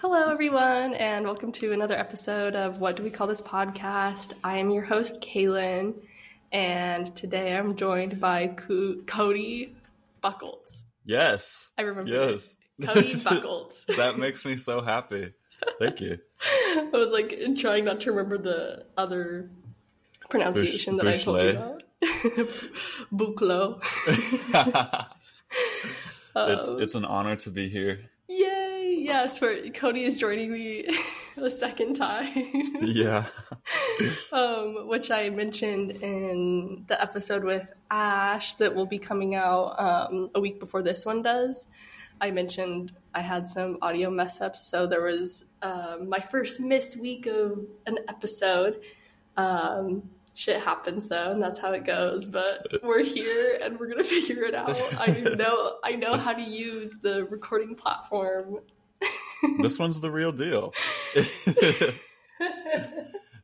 Hello, 0.00 0.30
everyone, 0.30 0.94
and 0.94 1.24
welcome 1.24 1.50
to 1.52 1.72
another 1.72 1.96
episode 1.96 2.54
of 2.54 2.80
What 2.80 2.96
Do 2.96 3.02
We 3.02 3.10
Call 3.10 3.26
This 3.26 3.40
Podcast? 3.40 4.34
I 4.44 4.58
am 4.58 4.70
your 4.70 4.84
host, 4.84 5.20
Kalyn, 5.20 5.94
and 6.52 7.14
today 7.16 7.56
I'm 7.56 7.74
joined 7.76 8.20
by 8.20 8.48
Co- 8.48 8.96
Cody 9.06 9.74
Buckles. 10.20 10.84
Yes. 11.04 11.70
I 11.76 11.82
remember 11.82 12.10
Yes. 12.12 12.54
it. 12.78 12.86
Cody 12.86 13.16
Buckles. 13.24 13.84
that 13.96 14.18
makes 14.18 14.44
me 14.44 14.56
so 14.56 14.80
happy. 14.80 15.32
Thank 15.80 16.00
you. 16.00 16.18
I 16.76 16.88
was 16.92 17.10
like 17.10 17.36
trying 17.56 17.84
not 17.84 18.00
to 18.00 18.12
remember 18.12 18.38
the 18.38 18.86
other 18.96 19.50
pronunciation 20.28 20.96
Bush- 20.96 21.04
that 21.04 21.14
I 21.14 21.18
told 21.18 21.42
you 21.42 21.50
about. 21.50 21.82
Buclo. 23.12 23.82
it's 26.36 26.68
uh, 26.68 26.76
it's 26.76 26.94
an 26.94 27.04
honor 27.04 27.34
to 27.36 27.50
be 27.50 27.68
here. 27.68 28.08
Yes, 29.08 29.38
for 29.38 29.56
Cody 29.70 30.02
is 30.02 30.18
joining 30.18 30.52
me 30.52 30.86
a 31.38 31.50
second 31.50 31.94
time. 31.94 32.28
Yeah. 32.82 33.24
um, 34.32 34.86
which 34.86 35.10
I 35.10 35.30
mentioned 35.30 35.92
in 35.92 36.84
the 36.86 37.00
episode 37.00 37.42
with 37.42 37.72
Ash 37.90 38.52
that 38.54 38.74
will 38.74 38.84
be 38.84 38.98
coming 38.98 39.34
out 39.34 39.80
um, 39.80 40.28
a 40.34 40.40
week 40.40 40.60
before 40.60 40.82
this 40.82 41.06
one 41.06 41.22
does. 41.22 41.68
I 42.20 42.32
mentioned 42.32 42.92
I 43.14 43.22
had 43.22 43.48
some 43.48 43.78
audio 43.80 44.10
mess 44.10 44.42
ups, 44.42 44.62
so 44.70 44.86
there 44.86 45.02
was 45.04 45.46
um, 45.62 46.10
my 46.10 46.20
first 46.20 46.60
missed 46.60 47.00
week 47.00 47.24
of 47.26 47.66
an 47.86 47.98
episode. 48.08 48.80
Um, 49.38 50.02
shit 50.34 50.62
happens 50.62 51.08
though, 51.08 51.30
and 51.30 51.42
that's 51.42 51.58
how 51.58 51.72
it 51.72 51.84
goes. 51.86 52.26
But 52.26 52.66
we're 52.82 53.04
here, 53.04 53.58
and 53.62 53.80
we're 53.80 53.88
gonna 53.88 54.04
figure 54.26 54.42
it 54.44 54.54
out. 54.54 54.78
I 54.98 55.12
know, 55.36 55.76
I 55.82 55.92
know 55.92 56.14
how 56.18 56.34
to 56.34 56.42
use 56.42 56.98
the 56.98 57.24
recording 57.24 57.74
platform. 57.74 58.58
This 59.60 59.78
one's 59.78 60.00
the 60.00 60.10
real 60.10 60.32
deal. 60.32 60.74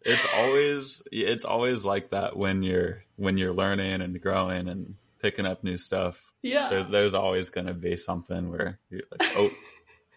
it's 0.04 0.34
always 0.36 1.02
it's 1.10 1.44
always 1.44 1.84
like 1.84 2.10
that 2.10 2.36
when 2.36 2.62
you're 2.62 3.04
when 3.16 3.38
you're 3.38 3.54
learning 3.54 4.02
and 4.02 4.20
growing 4.20 4.68
and 4.68 4.94
picking 5.20 5.46
up 5.46 5.64
new 5.64 5.78
stuff. 5.78 6.22
Yeah. 6.42 6.68
There's 6.68 6.88
there's 6.88 7.14
always 7.14 7.48
going 7.48 7.66
to 7.66 7.74
be 7.74 7.96
something 7.96 8.50
where 8.50 8.78
you're 8.90 9.02
like, 9.10 9.32
"Oh, 9.36 9.50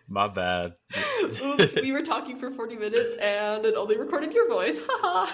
my 0.08 0.28
bad." 0.28 0.74
Oops, 1.24 1.76
we 1.76 1.92
were 1.92 2.04
talking 2.04 2.38
for 2.38 2.52
40 2.52 2.76
minutes 2.76 3.16
and 3.16 3.66
it 3.66 3.76
only 3.76 3.98
recorded 3.98 4.34
your 4.34 4.50
voice. 4.50 4.80
Haha. 4.86 5.32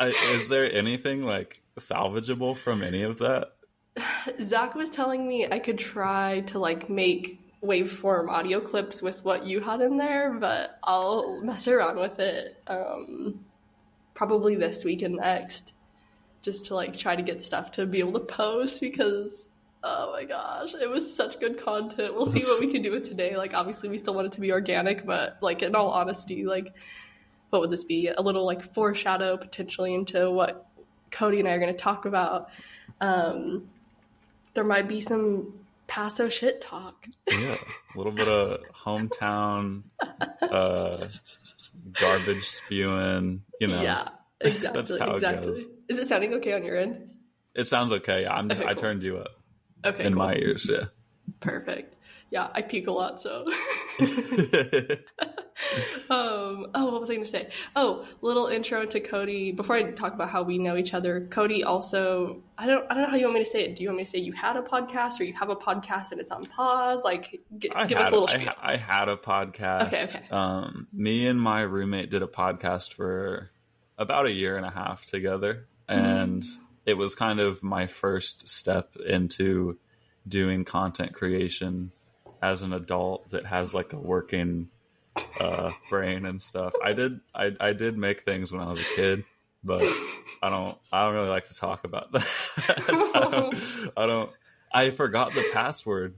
I, 0.00 0.08
is 0.32 0.48
there 0.48 0.70
anything 0.72 1.24
like 1.24 1.62
salvageable 1.78 2.56
from 2.56 2.82
any 2.82 3.02
of 3.02 3.18
that? 3.18 3.52
Zach 4.40 4.74
was 4.74 4.90
telling 4.90 5.28
me 5.28 5.46
I 5.50 5.58
could 5.58 5.78
try 5.78 6.40
to 6.46 6.58
like 6.58 6.88
make 6.88 7.41
waveform 7.62 8.28
audio 8.28 8.60
clips 8.60 9.00
with 9.00 9.24
what 9.24 9.46
you 9.46 9.60
had 9.60 9.80
in 9.80 9.96
there, 9.96 10.32
but 10.32 10.78
I'll 10.82 11.40
mess 11.42 11.68
around 11.68 11.98
with 11.98 12.18
it 12.18 12.60
um, 12.66 13.44
probably 14.14 14.56
this 14.56 14.84
week 14.84 15.02
and 15.02 15.16
next 15.16 15.72
just 16.42 16.66
to 16.66 16.74
like 16.74 16.96
try 16.96 17.14
to 17.14 17.22
get 17.22 17.40
stuff 17.40 17.70
to 17.72 17.86
be 17.86 18.00
able 18.00 18.12
to 18.12 18.20
post 18.20 18.80
because 18.80 19.48
oh 19.84 20.12
my 20.12 20.24
gosh, 20.24 20.74
it 20.74 20.88
was 20.88 21.14
such 21.14 21.40
good 21.40 21.64
content. 21.64 22.14
We'll 22.14 22.26
see 22.26 22.42
what 22.42 22.60
we 22.60 22.70
can 22.72 22.82
do 22.82 22.90
with 22.92 23.08
today. 23.08 23.36
Like 23.36 23.54
obviously 23.54 23.88
we 23.88 23.98
still 23.98 24.14
want 24.14 24.26
it 24.26 24.32
to 24.32 24.40
be 24.40 24.52
organic, 24.52 25.06
but 25.06 25.38
like 25.40 25.62
in 25.62 25.74
all 25.74 25.90
honesty, 25.90 26.44
like 26.44 26.74
what 27.50 27.60
would 27.60 27.70
this 27.70 27.84
be? 27.84 28.08
A 28.08 28.20
little 28.20 28.44
like 28.44 28.62
foreshadow 28.62 29.36
potentially 29.36 29.94
into 29.94 30.30
what 30.30 30.66
Cody 31.10 31.38
and 31.38 31.48
I 31.48 31.52
are 31.52 31.58
going 31.58 31.74
to 31.74 31.78
talk 31.78 32.06
about. 32.06 32.48
Um, 33.00 33.68
there 34.54 34.64
might 34.64 34.88
be 34.88 35.00
some 35.00 35.52
Paso 35.92 36.30
shit 36.30 36.62
talk. 36.62 37.06
Yeah, 37.30 37.54
a 37.94 37.98
little 37.98 38.12
bit 38.12 38.26
of 38.26 38.60
hometown 38.74 39.82
uh, 40.40 41.08
garbage 42.00 42.48
spewing. 42.48 43.42
You 43.60 43.66
know, 43.68 43.82
yeah, 43.82 44.08
exactly, 44.40 44.80
it 44.96 45.08
exactly. 45.10 45.66
Is 45.90 45.98
it 45.98 46.06
sounding 46.06 46.32
okay 46.34 46.54
on 46.54 46.64
your 46.64 46.78
end? 46.78 47.10
it 47.54 47.66
sounds 47.66 47.92
okay. 47.92 48.26
I'm 48.26 48.48
just, 48.48 48.62
Okay, 48.62 48.70
I 48.70 48.72
cool. 48.72 48.80
turned 48.82 49.02
you 49.02 49.18
up 49.18 49.28
Okay, 49.84 50.04
in 50.06 50.14
cool. 50.14 50.22
my 50.24 50.34
ears. 50.34 50.66
Yeah. 50.66 50.86
perfect. 51.40 51.94
Yeah, 52.30 52.48
I 52.54 52.62
peak 52.62 52.86
a 52.86 52.92
lot, 52.92 53.20
so. 53.20 53.44
um, 56.10 56.66
oh, 56.74 56.90
what 56.92 57.00
was 57.00 57.10
I 57.10 57.14
going 57.14 57.24
to 57.24 57.30
say? 57.30 57.48
Oh, 57.76 58.06
little 58.20 58.46
intro 58.46 58.84
to 58.86 59.00
Cody. 59.00 59.52
Before 59.52 59.76
I 59.76 59.82
talk 59.92 60.14
about 60.14 60.28
how 60.30 60.42
we 60.42 60.58
know 60.58 60.76
each 60.76 60.94
other, 60.94 61.26
Cody 61.30 61.62
also. 61.64 62.42
I 62.58 62.66
don't. 62.66 62.84
I 62.90 62.94
don't 62.94 63.04
know 63.04 63.08
how 63.10 63.16
you 63.16 63.24
want 63.26 63.34
me 63.38 63.44
to 63.44 63.50
say 63.50 63.64
it. 63.64 63.76
Do 63.76 63.82
you 63.82 63.88
want 63.88 63.98
me 63.98 64.04
to 64.04 64.10
say 64.10 64.18
you 64.18 64.32
had 64.32 64.56
a 64.56 64.62
podcast, 64.62 65.20
or 65.20 65.24
you 65.24 65.34
have 65.34 65.50
a 65.50 65.56
podcast 65.56 66.12
and 66.12 66.20
it's 66.20 66.32
on 66.32 66.46
pause? 66.46 67.04
Like, 67.04 67.40
g- 67.58 67.70
give 67.88 67.98
us 67.98 68.08
a 68.08 68.12
little 68.12 68.28
I, 68.28 68.36
spiel. 68.36 68.52
I 68.60 68.76
had 68.76 69.08
a 69.08 69.16
podcast. 69.16 69.86
Okay, 69.88 70.04
okay. 70.04 70.28
Um, 70.30 70.86
me 70.92 71.26
and 71.28 71.40
my 71.40 71.62
roommate 71.62 72.10
did 72.10 72.22
a 72.22 72.26
podcast 72.26 72.94
for 72.94 73.50
about 73.98 74.26
a 74.26 74.32
year 74.32 74.56
and 74.56 74.66
a 74.66 74.70
half 74.70 75.04
together, 75.06 75.66
Mm-hmm. 75.88 76.04
and 76.04 76.44
it 76.86 76.94
was 76.94 77.14
kind 77.14 77.40
of 77.40 77.62
my 77.62 77.86
first 77.88 78.48
step 78.48 78.96
into 78.96 79.78
doing 80.26 80.64
content 80.64 81.12
creation 81.12 81.90
as 82.40 82.62
an 82.62 82.72
adult 82.72 83.28
that 83.30 83.44
has 83.46 83.74
like 83.74 83.92
a 83.92 83.98
working 83.98 84.68
uh, 85.40 85.70
brain 85.90 86.24
and 86.24 86.40
stuff. 86.40 86.72
I 86.82 86.92
did 86.92 87.20
I, 87.34 87.52
I 87.60 87.72
did 87.72 87.96
make 87.96 88.22
things 88.22 88.52
when 88.52 88.60
I 88.60 88.70
was 88.70 88.80
a 88.80 88.94
kid, 88.96 89.24
but 89.64 89.82
I 90.42 90.50
don't 90.50 90.76
I 90.92 91.04
don't 91.04 91.14
really 91.14 91.28
like 91.28 91.46
to 91.46 91.54
talk 91.54 91.84
about 91.84 92.12
that. 92.12 92.26
I, 93.14 93.28
don't, 93.30 93.92
I 93.96 94.06
don't 94.06 94.30
I 94.72 94.90
forgot 94.90 95.32
the 95.32 95.44
password 95.52 96.16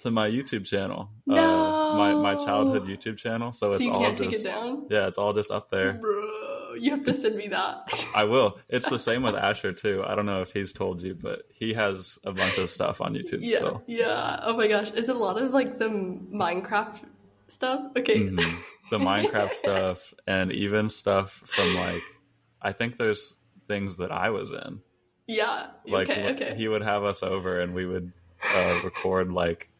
to 0.00 0.10
my 0.10 0.28
YouTube 0.28 0.66
channel. 0.66 1.08
Uh, 1.28 1.34
my 1.34 2.14
my 2.14 2.34
childhood 2.34 2.84
YouTube 2.84 3.16
channel. 3.16 3.52
So 3.52 3.68
it's 3.68 3.78
so 3.78 3.84
you 3.84 3.92
all 3.92 4.00
can't 4.00 4.18
just 4.18 4.40
it 4.40 4.44
down, 4.44 4.86
yeah, 4.90 5.06
it's 5.06 5.18
all 5.18 5.32
just 5.32 5.50
up 5.50 5.70
there. 5.70 5.94
bro. 5.94 6.30
You 6.76 6.90
have 6.90 7.04
to 7.04 7.14
send 7.14 7.36
me 7.36 7.46
that. 7.48 8.06
I 8.16 8.24
will. 8.24 8.58
It's 8.68 8.88
the 8.88 8.98
same 8.98 9.22
with 9.22 9.36
Asher 9.36 9.72
too. 9.72 10.02
I 10.04 10.16
don't 10.16 10.26
know 10.26 10.42
if 10.42 10.52
he's 10.52 10.72
told 10.72 11.02
you, 11.02 11.14
but 11.14 11.42
he 11.54 11.72
has 11.72 12.18
a 12.24 12.32
bunch 12.32 12.58
of 12.58 12.68
stuff 12.68 13.00
on 13.00 13.14
YouTube 13.14 13.38
yeah, 13.42 13.58
still. 13.58 13.82
yeah. 13.86 14.40
Oh 14.42 14.56
my 14.56 14.66
gosh, 14.66 14.90
is 14.90 15.08
it 15.08 15.14
a 15.14 15.18
lot 15.18 15.40
of 15.40 15.52
like 15.52 15.78
the 15.78 15.86
Minecraft 15.86 17.00
stuff? 17.48 17.80
Okay. 17.96 18.20
Mhm. 18.24 18.58
The 18.90 18.98
Minecraft 18.98 19.50
stuff 19.52 20.14
and 20.26 20.52
even 20.52 20.88
stuff 20.88 21.42
from 21.46 21.74
like 21.74 22.02
I 22.60 22.72
think 22.72 22.98
there's 22.98 23.34
things 23.68 23.96
that 23.96 24.12
I 24.12 24.30
was 24.30 24.50
in. 24.50 24.80
Yeah. 25.26 25.68
Like 25.86 26.08
okay. 26.10 26.32
Okay. 26.32 26.54
he 26.56 26.68
would 26.68 26.82
have 26.82 27.04
us 27.04 27.22
over 27.22 27.60
and 27.60 27.74
we 27.74 27.86
would 27.86 28.12
uh, 28.54 28.80
record 28.84 29.32
like 29.32 29.70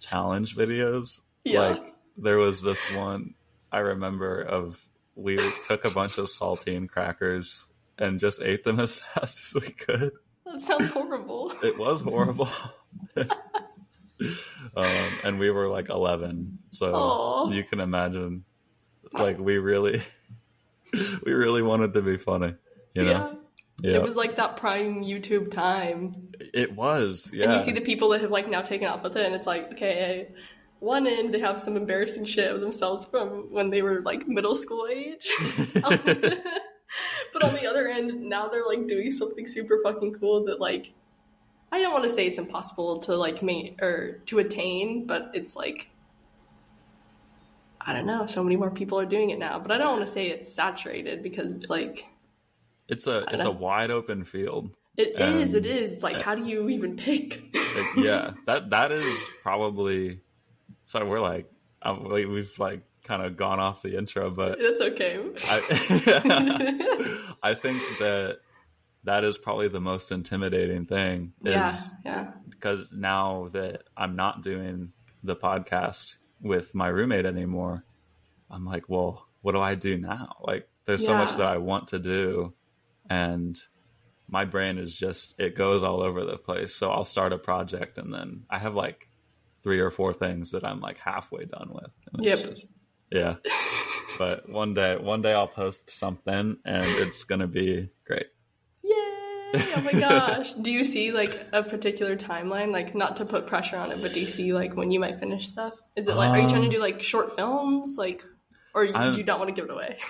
challenge 0.00 0.56
videos. 0.56 1.20
Yeah. 1.44 1.60
Like 1.60 1.94
there 2.16 2.38
was 2.38 2.62
this 2.62 2.80
one 2.94 3.34
I 3.72 3.78
remember 3.78 4.40
of 4.40 4.82
we 5.16 5.38
took 5.66 5.84
a 5.84 5.90
bunch 5.90 6.18
of 6.18 6.26
saltine 6.26 6.88
crackers 6.88 7.66
and 7.98 8.18
just 8.18 8.42
ate 8.42 8.64
them 8.64 8.80
as 8.86 8.96
fast 8.96 9.40
as 9.44 9.54
we 9.62 9.70
could. 9.72 10.12
That 10.46 10.60
sounds 10.60 10.90
horrible. 10.90 11.52
It 11.62 11.78
was 11.78 12.02
horrible. 12.02 12.48
um, 14.76 14.86
and 15.24 15.38
we 15.38 15.50
were 15.50 15.68
like 15.68 15.88
11, 15.88 16.58
so 16.70 16.92
Aw. 16.94 17.50
you 17.50 17.64
can 17.64 17.80
imagine. 17.80 18.44
Like 19.12 19.38
we 19.38 19.58
really, 19.58 20.02
we 21.24 21.32
really 21.32 21.62
wanted 21.62 21.94
to 21.94 22.02
be 22.02 22.16
funny, 22.16 22.54
you 22.94 23.04
know. 23.04 23.10
Yeah. 23.10 23.34
Yeah, 23.82 23.96
It 23.96 24.02
was 24.02 24.14
like 24.14 24.36
that 24.36 24.56
prime 24.56 25.02
YouTube 25.02 25.50
time. 25.50 26.30
it 26.38 26.72
was. 26.74 27.28
Yeah, 27.32 27.44
And 27.44 27.54
you 27.54 27.60
see 27.60 27.72
the 27.72 27.80
people 27.80 28.10
that 28.10 28.20
have 28.20 28.30
like 28.30 28.48
now 28.48 28.62
taken 28.62 28.86
off 28.86 29.02
with 29.02 29.16
it, 29.16 29.26
and 29.26 29.34
it's 29.34 29.48
like, 29.48 29.72
okay, 29.72 30.28
one 30.78 31.06
end 31.06 31.34
they 31.34 31.40
have 31.40 31.60
some 31.60 31.76
embarrassing 31.76 32.24
shit 32.24 32.52
of 32.52 32.60
themselves 32.60 33.04
from 33.04 33.52
when 33.52 33.70
they 33.70 33.82
were 33.82 34.00
like 34.02 34.28
middle 34.28 34.54
school 34.54 34.86
age. 34.86 35.28
but 35.74 37.42
on 37.42 37.54
the 37.54 37.66
other 37.68 37.88
end, 37.88 38.22
now 38.22 38.48
they're 38.48 38.66
like 38.66 38.86
doing 38.86 39.10
something 39.10 39.46
super 39.46 39.80
fucking 39.82 40.14
cool 40.14 40.44
that 40.44 40.60
like 40.60 40.92
I 41.74 41.80
don't 41.80 41.92
want 41.92 42.04
to 42.04 42.10
say 42.10 42.24
it's 42.24 42.38
impossible 42.38 42.98
to 43.00 43.16
like 43.16 43.42
make 43.42 43.82
or 43.82 44.20
to 44.26 44.38
attain, 44.38 45.06
but 45.06 45.32
it's 45.34 45.56
like 45.56 45.90
I 47.80 47.92
don't 47.92 48.06
know, 48.06 48.26
so 48.26 48.44
many 48.44 48.54
more 48.54 48.70
people 48.70 49.00
are 49.00 49.06
doing 49.06 49.30
it 49.30 49.40
now. 49.40 49.58
But 49.58 49.72
I 49.72 49.78
don't 49.78 49.90
want 49.90 50.06
to 50.06 50.12
say 50.12 50.28
it's 50.28 50.54
saturated 50.54 51.20
because 51.20 51.52
it's 51.52 51.68
like 51.68 52.06
it's 52.88 53.08
a 53.08 53.24
it's 53.32 53.42
a 53.42 53.50
wide 53.50 53.90
open 53.90 54.22
field. 54.24 54.70
it 54.96 55.20
is, 55.20 55.54
Um, 55.54 55.58
it 55.58 55.66
is. 55.66 55.94
It's 55.94 56.04
like 56.04 56.20
how 56.20 56.36
do 56.36 56.46
you 56.46 56.68
even 56.68 56.94
pick? 56.94 57.42
Like, 57.52 57.96
yeah, 57.96 58.34
that 58.46 58.70
that 58.70 58.92
is 58.92 59.24
probably. 59.42 60.20
So 60.86 61.04
we're 61.04 61.18
like, 61.18 61.50
uh, 61.82 61.96
we, 62.00 62.24
we've 62.24 62.56
like 62.60 62.82
kind 63.02 63.20
of 63.20 63.36
gone 63.36 63.58
off 63.58 63.82
the 63.82 63.98
intro, 63.98 64.30
but 64.30 64.60
That's 64.60 64.80
okay. 64.80 65.18
I, 65.50 67.34
I 67.42 67.54
think 67.54 67.82
that 67.98 68.38
that 69.04 69.24
is 69.24 69.38
probably 69.38 69.68
the 69.68 69.80
most 69.80 70.10
intimidating 70.12 70.86
thing. 70.86 71.32
Is 71.44 71.52
yeah, 71.52 71.78
yeah. 72.04 72.30
Because 72.48 72.88
now 72.92 73.48
that 73.52 73.82
I'm 73.96 74.16
not 74.16 74.42
doing 74.42 74.92
the 75.22 75.36
podcast 75.36 76.16
with 76.40 76.74
my 76.74 76.88
roommate 76.88 77.26
anymore, 77.26 77.84
I'm 78.50 78.64
like, 78.64 78.88
well, 78.88 79.26
what 79.42 79.52
do 79.52 79.60
I 79.60 79.74
do 79.74 79.96
now? 79.98 80.36
Like, 80.40 80.68
there's 80.86 81.04
so 81.04 81.12
much 81.14 81.36
that 81.36 81.46
I 81.46 81.58
want 81.58 81.88
to 81.88 81.98
do, 81.98 82.54
and 83.08 83.58
my 84.28 84.44
brain 84.44 84.78
is 84.78 84.94
just 84.98 85.34
it 85.38 85.54
goes 85.56 85.82
all 85.82 86.02
over 86.02 86.24
the 86.24 86.36
place. 86.38 86.74
So 86.74 86.90
I'll 86.90 87.04
start 87.04 87.32
a 87.32 87.38
project, 87.38 87.98
and 87.98 88.12
then 88.12 88.44
I 88.50 88.58
have 88.58 88.74
like 88.74 89.08
three 89.62 89.80
or 89.80 89.90
four 89.90 90.12
things 90.12 90.50
that 90.52 90.64
I'm 90.64 90.80
like 90.80 90.98
halfway 90.98 91.44
done 91.46 91.70
with. 91.72 91.90
Yep. 92.24 92.38
just- 92.38 92.66
Yeah. 93.10 93.36
but 94.18 94.48
one 94.48 94.74
day, 94.74 94.96
one 94.96 95.22
day 95.22 95.32
I'll 95.32 95.48
post 95.48 95.88
something 95.90 96.58
and 96.64 96.84
it's 96.86 97.24
gonna 97.24 97.46
be 97.46 97.88
great. 98.06 98.26
Oh 99.54 99.80
my 99.82 99.92
gosh. 100.00 100.52
do 100.54 100.70
you 100.72 100.84
see 100.84 101.12
like 101.12 101.46
a 101.52 101.62
particular 101.62 102.16
timeline? 102.16 102.70
Like 102.72 102.94
not 102.94 103.16
to 103.18 103.24
put 103.24 103.46
pressure 103.46 103.76
on 103.76 103.92
it, 103.92 104.00
but 104.02 104.12
do 104.12 104.20
you 104.20 104.26
see 104.26 104.52
like 104.52 104.74
when 104.76 104.90
you 104.90 105.00
might 105.00 105.18
finish 105.20 105.48
stuff? 105.48 105.74
Is 105.96 106.08
it 106.08 106.16
like 106.16 106.30
are 106.30 106.40
you 106.40 106.48
trying 106.48 106.62
to 106.62 106.68
do 106.68 106.80
like 106.80 107.02
short 107.02 107.34
films? 107.36 107.96
Like 107.98 108.24
or 108.74 108.84
you, 108.84 108.92
you 109.12 109.22
not 109.24 109.38
want 109.38 109.48
to 109.48 109.54
give 109.54 109.66
it 109.66 109.70
away? 109.70 109.98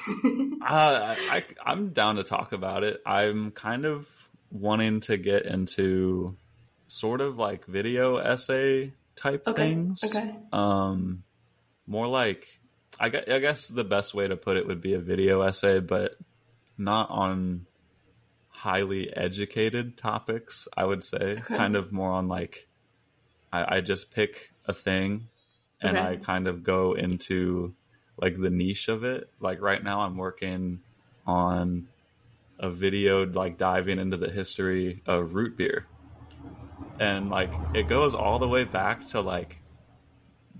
Uh, 0.67 1.15
I, 1.31 1.45
I'm 1.63 1.91
down 1.91 2.17
to 2.17 2.23
talk 2.25 2.53
about 2.53 2.85
it. 2.85 3.03
I'm 3.05 3.51
kind 3.51 3.85
of 3.85 4.09
wanting 4.51 5.01
to 5.01 5.19
get 5.19 5.45
into 5.45 6.39
sort 6.87 7.21
of 7.21 7.37
like 7.37 7.67
video 7.67 8.17
essay 8.17 8.95
type 9.15 9.47
Okay, 9.47 9.63
things. 9.75 10.01
okay. 10.03 10.35
Um, 10.53 11.23
more 11.87 12.07
like 12.07 12.47
I 12.99 13.11
guess, 13.11 13.25
I 13.29 13.39
guess 13.41 13.69
the 13.69 13.85
best 13.85 14.15
way 14.15 14.27
to 14.27 14.37
put 14.37 14.57
it 14.57 14.67
would 14.67 14.81
be 14.81 14.95
a 14.95 15.01
video 15.01 15.43
essay, 15.43 15.81
but 15.81 16.15
not 16.79 17.11
on 17.11 17.67
highly 18.55 19.15
educated 19.15 19.99
topics. 19.99 20.69
I 20.77 20.85
would 20.85 21.03
say 21.05 21.39
Okay. 21.41 21.57
kind 21.57 21.77
of 21.77 21.93
more 21.93 22.11
on 22.13 22.29
like 22.29 22.69
I, 23.53 23.77
I 23.77 23.81
just 23.81 24.11
pick 24.13 24.53
a 24.67 24.73
thing 24.73 25.29
and 25.81 25.97
Okay. 25.99 26.07
I 26.07 26.17
kind 26.17 26.47
of 26.49 26.63
go 26.63 26.95
into 26.95 27.75
like 28.17 28.41
the 28.41 28.51
niche 28.51 28.89
of 28.89 29.05
it. 29.05 29.29
Like 29.41 29.61
right 29.61 29.83
now, 29.83 30.01
I'm 30.03 30.17
working 30.17 30.81
on 31.27 31.89
a 32.59 32.71
video 32.71 33.27
like 33.27 33.59
diving 33.59 33.99
into 33.99 34.17
the 34.17 34.31
history 34.31 35.03
of 35.07 35.35
root 35.35 35.57
beer, 35.57 35.87
and 37.01 37.29
like 37.29 37.53
it 37.75 37.89
goes 37.89 38.15
all 38.15 38.39
the 38.39 38.49
way 38.49 38.65
back 38.65 39.07
to 39.09 39.21
like, 39.21 39.61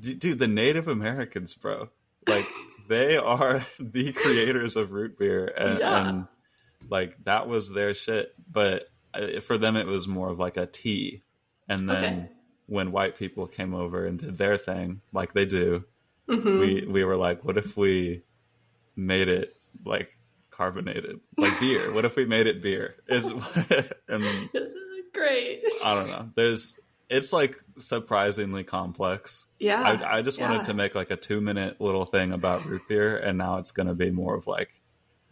d- 0.01 0.15
dude, 0.15 0.39
the 0.41 0.49
Native 0.49 0.89
Americans, 0.89 1.55
bro. 1.55 1.89
Like 2.27 2.47
they 2.89 3.17
are 3.17 3.65
the 3.79 4.13
creators 4.13 4.77
of 4.77 4.91
root 4.91 5.17
beer, 5.19 5.47
and, 5.47 5.79
Yeah. 5.79 6.09
and 6.09 6.27
like 6.91 7.17
that 7.25 7.49
was 7.49 7.71
their 7.73 7.95
shit. 7.95 8.35
But 8.51 8.89
uh, 9.13 9.41
for 9.41 9.59
them, 9.59 9.77
it 9.77 9.87
was 9.87 10.07
more 10.09 10.29
of 10.31 10.39
like 10.39 10.57
a 10.57 10.67
tea, 10.67 11.23
and 11.69 11.89
then. 11.89 12.05
Okay. 12.05 12.29
When 12.67 12.93
white 12.93 13.19
people 13.19 13.47
came 13.47 13.75
over 13.75 14.07
and 14.07 14.19
did 14.19 14.39
their 14.39 14.57
thing, 14.57 15.03
like 15.13 15.35
they 15.35 15.45
do, 15.45 15.85
Mhm. 16.31 16.61
we 16.61 16.87
we 16.91 17.05
were 17.05 17.15
like, 17.15 17.45
what 17.45 17.59
if 17.59 17.77
we 17.77 18.23
made 18.97 19.29
it 19.29 19.53
like 19.85 20.17
carbonated, 20.51 21.21
like 21.37 21.61
beer? 21.61 21.93
what 21.93 22.07
if 22.07 22.17
we 22.17 22.25
made 22.25 22.47
it 22.47 22.63
beer? 22.63 22.95
Is 23.07 23.27
and 24.09 24.25
Great. 25.13 25.63
I 25.85 25.95
don't 25.95 26.09
know. 26.09 26.31
There's 26.35 26.79
it's 27.11 27.35
like 27.35 27.63
surprisingly 27.79 28.65
complex. 28.65 29.47
yeah. 29.59 29.83
I, 29.83 30.19
I 30.19 30.23
just 30.23 30.39
yeah. 30.39 30.49
wanted 30.51 30.65
to 30.65 30.73
make 30.75 30.95
like 30.95 31.11
a 31.11 31.17
two 31.17 31.43
minute 31.43 31.83
little 31.83 32.07
thing 32.07 32.33
about 32.33 32.65
root 32.65 32.89
beer, 32.89 33.19
and 33.19 33.37
now 33.37 33.59
it's 33.59 33.73
going 33.73 33.89
to 33.89 33.95
be 33.95 34.11
more 34.11 34.35
of 34.35 34.47
like 34.47 34.71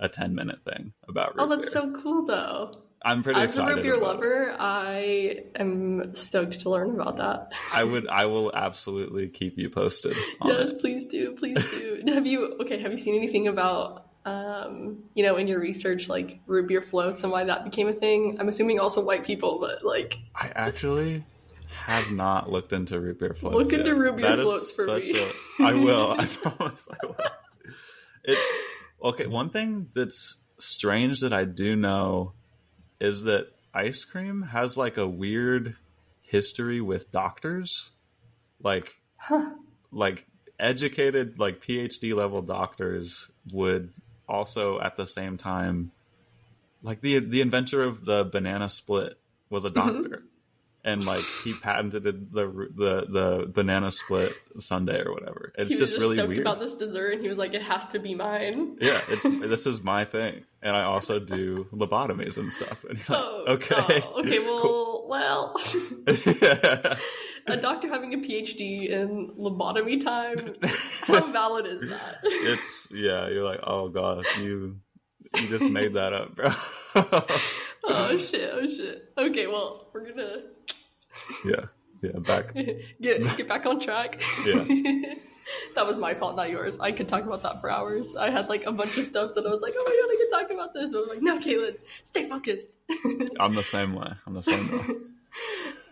a 0.02 0.08
ten 0.08 0.34
minute 0.34 0.58
thing 0.64 0.92
about 1.08 1.34
root 1.36 1.44
Oh, 1.44 1.48
that's 1.48 1.72
beer. 1.72 1.82
so 1.82 2.02
cool 2.02 2.26
though. 2.26 2.72
I'm 3.04 3.22
pretty 3.24 3.40
As 3.40 3.58
a 3.58 3.66
root 3.66 3.82
beer 3.82 3.94
about 3.96 4.14
it. 4.14 4.16
lover, 4.16 4.56
I 4.60 5.40
am 5.56 6.14
stoked 6.14 6.60
to 6.60 6.70
learn 6.70 6.90
about 7.00 7.16
that. 7.16 7.50
I 7.74 7.82
would. 7.82 8.06
I 8.06 8.26
will 8.26 8.54
absolutely 8.54 9.28
keep 9.28 9.58
you 9.58 9.70
posted. 9.70 10.16
Yes, 10.44 10.70
it. 10.70 10.80
please 10.80 11.06
do, 11.06 11.32
please 11.34 11.58
do. 11.72 12.02
have 12.14 12.26
you 12.28 12.56
okay? 12.60 12.80
Have 12.80 12.92
you 12.92 12.98
seen 12.98 13.16
anything 13.16 13.48
about 13.48 14.06
um, 14.24 14.98
you 15.14 15.24
know, 15.24 15.36
in 15.36 15.48
your 15.48 15.58
research, 15.58 16.08
like 16.08 16.38
root 16.46 16.68
beer 16.68 16.80
floats 16.80 17.24
and 17.24 17.32
why 17.32 17.42
that 17.42 17.64
became 17.64 17.88
a 17.88 17.92
thing? 17.92 18.36
I'm 18.38 18.46
assuming 18.48 18.78
also 18.78 19.02
white 19.04 19.24
people, 19.24 19.58
but 19.60 19.84
like, 19.84 20.16
I 20.36 20.52
actually 20.54 21.24
have 21.86 22.12
not 22.12 22.52
looked 22.52 22.72
into 22.72 23.00
root 23.00 23.18
beer 23.18 23.34
floats. 23.34 23.56
Look 23.56 23.72
into 23.72 23.86
yet. 23.86 23.96
root 23.96 24.16
beer 24.18 24.36
That 24.36 24.42
floats 24.44 24.72
for 24.72 24.86
me. 24.86 25.18
a- 25.18 25.62
I 25.64 25.72
will. 25.74 26.12
I 26.12 26.26
promise 26.40 26.86
I 27.02 27.06
will. 27.06 27.16
It's 28.24 28.56
okay. 29.02 29.26
One 29.26 29.50
thing 29.50 29.88
that's 29.94 30.38
strange 30.58 31.20
that 31.20 31.32
I 31.32 31.44
do 31.44 31.76
know 31.76 32.32
is 33.00 33.24
that 33.24 33.48
ice 33.74 34.04
cream 34.04 34.42
has 34.42 34.76
like 34.76 34.96
a 34.96 35.06
weird 35.06 35.76
history 36.22 36.80
with 36.80 37.10
doctors, 37.10 37.90
like 38.62 39.00
huh? 39.16 39.50
like 39.90 40.26
educated 40.58 41.38
like 41.38 41.62
PhD 41.62 42.14
level 42.14 42.42
doctors 42.42 43.28
would 43.52 43.92
also 44.28 44.80
at 44.80 44.96
the 44.96 45.06
same 45.06 45.36
time 45.36 45.90
like 46.82 47.00
the 47.00 47.18
the 47.18 47.40
inventor 47.40 47.82
of 47.82 48.04
the 48.04 48.24
banana 48.24 48.68
split 48.68 49.18
was 49.50 49.64
a 49.64 49.70
Mm-hmm. 49.70 50.26
And 50.84 51.04
like 51.06 51.22
he 51.44 51.54
patented 51.54 52.02
the 52.02 52.42
the 52.42 53.06
the 53.08 53.46
banana 53.52 53.92
split 53.92 54.32
sundae 54.58 55.02
or 55.04 55.12
whatever 55.12 55.52
it's 55.56 55.68
He 55.68 55.76
was 55.76 55.90
just, 55.90 55.92
just 55.92 56.02
really 56.02 56.16
stoked 56.16 56.28
weird 56.30 56.40
about 56.40 56.58
this 56.58 56.74
dessert, 56.74 57.12
and 57.12 57.22
he 57.22 57.28
was 57.28 57.38
like, 57.38 57.54
"It 57.54 57.62
has 57.62 57.86
to 57.88 58.00
be 58.00 58.16
mine." 58.16 58.78
yeah 58.80 58.98
it's 59.08 59.22
this 59.22 59.66
is 59.66 59.82
my 59.82 60.04
thing 60.04 60.44
and 60.60 60.76
i 60.76 60.82
also 60.82 61.18
do 61.20 61.66
lobotomies 61.72 62.36
and 62.36 62.52
stuff 62.52 62.84
and 62.88 62.98
like, 62.98 63.08
Oh, 63.10 63.44
okay 63.48 64.02
oh, 64.04 64.20
okay. 64.20 64.38
Well, 64.40 65.04
well, 65.08 65.54
yeah. 66.40 66.96
a 67.46 67.56
doctor 67.56 67.88
having 67.88 68.14
a 68.14 68.18
PhD 68.18 68.88
in 68.88 69.32
lobotomy 69.38 70.02
time. 70.02 70.54
How 71.02 71.26
valid 71.32 71.66
is 71.66 71.88
that? 71.90 72.18
it's 72.24 72.88
yeah 72.90 73.28
you're 73.28 73.44
like 73.44 73.60
oh 73.64 73.88
god 73.88 74.24
you 74.40 74.76
you 75.36 75.48
just 75.48 75.64
made 75.64 75.94
that 75.94 76.12
up 76.12 76.34
bro 76.34 76.52
oh 77.84 78.18
shit! 78.18 78.50
Oh 78.52 78.68
shit! 78.68 79.12
Okay, 79.16 79.46
well, 79.46 79.88
we're 79.92 80.08
gonna 80.08 80.42
yeah 81.44 81.66
yeah 82.02 82.18
back 82.20 82.54
get 83.00 83.22
get 83.36 83.48
back 83.48 83.66
on 83.66 83.78
track. 83.80 84.22
Yeah. 84.46 84.64
that 85.74 85.86
was 85.86 85.98
my 85.98 86.14
fault, 86.14 86.36
not 86.36 86.50
yours. 86.50 86.78
I 86.78 86.92
could 86.92 87.08
talk 87.08 87.24
about 87.24 87.42
that 87.42 87.60
for 87.60 87.70
hours. 87.70 88.14
I 88.16 88.30
had 88.30 88.48
like 88.48 88.64
a 88.66 88.72
bunch 88.72 88.96
of 88.96 89.06
stuff 89.06 89.34
that 89.34 89.44
I 89.46 89.50
was 89.50 89.60
like, 89.62 89.74
oh 89.76 89.84
my 89.84 89.94
god, 90.00 90.10
I 90.10 90.16
could 90.16 90.48
talk 90.48 90.50
about 90.58 90.74
this, 90.74 90.92
but 90.92 91.02
I'm 91.02 91.08
like, 91.08 91.22
no, 91.22 91.38
Kalyn, 91.38 91.76
stay 92.04 92.28
focused. 92.28 92.76
i'm 93.40 93.54
the 93.54 93.62
same 93.62 93.94
way 93.94 94.08
i'm 94.26 94.34
the 94.34 94.42
same 94.42 94.70
way 94.70 94.86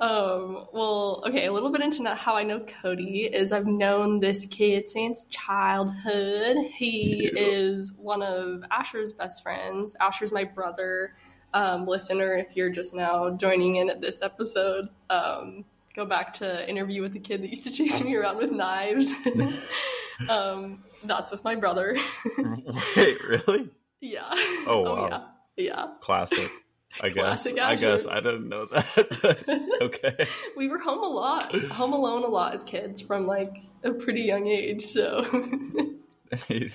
Um, 0.01 0.67
well, 0.73 1.23
okay, 1.27 1.45
a 1.45 1.53
little 1.53 1.71
bit 1.71 1.83
into 1.83 2.03
how 2.15 2.35
I 2.35 2.43
know 2.43 2.61
Cody 2.61 3.25
is 3.31 3.53
I've 3.53 3.67
known 3.67 4.19
this 4.19 4.47
kid 4.47 4.89
since 4.89 5.25
childhood. 5.25 6.57
He 6.73 7.25
Yeah. 7.35 7.43
is 7.43 7.93
one 7.99 8.23
of 8.23 8.63
Asher's 8.71 9.13
best 9.13 9.43
friends. 9.43 9.95
Asher's 10.01 10.33
my 10.33 10.45
brother. 10.45 11.17
Um, 11.53 11.87
listener, 11.87 12.37
if 12.37 12.57
you're 12.57 12.71
just 12.71 12.95
now 12.95 13.31
joining 13.31 13.77
in 13.77 13.91
at 13.91 14.01
this 14.01 14.23
episode, 14.23 14.89
um, 15.09 15.65
go 15.95 16.05
back 16.05 16.35
to 16.35 16.69
interview 16.69 17.03
with 17.03 17.13
the 17.13 17.21
kid 17.21 17.43
that 17.43 17.51
used 17.51 17.65
to 17.65 17.71
chase 17.71 18.03
me 18.03 18.15
around 18.17 18.37
with 18.37 18.53
knives. 18.53 19.13
um, 20.29 20.85
that's 21.05 21.31
with 21.31 21.43
my 21.45 21.55
brother. 21.57 21.97
wait 22.97 23.19
really 23.25 23.71
yeah. 24.01 24.29
Oh, 24.67 24.83
wow. 24.83 25.09
yeah. 25.09 25.23
Yeah. 25.57 25.87
classic 26.01 26.51
i 27.03 27.09
guess 27.11 27.47
i 27.47 27.77
guess 27.77 28.07
i 28.07 28.15
didn't 28.15 28.49
know 28.49 28.65
that 28.67 29.79
okay 29.83 30.27
We 30.57 30.69
were 30.69 30.79
home 30.79 31.03
a 31.03 31.09
lot, 31.09 31.55
home 31.71 31.93
alone 31.93 32.23
a 32.23 32.29
lot 32.29 32.55
as 32.55 32.65
kids 32.65 33.01
from 33.01 33.27
like 33.27 33.63
a 33.83 33.93
pretty 33.93 34.23
young 34.23 34.47
age. 34.47 34.85
So 34.85 35.23
he, 36.49 36.71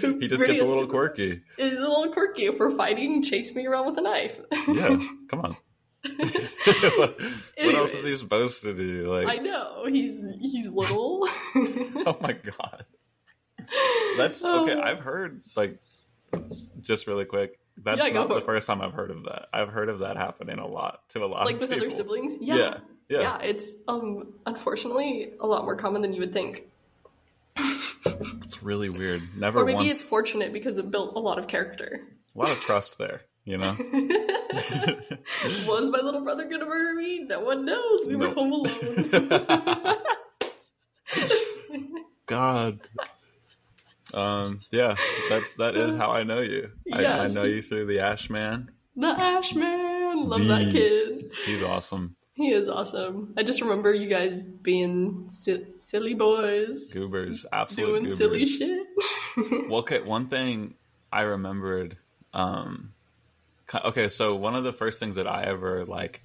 he 0.00 0.28
just 0.28 0.44
gets 0.44 0.60
a 0.60 0.64
little 0.66 0.86
quirky 0.86 1.40
it's 1.58 1.76
a 1.76 1.80
little 1.80 2.12
quirky. 2.12 2.44
If 2.44 2.58
we're 2.58 2.70
fighting, 2.70 3.22
chase 3.22 3.54
me 3.54 3.66
around 3.66 3.86
with 3.86 3.96
a 3.98 4.02
knife. 4.02 4.40
yeah 4.68 4.98
come 5.30 5.40
on 5.40 5.56
what 6.18 7.74
else 7.74 7.94
is 7.94 8.04
he 8.04 8.14
supposed 8.14 8.62
to 8.62 8.74
do 8.74 9.10
like 9.10 9.26
I 9.26 9.42
know 9.42 9.86
he's 9.88 10.22
he's 10.40 10.68
little. 10.68 11.20
oh 11.56 12.16
my 12.20 12.32
god 12.34 12.84
that's 14.18 14.44
okay 14.44 14.74
Oh. 14.74 14.80
i've 14.82 15.00
heard 15.00 15.42
like 15.56 15.78
just 16.82 17.06
really 17.06 17.24
quick 17.24 17.58
that's 17.82 17.98
Yeah, 18.06 18.12
not 18.12 18.28
the 18.28 18.36
it. 18.36 18.44
first 18.44 18.66
time 18.66 18.82
i've 18.82 18.92
heard 18.92 19.10
of 19.10 19.24
that 19.24 19.46
i've 19.54 19.68
heard 19.70 19.88
of 19.88 20.00
that 20.00 20.16
happening 20.18 20.58
a 20.58 20.66
lot 20.66 21.08
to 21.10 21.24
a 21.24 21.26
lot 21.26 21.40
of 21.40 21.46
like 21.46 21.58
with 21.58 21.70
people. 21.70 21.86
other 21.86 21.90
siblings. 21.96 22.36
yeah 22.40 22.54
Yeah. 22.56 22.76
yeah, 23.08 23.20
yeah, 23.20 23.38
It's 23.40 23.74
um 23.88 24.34
unfortunately 24.44 25.32
a 25.40 25.46
lot 25.46 25.64
more 25.64 25.76
common 25.76 26.02
than 26.02 26.12
you 26.12 26.20
would 26.20 26.32
think. 26.34 26.64
Really 28.64 28.88
weird 28.88 29.22
never 29.36 29.60
Or 29.60 29.64
maybe 29.64 29.74
once 29.76 29.90
it's 29.92 30.02
fortunate 30.02 30.52
because 30.52 30.78
it 30.78 30.90
built 30.90 31.14
a 31.14 31.20
lot 31.20 31.38
of 31.38 31.46
character. 31.46 32.00
a 32.34 32.38
lot 32.38 32.50
of 32.50 32.58
trust 32.60 32.98
there 32.98 33.20
you 33.44 33.58
know 33.58 33.76
Was 35.66 35.90
my 35.90 35.98
little 36.00 36.20
brother 36.22 36.44
gonna 36.48 36.64
murder 36.64 36.94
me? 36.94 37.24
No 37.24 37.40
one 37.40 37.64
knows. 37.64 38.06
We 38.06 38.14
were 38.14 38.28
home 38.30 38.52
alone. 38.52 39.98
God. 42.26 42.80
Um. 44.12 44.60
Yeah. 44.70 44.94
That's 45.28 45.56
that 45.56 45.76
is 45.76 45.96
how 45.96 46.12
I 46.12 46.22
know 46.22 46.40
you. 46.40 46.70
I, 46.92 47.04
I 47.04 47.26
know 47.28 47.44
you 47.44 47.62
through 47.62 47.86
the 47.86 48.00
Ash 48.00 48.30
Man. 48.30 48.70
the 48.96 49.08
Ash 49.08 49.54
Man, 49.54 50.28
love 50.28 50.46
that 50.46 50.70
kid. 50.70 51.32
He's 51.44 51.62
awesome. 51.62 52.14
He 52.36 52.50
is 52.50 52.68
awesome. 52.68 53.32
I 53.36 53.42
just 53.44 53.60
remember 53.60 53.94
you 53.94 54.08
guys 54.08 54.44
being 54.44 55.26
si- 55.30 55.66
silly 55.78 56.14
boys, 56.14 56.92
Goobers. 56.92 57.46
Absolute 57.52 57.86
doing 57.86 58.02
goobers. 58.04 58.16
silly 58.18 58.46
shit. 58.46 58.86
Well, 59.68 59.80
okay. 59.80 60.00
One 60.00 60.28
thing 60.28 60.74
I 61.12 61.22
remembered. 61.22 61.96
Um. 62.32 62.92
Okay. 63.72 64.08
So 64.08 64.34
one 64.36 64.54
of 64.54 64.64
the 64.64 64.72
first 64.72 65.00
things 65.00 65.16
that 65.16 65.26
I 65.26 65.44
ever 65.44 65.84
like 65.84 66.22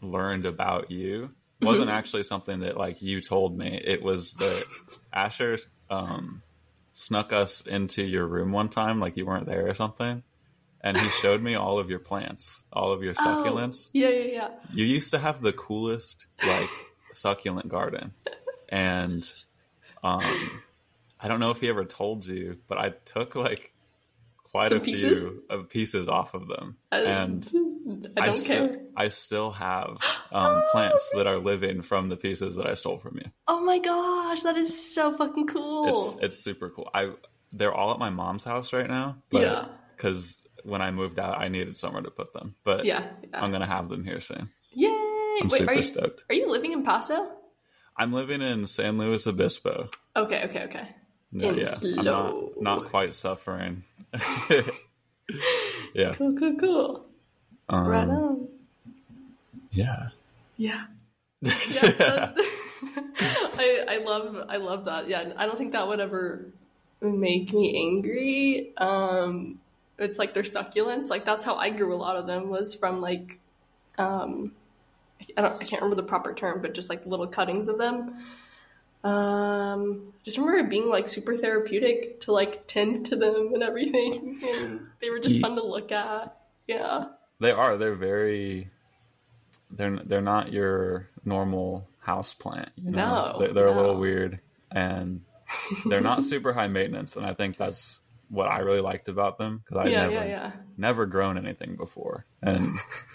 learned 0.00 0.46
about 0.46 0.90
you 0.90 1.30
wasn't 1.60 1.88
Mm-hmm. 1.88 1.96
actually 1.98 2.22
something 2.24 2.60
that 2.60 2.76
like 2.76 3.02
you 3.02 3.20
told 3.20 3.56
me. 3.56 3.80
It 3.84 4.02
was 4.02 4.32
that 4.34 4.64
Asher 5.12 5.58
um 5.90 6.42
snuck 6.92 7.32
us 7.32 7.66
into 7.66 8.02
your 8.04 8.26
room 8.26 8.52
one 8.52 8.68
time, 8.68 9.00
like 9.00 9.16
you 9.16 9.24
weren't 9.26 9.46
there 9.46 9.68
or 9.68 9.74
something, 9.74 10.22
and 10.82 10.96
he 10.98 11.08
showed 11.20 11.40
me 11.42 11.54
all 11.54 11.78
of 11.78 11.88
your 11.90 11.98
plants, 11.98 12.62
all 12.72 12.92
of 12.92 13.02
your 13.02 13.14
succulents. 13.14 13.86
Oh, 13.88 13.90
yeah, 13.92 14.08
yeah, 14.08 14.24
yeah. 14.24 14.48
You 14.72 14.84
used 14.84 15.12
to 15.12 15.18
have 15.18 15.40
the 15.40 15.52
coolest 15.52 16.26
like 16.46 16.68
succulent 17.14 17.68
garden, 17.68 18.12
and 18.68 19.28
um, 20.02 20.22
I 21.20 21.28
don't 21.28 21.40
know 21.40 21.50
if 21.50 21.60
he 21.60 21.68
ever 21.68 21.84
told 21.84 22.26
you, 22.26 22.58
but 22.68 22.78
I 22.78 22.90
took 23.04 23.34
like 23.36 23.72
quite 24.44 24.68
Some 24.68 24.78
a 24.78 24.80
pieces? 24.80 25.22
few 25.22 25.42
of 25.48 25.68
pieces 25.68 26.08
off 26.08 26.34
of 26.34 26.48
them, 26.48 26.76
I, 26.90 26.98
and 27.00 27.46
I 28.16 28.26
don't 28.26 28.34
still, 28.34 28.68
care. 28.68 28.80
I 28.96 29.08
still 29.08 29.50
have 29.52 29.98
um, 30.32 30.62
plants 30.72 31.10
that 31.14 31.26
are 31.26 31.38
living 31.38 31.82
from 31.82 32.08
the 32.08 32.16
pieces 32.16 32.56
that 32.56 32.66
I 32.66 32.74
stole 32.74 32.98
from 32.98 33.16
you. 33.16 33.30
Oh 33.48 33.60
my 33.60 33.78
gosh, 33.78 34.42
that 34.42 34.56
is 34.56 34.94
so 34.94 35.16
fucking 35.16 35.46
cool. 35.46 36.16
It's 36.18 36.18
it's 36.22 36.44
super 36.44 36.70
cool. 36.70 36.90
I 36.94 37.12
they're 37.52 37.74
all 37.74 37.92
at 37.92 37.98
my 37.98 38.10
mom's 38.10 38.44
house 38.44 38.72
right 38.72 38.88
now. 38.88 39.16
But, 39.30 39.42
Yeah. 39.42 39.66
Because 39.96 40.38
when 40.64 40.82
I 40.82 40.90
moved 40.90 41.18
out, 41.18 41.38
I 41.38 41.48
needed 41.48 41.76
somewhere 41.78 42.02
to 42.02 42.10
put 42.10 42.32
them. 42.32 42.54
But 42.64 42.84
yeah, 42.84 43.10
yeah. 43.22 43.42
I'm 43.42 43.52
gonna 43.52 43.66
have 43.66 43.88
them 43.88 44.04
here 44.04 44.20
soon. 44.20 44.50
Yay! 44.72 44.88
I'm 44.88 45.48
Wait, 45.48 45.58
super 45.60 45.72
are 45.72 45.74
you, 45.76 45.82
stoked. 45.82 46.24
are 46.28 46.34
you 46.34 46.50
living 46.50 46.72
in 46.72 46.82
Paso? 46.82 47.28
I'm 47.96 48.12
living 48.12 48.40
in 48.42 48.66
San 48.66 48.96
Luis 48.98 49.26
Obispo. 49.26 49.90
Okay, 50.16 50.44
okay, 50.44 50.64
okay. 50.64 50.88
No, 51.32 51.48
In 51.48 51.56
yeah, 51.58 51.64
slow. 51.64 52.52
I'm 52.58 52.62
not 52.64 52.82
not 52.82 52.90
quite 52.90 53.14
suffering. 53.14 53.84
yeah. 55.94 56.12
Cool, 56.12 56.34
cool, 56.38 56.56
cool. 56.58 57.06
Um, 57.68 57.86
right 57.86 58.08
on. 58.08 58.48
Yeah. 59.70 60.08
Yeah. 60.56 60.84
Yeah. 61.42 61.50
that- 61.80 62.34
I 63.58 63.84
I 63.88 63.96
love 64.04 64.36
I 64.48 64.56
love 64.58 64.84
that. 64.86 65.08
Yeah, 65.08 65.32
I 65.36 65.46
don't 65.46 65.56
think 65.56 65.72
that 65.72 65.86
would 65.86 66.00
ever 66.00 66.46
make 67.00 67.52
me 67.52 67.76
angry. 67.88 68.72
Um 68.76 69.58
it's 69.98 70.18
like 70.18 70.34
their 70.34 70.42
succulents. 70.42 71.10
Like 71.10 71.24
that's 71.24 71.44
how 71.44 71.56
I 71.56 71.70
grew 71.70 71.94
a 71.94 71.96
lot 71.96 72.16
of 72.16 72.26
them 72.26 72.48
was 72.48 72.74
from 72.74 73.00
like 73.00 73.38
um 73.98 74.52
I 75.36 75.42
don't 75.42 75.54
I 75.54 75.64
can't 75.64 75.82
remember 75.82 75.96
the 75.96 76.08
proper 76.08 76.34
term, 76.34 76.62
but 76.62 76.74
just 76.74 76.90
like 76.90 77.06
little 77.06 77.26
cuttings 77.26 77.68
of 77.68 77.78
them. 77.78 78.16
Um 79.04 80.12
just 80.24 80.38
remember 80.38 80.58
it 80.58 80.70
being 80.70 80.88
like 80.88 81.08
super 81.08 81.36
therapeutic 81.36 82.20
to 82.22 82.32
like 82.32 82.66
tend 82.66 83.06
to 83.06 83.16
them 83.16 83.50
and 83.54 83.62
everything. 83.62 84.40
And 84.54 84.86
they 85.00 85.10
were 85.10 85.20
just 85.20 85.40
fun 85.40 85.56
to 85.56 85.64
look 85.64 85.92
at. 85.92 86.36
Yeah. 86.66 87.06
They 87.40 87.50
are. 87.50 87.76
They're 87.76 87.96
very. 87.96 88.70
They're 89.70 89.98
they're 90.04 90.20
not 90.20 90.52
your 90.52 91.08
normal 91.24 91.88
house 91.98 92.34
plant. 92.34 92.70
You 92.76 92.90
know? 92.90 93.32
No, 93.32 93.38
they're, 93.38 93.54
they're 93.54 93.66
a 93.66 93.76
little 93.76 93.96
weird, 93.96 94.40
and 94.70 95.22
they're 95.86 96.00
not 96.00 96.24
super 96.24 96.52
high 96.52 96.68
maintenance. 96.68 97.16
And 97.16 97.26
I 97.26 97.34
think 97.34 97.56
that's 97.56 98.00
what 98.32 98.48
I 98.48 98.60
really 98.60 98.80
liked 98.80 99.08
about 99.08 99.36
them 99.36 99.58
because 99.62 99.86
I 99.86 99.90
yeah, 99.90 100.00
never 100.04 100.12
yeah, 100.14 100.24
yeah. 100.24 100.52
never 100.78 101.04
grown 101.04 101.36
anything 101.36 101.76
before. 101.76 102.24
And 102.42 102.66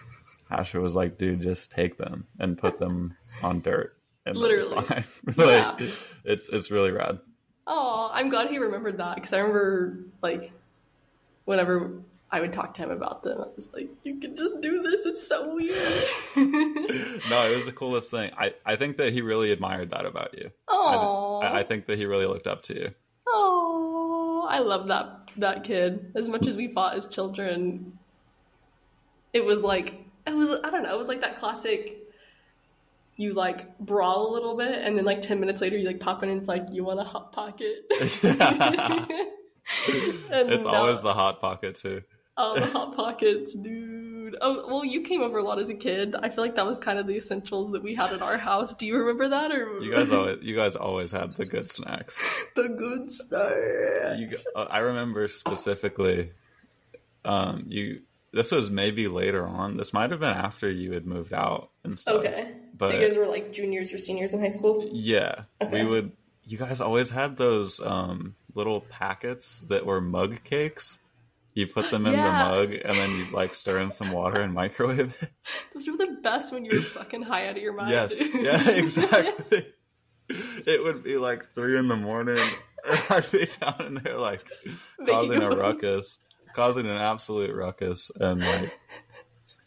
Asher 0.51 0.79
was 0.79 0.95
like, 0.95 1.17
"Dude, 1.17 1.41
just 1.41 1.71
take 1.71 1.97
them 1.97 2.27
and 2.39 2.57
put 2.57 2.79
them 2.79 3.17
on 3.41 3.61
dirt." 3.61 3.97
And 4.27 4.37
Literally. 4.37 4.81
fine." 4.83 5.03
Yeah. 5.37 5.71
like, 5.71 5.89
it's 6.23 6.49
it's 6.49 6.69
really 6.71 6.91
rad. 6.91 7.19
Oh, 7.65 8.11
I'm 8.13 8.29
glad 8.29 8.49
he 8.49 8.59
remembered 8.59 8.99
that 8.99 9.15
because 9.15 9.33
I 9.33 9.39
remember 9.39 9.97
like 10.21 10.51
whenever 11.45 11.93
I 12.29 12.39
would 12.41 12.53
talk 12.53 12.75
to 12.75 12.83
him 12.83 12.91
about 12.91 13.23
them, 13.23 13.41
I 13.41 13.47
was 13.55 13.69
like, 13.73 13.89
"You 14.03 14.19
can 14.19 14.37
just 14.37 14.61
do 14.61 14.83
this. 14.83 15.05
It's 15.05 15.27
so 15.27 15.53
weird." 15.55 16.03
No, 17.29 17.51
it 17.51 17.55
was 17.57 17.65
the 17.65 17.73
coolest 17.75 18.09
thing. 18.11 18.31
I, 18.37 18.53
I 18.65 18.77
think 18.77 18.97
that 18.97 19.11
he 19.11 19.21
really 19.21 19.51
admired 19.51 19.89
that 19.89 20.05
about 20.05 20.37
you. 20.37 20.51
Oh, 20.69 21.41
I, 21.41 21.59
I 21.59 21.63
think 21.63 21.87
that 21.87 21.97
he 21.97 22.05
really 22.05 22.25
looked 22.25 22.47
up 22.47 22.63
to 22.63 22.73
you. 22.75 22.93
I 24.47 24.59
love 24.59 24.87
that 24.87 25.31
that 25.37 25.63
kid. 25.63 26.11
As 26.15 26.27
much 26.27 26.47
as 26.47 26.57
we 26.57 26.67
fought 26.67 26.95
as 26.95 27.07
children, 27.07 27.97
it 29.33 29.43
was 29.45 29.63
like 29.63 30.05
it 30.25 30.35
was. 30.35 30.49
I 30.63 30.69
don't 30.69 30.83
know. 30.83 30.93
It 30.93 30.97
was 30.97 31.07
like 31.07 31.21
that 31.21 31.37
classic. 31.37 31.97
You 33.15 33.33
like 33.33 33.77
brawl 33.79 34.31
a 34.31 34.33
little 34.33 34.55
bit, 34.55 34.81
and 34.83 34.97
then 34.97 35.05
like 35.05 35.21
ten 35.21 35.39
minutes 35.39 35.61
later, 35.61 35.77
you 35.77 35.87
like 35.87 35.99
pop 35.99 36.23
in 36.23 36.29
and 36.29 36.39
it's 36.39 36.47
like, 36.47 36.67
"You 36.71 36.83
want 36.83 36.99
a 36.99 37.03
hot 37.03 37.31
pocket?" 37.31 37.85
And 40.29 40.51
It's 40.51 40.65
always 40.65 41.01
the 41.01 41.13
hot 41.13 41.41
pocket 41.41 41.75
too. 41.75 42.01
Oh, 42.37 42.59
the 42.59 42.67
hot 42.67 42.95
pockets, 42.95 43.53
dude. 43.53 44.16
Oh, 44.41 44.65
well, 44.67 44.85
you 44.85 45.01
came 45.01 45.21
over 45.21 45.37
a 45.37 45.43
lot 45.43 45.59
as 45.59 45.69
a 45.69 45.75
kid. 45.75 46.15
I 46.21 46.29
feel 46.29 46.43
like 46.43 46.55
that 46.55 46.65
was 46.65 46.79
kind 46.79 46.99
of 46.99 47.07
the 47.07 47.15
essentials 47.17 47.71
that 47.71 47.83
we 47.83 47.95
had 47.95 48.11
at 48.13 48.21
our 48.21 48.37
house. 48.37 48.73
Do 48.73 48.85
you 48.85 48.97
remember 48.97 49.29
that, 49.29 49.51
or 49.51 49.79
You 49.81 49.91
guys 49.93 50.09
always 50.11 50.37
you 50.41 50.55
guys 50.55 50.75
always 50.75 51.11
had 51.11 51.33
the 51.35 51.45
good 51.45 51.71
snacks. 51.71 52.39
the 52.55 52.69
good 52.69 53.11
stuff? 53.11 53.51
You, 54.19 54.29
uh, 54.55 54.67
I 54.69 54.79
remember 54.79 55.27
specifically. 55.27 56.31
Um, 57.25 57.65
you 57.67 58.01
this 58.33 58.51
was 58.51 58.69
maybe 58.69 59.07
later 59.07 59.45
on. 59.47 59.77
This 59.77 59.93
might 59.93 60.11
have 60.11 60.19
been 60.19 60.29
after 60.33 60.69
you 60.69 60.93
had 60.93 61.05
moved 61.05 61.33
out 61.33 61.69
and 61.83 61.97
stuff. 61.97 62.15
Okay, 62.17 62.53
But 62.77 62.89
so 62.89 62.93
you 62.99 63.01
guys 63.07 63.17
were 63.17 63.25
like 63.27 63.51
juniors 63.53 63.93
or 63.93 63.97
seniors 63.97 64.33
in 64.33 64.39
high 64.39 64.49
school. 64.49 64.87
yeah, 64.91 65.43
Okay. 65.61 65.83
we 65.83 65.89
would. 65.89 66.11
You 66.45 66.57
guys 66.57 66.79
always 66.79 67.09
had 67.09 67.35
those 67.35 67.81
um, 67.81 68.35
little 68.55 68.79
packets 68.81 69.61
that 69.67 69.85
were 69.85 69.99
mug 69.99 70.43
cakes. 70.45 70.97
You 71.57 71.65
put 71.65 71.89
them 71.89 72.05
in 72.05 72.13
Yeah. 72.13 72.23
the 72.23 72.55
mug 72.55 72.71
and 72.85 72.95
then 72.95 73.09
you 73.17 73.25
like 73.31 73.51
stir 73.55 73.79
in 73.79 73.91
some 73.91 74.11
water 74.11 74.39
and 74.41 74.53
microwave 74.53 75.15
it. 75.19 75.29
Those 75.73 75.87
were 75.89 75.97
the 75.97 76.17
best 76.21 76.53
when 76.53 76.65
you 76.65 76.71
were 76.77 76.83
fucking 76.83 77.23
high 77.23 77.47
out 77.47 77.57
of 77.57 77.63
your 77.63 77.73
mind. 77.73 77.89
Yes. 77.89 78.19
Yeah, 78.19 78.69
exactly. 78.77 79.65
it 80.29 80.83
would 80.83 81.03
be 81.03 81.17
like 81.17 81.51
three 81.55 81.79
in 81.79 81.87
the 81.87 81.95
morning. 81.95 82.37
I'd 83.09 83.31
be 83.31 83.47
down 83.59 83.83
in 83.87 83.95
there 83.95 84.19
like 84.19 84.45
Making 84.99 85.13
causing 85.15 85.41
a 85.41 85.49
a- 85.49 85.57
ruckus, 85.57 86.19
causing 86.53 86.85
an 86.85 86.97
absolute 86.97 87.55
ruckus. 87.55 88.11
And 88.19 88.41
like, 88.41 88.79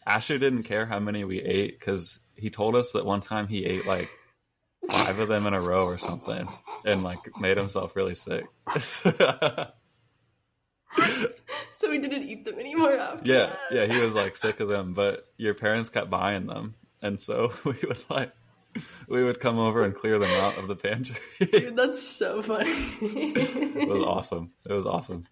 Asher 0.07 0.37
didn't 0.37 0.63
care 0.63 0.85
how 0.85 0.99
many 0.99 1.25
we 1.25 1.41
ate 1.41 1.77
because 1.77 2.21
he 2.37 2.49
told 2.49 2.77
us 2.77 2.93
that 2.93 3.05
one 3.05 3.19
time 3.19 3.49
he 3.49 3.65
ate 3.65 3.85
like 3.85 4.09
five 4.89 5.19
of 5.19 5.27
them 5.27 5.45
in 5.45 5.53
a 5.53 5.59
row 5.59 5.83
or 5.83 5.97
something 5.97 6.45
and 6.85 7.03
like 7.03 7.17
made 7.41 7.57
himself 7.57 7.97
really 7.97 8.13
sick. 8.15 8.45
So 11.81 11.89
we 11.89 11.97
didn't 11.99 12.23
eat 12.23 12.45
them 12.45 12.59
anymore 12.59 12.93
after. 12.93 13.27
yeah, 13.27 13.47
that. 13.47 13.57
yeah, 13.71 13.85
he 13.93 13.99
was 14.05 14.13
like 14.15 14.37
sick 14.37 14.59
of 14.59 14.69
them, 14.69 14.93
but 14.93 15.27
your 15.37 15.53
parents 15.53 15.89
kept 15.89 16.09
buying 16.09 16.45
them. 16.47 16.75
And 17.01 17.19
so 17.19 17.51
we 17.65 17.73
would 17.87 18.03
like, 18.09 18.31
we 19.07 19.23
would 19.23 19.39
come 19.39 19.57
over 19.59 19.83
and 19.83 19.93
clear 19.95 20.19
them 20.19 20.29
out 20.43 20.57
of 20.59 20.67
the 20.67 20.75
pantry. 20.75 21.17
Dude, 21.39 21.75
that's 21.75 22.01
so 22.01 22.41
funny. 22.41 22.69
It 22.69 23.89
was 23.89 24.05
awesome. 24.05 24.51
It 24.69 24.73
was 24.73 24.85
awesome. 24.85 25.25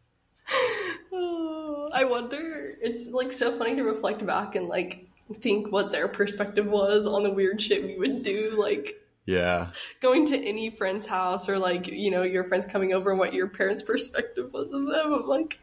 Oh, 1.12 1.89
I 1.94 2.03
wonder. 2.06 2.75
It's 2.82 3.10
like 3.12 3.32
so 3.32 3.51
funny 3.51 3.75
to 3.75 3.84
reflect 3.84 4.25
back 4.25 4.56
and 4.56 4.68
like 4.68 5.08
think 5.36 5.72
what 5.72 5.91
their 5.91 6.08
perspective 6.08 6.65
was 6.68 7.06
on 7.08 7.24
the 7.24 7.29
weird 7.32 7.62
shit 7.62 7.84
we 7.84 7.98
would 7.98 8.24
do, 8.24 8.56
like 8.60 8.96
Yeah. 9.25 9.68
going 10.01 10.25
to 10.27 10.38
any 10.38 10.70
friend's 10.70 11.06
house 11.06 11.48
or 11.48 11.60
like 11.60 11.88
you 11.88 12.10
know 12.12 12.24
your 12.24 12.44
friends 12.44 12.68
coming 12.68 12.94
over 12.94 13.12
and 13.12 13.20
what 13.20 13.34
your 13.34 13.48
parents' 13.48 13.84
perspective 13.84 14.51
was 14.53 14.74
of 14.74 14.88
them. 14.88 15.13
I'm 15.13 15.27
like, 15.27 15.60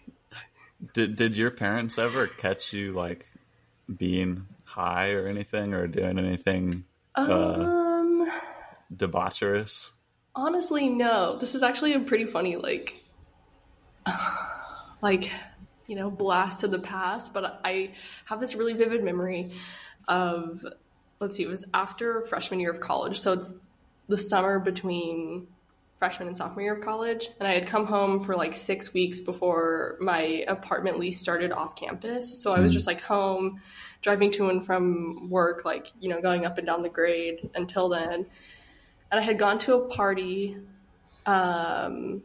Did 0.93 1.17
did 1.17 1.37
your 1.37 1.51
parents 1.51 1.99
ever 1.99 2.27
catch 2.27 2.73
you 2.73 2.93
like 2.93 3.27
being 3.97 4.47
high 4.65 5.13
or 5.13 5.27
anything 5.27 5.75
or 5.75 5.87
doing 5.87 6.19
anything 6.19 6.85
um, 7.15 8.31
debaucherous? 8.95 9.91
honestly, 10.37 10.89
no. 10.89 11.37
This 11.39 11.55
is 11.55 11.63
actually 11.63 11.95
a 11.95 12.01
pretty 12.01 12.27
funny 12.27 12.57
like, 12.57 13.03
like 15.03 15.33
you 15.87 15.97
know, 15.97 16.11
blast 16.11 16.61
to 16.61 16.69
the 16.69 16.79
past. 16.79 17.33
But 17.33 17.61
I 17.65 17.93
have 18.27 18.39
this 18.39 18.55
really 18.55 18.75
vivid 18.75 19.03
memory 19.03 19.53
of 20.07 20.65
let's 21.19 21.37
see, 21.37 21.45
it 21.45 21.49
was 21.49 21.65
after 21.73 22.21
freshman 22.23 22.61
year 22.61 22.71
of 22.71 22.79
college, 22.79 23.19
so 23.19 23.33
it's 23.33 23.55
the 24.09 24.19
summer 24.19 24.59
between 24.59 25.49
freshman 25.99 26.29
and 26.29 26.37
sophomore 26.37 26.63
year 26.63 26.75
of 26.75 26.85
college, 26.85 27.31
and 27.39 27.49
I 27.49 27.53
had 27.53 27.67
come 27.67 27.87
home 27.87 28.21
for 28.21 28.37
like 28.37 28.55
six 28.55 28.93
weeks 28.93 29.21
before 29.21 29.97
my 30.01 30.45
apartment 30.47 30.99
lease 30.99 31.19
started 31.19 31.53
off 31.53 31.75
campus. 31.77 32.43
So 32.43 32.53
I 32.53 32.61
was 32.61 32.73
just 32.73 32.87
like 32.87 33.01
home, 33.01 33.61
driving 34.03 34.31
to 34.33 34.49
and 34.49 34.65
from 34.65 35.31
work, 35.31 35.65
like 35.65 35.93
you 36.01 36.09
know, 36.09 36.21
going 36.21 36.45
up 36.45 36.59
and 36.59 36.67
down 36.67 36.83
the 36.83 36.91
grade 36.91 37.49
until 37.55 37.89
then. 37.89 38.27
And 39.11 39.21
I 39.21 39.23
had 39.23 39.39
gone 39.39 39.59
to 39.61 39.75
a 39.75 39.89
party 39.89 40.57
um, 41.25 42.23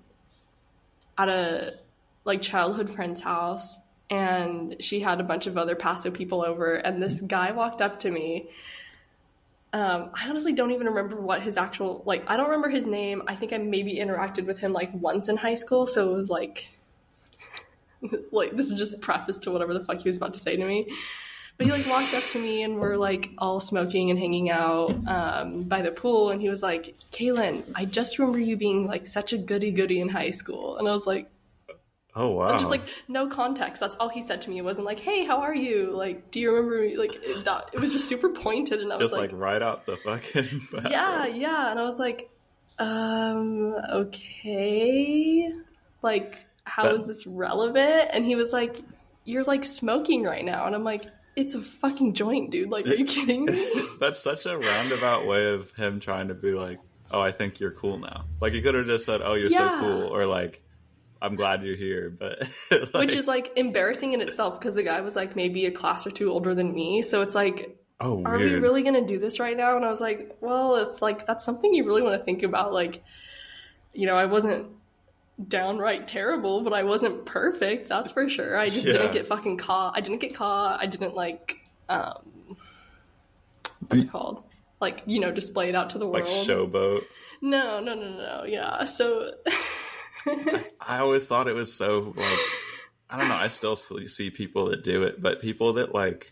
at 1.18 1.30
a 1.30 1.75
like 2.25 2.42
childhood 2.42 2.90
friend's 2.90 3.22
house, 3.22 3.80
and 4.10 4.75
she 4.82 5.00
had 5.00 5.22
a 5.22 5.24
bunch 5.24 5.48
of 5.48 5.58
other 5.58 5.75
Paso 5.75 6.12
people 6.12 6.44
over, 6.44 6.75
and 6.75 7.01
this 7.01 7.22
guy 7.22 7.51
walked 7.51 7.82
up 7.82 8.01
to 8.01 8.12
me. 8.12 8.50
Um, 9.74 10.10
I 10.13 10.28
honestly 10.28 10.51
don't 10.51 10.72
even 10.72 10.88
remember 10.88 11.16
what 11.16 11.42
his 11.42 11.56
actual 11.56 12.04
like. 12.06 12.30
I 12.30 12.36
don't 12.36 12.48
remember 12.48 12.70
his 12.70 12.86
name. 12.86 13.24
I 13.28 13.36
think 13.36 13.54
I 13.54 13.58
maybe 13.58 13.96
interacted 13.96 14.46
with 14.46 14.60
him 14.60 14.74
like 14.74 14.94
once 14.94 15.30
in 15.30 15.38
high 15.38 15.54
school, 15.54 15.88
so 15.88 16.12
it 16.12 16.13
was 16.13 16.30
like, 16.30 16.70
like 18.32 18.51
this 18.51 18.70
is 18.70 18.78
just 18.78 18.94
a 18.94 18.98
preface 18.98 19.38
to 19.40 19.51
whatever 19.51 19.74
the 19.74 19.80
fuck 19.80 20.00
he 20.00 20.10
was 20.10 20.18
about 20.18 20.34
to 20.34 20.40
say 20.40 20.58
to 20.58 20.66
me. 20.66 20.92
But 21.58 21.68
he 21.68 21.72
like 21.72 21.88
walked 21.88 22.13
up 22.13 22.24
to 22.32 22.40
me 22.40 22.63
and 22.63 22.80
we're 22.80 22.98
like 22.98 23.30
all 23.38 23.60
smoking 23.62 24.10
and 24.10 24.20
hanging 24.20 24.50
out 24.50 24.92
um, 25.08 25.63
by 25.63 25.82
the 25.82 25.92
pool, 25.92 26.32
and 26.32 26.42
he 26.42 26.50
was 26.50 26.62
like, 26.62 26.96
"Kalyn, 27.13 27.63
I 27.74 27.86
just 27.86 28.20
remember 28.20 28.40
you 28.40 28.58
being 28.58 28.88
like 28.88 29.08
such 29.08 29.32
a 29.32 29.38
goody 29.38 29.72
goody 29.72 30.01
in 30.01 30.10
high 30.10 30.32
school," 30.32 30.78
and 30.78 30.88
I 30.88 30.92
was 30.92 31.08
like, 31.08 31.31
Oh 32.15 32.30
wow. 32.32 32.50
just 32.58 32.70
like 32.70 32.82
no 33.08 33.27
context. 33.27 33.80
That's 33.80 33.96
all 33.96 34.10
he 34.10 34.22
said 34.22 34.41
to 34.44 34.50
me. 34.50 34.58
It 34.58 34.63
wasn't 34.63 34.86
like, 34.86 35.00
"Hey, 35.00 35.24
how 35.25 35.38
are 35.38 35.56
you?" 35.56 35.91
Like, 35.91 36.30
do 36.32 36.39
you 36.39 36.51
remember 36.53 36.82
me? 36.82 36.98
Like 36.98 37.13
that. 37.46 37.70
It 37.74 37.80
was 37.80 37.89
just 37.89 38.08
super 38.10 38.30
pointed, 38.30 38.82
and 38.82 38.91
I 38.91 38.98
just 38.98 39.03
was 39.03 39.12
like, 39.13 39.32
like, 39.32 39.39
right 39.41 39.62
out 39.62 39.86
the 39.86 39.96
fucking. 39.98 40.68
"Yeah, 40.91 41.25
yeah," 41.27 41.72
and 41.72 41.80
I 41.80 41.84
was 41.84 42.00
like, 42.00 42.30
"Um, 42.80 43.75
okay, 43.91 45.51
like." 46.01 46.38
How 46.63 46.84
That- 46.84 46.96
is 46.96 47.08
this 47.08 47.25
relevant? 47.25 48.10
And 48.13 48.24
he 48.24 48.36
was 48.36 48.53
like, 48.53 48.77
You're 49.25 49.44
like 49.44 49.65
smoking 49.65 50.24
right 50.24 50.46
now. 50.46 50.68
And 50.68 50.75
I'm 50.75 50.84
like, 50.84 51.01
It's 51.36 51.56
a 51.56 51.62
fucking 51.62 52.13
joint, 52.13 52.51
dude. 52.51 52.70
Like, 52.70 52.86
are 52.88 52.94
you 52.94 53.03
kidding 53.15 53.46
me? 53.46 53.68
That's 54.00 54.20
such 54.20 54.46
a 54.46 54.58
roundabout 54.58 55.25
way 55.25 55.48
of 55.53 55.72
him 55.72 56.00
trying 56.00 56.27
to 56.27 56.34
be 56.36 56.51
like, 56.51 56.80
"Oh, 57.10 57.20
I 57.20 57.32
think 57.32 57.60
you're 57.60 57.72
cool 57.72 57.98
now." 57.98 58.25
Like 58.39 58.53
he 58.53 58.62
could 58.62 58.75
have 58.75 58.86
just 58.86 59.06
said, 59.08 59.22
"Oh, 59.24 59.34
you're 59.34 59.48
Yeah. 59.50 59.80
so 59.82 59.88
cool," 59.88 60.03
or 60.15 60.25
like, 60.27 60.62
"I'm 61.22 61.36
glad 61.36 61.63
you're 61.63 61.75
here." 61.75 62.10
But 62.10 62.42
like, 62.72 62.94
Which 62.94 63.13
is 63.13 63.28
like 63.28 63.51
embarrassing 63.56 64.13
in 64.13 64.22
itself 64.22 64.60
because 64.60 64.75
the 64.75 64.84
guy 64.84 65.01
was 65.01 65.16
like 65.16 65.36
maybe 65.36 65.66
a 65.66 65.72
class 65.72 66.06
or 66.08 66.12
two 66.12 66.32
older 66.32 66.54
than 66.56 66.74
me. 66.74 67.01
So 67.01 67.22
it's 67.22 67.36
like, 67.36 67.78
oh, 68.00 68.24
are 68.25 68.38
weird. 68.38 68.51
we 68.54 68.58
really 68.60 68.82
going 68.84 68.96
to 68.96 69.06
do 69.06 69.20
this 69.20 69.40
right 69.40 69.56
now? 69.56 69.75
And 69.75 69.86
I 69.86 69.90
was 69.90 70.01
like, 70.01 70.38
well, 70.42 70.75
it's 70.78 71.01
like 71.01 71.25
that's 71.25 71.46
something 71.46 71.74
you 71.74 71.86
really 71.86 72.01
want 72.01 72.18
to 72.20 72.24
think 72.24 72.44
about. 72.44 72.74
Like, 72.74 73.04
you 73.94 74.08
know, 74.08 74.16
I 74.16 74.25
wasn't 74.25 74.68
downright 75.48 76.08
terrible, 76.08 76.62
but 76.62 76.72
I 76.74 76.84
wasn't 76.84 77.25
perfect. 77.25 77.90
That's 77.90 78.12
for 78.12 78.30
sure. 78.30 78.58
I 78.58 78.70
just 78.70 78.86
Yeah. 78.86 78.94
didn't 78.94 79.13
get 79.13 79.28
fucking 79.28 79.58
caught. 79.58 79.94
I 79.98 80.01
didn't 80.01 80.20
get 80.22 80.36
caught. 80.36 80.80
I 80.82 80.86
didn't 80.86 81.16
like, 81.16 81.58
um, 81.90 82.58
what's 83.88 84.04
it 84.04 84.12
called? 84.12 84.44
Like, 84.80 85.04
you 85.06 85.20
know, 85.20 85.32
display 85.32 85.70
it 85.70 85.75
out 85.75 85.92
to 85.92 85.98
the 86.00 86.08
world. 86.08 86.28
like 86.28 86.48
showboat? 86.48 87.04
No, 87.42 87.80
no, 87.80 87.96
no, 87.96 88.10
no. 88.10 88.44
Yeah. 88.48 88.84
So, 88.86 89.32
I 90.80 91.00
always 91.00 91.28
thought 91.28 91.48
it 91.48 91.54
was 91.54 91.74
so 91.74 92.13
like 92.16 92.40
I 93.10 93.18
don't 93.18 93.28
know. 93.30 93.36
I 93.36 93.48
still 93.50 93.75
see 93.75 94.30
people 94.30 94.70
that 94.70 94.84
do 94.84 95.04
it, 95.04 95.22
but 95.22 95.42
people 95.42 95.74
that 95.74 95.94
like 95.94 96.32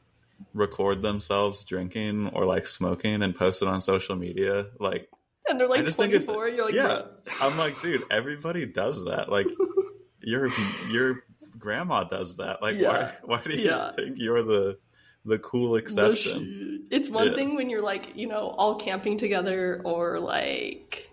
record 0.54 1.02
themselves 1.02 1.64
drinking 1.64 2.28
or 2.34 2.46
like 2.46 2.68
smoking 2.68 3.22
and 3.22 3.36
post 3.36 3.62
it 3.62 3.68
on 3.68 3.82
social 3.82 4.16
media, 4.16 4.68
like 4.80 5.10
and 5.50 5.60
they're 5.60 5.68
like 5.68 5.82
it's 5.82 5.96
24. 5.96 6.48
You're 6.50 6.66
like, 6.66 6.74
yeah. 6.76 7.02
I'm 7.42 7.58
like, 7.58 7.80
dude, 7.82 8.04
everybody 8.12 8.66
does 8.66 9.06
that. 9.06 9.30
Like 9.30 9.48
your 10.22 10.48
your 10.90 11.24
grandma 11.58 12.04
does 12.06 12.38
that. 12.38 12.62
Like 12.62 12.76
Yeah. 12.78 13.12
why 13.26 13.38
why 13.38 13.42
do 13.44 13.52
you 13.56 13.66
Yeah. 13.70 13.92
think 13.94 14.18
you're 14.18 14.44
the 14.44 14.78
the 15.26 15.40
cool 15.40 15.76
exception? 15.76 16.88
It's 16.92 17.10
one 17.10 17.28
Yeah. 17.28 17.36
thing 17.36 17.56
when 17.56 17.70
you're 17.70 17.82
like, 17.82 18.16
you 18.16 18.28
know, 18.28 18.48
all 18.58 18.76
camping 18.76 19.18
together 19.18 19.82
or 19.84 20.20
like, 20.20 21.10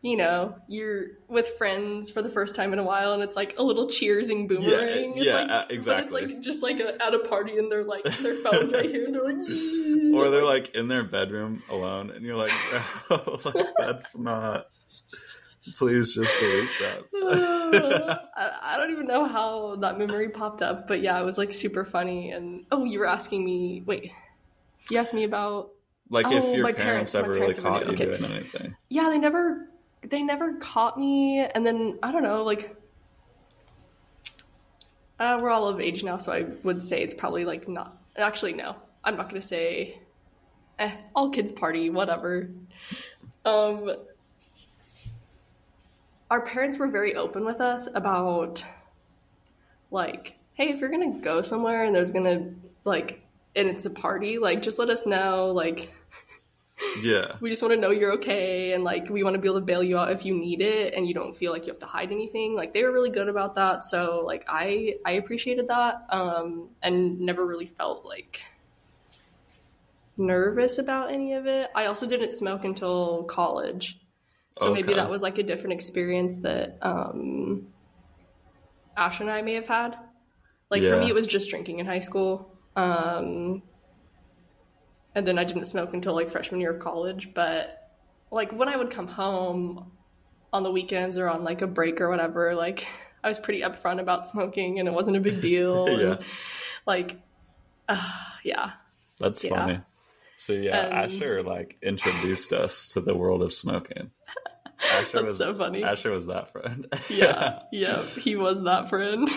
you 0.00 0.16
know, 0.16 0.54
you're 0.68 1.06
with 1.26 1.48
friends 1.58 2.08
for 2.10 2.22
the 2.22 2.30
first 2.30 2.54
time 2.54 2.72
in 2.72 2.78
a 2.78 2.84
while 2.84 3.12
and 3.14 3.22
it's 3.22 3.34
like 3.34 3.58
a 3.58 3.62
little 3.62 3.86
cheersing 3.88 4.46
boomerang. 4.48 5.14
it's 5.16 5.26
yeah, 5.26 5.34
like, 5.36 5.50
uh, 5.50 5.64
But 5.84 6.00
it's 6.04 6.12
like 6.12 6.40
just 6.40 6.62
like 6.62 6.78
a, 6.78 7.02
at 7.04 7.14
a 7.14 7.18
party 7.20 7.58
and 7.58 7.70
they're 7.70 7.82
like, 7.84 8.04
their 8.18 8.36
phone's 8.36 8.72
right 8.72 8.88
here 8.88 9.06
and 9.06 9.14
they're 9.14 9.24
like, 9.24 9.40
or 10.14 10.30
they're 10.30 10.44
like 10.44 10.74
in 10.76 10.86
their 10.88 11.02
bedroom 11.02 11.62
alone 11.68 12.10
and 12.10 12.24
you're 12.24 12.36
like, 12.36 12.52
bro, 13.08 13.40
like 13.44 13.66
that's 13.76 14.16
not 14.16 14.66
please 15.76 16.14
just 16.14 16.38
delete 16.40 16.70
that. 16.80 18.20
I, 18.36 18.74
I 18.74 18.76
don't 18.78 18.92
even 18.92 19.06
know 19.06 19.24
how 19.26 19.76
that 19.76 19.98
memory 19.98 20.28
popped 20.30 20.62
up, 20.62 20.86
but 20.88 21.00
yeah, 21.02 21.20
it 21.20 21.24
was 21.24 21.38
like 21.38 21.52
super 21.52 21.84
funny. 21.84 22.30
And 22.30 22.64
oh, 22.70 22.84
you 22.84 23.00
were 23.00 23.06
asking 23.06 23.44
me, 23.44 23.82
wait, 23.84 24.12
you 24.90 24.98
asked 24.98 25.12
me 25.12 25.24
about 25.24 25.70
Like 26.08 26.26
Oh, 26.26 26.36
if 26.36 26.54
your 26.54 26.62
my 26.62 26.72
parents, 26.72 27.12
parents- 27.12 27.14
ever 27.16 27.36
parents 27.36 27.58
really 27.58 27.68
ever 27.68 27.78
caught 27.84 27.86
knew. 27.98 28.04
you 28.04 28.10
Okay. 28.10 28.18
doing 28.18 28.32
anything. 28.32 28.76
yeah 28.90 29.10
they 29.10 29.18
never 29.18 29.68
they 30.08 30.22
never 30.22 30.54
caught 30.54 30.98
me 30.98 31.40
and 31.40 31.64
then 31.64 31.98
i 32.02 32.10
don't 32.10 32.22
know 32.22 32.42
like 32.42 32.74
uh, 35.20 35.38
we're 35.42 35.50
all 35.50 35.66
of 35.66 35.80
age 35.80 36.04
now 36.04 36.16
so 36.16 36.32
i 36.32 36.42
would 36.62 36.82
say 36.82 37.02
it's 37.02 37.14
probably 37.14 37.44
like 37.44 37.68
not 37.68 37.96
actually 38.16 38.52
no 38.52 38.74
i'm 39.04 39.16
not 39.16 39.28
gonna 39.28 39.42
say 39.42 39.98
eh, 40.78 40.92
all 41.14 41.30
kids 41.30 41.52
party 41.52 41.90
whatever. 41.90 42.50
Um 43.44 43.90
our 46.30 46.42
parents 46.42 46.78
were 46.78 46.88
very 46.88 47.14
open 47.14 47.44
with 47.44 47.60
us 47.60 47.88
about 47.94 48.64
like 49.90 50.36
hey 50.54 50.68
if 50.68 50.80
you're 50.80 50.90
gonna 50.90 51.18
go 51.20 51.40
somewhere 51.42 51.84
and 51.84 51.94
there's 51.94 52.12
gonna 52.12 52.50
like 52.84 53.22
and 53.56 53.68
it's 53.68 53.86
a 53.86 53.90
party 53.90 54.38
like 54.38 54.62
just 54.62 54.78
let 54.78 54.90
us 54.90 55.06
know 55.06 55.46
like 55.46 55.90
Yeah. 57.02 57.36
we 57.40 57.50
just 57.50 57.62
want 57.62 57.74
to 57.74 57.80
know 57.80 57.90
you're 57.90 58.12
okay 58.14 58.72
and 58.72 58.84
like 58.84 59.08
we 59.08 59.22
want 59.22 59.34
to 59.34 59.40
be 59.40 59.48
able 59.48 59.60
to 59.60 59.64
bail 59.64 59.82
you 59.82 59.98
out 59.98 60.12
if 60.12 60.24
you 60.24 60.34
need 60.34 60.60
it 60.60 60.94
and 60.94 61.06
you 61.06 61.14
don't 61.14 61.36
feel 61.36 61.52
like 61.52 61.66
you 61.66 61.72
have 61.72 61.80
to 61.80 61.86
hide 61.86 62.12
anything. 62.12 62.54
Like 62.54 62.72
they 62.72 62.82
were 62.84 62.92
really 62.92 63.10
good 63.10 63.28
about 63.28 63.54
that 63.56 63.84
so 63.84 64.22
like 64.24 64.44
i 64.48 64.94
i 65.04 65.12
appreciated 65.12 65.68
that 65.68 66.06
um 66.10 66.70
and 66.82 67.20
never 67.20 67.44
really 67.46 67.66
felt 67.66 68.04
like 68.04 68.44
nervous 70.18 70.78
about 70.78 71.12
any 71.12 71.34
of 71.34 71.46
it. 71.46 71.70
I 71.74 71.86
also 71.86 72.06
didn't 72.06 72.32
smoke 72.32 72.64
until 72.64 73.24
college. 73.24 74.00
So 74.58 74.74
maybe 74.74 74.92
that 74.94 75.08
was 75.08 75.22
like 75.22 75.38
a 75.38 75.44
different 75.44 75.74
experience 75.74 76.38
that 76.38 76.78
um 76.82 77.68
ash 78.96 79.20
and 79.20 79.30
i 79.30 79.40
may 79.40 79.54
have 79.54 79.68
had. 79.68 79.96
Like 80.68 80.82
for 80.84 80.96
me 80.96 81.08
it 81.08 81.14
was 81.14 81.28
just 81.28 81.48
drinking 81.48 81.78
in 81.78 81.86
high 81.86 82.00
school. 82.00 82.58
Um 82.74 83.62
and 85.18 85.26
then 85.26 85.36
I 85.36 85.42
didn't 85.42 85.64
smoke 85.64 85.92
until 85.94 86.14
like 86.14 86.30
freshman 86.30 86.60
year 86.60 86.70
of 86.70 86.78
college. 86.78 87.34
But 87.34 87.90
like 88.30 88.52
when 88.52 88.68
I 88.68 88.76
would 88.76 88.90
come 88.90 89.08
home 89.08 89.90
on 90.52 90.62
the 90.62 90.70
weekends 90.70 91.18
or 91.18 91.28
on 91.28 91.42
like 91.42 91.60
a 91.60 91.66
break 91.66 92.00
or 92.00 92.08
whatever, 92.08 92.54
like 92.54 92.86
I 93.24 93.28
was 93.28 93.40
pretty 93.40 93.62
upfront 93.62 94.00
about 94.00 94.28
smoking 94.28 94.78
and 94.78 94.86
it 94.88 94.94
wasn't 94.94 95.16
a 95.16 95.20
big 95.20 95.40
deal. 95.42 95.88
Yeah. 95.88 96.06
And 96.12 96.24
like, 96.86 97.18
uh, 97.88 98.10
yeah, 98.44 98.70
That's 99.18 99.42
Yeah. 99.42 99.50
funny. 99.50 99.80
So 100.36 100.52
yeah, 100.52 100.86
Um, 100.86 100.92
Asher 100.92 101.42
like 101.42 101.78
introduced 101.82 102.52
us 102.52 102.86
to 102.88 103.00
the 103.00 103.14
world 103.16 103.42
of 103.42 103.52
smoking. 103.52 104.12
Asher 104.94 105.08
that's 105.14 105.22
was 105.24 105.36
so 105.38 105.52
funny. 105.56 105.82
Asher 105.82 106.12
was 106.12 106.28
that 106.28 106.52
friend. 106.52 106.86
Yeah, 107.10 107.62
yeah, 107.72 108.00
he 108.04 108.36
was 108.36 108.62
that 108.62 108.88
friend. 108.88 109.28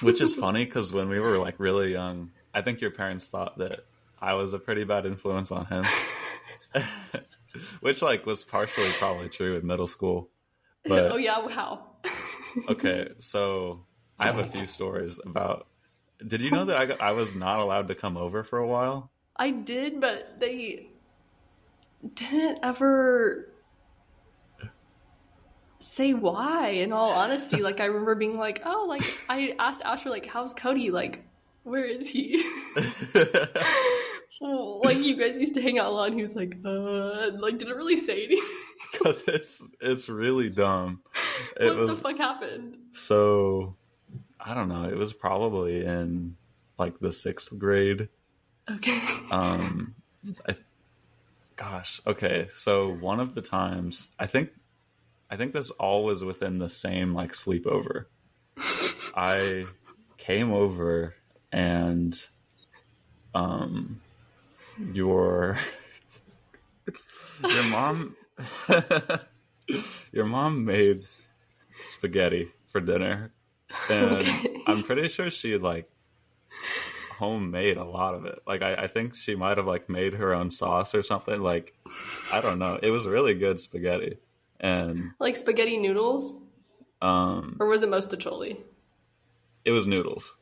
Which 0.00 0.22
is 0.22 0.34
funny 0.34 0.64
because 0.64 0.94
when 0.94 1.10
we 1.10 1.20
were 1.20 1.36
like 1.36 1.56
really 1.58 1.92
young, 1.92 2.30
I 2.54 2.62
think 2.62 2.80
your 2.80 2.90
parents 2.90 3.28
thought 3.28 3.58
that 3.58 3.80
I 4.20 4.34
was 4.34 4.52
a 4.52 4.58
pretty 4.58 4.84
bad 4.84 5.06
influence 5.06 5.50
on 5.50 5.66
him. 5.66 5.84
Which 7.80 8.02
like 8.02 8.26
was 8.26 8.44
partially 8.44 8.90
probably 8.98 9.28
true 9.28 9.56
in 9.56 9.66
middle 9.66 9.86
school. 9.86 10.30
Oh, 10.86 10.88
but 10.88 11.12
oh 11.12 11.16
yeah, 11.18 11.46
how? 11.48 11.90
okay, 12.70 13.10
so 13.18 13.84
I 14.18 14.28
have 14.28 14.38
a 14.38 14.46
few 14.46 14.64
stories 14.64 15.20
about. 15.26 15.66
Did 16.26 16.40
you 16.40 16.50
know 16.50 16.64
that 16.64 16.76
I 16.78 16.86
got, 16.86 17.02
I 17.02 17.12
was 17.12 17.34
not 17.34 17.60
allowed 17.60 17.88
to 17.88 17.94
come 17.94 18.16
over 18.16 18.44
for 18.44 18.58
a 18.58 18.66
while? 18.66 19.10
I 19.36 19.50
did, 19.50 20.00
but 20.00 20.40
they 20.40 20.86
didn't 22.14 22.60
ever 22.62 23.52
say 25.80 26.14
why. 26.14 26.68
In 26.68 26.94
all 26.94 27.10
honesty, 27.10 27.60
like 27.60 27.80
I 27.80 27.84
remember 27.84 28.14
being 28.14 28.38
like, 28.38 28.62
"Oh, 28.64 28.86
like 28.88 29.04
I 29.28 29.54
asked 29.58 29.82
Asher, 29.84 30.08
like, 30.08 30.24
how's 30.24 30.54
Cody? 30.54 30.90
Like, 30.90 31.26
where 31.64 31.84
is 31.84 32.08
he?" 32.08 32.42
Like 34.94 35.04
you 35.04 35.16
guys 35.16 35.38
used 35.38 35.54
to 35.54 35.62
hang 35.62 35.78
out 35.78 35.86
a 35.86 35.90
lot, 35.90 36.08
and 36.08 36.14
he 36.14 36.22
was 36.22 36.36
like, 36.36 36.56
"Uh," 36.64 37.30
like 37.38 37.58
didn't 37.58 37.76
really 37.76 37.96
say 37.96 38.24
anything. 38.24 38.44
Because 38.92 39.22
it's 39.28 39.62
it's 39.80 40.08
really 40.08 40.50
dumb. 40.50 41.02
It 41.58 41.66
what 41.66 41.76
was 41.78 41.90
the 41.90 41.96
fuck 41.96 42.18
happened? 42.18 42.76
so 42.92 43.76
I 44.38 44.52
don't 44.52 44.68
know. 44.68 44.84
It 44.84 44.96
was 44.96 45.12
probably 45.12 45.84
in 45.84 46.36
like 46.78 46.98
the 46.98 47.12
sixth 47.12 47.56
grade. 47.56 48.08
Okay. 48.68 49.00
Um, 49.30 49.94
I, 50.48 50.56
gosh, 51.56 52.00
okay. 52.06 52.48
So 52.54 52.92
one 52.92 53.20
of 53.20 53.34
the 53.34 53.42
times, 53.42 54.08
I 54.18 54.26
think, 54.26 54.50
I 55.30 55.36
think 55.36 55.52
this 55.52 55.70
all 55.70 56.04
was 56.04 56.24
within 56.24 56.58
the 56.58 56.68
same 56.68 57.14
like 57.14 57.32
sleepover. 57.32 58.06
I 59.14 59.64
came 60.16 60.52
over 60.52 61.14
and, 61.52 62.20
um, 63.34 64.00
your 64.92 65.58
your 67.38 67.64
mom 67.70 68.16
your 70.12 70.24
mom 70.26 70.64
made 70.64 71.06
spaghetti 71.90 72.50
for 72.72 72.80
dinner, 72.80 73.32
and 73.90 74.12
Okay. 74.12 74.62
I'm 74.66 74.82
pretty 74.82 75.08
sure 75.08 75.30
she 75.30 75.56
like 75.58 75.90
homemade 77.18 77.76
a 77.76 77.84
lot 77.84 78.14
of 78.14 78.24
it. 78.24 78.38
Like 78.46 78.62
I, 78.62 78.74
I 78.74 78.86
think 78.86 79.14
she 79.14 79.34
might 79.34 79.58
have 79.58 79.66
like 79.66 79.88
made 79.88 80.14
her 80.14 80.34
own 80.34 80.50
sauce 80.50 80.94
or 80.94 81.02
something. 81.02 81.40
Like 81.40 81.74
I 82.32 82.40
don't 82.40 82.58
know. 82.58 82.78
It 82.82 82.90
was 82.90 83.06
really 83.06 83.34
good 83.34 83.60
spaghetti, 83.60 84.16
and 84.60 85.10
Like 85.18 85.36
spaghetti 85.36 85.76
noodles, 85.76 86.34
um, 87.02 87.56
or 87.60 87.66
was 87.66 87.82
it 87.82 87.90
mostaccioli? 87.90 88.56
it 89.64 89.72
was 89.72 89.86
noodles. 89.86 90.34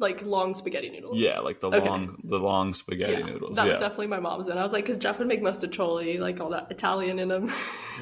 Like 0.00 0.22
long 0.22 0.54
spaghetti 0.54 0.90
noodles. 0.90 1.20
Yeah, 1.20 1.38
like 1.40 1.60
the 1.60 1.68
Okay. 1.68 1.88
long 1.88 2.20
the 2.24 2.38
long 2.38 2.74
spaghetti 2.74 3.12
Yeah, 3.20 3.26
noodles. 3.26 3.56
That 3.56 3.66
yeah. 3.66 3.74
was 3.74 3.82
definitely 3.82 4.08
my 4.08 4.20
mom's, 4.20 4.48
and 4.48 4.58
I 4.58 4.62
was 4.62 4.72
like, 4.72 4.84
because 4.84 4.98
Jeff 4.98 5.18
would 5.18 5.28
make 5.28 5.42
mostaccioli, 5.42 6.18
like 6.18 6.40
all 6.40 6.50
that 6.50 6.68
Italian 6.70 7.18
in 7.18 7.28
them. 7.28 7.52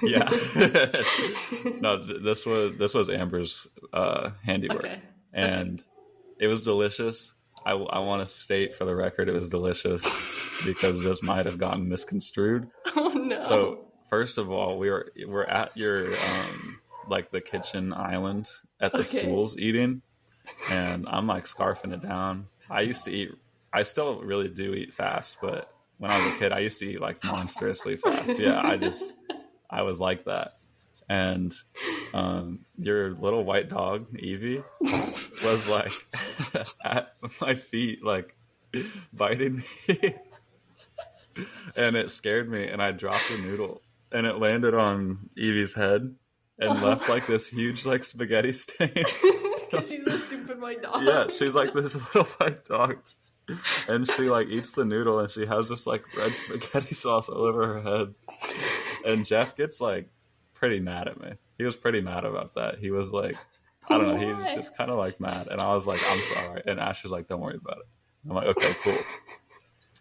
yeah. 0.02 0.28
no, 1.80 2.04
th- 2.04 2.22
this 2.22 2.46
was 2.46 2.76
this 2.76 2.94
was 2.94 3.08
Amber's 3.08 3.66
uh, 3.92 4.30
handiwork, 4.44 4.84
Okay. 4.84 5.00
and 5.32 5.82
it 6.38 6.46
was 6.46 6.62
delicious. 6.62 7.34
I, 7.66 7.74
want 7.74 8.22
to 8.22 8.26
state 8.26 8.74
for 8.74 8.86
the 8.86 8.96
record, 8.96 9.28
it 9.28 9.34
was 9.34 9.50
delicious 9.50 10.02
because 10.64 11.02
this 11.04 11.22
might 11.22 11.44
have 11.44 11.58
gotten 11.58 11.86
misconstrued. 11.88 12.70
oh 12.96 13.08
no. 13.10 13.40
So 13.42 13.84
first 14.08 14.38
of 14.38 14.50
all, 14.50 14.78
we 14.78 14.88
were 14.88 15.12
we're 15.26 15.44
at 15.44 15.76
your 15.76 16.06
um, 16.12 16.80
like 17.10 17.30
the 17.30 17.42
kitchen 17.42 17.92
island 17.92 18.48
at 18.80 18.92
the 18.92 19.00
Okay. 19.00 19.20
schools 19.22 19.58
eating, 19.58 20.00
and 20.70 21.06
I'm 21.08 21.26
like 21.26 21.44
scarfing 21.44 21.92
it 21.92 22.02
down. 22.02 22.46
I 22.70 22.82
used 22.82 23.04
to 23.06 23.12
eat. 23.12 23.30
I 23.72 23.82
still 23.82 24.20
really 24.20 24.48
do 24.48 24.74
eat 24.74 24.94
fast, 24.94 25.38
but 25.40 25.72
when 25.98 26.10
I 26.10 26.16
was 26.16 26.34
a 26.34 26.38
kid, 26.38 26.52
I 26.52 26.60
used 26.60 26.78
to 26.80 26.86
eat 26.86 27.00
like 27.00 27.22
monstrously 27.24 27.96
fast. 27.96 28.38
Yeah, 28.38 28.60
I 28.62 28.76
just 28.76 29.12
I 29.68 29.82
was 29.82 30.00
like 30.00 30.24
that. 30.24 30.54
And 31.10 31.54
um, 32.12 32.60
your 32.78 33.12
little 33.14 33.44
white 33.44 33.68
dog 33.68 34.06
Evie 34.18 34.62
was 35.42 35.66
like 35.66 35.90
at 36.84 37.14
my 37.40 37.54
feet, 37.54 38.04
like 38.04 38.36
biting 39.12 39.62
me, 39.88 40.14
and 41.76 41.96
it 41.96 42.10
scared 42.10 42.50
me. 42.50 42.68
And 42.68 42.82
I 42.82 42.92
dropped 42.92 43.30
a 43.30 43.38
noodle, 43.38 43.80
and 44.12 44.26
it 44.26 44.38
landed 44.38 44.74
on 44.74 45.30
Evie's 45.36 45.72
head 45.72 46.14
and 46.58 46.82
left 46.82 47.08
like 47.08 47.26
this 47.26 47.48
huge 47.48 47.86
like 47.86 48.04
spaghetti 48.04 48.52
stain. 48.52 48.92
Because 49.70 49.88
she's 49.88 50.06
a 50.06 50.18
stupid 50.18 50.60
white 50.60 50.82
dog. 50.82 51.02
yeah, 51.04 51.26
she's 51.36 51.54
like 51.54 51.72
this 51.74 51.94
little 51.94 52.24
white 52.38 52.64
dog. 52.66 52.98
And 53.88 54.10
she 54.10 54.24
like 54.28 54.48
eats 54.48 54.72
the 54.72 54.84
noodle 54.84 55.20
and 55.20 55.30
she 55.30 55.46
has 55.46 55.68
this 55.70 55.86
like 55.86 56.04
red 56.16 56.32
spaghetti 56.32 56.94
sauce 56.94 57.28
all 57.30 57.44
over 57.44 57.80
her 57.80 57.82
head. 57.82 58.14
And 59.06 59.24
Jeff 59.24 59.56
gets 59.56 59.80
like 59.80 60.10
pretty 60.54 60.80
mad 60.80 61.08
at 61.08 61.18
me. 61.20 61.32
He 61.56 61.64
was 61.64 61.74
pretty 61.76 62.00
mad 62.02 62.24
about 62.26 62.54
that. 62.56 62.78
He 62.78 62.90
was 62.90 63.10
like, 63.10 63.36
I 63.88 63.96
don't 63.96 64.06
know, 64.06 64.18
he 64.18 64.32
was 64.32 64.52
just 64.54 64.76
kind 64.76 64.90
of 64.90 64.98
like 64.98 65.18
mad. 65.18 65.48
And 65.50 65.60
I 65.62 65.72
was 65.72 65.86
like, 65.86 66.00
I'm 66.10 66.18
sorry. 66.34 66.62
And 66.66 66.78
Ash 66.78 67.02
was 67.02 67.10
like, 67.12 67.26
don't 67.26 67.40
worry 67.40 67.56
about 67.56 67.78
it. 67.78 67.86
I'm 68.28 68.36
like, 68.36 68.48
okay, 68.48 68.74
cool. 68.84 68.98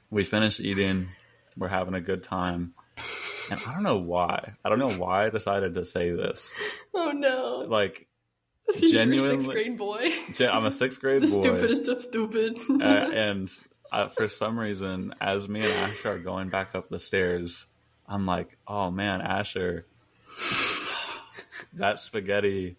We 0.09 0.23
finished 0.25 0.59
eating. 0.59 1.07
We're 1.55 1.67
having 1.69 1.93
a 1.93 2.01
good 2.01 2.23
time. 2.23 2.73
And 3.49 3.61
I 3.65 3.73
don't 3.73 3.83
know 3.83 3.97
why. 3.99 4.53
I 4.65 4.69
don't 4.69 4.79
know 4.79 4.91
why 4.91 5.25
I 5.25 5.29
decided 5.29 5.73
to 5.75 5.85
say 5.85 6.11
this. 6.11 6.51
Oh 6.93 7.11
no. 7.11 7.65
Like, 7.67 8.06
So 8.06 8.06
you're 8.06 8.06
a 8.06 8.06
genuinely- 8.79 9.37
sixth 9.37 9.49
grade 9.49 9.77
boy. 9.77 10.11
I'm 10.39 10.65
a 10.65 10.71
sixth 10.71 10.99
grade 10.99 11.21
the 11.21 11.27
boy. 11.27 11.41
stupidest 11.41 11.87
of 11.87 12.01
stupid. 12.01 12.57
uh, 12.69 12.83
and 13.13 13.51
uh, 13.91 14.09
for 14.09 14.27
some 14.27 14.59
reason, 14.59 15.13
as 15.21 15.47
me 15.47 15.61
and 15.61 15.71
Asher 15.71 16.11
are 16.13 16.19
going 16.19 16.49
back 16.49 16.75
up 16.75 16.89
the 16.89 16.99
stairs, 16.99 17.65
I'm 18.07 18.25
like, 18.25 18.57
"Oh 18.67 18.91
man, 18.91 19.21
Asher, 19.21 19.85
that 21.73 21.99
spaghetti 21.99 22.77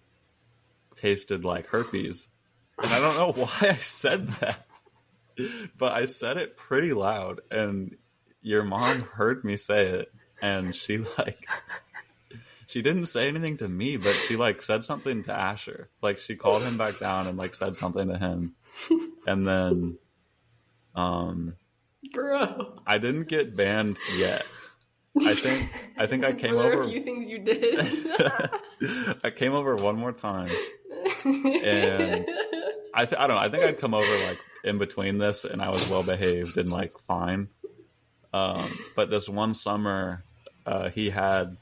tasted 0.96 1.44
like 1.44 1.66
herpes," 1.68 2.28
and 2.78 2.92
I 2.92 3.00
don't 3.00 3.16
know 3.16 3.44
why 3.44 3.68
I 3.70 3.76
said 3.76 4.28
that, 4.28 4.66
but 5.78 5.92
I 5.92 6.04
said 6.06 6.36
it 6.36 6.56
pretty 6.56 6.92
loud, 6.92 7.40
and 7.50 7.96
your 8.42 8.62
mom 8.64 9.00
heard 9.00 9.44
me 9.44 9.56
say 9.56 9.86
it, 9.86 10.12
and 10.42 10.74
she 10.74 10.98
like. 11.18 11.46
She 12.68 12.82
didn't 12.82 13.06
say 13.06 13.28
anything 13.28 13.56
to 13.56 13.68
me, 13.68 13.96
but 13.96 14.12
she 14.12 14.36
like 14.36 14.60
said 14.60 14.84
something 14.84 15.22
to 15.24 15.32
Asher. 15.32 15.88
Like 16.02 16.18
she 16.18 16.36
called 16.36 16.62
him 16.62 16.76
back 16.76 16.98
down 16.98 17.26
and 17.26 17.38
like 17.38 17.54
said 17.54 17.76
something 17.78 18.08
to 18.08 18.18
him. 18.18 18.56
And 19.26 19.46
then 19.48 19.98
um 20.94 21.56
Bro. 22.12 22.80
I 22.86 22.98
didn't 22.98 23.26
get 23.28 23.56
banned 23.56 23.96
yet. 24.18 24.44
I 25.18 25.34
think 25.34 25.70
I 25.96 26.06
think 26.06 26.24
I 26.24 26.34
came 26.34 26.54
Were 26.56 26.62
there 26.62 26.72
over 26.74 26.82
a 26.82 26.88
few 26.88 27.00
things 27.00 27.26
you 27.26 27.38
did? 27.38 27.80
I 29.24 29.30
came 29.34 29.54
over 29.54 29.74
one 29.76 29.96
more 29.96 30.12
time. 30.12 30.50
And- 31.24 32.28
I 32.94 33.04
th- 33.06 33.18
I 33.20 33.26
don't 33.26 33.36
know. 33.36 33.42
I 33.42 33.48
think 33.48 33.64
I'd 33.64 33.78
come 33.78 33.94
over 33.94 34.26
like 34.26 34.40
in 34.64 34.76
between 34.76 35.16
this 35.16 35.44
and 35.46 35.62
I 35.62 35.70
was 35.70 35.88
well 35.88 36.02
behaved 36.02 36.58
and 36.58 36.70
like 36.70 36.92
fine. 37.06 37.48
Um 38.34 38.78
but 38.94 39.08
this 39.08 39.26
one 39.26 39.54
summer 39.54 40.22
uh 40.66 40.90
he 40.90 41.08
had 41.08 41.56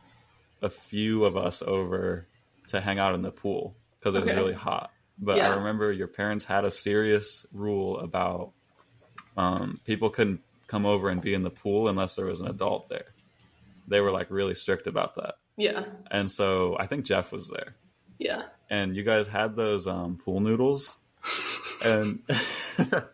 a 0.62 0.70
few 0.70 1.24
of 1.24 1.36
us 1.36 1.62
over 1.62 2.26
to 2.68 2.80
hang 2.80 2.98
out 2.98 3.14
in 3.14 3.22
the 3.22 3.30
pool 3.30 3.76
because 3.98 4.14
it 4.14 4.24
was 4.24 4.34
really 4.34 4.54
hot. 4.54 4.90
But 5.18 5.36
Yeah. 5.36 5.52
I 5.52 5.56
remember 5.56 5.92
your 5.92 6.08
parents 6.08 6.44
had 6.44 6.64
a 6.64 6.70
serious 6.70 7.46
rule 7.52 7.98
about 8.00 8.52
um, 9.36 9.80
people 9.84 10.10
couldn't 10.10 10.40
come 10.66 10.84
over 10.86 11.08
and 11.10 11.20
be 11.20 11.34
in 11.34 11.42
the 11.42 11.50
pool 11.50 11.88
unless 11.88 12.16
there 12.16 12.26
was 12.26 12.40
an 12.40 12.48
adult 12.48 12.88
there. 12.88 13.14
They 13.88 14.00
were 14.00 14.10
like 14.10 14.30
really 14.30 14.54
strict 14.54 14.86
about 14.86 15.14
that. 15.16 15.34
yeah. 15.56 15.84
And 16.10 16.30
so 16.32 16.76
I 16.78 16.86
think 16.86 17.04
Jeff 17.04 17.30
was 17.32 17.48
there. 17.48 17.76
Yeah. 18.18 18.42
And 18.68 18.96
you 18.96 19.04
guys 19.04 19.28
had 19.28 19.54
those 19.56 19.86
um, 19.86 20.18
pool 20.24 20.40
noodles. 20.40 20.96
And 21.84 22.20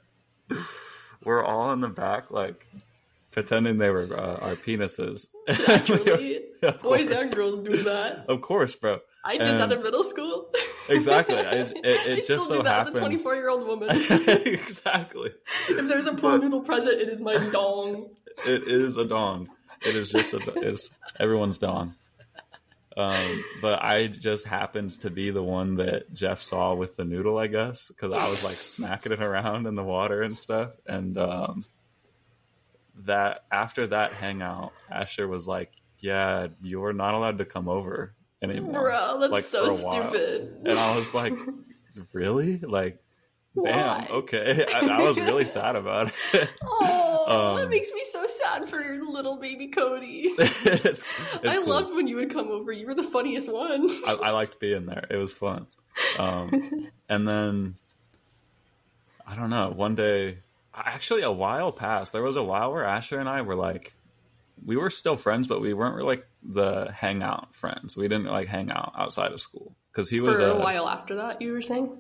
we're 1.25 1.45
all 1.45 1.73
in 1.73 1.81
the 1.81 1.89
back, 1.89 2.31
like 2.31 2.67
pretending 3.33 3.79
they 3.79 3.91
were 3.91 4.05
uh, 4.17 4.37
our 4.37 4.55
penises. 4.55 5.27
Boys 6.83 7.11
and 7.11 7.35
girls 7.35 7.59
do 7.59 7.83
that. 7.85 8.27
Of 8.29 8.41
course, 8.43 8.75
bro. 8.77 9.01
I 9.25 9.37
did 9.39 9.59
that 9.59 9.73
in 9.73 9.83
middle 9.83 10.05
school. 10.05 10.51
Exactly. 10.89 11.37
I- 11.37 11.53
it- 11.53 11.77
it 11.85 12.01
I 12.11 12.15
just 12.17 12.25
still 12.25 12.41
so 12.45 12.63
happens- 12.65 12.89
as 12.89 12.95
a 12.97 12.99
24 12.99 13.35
year 13.37 13.49
old 13.51 13.67
woman. 13.67 13.89
exactly. 13.91 15.31
if 15.69 15.87
there's 15.89 16.07
a 16.07 16.15
pool 16.15 16.39
noodle 16.39 16.61
present, 16.63 17.01
it 17.01 17.09
is 17.09 17.21
my 17.21 17.37
dong. 17.53 18.11
It 18.47 18.65
is 18.67 18.97
a 18.97 19.05
dong. 19.05 19.49
It 19.87 19.95
is 19.95 20.11
just 20.11 20.35
a. 20.35 20.41
It's 20.57 20.91
everyone's 21.21 21.59
dong. 21.59 21.95
Um, 22.97 23.45
but 23.63 23.83
I 23.83 24.09
just 24.09 24.45
happened 24.45 25.01
to 25.03 25.09
be 25.11 25.31
the 25.31 25.43
one 25.43 25.77
that 25.77 26.13
Jeff 26.13 26.43
saw 26.43 26.75
with 26.75 26.97
the 26.97 27.05
noodle, 27.05 27.39
I 27.39 27.47
guess, 27.47 27.89
because 27.89 28.13
I 28.13 28.29
was 28.29 28.45
like 28.45 28.55
smacking 28.55 29.13
it 29.13 29.23
around 29.23 29.67
in 29.67 29.77
the 29.77 29.85
water 29.85 30.23
and 30.23 30.37
stuff. 30.37 30.73
And 30.87 31.17
um, 31.17 31.65
that 33.05 33.45
after 33.51 33.87
that 33.89 34.13
hangout, 34.13 34.73
Asher 34.91 35.27
was 35.29 35.47
like, 35.47 35.73
"Yeah, 35.99 36.49
you're 36.63 36.93
not 36.93 37.15
allowed 37.15 37.39
to 37.39 37.45
come 37.45 37.69
over 37.69 38.15
anymore." 38.43 38.73
Bro, 38.73 39.19
that's 39.21 39.33
like, 39.33 39.45
so 39.45 39.69
stupid. 39.69 40.57
And 40.65 40.79
I 40.79 40.97
was 40.97 41.15
like, 41.15 41.35
"Really? 42.13 42.59
Like, 42.59 43.03
damn, 43.55 43.65
Why? 43.65 44.09
okay." 44.11 44.67
I, 44.75 44.87
I 44.99 45.03
was 45.03 45.17
really 45.17 45.45
sad 45.45 45.77
about 45.77 46.13
it. 46.35 46.51
Oh, 46.63 47.55
that 47.59 47.65
Um, 47.65 47.71
makes 47.71 47.93
me 47.93 48.03
so 48.05 48.27
sad 48.27 48.69
for 48.69 48.81
your 48.83 49.03
little 49.11 49.37
baby 49.39 49.69
Cody. 49.69 50.29
It's- 50.39 50.63
it's 50.65 51.03
I 51.49 51.57
cool. 51.57 51.69
loved 51.69 51.95
when 51.95 52.07
you 52.07 52.17
would 52.17 52.31
come 52.33 52.49
over. 52.51 52.73
You 52.73 52.87
were 52.87 52.95
the 52.95 53.03
funniest 53.05 53.51
one. 53.53 53.89
I, 54.07 54.19
I 54.25 54.31
liked 54.33 54.59
being 54.61 54.87
there. 54.87 55.05
It 55.11 55.17
was 55.17 55.33
fun. 55.33 55.67
Um, 56.19 56.91
and 57.09 57.27
then 57.29 57.77
I 59.27 59.37
don't 59.37 59.51
know. 59.51 59.71
One 59.71 59.95
day, 59.95 60.39
actually, 60.75 61.23
a 61.23 61.33
while 61.33 61.73
past. 61.73 62.13
There 62.13 62.23
was 62.23 62.37
a 62.37 62.43
while 62.43 62.73
where 62.73 62.85
Asher 62.85 63.19
and 63.19 63.29
I 63.29 63.43
were 63.43 63.57
like, 63.57 63.95
we 64.65 64.77
were 64.77 64.91
still 64.91 65.17
friends, 65.17 65.49
but 65.49 65.61
we 65.61 65.75
weren't 65.75 65.97
really 65.97 66.17
like 66.17 66.27
the 66.43 66.91
hangout 66.93 67.55
friends. 67.55 67.97
We 67.97 68.09
didn't 68.09 68.27
like 68.27 68.49
hang 68.49 68.71
out 68.71 68.93
outside 68.97 69.33
of 69.33 69.41
school 69.41 69.75
because 69.91 70.09
he 70.09 70.21
was 70.21 70.39
for 70.39 70.47
a 70.47 70.55
uh, 70.55 70.59
while 70.59 70.89
after 70.89 71.17
that, 71.17 71.43
you 71.43 71.53
were 71.53 71.63
saying? 71.63 71.97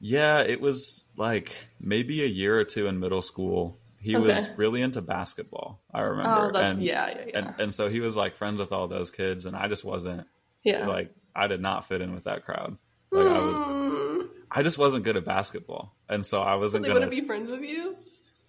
Yeah, 0.00 0.40
it 0.40 0.60
was 0.60 1.04
like 1.16 1.54
maybe 1.80 2.22
a 2.22 2.26
year 2.26 2.58
or 2.58 2.64
two 2.64 2.86
in 2.86 3.00
middle 3.00 3.22
school. 3.22 3.78
He 4.00 4.16
was 4.16 4.48
really 4.56 4.80
into 4.80 5.02
basketball. 5.02 5.80
I 5.92 6.02
remember, 6.02 6.48
Oh, 6.48 6.52
that, 6.52 6.64
and 6.64 6.82
yeah, 6.82 7.08
yeah, 7.08 7.24
yeah. 7.26 7.38
and 7.38 7.60
and 7.60 7.74
so 7.74 7.88
he 7.88 7.98
was 8.00 8.14
like 8.14 8.36
friends 8.36 8.60
with 8.60 8.70
all 8.70 8.86
those 8.86 9.10
kids, 9.10 9.44
and 9.44 9.56
I 9.56 9.66
just 9.66 9.84
wasn't 9.84 10.24
yeah. 10.62 10.86
like 10.86 11.12
I 11.34 11.48
did 11.48 11.60
not 11.60 11.86
fit 11.86 12.00
in 12.00 12.14
with 12.14 12.24
that 12.24 12.44
crowd. 12.44 12.78
Like 13.10 13.26
I 13.26 13.38
was, 13.40 13.54
Mm, 13.54 14.07
I 14.50 14.62
just 14.62 14.78
wasn't 14.78 15.04
good 15.04 15.16
at 15.16 15.24
basketball, 15.24 15.94
and 16.08 16.24
so 16.24 16.40
I 16.42 16.54
wasn't 16.56 16.82
they 16.84 16.88
gonna 16.88 17.00
wouldn't 17.06 17.20
be 17.20 17.26
friends 17.26 17.50
with 17.50 17.62
you? 17.62 17.96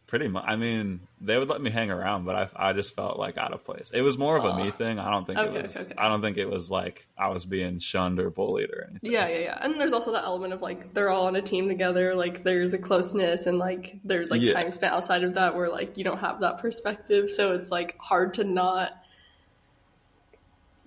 pretty 0.07 0.27
much. 0.27 0.43
I 0.47 0.55
mean, 0.55 1.01
they 1.21 1.38
would 1.38 1.49
let 1.49 1.62
me 1.62 1.69
hang 1.69 1.91
around, 1.91 2.25
but 2.25 2.35
I 2.35 2.69
I 2.69 2.73
just 2.73 2.95
felt 2.95 3.19
like 3.19 3.38
out 3.38 3.53
of 3.53 3.63
place. 3.63 3.91
It 3.93 4.01
was 4.01 4.17
more 4.17 4.38
of 4.38 4.43
a 4.43 4.55
me 4.57 4.71
thing. 4.71 4.97
I 4.97 5.12
don't 5.12 5.27
think 5.27 5.38
Okay, 5.38 5.55
it 5.59 5.62
was. 5.62 5.77
okay. 5.77 5.93
I 5.99 6.07
don't 6.07 6.21
think 6.21 6.38
it 6.38 6.49
was 6.49 6.71
like 6.71 7.05
I 7.15 7.27
was 7.27 7.45
being 7.45 7.77
shunned 7.77 8.19
or 8.19 8.31
bullied 8.31 8.71
or 8.71 8.88
anything. 8.89 9.12
Yeah, 9.12 9.27
yeah, 9.27 9.38
yeah. 9.38 9.59
And 9.62 9.79
there's 9.79 9.93
also 9.93 10.12
that 10.13 10.23
element 10.23 10.51
of 10.53 10.63
like 10.63 10.95
they're 10.95 11.09
all 11.12 11.27
on 11.27 11.35
a 11.35 11.43
team 11.43 11.67
together, 11.67 12.15
like 12.15 12.43
there's 12.43 12.73
a 12.73 12.79
closeness 12.79 13.45
and 13.45 13.59
like 13.59 13.99
there's 14.03 14.31
like 14.31 14.41
Yeah. 14.41 14.53
time 14.53 14.71
spent 14.71 14.93
outside 14.93 15.23
of 15.23 15.35
that 15.35 15.55
where 15.55 15.69
like 15.69 15.95
you 15.95 16.03
don't 16.03 16.19
have 16.19 16.39
that 16.39 16.57
perspective. 16.57 17.29
So 17.29 17.51
it's 17.51 17.69
like 17.69 17.95
hard 17.99 18.33
to 18.35 18.43
not 18.43 18.93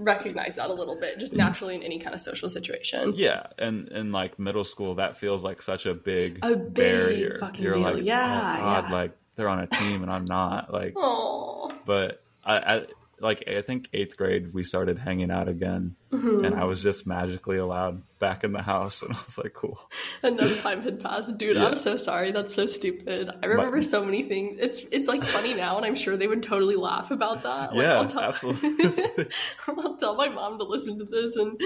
recognize 0.04 0.56
that 0.56 0.70
a 0.70 0.72
little 0.72 0.98
bit 0.98 1.18
just 1.18 1.32
mm-hmm. 1.32 1.42
naturally 1.44 1.74
in 1.74 1.82
any 1.82 1.98
kind 1.98 2.14
of 2.14 2.20
social 2.20 2.48
situation. 2.48 3.12
Yeah, 3.16 3.44
and 3.58 3.88
in 3.88 4.12
like 4.12 4.38
middle 4.38 4.64
school, 4.64 4.96
that 4.96 5.16
feels 5.16 5.44
like 5.44 5.62
such 5.62 5.86
a 5.86 5.94
big 5.94 6.38
A 6.42 6.56
big 6.56 6.74
barrier. 6.74 7.38
fucking 7.38 7.62
You're 7.62 7.74
deal. 7.74 7.82
like, 7.82 8.02
Yeah, 8.04 8.56
oh 8.58 8.62
god, 8.62 8.84
yeah. 8.88 8.94
like 8.94 9.16
they're 9.36 9.48
on 9.48 9.60
a 9.60 9.66
team 9.66 10.02
and 10.02 10.10
I'm 10.10 10.24
not. 10.24 10.72
Like, 10.72 10.94
Oh. 10.96 11.70
but 11.86 12.22
I, 12.44 12.58
I 12.58 12.86
like 13.20 13.44
I 13.48 13.62
think 13.62 13.88
eighth 13.92 14.16
grade 14.16 14.52
we 14.52 14.64
started 14.64 14.98
hanging 14.98 15.30
out 15.30 15.48
again, 15.48 15.96
Mm-hmm. 16.12 16.44
and 16.44 16.54
I 16.54 16.64
was 16.64 16.82
just 16.82 17.06
magically 17.06 17.56
allowed 17.56 18.02
back 18.18 18.44
in 18.44 18.52
the 18.52 18.60
house, 18.62 19.02
and 19.02 19.12
I 19.16 19.18
was 19.24 19.38
like, 19.38 19.54
cool. 19.54 19.80
Enough 20.22 20.60
time 20.62 20.82
had 20.82 21.00
passed, 21.00 21.38
dude. 21.38 21.56
Yeah. 21.56 21.66
I'm 21.66 21.74
so 21.76 21.96
sorry. 21.96 22.32
That's 22.32 22.54
so 22.54 22.66
stupid. 22.66 23.30
I 23.42 23.46
remember 23.46 23.82
so 23.82 24.04
many 24.04 24.22
things. 24.22 24.58
It's 24.60 24.82
it's 24.92 25.08
like 25.08 25.24
funny 25.24 25.54
now, 25.54 25.78
and 25.78 25.86
I'm 25.86 25.94
sure 25.94 26.16
they 26.18 26.28
would 26.28 26.42
totally 26.42 26.76
laugh 26.76 27.10
about 27.10 27.42
that. 27.44 27.74
Like, 27.74 27.82
Yeah, 27.82 27.94
I'll 27.94 28.06
tell, 28.08 28.20
absolutely. 28.22 29.26
I'll 29.66 29.96
tell 29.96 30.14
my 30.14 30.28
mom 30.28 30.58
to 30.58 30.64
listen 30.64 30.98
to 30.98 31.04
this 31.06 31.34
and 31.36 31.58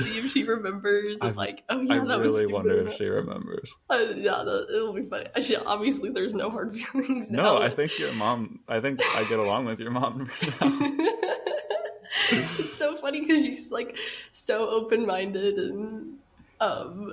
see 0.00 0.18
if 0.18 0.32
she 0.32 0.42
remembers. 0.42 1.20
And 1.20 1.30
I- 1.30 1.34
like, 1.34 1.62
oh 1.68 1.80
yeah, 1.80 1.94
I 2.02 2.04
that 2.06 2.18
was 2.18 2.32
really 2.32 2.38
stupid. 2.48 2.52
wonder 2.54 2.88
if 2.88 2.94
she 2.94 3.04
remembers. 3.06 3.72
Uh, 3.88 3.98
yeah, 4.16 4.42
that, 4.44 4.66
it'll 4.74 4.92
be 4.94 5.06
funny. 5.08 5.26
Actually, 5.36 5.58
obviously, 5.64 6.10
there's 6.10 6.34
no 6.34 6.50
hard 6.50 6.74
feelings 6.76 7.30
now. 7.30 7.42
No, 7.54 7.62
I 7.62 7.70
think 7.70 7.98
your 8.00 8.12
mom. 8.14 8.58
I 8.68 8.80
think 8.80 9.00
I 9.14 9.24
get 9.28 9.38
along 9.38 9.66
with 9.66 9.78
your 9.78 9.92
mom 9.92 10.28
now. 10.60 10.86
it's 12.58 12.74
so 12.76 12.96
funny 12.96 13.20
because 13.20 13.44
she's 13.44 13.70
like 13.70 13.96
so 14.32 14.68
open-minded 14.68 15.56
and 15.58 16.18
um 16.60 17.12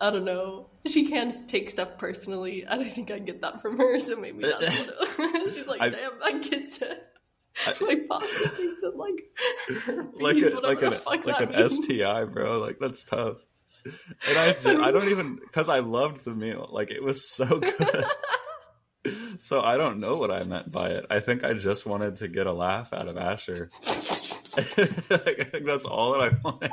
i 0.00 0.10
don't 0.10 0.24
know 0.24 0.66
she 0.86 1.08
can't 1.08 1.48
take 1.48 1.68
stuff 1.70 1.98
personally 1.98 2.64
and 2.64 2.80
i 2.82 2.88
think 2.88 3.10
i 3.10 3.18
get 3.18 3.40
that 3.42 3.60
from 3.60 3.76
her 3.78 3.98
so 4.00 4.16
maybe 4.16 4.42
that's 4.42 4.78
what 5.16 5.34
it, 5.34 5.54
she's 5.54 5.66
like 5.66 5.80
I- 5.82 5.90
damn 5.90 6.18
that 6.20 6.42
kid 6.42 6.68
said 6.70 7.00
I- 7.66 7.74
like 7.84 8.08
pasta 8.08 8.50
that 8.80 8.96
like 8.96 9.30
like 10.14 10.36
a, 10.36 10.60
like 10.60 10.82
an 10.82 10.94
like 11.26 11.40
an 11.40 11.50
means. 11.50 11.84
STI, 11.84 12.24
bro. 12.24 12.58
Like 12.60 12.78
that's 12.78 13.04
tough. 13.04 13.36
And 13.84 14.38
I 14.38 14.56
I 14.86 14.90
don't 14.90 15.08
even 15.08 15.36
because 15.36 15.68
I 15.68 15.80
loved 15.80 16.24
the 16.24 16.34
meal. 16.34 16.68
Like 16.70 16.90
it 16.90 17.02
was 17.02 17.28
so 17.28 17.58
good. 17.60 18.04
So 19.38 19.60
I 19.62 19.76
don't 19.76 20.00
know 20.00 20.16
what 20.16 20.30
I 20.30 20.44
meant 20.44 20.70
by 20.70 20.90
it. 20.90 21.06
I 21.10 21.20
think 21.20 21.44
I 21.44 21.54
just 21.54 21.86
wanted 21.86 22.16
to 22.18 22.28
get 22.28 22.46
a 22.46 22.52
laugh 22.52 22.92
out 22.92 23.08
of 23.08 23.16
Asher. 23.16 23.70
like, 24.56 24.78
I 25.10 25.44
think 25.44 25.64
that's 25.66 25.84
all 25.84 26.12
that 26.12 26.20
I 26.20 26.30
wanted. 26.44 26.70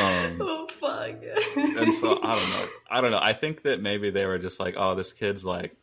Um, 0.00 0.38
oh 0.40 0.68
fuck 0.68 1.16
and 1.56 1.92
so 1.94 2.22
I 2.22 2.34
don't 2.36 2.50
know. 2.50 2.66
I 2.90 3.00
don't 3.00 3.10
know. 3.10 3.18
I 3.20 3.32
think 3.32 3.62
that 3.64 3.82
maybe 3.82 4.10
they 4.10 4.24
were 4.24 4.38
just 4.38 4.60
like, 4.60 4.74
oh, 4.78 4.94
this 4.94 5.12
kid's 5.12 5.44
like 5.44 5.76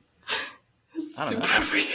I 1.20 1.30
don't 1.30 1.40
know. 1.40 1.46
super 1.46 1.74
weird 1.74 1.88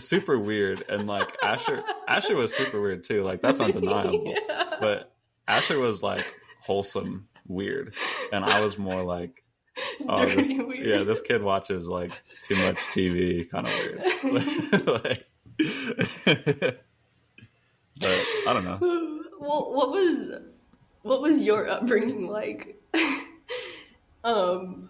super 0.00 0.38
weird, 0.38 0.84
and 0.88 1.06
like 1.06 1.36
Asher, 1.42 1.82
Asher 2.06 2.36
was 2.36 2.54
super 2.54 2.80
weird 2.80 3.04
too. 3.04 3.22
Like 3.24 3.40
that's 3.40 3.60
undeniable. 3.60 4.34
yeah. 4.48 4.74
But 4.80 5.12
Asher 5.46 5.78
was 5.78 6.02
like 6.02 6.24
wholesome 6.62 7.28
weird, 7.46 7.94
and 8.32 8.44
I 8.44 8.60
was 8.60 8.78
more 8.78 9.02
like, 9.02 9.42
oh, 10.08 10.26
this, 10.26 10.48
yeah, 10.80 11.02
this 11.04 11.20
kid 11.20 11.42
watches 11.42 11.88
like 11.88 12.12
too 12.42 12.56
much 12.56 12.76
TV, 12.94 13.48
kind 13.50 13.66
of 13.66 13.72
weird. 13.74 14.86
like, 15.04 15.26
but 18.00 18.10
I 18.46 18.52
don't 18.52 18.64
know. 18.64 18.78
well 19.40 19.72
what 19.74 19.90
was 19.90 20.30
what 21.02 21.20
was 21.20 21.42
your 21.42 21.68
upbringing 21.68 22.28
like 22.28 22.80
um 24.24 24.88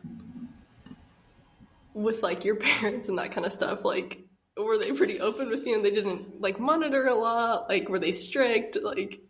with 1.95 2.23
like 2.23 2.45
your 2.45 2.57
parents 2.57 3.09
and 3.09 3.19
that 3.19 3.33
kind 3.33 3.47
of 3.47 3.53
stuff 3.53 3.85
like 3.85 4.19
were 4.57 4.79
they 4.79 4.93
pretty 4.93 5.21
open 5.21 5.49
with 5.49 5.67
you 5.67 5.75
and 5.77 5.85
they 5.85 5.91
didn't 5.91 6.41
like 6.41 6.59
monitor 6.61 7.07
a 7.07 7.15
lot 7.15 7.69
like 7.69 7.89
were 7.89 7.99
they 7.99 8.13
strict 8.13 8.77
like 8.83 9.21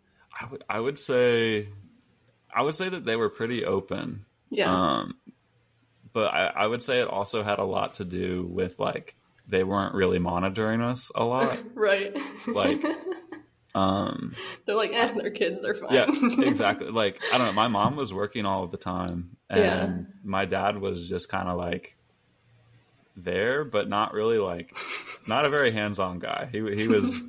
I 0.40 0.46
would 0.46 0.64
I 0.68 0.80
would 0.80 0.98
say 0.98 1.68
I 2.54 2.62
would 2.62 2.74
say 2.74 2.88
that 2.88 3.04
they 3.04 3.16
were 3.16 3.28
pretty 3.28 3.64
open. 3.64 4.24
yeah 4.50 4.72
Um, 4.72 5.14
but 6.18 6.34
I, 6.34 6.46
I 6.64 6.66
would 6.66 6.82
say 6.82 7.00
it 7.00 7.06
also 7.06 7.44
had 7.44 7.60
a 7.60 7.64
lot 7.64 7.94
to 7.94 8.04
do 8.04 8.44
with 8.50 8.76
like 8.80 9.14
they 9.46 9.62
weren't 9.62 9.94
really 9.94 10.18
monitoring 10.18 10.80
us 10.80 11.12
a 11.14 11.22
lot. 11.24 11.56
right 11.74 12.12
Like, 12.46 12.82
um, 13.74 14.34
they're 14.66 14.74
like 14.74 14.92
eh 14.92 15.12
they're 15.16 15.30
kids 15.30 15.62
they're 15.62 15.74
fine 15.76 15.92
yeah, 15.94 16.06
exactly. 16.40 16.90
Like 16.90 17.22
I 17.32 17.38
don't 17.38 17.46
know. 17.46 17.52
My 17.52 17.68
mom 17.68 17.94
was 17.94 18.12
working 18.12 18.46
all 18.46 18.64
of 18.64 18.72
the 18.72 18.78
time, 18.78 19.36
and 19.48 19.62
Yeah. 19.62 20.02
my 20.24 20.44
dad 20.44 20.78
was 20.80 21.08
just 21.08 21.28
kind 21.28 21.48
of 21.48 21.56
like 21.56 21.96
there, 23.16 23.64
but 23.64 23.88
not 23.88 24.12
really 24.12 24.38
like 24.38 24.76
not 25.28 25.44
a 25.46 25.48
very 25.48 25.70
hands-on 25.70 26.18
guy. 26.18 26.48
He 26.50 26.58
he 26.74 26.88
was 26.88 27.20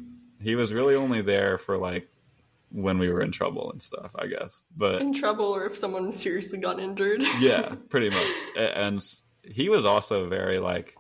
he 0.41 0.55
was 0.55 0.73
really 0.73 0.95
only 0.95 1.21
there 1.21 1.57
for 1.59 1.77
like 1.77 2.09
when 2.71 2.99
we 2.99 3.09
were 3.11 3.21
in 3.21 3.31
trouble 3.31 3.71
and 3.71 3.81
stuff, 3.81 4.11
I 4.15 4.27
guess. 4.27 4.63
But 4.75 5.01
in 5.01 5.13
trouble 5.13 5.45
or 5.45 5.65
if 5.65 5.75
someone 5.75 6.11
seriously 6.11 6.59
got 6.59 6.79
injured 6.79 7.21
yeah, 7.39 7.75
pretty 7.89 8.09
much. 8.09 8.27
And 8.57 9.03
he 9.43 9.69
was 9.69 9.85
also 9.85 10.27
very 10.29 10.59
like 10.59 10.95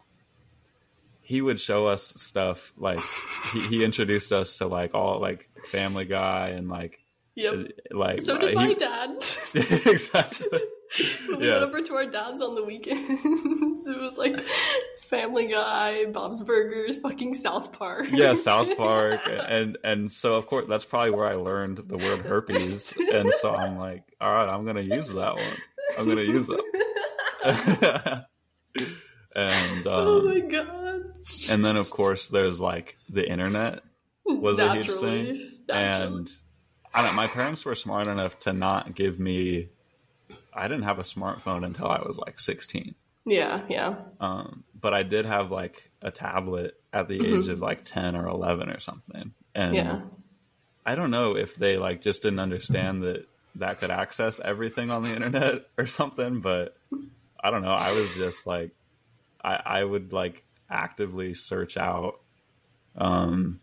he 1.21 1.41
would 1.41 1.59
show 1.59 1.85
us 1.87 2.13
stuff 2.17 2.73
like 2.77 2.99
he, 3.53 3.59
he 3.59 3.83
introduced 3.83 4.31
us 4.33 4.57
to 4.57 4.65
like 4.67 4.95
all 4.95 5.19
like 5.21 5.47
Family 5.67 6.05
Guy 6.05 6.49
and 6.49 6.69
like 6.69 6.97
yep 7.35 7.53
like 7.91 8.21
so 8.23 8.35
uh, 8.35 8.39
did 8.39 8.49
he- 8.49 8.55
my 8.55 8.73
dad 8.85 9.11
exactly. 9.85 10.59
we 11.29 11.45
Yeah. 11.45 11.59
went 11.59 11.63
over 11.65 11.81
to 11.83 11.93
our 11.93 12.05
dad's 12.07 12.41
on 12.41 12.55
the 12.55 12.63
weekends 12.63 13.85
it 13.87 13.99
was 13.99 14.17
like 14.17 14.43
family 15.09 15.47
guy 15.47 16.05
bob's 16.05 16.41
burgers 16.41 16.97
fucking 16.97 17.33
south 17.33 17.71
park 17.73 18.07
Yeah, 18.11 18.35
South 18.35 18.75
Park, 18.77 19.21
and 19.25 19.77
and 19.83 20.11
so 20.11 20.35
of 20.35 20.45
course 20.47 20.65
that's 20.69 20.85
probably 20.85 21.11
where 21.11 21.25
I 21.27 21.35
learned 21.35 21.77
the 21.87 21.97
word 21.97 22.19
herpes, 22.19 22.93
and 23.13 23.31
so 23.41 23.55
I'm 23.55 23.77
like, 23.77 24.03
all 24.21 24.31
right, 24.31 24.47
I'm 24.49 24.65
gonna 24.65 24.81
use 24.81 25.09
that 25.09 25.35
one. 25.35 25.57
I'm 25.97 26.07
gonna 26.07 26.21
use 26.21 26.47
that. 26.47 26.63
and 29.35 29.83
oh 29.87 30.23
my 30.23 30.39
um, 30.41 30.47
god 30.49 31.01
and 31.51 31.63
then 31.63 31.77
of 31.77 31.89
course 31.89 32.27
there's 32.27 32.59
like 32.59 32.97
the 33.09 33.27
internet 33.29 33.81
was 34.25 34.59
a 34.59 34.73
huge 34.73 34.87
thing, 34.87 35.25
Naturally. 35.25 35.51
and 35.69 36.29
I 36.93 37.01
don't. 37.03 37.15
My 37.15 37.27
parents 37.27 37.65
were 37.65 37.75
smart 37.75 38.07
enough 38.07 38.39
to 38.41 38.53
not 38.53 38.95
give 38.95 39.19
me. 39.19 39.69
I 40.53 40.67
didn't 40.67 40.83
have 40.83 40.99
a 40.99 41.03
smartphone 41.03 41.65
until 41.65 41.87
I 41.87 42.01
was 42.05 42.17
like 42.17 42.39
16. 42.39 42.93
yeah 43.25 43.63
yeah 43.69 43.95
Um, 44.19 44.63
but 44.79 44.93
I 44.93 45.03
did 45.03 45.25
have 45.25 45.51
like 45.51 45.89
a 46.01 46.11
tablet 46.11 46.75
at 46.93 47.07
the 47.07 47.25
age 47.25 47.47
of 47.47 47.59
like 47.59 47.85
10 47.85 48.15
or 48.15 48.27
11 48.27 48.69
or 48.69 48.79
something. 48.79 49.33
And 49.55 49.75
yeah 49.75 50.01
I 50.89 50.95
don't 50.95 51.11
know 51.11 51.35
if 51.35 51.55
they 51.55 51.77
like 51.77 52.01
just 52.01 52.23
didn't 52.23 52.39
understand 52.39 53.03
that 53.03 53.27
that 53.55 53.79
could 53.79 53.91
access 53.91 54.39
everything 54.39 54.89
on 54.89 55.03
the 55.03 55.13
internet 55.13 55.67
or 55.77 55.85
something, 55.85 56.41
but 56.41 56.75
I 57.39 57.51
don't 57.51 57.61
know. 57.61 57.73
I 57.73 57.91
was 57.91 58.15
just 58.15 58.47
like, 58.47 58.71
I, 59.43 59.61
I 59.63 59.83
would 59.83 60.13
like 60.13 60.43
actively 60.67 61.35
search 61.35 61.77
out, 61.77 62.19
um, 62.97 63.59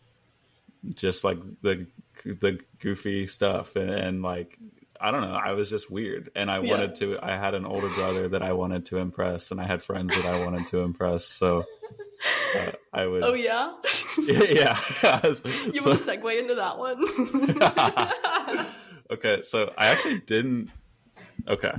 just 0.94 1.24
like 1.24 1.38
the, 1.62 1.88
the 2.24 2.60
goofy 2.78 3.26
stuff 3.26 3.74
and, 3.74 3.90
and 3.90 4.22
like, 4.22 4.56
I 5.00 5.10
don't 5.10 5.20
know. 5.22 5.34
I 5.34 5.52
was 5.52 5.68
just 5.70 5.90
weird, 5.90 6.30
and 6.34 6.50
I 6.50 6.60
Yeah. 6.60 6.70
wanted 6.70 6.94
to. 6.96 7.18
I 7.22 7.36
had 7.36 7.54
an 7.54 7.64
older 7.66 7.88
brother 7.90 8.28
that 8.30 8.42
I 8.42 8.52
wanted 8.52 8.86
to 8.86 8.98
impress, 8.98 9.50
and 9.50 9.60
I 9.60 9.64
had 9.66 9.82
friends 9.82 10.14
that 10.16 10.26
I 10.26 10.44
wanted 10.44 10.66
to 10.68 10.78
impress. 10.80 11.24
So 11.26 11.64
uh, 12.56 12.70
I 12.92 13.06
would. 13.06 13.22
oh 13.24 13.34
yeah 13.34 13.74
yeah. 14.26 14.78
you 15.24 15.34
So- 15.80 15.84
want 15.84 15.98
to 15.98 16.04
segue 16.04 16.38
into 16.40 16.54
that 16.56 16.78
one 16.78 17.04
okay, 19.10 19.42
so 19.42 19.72
I 19.76 19.86
actually 19.88 20.20
didn't. 20.20 20.70
Okay, 21.46 21.72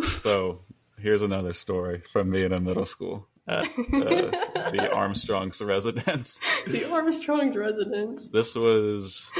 so 0.00 0.60
here's 0.98 1.22
another 1.22 1.52
story 1.52 2.02
from 2.12 2.30
me 2.30 2.44
in 2.44 2.52
a 2.52 2.60
middle 2.60 2.86
school 2.86 3.26
at 3.46 3.64
uh, 3.64 3.66
the 4.70 4.90
Armstrong's 4.94 5.60
residence. 5.60 6.38
the 6.66 6.90
armstrong's 6.90 7.56
residence 7.56 8.28
This 8.28 8.54
was 8.54 9.30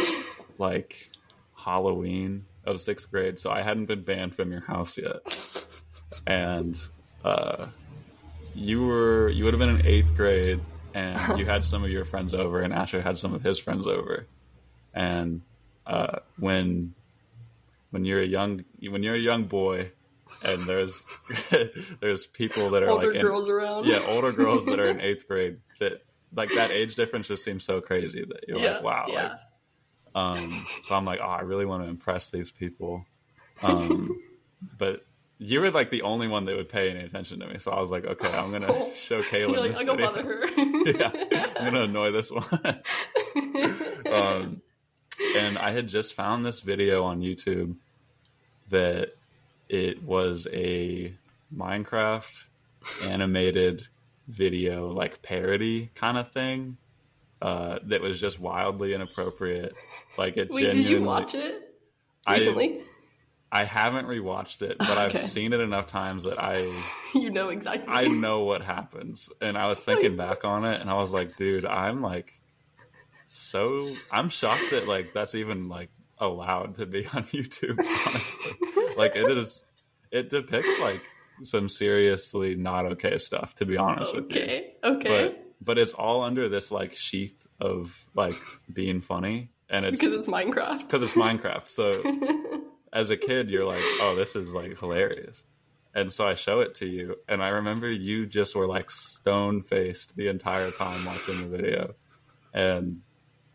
like 0.58 1.10
Halloween 1.54 2.46
of 2.74 2.80
sixth 2.80 3.10
grade, 3.10 3.38
so 3.38 3.50
I 3.50 3.62
hadn't 3.62 3.86
been 3.86 4.02
banned 4.02 4.34
from 4.34 4.52
your 4.52 4.60
house 4.60 4.98
yet, 4.98 5.80
and 6.26 6.76
uh, 7.24 7.66
you 8.54 8.86
were 8.86 9.28
you 9.28 9.44
would 9.44 9.54
have 9.54 9.58
been 9.58 9.80
in 9.80 9.86
eighth 9.86 10.14
grade, 10.16 10.60
and 10.94 11.38
you 11.38 11.46
had 11.46 11.64
some 11.64 11.84
of 11.84 11.90
your 11.90 12.04
friends 12.04 12.34
over, 12.34 12.60
and 12.60 12.72
Asher 12.72 13.00
had 13.00 13.18
some 13.18 13.34
of 13.34 13.42
his 13.42 13.58
friends 13.58 13.86
over, 13.86 14.26
and 14.94 15.42
uh, 15.86 16.20
when 16.38 16.94
when 17.90 18.04
you're 18.04 18.22
a 18.22 18.26
young 18.26 18.64
when 18.88 19.02
you're 19.02 19.14
a 19.14 19.20
young 19.20 19.44
boy, 19.44 19.90
and 20.42 20.62
there's 20.62 21.04
there's 22.00 22.26
people 22.26 22.70
that 22.70 22.82
are 22.82 22.90
older 22.90 23.08
like 23.08 23.16
in- 23.16 23.22
girls 23.22 23.48
around. 23.48 23.86
Yeah, 23.86 24.00
older 24.08 24.32
girls 24.32 24.66
that 24.66 24.78
are 24.78 24.88
in 24.88 25.00
eighth 25.00 25.26
grade 25.26 25.58
that 25.80 26.02
like 26.34 26.50
that 26.54 26.70
age 26.70 26.94
difference 26.94 27.28
just 27.28 27.44
seems 27.44 27.64
so 27.64 27.80
crazy 27.80 28.24
that 28.24 28.44
you're 28.46 28.58
yeah 28.58 28.74
like, 28.74 28.82
wow. 28.82 29.06
yeah. 29.08 29.22
Like, 29.22 29.38
um, 30.14 30.64
so 30.84 30.94
I'm 30.94 31.04
like, 31.04 31.20
oh, 31.22 31.26
I 31.28 31.40
really 31.40 31.66
want 31.66 31.82
to 31.84 31.88
impress 31.88 32.28
these 32.30 32.50
people. 32.50 33.04
Um, 33.62 34.20
but 34.78 35.04
you 35.38 35.60
were 35.60 35.70
like 35.70 35.90
the 35.90 36.02
only 36.02 36.26
one 36.28 36.44
that 36.46 36.56
would 36.56 36.68
pay 36.68 36.90
any 36.90 37.00
attention 37.00 37.40
to 37.40 37.46
me. 37.46 37.58
So 37.58 37.70
I 37.70 37.80
was 37.80 37.90
like, 37.90 38.04
okay, 38.04 38.28
I'm 38.32 38.50
gonna 38.50 38.66
Oh. 38.72 38.92
show 38.96 39.22
Kalyn. 39.22 39.50
you're 39.50 39.60
like 39.60 39.70
this 39.70 39.78
i'll 39.78 39.84
go 39.86 39.96
bother 39.96 40.22
her 40.22 40.46
yeah, 40.90 41.10
I'm 41.60 41.72
gonna 41.72 41.82
annoy 41.82 42.10
this 42.10 42.30
one. 42.30 42.44
um, 44.12 44.62
and 45.36 45.58
I 45.58 45.70
had 45.72 45.88
just 45.88 46.14
found 46.14 46.44
this 46.44 46.60
video 46.60 47.04
on 47.04 47.20
YouTube 47.20 47.76
that 48.70 49.10
it 49.68 50.02
was 50.02 50.46
a 50.52 51.12
Minecraft 51.54 52.44
animated 53.04 53.86
video, 54.28 54.88
like 54.92 55.22
parody 55.22 55.90
kind 55.94 56.16
of 56.18 56.30
thing. 56.32 56.76
Uh, 57.40 57.78
that 57.84 58.00
was 58.00 58.20
just 58.20 58.38
wildly 58.38 58.94
inappropriate. 58.94 59.74
Like 60.16 60.36
it. 60.36 60.50
Wait, 60.50 60.72
did 60.72 60.88
you 60.88 61.02
watch 61.02 61.34
it 61.34 61.74
recently? 62.28 62.80
I, 63.50 63.62
I 63.62 63.64
haven't 63.64 64.06
rewatched 64.06 64.62
it, 64.62 64.76
but 64.78 64.90
Okay. 64.90 65.00
I've 65.18 65.22
seen 65.22 65.52
it 65.52 65.60
enough 65.60 65.86
times 65.86 66.24
that 66.24 66.42
I 66.42 66.70
you 67.14 67.30
know 67.30 67.48
exactly. 67.48 67.86
I 67.88 68.08
know 68.08 68.40
what 68.40 68.62
happens. 68.62 69.28
And 69.40 69.56
I 69.56 69.66
was 69.68 69.82
thinking 69.82 70.16
back 70.18 70.44
on 70.44 70.64
it, 70.64 70.80
and 70.80 70.90
I 70.90 70.94
was 70.94 71.12
like, 71.12 71.36
dude, 71.36 71.64
I'm 71.64 72.02
like 72.02 72.34
so 73.30 73.94
I'm 74.10 74.30
shocked 74.30 74.70
that 74.72 74.88
like 74.88 75.12
that's 75.12 75.34
even 75.34 75.68
like 75.68 75.90
allowed 76.18 76.76
to 76.76 76.86
be 76.86 77.06
on 77.14 77.22
YouTube. 77.24 77.78
Honestly, 77.78 78.94
like 78.96 79.16
it 79.16 79.30
is. 79.30 79.64
It 80.10 80.30
depicts 80.30 80.80
like 80.80 81.02
some 81.42 81.68
seriously 81.68 82.54
not 82.54 82.86
okay 82.92 83.18
stuff. 83.18 83.54
To 83.56 83.66
be 83.66 83.76
honest 83.76 84.14
with 84.14 84.34
you, 84.34 84.40
okay. 84.40 84.74
Okay. 84.82 85.36
But 85.60 85.78
it's 85.78 85.92
all 85.92 86.22
under 86.22 86.48
this 86.48 86.70
like 86.70 86.94
sheath 86.94 87.46
of 87.60 88.04
like 88.14 88.34
being 88.72 89.00
funny, 89.00 89.50
and 89.68 89.84
it's 89.84 89.98
because 89.98 90.12
it's 90.12 90.28
Minecraft. 90.28 90.80
because 90.80 91.02
it's 91.02 91.14
Minecraft. 91.14 91.66
So 91.66 92.02
as 92.92 93.10
a 93.10 93.16
kid, 93.16 93.50
you're 93.50 93.64
like, 93.64 93.82
oh, 94.00 94.14
this 94.16 94.36
is 94.36 94.52
like 94.52 94.78
hilarious. 94.78 95.44
And 95.94 96.12
so 96.12 96.28
I 96.28 96.34
show 96.34 96.60
it 96.60 96.76
to 96.76 96.86
you, 96.86 97.16
and 97.28 97.42
I 97.42 97.48
remember 97.48 97.90
you 97.90 98.26
just 98.26 98.54
were 98.54 98.66
like 98.66 98.90
stone 98.90 99.62
faced 99.62 100.16
the 100.16 100.28
entire 100.28 100.70
time 100.70 101.04
watching 101.04 101.40
the 101.40 101.56
video. 101.56 101.94
And 102.54 103.00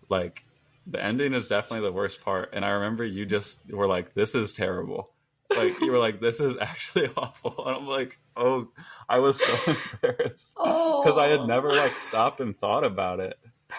like 0.09 0.43
the 0.85 1.01
ending 1.01 1.33
is 1.33 1.47
definitely 1.47 1.87
the 1.87 1.93
worst 1.93 2.21
part. 2.21 2.49
And 2.53 2.65
I 2.65 2.69
remember 2.69 3.05
you 3.05 3.25
just 3.25 3.59
were 3.69 3.87
like, 3.87 4.13
this 4.13 4.35
is 4.35 4.53
terrible. 4.53 5.09
Like 5.55 5.79
you 5.81 5.91
were 5.91 5.99
like, 5.99 6.19
this 6.19 6.39
is 6.39 6.57
actually 6.59 7.09
awful. 7.17 7.65
And 7.67 7.75
I'm 7.77 7.87
like, 7.87 8.19
oh, 8.35 8.69
I 9.09 9.19
was 9.19 9.39
so 9.43 9.75
embarrassed 10.03 10.53
Oh, 10.57 11.03
because 11.03 11.17
I 11.17 11.27
had 11.27 11.47
never 11.47 11.69
like 11.73 11.91
stopped 11.91 12.39
and 12.41 12.57
thought 12.57 12.83
about 12.83 13.19
it. 13.19 13.37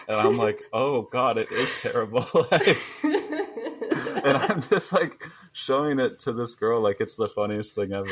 And 0.08 0.16
I'm 0.16 0.36
like, 0.36 0.60
oh 0.72 1.02
god, 1.02 1.38
it 1.38 1.50
is 1.52 1.72
terrible. 1.80 2.26
Like, 2.50 2.76
and 4.24 4.36
I'm 4.38 4.62
just 4.62 4.92
like 4.92 5.24
showing 5.52 5.98
it 6.00 6.20
to 6.20 6.32
this 6.32 6.54
girl 6.54 6.80
like 6.80 7.00
it's 7.00 7.16
the 7.16 7.28
funniest 7.28 7.74
thing 7.74 7.92
ever. 7.92 8.08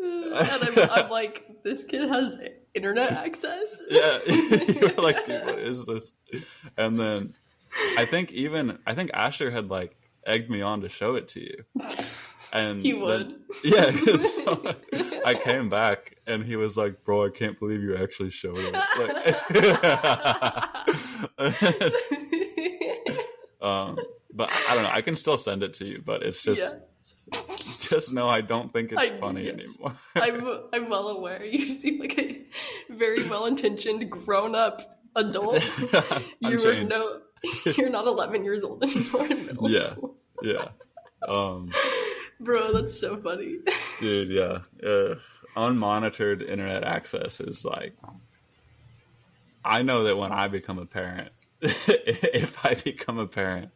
and 0.00 0.78
I'm, 0.78 0.90
I'm 0.90 1.10
like, 1.10 1.62
this 1.62 1.84
kid 1.84 2.08
has 2.08 2.36
internet 2.74 3.12
access. 3.12 3.80
Yeah, 3.88 4.18
you're 4.26 4.94
like, 4.94 5.24
dude, 5.24 5.44
what 5.46 5.58
is 5.58 5.84
this? 5.84 6.12
And 6.76 6.98
then 6.98 7.34
I 7.98 8.04
think 8.04 8.32
even 8.32 8.78
I 8.86 8.94
think 8.94 9.10
Asher 9.14 9.50
had 9.50 9.68
like 9.70 9.96
egged 10.26 10.50
me 10.50 10.60
on 10.62 10.80
to 10.82 10.88
show 10.88 11.14
it 11.14 11.28
to 11.28 11.40
you, 11.40 11.64
and 12.54 12.80
He 12.80 12.92
then- 12.92 13.00
would. 13.02 13.44
yeah. 13.64 13.90
'cause 13.92 14.34
so 14.44 14.74
I 15.26 15.34
came 15.34 15.68
back 15.68 16.16
and 16.26 16.42
he 16.44 16.56
was 16.56 16.76
like, 16.76 17.04
"Bro, 17.04 17.26
I 17.26 17.30
can't 17.30 17.58
believe 17.58 17.82
you 17.82 17.96
actually 17.96 18.30
showed 18.30 18.56
it." 18.58 18.72
Like, 18.72 19.10
um, 23.62 23.98
but 24.32 24.50
I 24.70 24.74
don't 24.74 24.82
know. 24.84 24.90
I 24.92 25.00
can 25.02 25.16
still 25.16 25.36
send 25.36 25.62
it 25.62 25.74
to 25.74 25.84
you, 25.84 26.02
but 26.04 26.22
it's 26.22 26.42
just 26.42 26.60
yeah, 26.60 27.40
just 27.80 28.12
know 28.12 28.26
I 28.26 28.40
don't 28.40 28.72
think 28.72 28.92
it's 28.92 29.00
I- 29.00 29.18
funny 29.18 29.44
yes. 29.44 29.54
anymore. 29.54 29.96
I'm 30.16 30.60
I'm 30.72 30.88
well 30.88 31.08
aware. 31.08 31.44
You 31.44 31.76
seem 31.76 31.98
like 32.00 32.18
a 32.18 32.42
very 32.90 33.26
well 33.28 33.46
intentioned 33.46 34.08
grown 34.10 34.54
up 34.54 34.80
adult. 35.16 35.62
You're 36.40 36.84
no, 36.84 37.20
you're 37.76 37.90
not 37.90 38.06
11 38.06 38.44
years 38.44 38.64
old 38.64 38.82
anymore 38.82 39.26
in 39.26 39.46
middle 39.46 39.70
Yeah. 39.70 39.90
school. 39.90 40.16
yeah. 40.42 40.68
Um, 41.26 41.70
Bro, 42.40 42.72
that's 42.72 42.98
so 42.98 43.16
funny. 43.16 43.58
dude, 44.00 44.30
yeah. 44.30 44.58
Uh, 44.86 45.16
unmonitored 45.56 46.46
internet 46.46 46.84
access 46.84 47.40
is 47.40 47.64
like. 47.64 47.94
I 49.64 49.82
know 49.82 50.04
that 50.04 50.16
when 50.16 50.30
I 50.30 50.48
become 50.48 50.78
a 50.78 50.84
parent, 50.84 51.30
if 51.62 52.64
I 52.66 52.74
become 52.74 53.18
a 53.18 53.26
parent, 53.26 53.70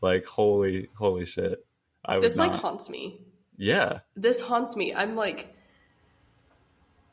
like 0.00 0.24
holy, 0.24 0.88
holy 0.96 1.26
shit, 1.26 1.64
I 2.04 2.14
would 2.14 2.22
This 2.22 2.36
not. 2.38 2.52
like 2.52 2.60
haunts 2.60 2.88
me. 2.88 3.20
yeah, 3.58 4.00
This 4.14 4.40
haunts 4.40 4.76
me. 4.76 4.94
I'm 4.94 5.14
like, 5.14 5.54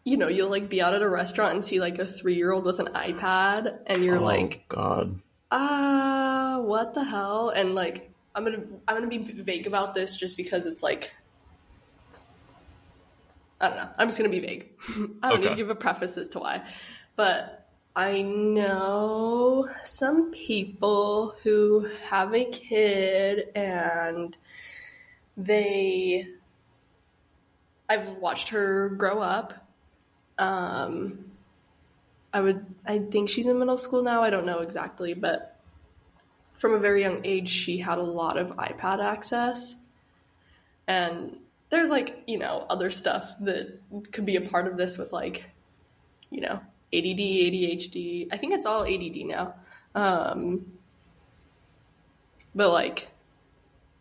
you 0.06 0.16
know, 0.16 0.30
you'll 0.30 0.50
like 0.50 0.70
be 0.70 0.82
out 0.82 0.94
at 0.94 1.02
a 1.02 1.10
restaurant 1.10 1.54
and 1.54 1.64
see 1.64 1.82
like 1.82 2.00
a 2.00 2.08
three 2.08 2.36
year 2.36 2.52
old 2.54 2.64
with 2.64 2.80
an 2.80 2.88
iPad, 2.96 3.80
and 3.88 4.06
you're 4.06 4.20
oh, 4.20 4.24
like, 4.24 4.66
God, 4.70 5.20
ah, 5.52 6.60
what 6.62 6.94
the 6.94 7.04
hell? 7.04 7.50
And 7.50 7.76
like, 7.76 8.13
I'm 8.36 8.44
gonna 8.44 8.64
I'm 8.88 8.96
gonna 8.96 9.08
be 9.08 9.18
vague 9.18 9.68
about 9.68 9.94
this 9.94 10.18
just 10.18 10.38
because 10.38 10.66
it's 10.66 10.82
like, 10.82 11.12
I 13.62 13.68
don't 13.68 13.78
know. 13.78 13.90
I'm 13.98 14.08
just 14.08 14.18
gonna 14.18 14.30
be 14.30 14.40
vague. 14.40 14.70
I 15.22 15.30
don't 15.30 15.42
need 15.42 15.50
to 15.50 15.56
give 15.56 15.70
a 15.70 15.76
preface 15.76 16.18
as 16.18 16.30
to 16.30 16.40
why, 16.40 16.64
but 17.16 17.68
I 17.96 18.24
know 18.24 19.70
some 19.84 20.32
people 20.32 21.36
who 21.44 21.88
have 22.10 22.34
a 22.34 22.46
kid 22.46 23.50
and 23.56 24.36
they. 25.38 26.28
I've 27.88 28.10
watched 28.18 28.50
her 28.50 28.90
grow 28.90 29.20
up. 29.20 29.68
Um, 30.40 31.26
I 32.34 32.42
would. 32.42 32.66
I 32.88 32.98
think 32.98 33.30
she's 33.30 33.46
in 33.46 33.60
middle 33.60 33.78
school 33.78 34.02
now. 34.02 34.24
I 34.24 34.32
don't 34.32 34.48
know 34.48 34.60
exactly, 34.60 35.14
but 35.14 35.53
from 36.64 36.76
a 36.76 36.80
very 36.80 37.02
young 37.02 37.20
age, 37.26 37.50
she 37.50 37.78
had 37.78 37.98
a 37.98 38.02
lot 38.02 38.38
of 38.38 38.56
iPad 38.56 39.04
access. 39.04 39.76
And 40.88 41.36
there's 41.70 41.90
like, 41.90 42.24
you 42.26 42.38
know, 42.38 42.66
other 42.70 42.90
stuff 42.90 43.36
that 43.42 43.82
could 44.14 44.26
be 44.26 44.38
a 44.38 44.42
part 44.42 44.68
of 44.68 44.78
this 44.78 44.98
with 44.98 45.12
like, 45.12 45.44
you 46.30 46.40
know, 46.40 46.62
ADD, 46.94 47.20
ADHD. 47.20 48.30
I 48.32 48.38
think 48.38 48.54
it's 48.54 48.66
all 48.66 48.86
ADD 48.86 49.26
now. 49.26 49.56
Um, 49.94 50.72
but 52.56 52.72
like, 52.72 53.10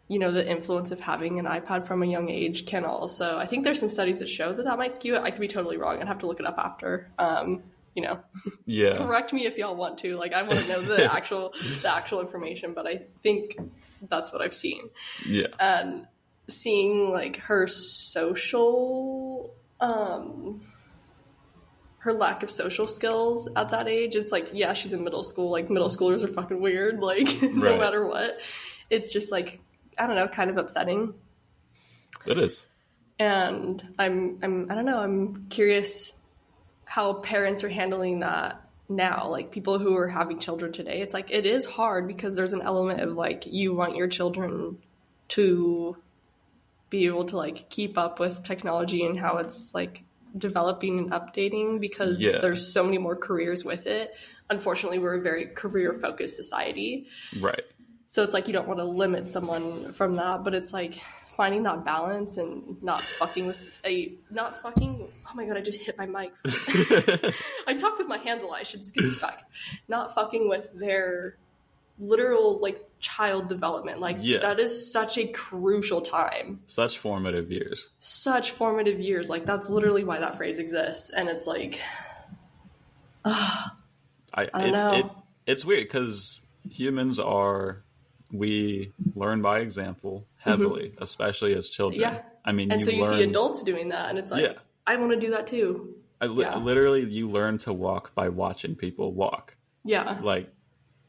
you 0.07 0.21
know, 0.21 0.31
the 0.31 0.49
influence 0.49 0.93
of 0.93 1.01
having 1.01 1.41
an 1.41 1.47
iPad 1.47 1.85
from 1.85 2.05
a 2.05 2.07
young 2.07 2.31
age 2.31 2.65
can 2.65 2.85
also, 2.85 3.39
I 3.39 3.47
think 3.47 3.65
there's 3.65 3.81
some 3.81 3.89
studies 3.89 4.21
that 4.21 4.29
show 4.29 4.53
that 4.53 4.67
that 4.67 4.79
might 4.79 4.95
skew 4.95 5.17
it. 5.17 5.23
I 5.23 5.33
could 5.33 5.41
be 5.41 5.49
totally 5.49 5.79
wrong. 5.79 6.01
I'd 6.01 6.07
have 6.07 6.21
to 6.21 6.29
look 6.29 6.39
it 6.39 6.47
up 6.47 6.59
after. 6.59 7.11
Um, 7.19 7.65
you 7.95 8.03
know, 8.03 8.21
yeah, 8.67 8.97
correct 8.97 9.33
me 9.33 9.47
if 9.47 9.57
y'all 9.59 9.77
want 9.77 9.99
to. 9.99 10.17
Like, 10.17 10.33
I 10.33 10.43
want 10.43 10.61
to 10.61 10.69
know 10.69 10.81
the 10.81 11.13
actual 11.13 11.55
the 11.83 11.93
actual 11.95 12.21
information, 12.21 12.73
but 12.75 12.87
I 12.87 13.03
think 13.21 13.57
that's 14.09 14.33
what 14.33 14.41
I've 14.43 14.55
seen. 14.55 14.89
yeah, 15.27 15.49
And 15.61 16.07
seeing 16.49 17.11
like 17.11 17.37
her 17.37 17.67
social, 17.67 19.55
um, 19.81 20.61
her 21.99 22.13
lack 22.13 22.43
of 22.43 22.51
social 22.51 22.87
skills 22.87 23.49
at 23.57 23.71
that 23.71 23.87
age, 23.89 24.17
it's 24.17 24.33
like, 24.33 24.49
yeah, 24.53 24.73
she's 24.73 24.93
in 24.93 25.05
middle 25.05 25.23
school. 25.23 25.51
Like, 25.51 25.71
middle 25.71 25.89
schoolers 25.89 26.25
are 26.25 26.29
fucking 26.29 26.61
weird. 26.61 26.99
Like, 27.03 27.29
no 27.43 27.79
matter 27.79 28.07
what, 28.07 28.41
it's 28.91 29.13
just 29.13 29.31
like 29.31 29.61
I 29.99 30.07
don't 30.07 30.17
know, 30.17 30.29
kind 30.29 30.49
of 30.51 30.57
upsetting. 30.57 31.15
it 32.27 32.39
is. 32.39 32.67
And 33.19 33.87
I'm 33.99 34.39
I'm 34.43 34.71
I 34.71 34.75
don't 34.75 34.87
know. 34.87 34.99
I'm 34.99 35.47
curious 35.49 36.15
how 36.95 37.15
parents 37.15 37.65
are 37.65 37.71
handling 37.71 38.21
that 38.21 38.61
now 38.89 39.27
like 39.29 39.51
people 39.51 39.79
who 39.79 39.97
are 39.97 40.09
having 40.09 40.39
children 40.39 40.71
today 40.73 41.01
it's 41.01 41.15
like 41.15 41.31
it 41.31 41.47
is 41.47 41.65
hard 41.65 42.07
because 42.07 42.37
there's 42.37 42.53
an 42.53 42.61
element 42.61 43.01
of 43.01 43.15
like 43.17 43.47
you 43.47 43.73
want 43.75 43.97
your 43.97 44.09
children 44.09 44.77
to 45.29 45.97
be 46.91 47.07
able 47.07 47.25
to 47.25 47.37
like 47.39 47.71
keep 47.71 47.97
up 47.97 48.21
with 48.21 48.43
technology 48.43 49.07
and 49.07 49.19
how 49.19 49.39
it's 49.39 49.73
like 49.75 50.03
developing 50.37 50.99
and 50.99 51.11
updating 51.13 51.81
because 51.81 52.21
Yeah. 52.21 52.39
there's 52.43 52.67
so 52.71 52.85
many 52.85 52.99
more 52.99 53.17
careers 53.17 53.65
with 53.65 53.87
it 53.87 54.13
unfortunately 54.51 54.99
we're 54.99 55.15
a 55.15 55.23
very 55.23 55.47
career 55.47 55.95
focused 55.95 56.37
society 56.37 57.07
Right. 57.41 57.65
so 58.07 58.23
it's 58.23 58.35
like 58.35 58.47
you 58.49 58.53
don't 58.53 58.69
want 58.69 58.81
to 58.81 58.85
limit 58.85 59.27
someone 59.27 59.93
from 59.95 60.17
that, 60.17 60.45
but 60.45 60.53
it's 60.55 60.75
like 60.75 61.01
finding 61.33 61.63
that 61.65 61.85
balance 61.85 62.37
and 62.37 62.81
not 62.83 63.01
fucking 63.19 63.47
with 63.47 63.81
a 63.85 64.15
not 64.31 64.61
fucking. 64.63 65.09
Oh 65.27 65.35
my 65.35 65.47
god! 65.47 65.57
I 65.57 65.61
just 65.61 65.81
hit 65.81 65.97
my 65.99 66.07
mic. 66.07 66.33
I 67.67 67.75
talk 67.75 67.99
with 67.99 68.09
my 68.09 68.19
hands 68.19 68.43
a 68.43 68.47
lot. 68.47 68.59
I 68.61 68.63
should 68.65 68.87
scoot 68.87 69.05
this 69.05 69.19
back. 69.19 69.45
Not 69.89 70.15
fucking 70.15 70.49
with 70.49 70.71
their 70.75 71.37
literal 71.99 72.59
like 72.61 72.85
child 73.01 73.49
development. 73.49 74.01
Like 74.01 74.19
Yeah. 74.21 74.39
that 74.39 74.61
is 74.61 74.91
such 74.93 75.19
a 75.19 75.27
crucial 75.29 76.01
time. 76.01 76.61
Such 76.67 76.99
formative 76.99 77.51
years. 77.51 77.89
Such 77.99 78.51
formative 78.53 79.01
years. 79.01 79.29
Like 79.29 79.45
that's 79.47 79.69
literally 79.69 80.05
why 80.05 80.19
that 80.21 80.37
phrase 80.37 80.59
exists. 80.59 81.11
And 81.11 81.29
it's 81.29 81.47
like 81.47 81.81
I, 83.25 83.69
I 84.35 84.45
don't 84.47 84.69
it, 84.69 84.73
know. 84.73 84.93
It, 84.95 85.07
it's 85.47 85.65
weird 85.65 85.85
because 85.85 86.41
humans 86.69 87.19
are 87.19 87.83
we 88.33 88.93
learn 89.15 89.43
by 89.43 89.61
example 89.61 90.25
heavily, 90.39 90.95
especially 90.99 91.55
as 91.55 91.69
children. 91.69 92.01
Mm-hmm. 92.03 92.15
Yeah. 92.17 92.23
I 92.45 92.53
mean, 92.53 92.73
and 92.73 92.83
so 92.85 92.91
you 92.91 93.03
learn, 93.03 93.19
see 93.19 93.23
adults 93.23 93.63
doing 93.63 93.91
that 93.91 94.11
and 94.11 94.19
it's 94.19 94.33
like 94.33 94.43
Yeah. 94.43 94.55
I 94.87 94.97
want 94.97 95.13
to 95.13 95.21
do 95.21 95.31
that 95.31 95.47
too. 95.47 95.95
I 96.21 96.27
li- 96.27 96.45
yeah. 96.45 96.57
literally 96.57 97.05
you 97.05 97.29
learn 97.31 97.59
to 97.59 97.73
walk 97.73 98.15
by 98.15 98.29
watching 98.31 98.75
people 98.75 99.13
walk. 99.13 99.55
Yeah. 99.85 100.19
Like 100.23 100.49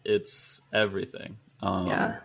it's 0.03 0.61
everything. 0.73 1.37
Um, 1.61 1.87
Yeah. 1.87 2.17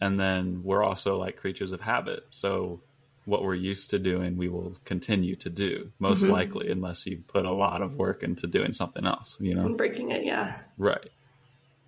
And 0.00 0.18
then 0.18 0.62
we're 0.64 0.82
also 0.82 1.16
like 1.18 1.36
creatures 1.36 1.72
of 1.72 1.80
habit. 1.80 2.26
So 2.30 2.80
what 3.24 3.42
we're 3.42 3.54
used 3.54 3.90
to 3.90 3.98
doing, 3.98 4.36
we 4.36 4.48
will 4.48 4.76
continue 4.84 5.36
to 5.36 5.50
do, 5.50 5.90
most 5.98 6.22
Mm-hmm. 6.22 6.32
likely, 6.32 6.70
unless 6.70 7.06
you 7.06 7.22
put 7.26 7.44
a 7.44 7.52
lot 7.52 7.82
of 7.82 7.96
work 7.96 8.22
into 8.22 8.46
doing 8.46 8.72
something 8.74 9.04
else, 9.06 9.36
you 9.40 9.54
know? 9.54 9.66
And 9.66 9.76
breaking 9.76 10.10
it, 10.12 10.24
yeah. 10.24 10.58
Right. 10.78 11.10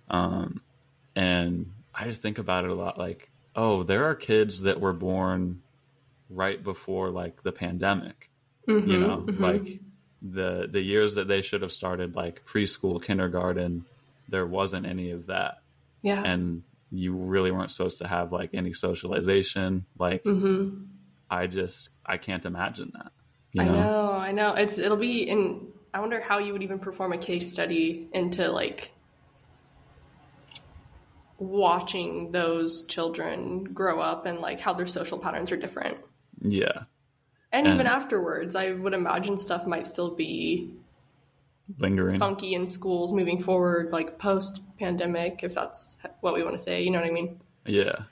Um, 0.09 0.61
and 1.15 1.71
I 1.99 2.05
just 2.05 2.21
think 2.21 2.37
about 2.37 2.63
it 2.63 2.71
a 2.71 2.73
lot 2.73 2.97
like, 2.97 3.29
oh, 3.55 3.83
there 3.83 4.05
are 4.05 4.15
kids 4.15 4.61
that 4.61 4.79
were 4.79 4.93
born 4.93 5.61
right 6.29 6.63
before 6.63 7.09
like 7.09 7.43
the 7.43 7.51
pandemic, 7.51 8.29
Mm-hmm, 8.67 8.89
you 8.89 8.99
know, 8.99 9.25
like 9.39 9.79
the 10.21 10.67
the 10.71 10.81
years 10.81 11.15
that 11.15 11.27
they 11.27 11.41
should 11.41 11.61
have 11.63 11.71
started 11.71 12.15
like 12.15 12.45
preschool, 12.45 13.03
kindergarten, 13.03 13.85
there 14.29 14.45
wasn't 14.45 14.85
any 14.85 15.11
of 15.11 15.27
that. 15.27 15.61
yeah. 16.01 16.23
And 16.23 16.63
you 16.91 17.13
really 17.13 17.51
weren't 17.51 17.69
supposed 17.71 17.99
to 17.99 18.07
have 18.07 18.31
like 18.31 18.51
any 18.53 18.73
socialization. 18.73 19.85
Like 19.97 20.23
mm-hmm. 20.23 20.85
I 21.29 21.47
just 21.47 21.89
I 22.05 22.17
can't 22.17 22.45
imagine 22.45 22.91
that. 22.95 23.11
You 23.53 23.61
I 23.63 23.65
know? 23.65 23.73
know, 23.73 24.11
I 24.13 24.31
know. 24.31 24.53
It's 24.53 24.77
it'll 24.77 24.97
be 24.97 25.23
in. 25.23 25.67
I 25.93 25.99
wonder 25.99 26.21
how 26.21 26.37
you 26.37 26.53
would 26.53 26.63
even 26.63 26.79
perform 26.79 27.13
a 27.13 27.17
case 27.17 27.51
study 27.51 28.07
into 28.13 28.49
like 28.51 28.91
watching 31.39 32.31
those 32.31 32.85
children 32.85 33.63
grow 33.65 33.99
up 33.99 34.25
and 34.25 34.39
like 34.39 34.59
how 34.59 34.73
their 34.73 34.85
social 34.87 35.17
patterns 35.17 35.51
are 35.51 35.57
different. 35.57 35.97
Yeah. 36.41 36.83
And 37.51 37.65
And- 37.65 37.75
even 37.75 37.87
afterwards, 37.87 38.55
I 38.55 38.71
would 38.73 38.93
imagine 38.93 39.37
stuff 39.37 39.65
might 39.65 39.87
still 39.87 40.13
be 40.15 40.71
Lingering. 41.77 42.19
funky 42.19 42.53
in 42.55 42.67
schools 42.67 43.13
moving 43.13 43.39
forward, 43.39 43.91
like 43.91 44.17
post 44.19 44.61
pandemic, 44.79 45.43
if 45.43 45.53
that's 45.53 45.97
what 46.21 46.33
we 46.33 46.43
want 46.43 46.57
to 46.57 46.61
say. 46.63 46.83
You 46.83 46.91
know 46.91 46.99
what 46.99 47.07
I 47.07 47.11
mean? 47.13 47.39
Yeah. 47.65 48.03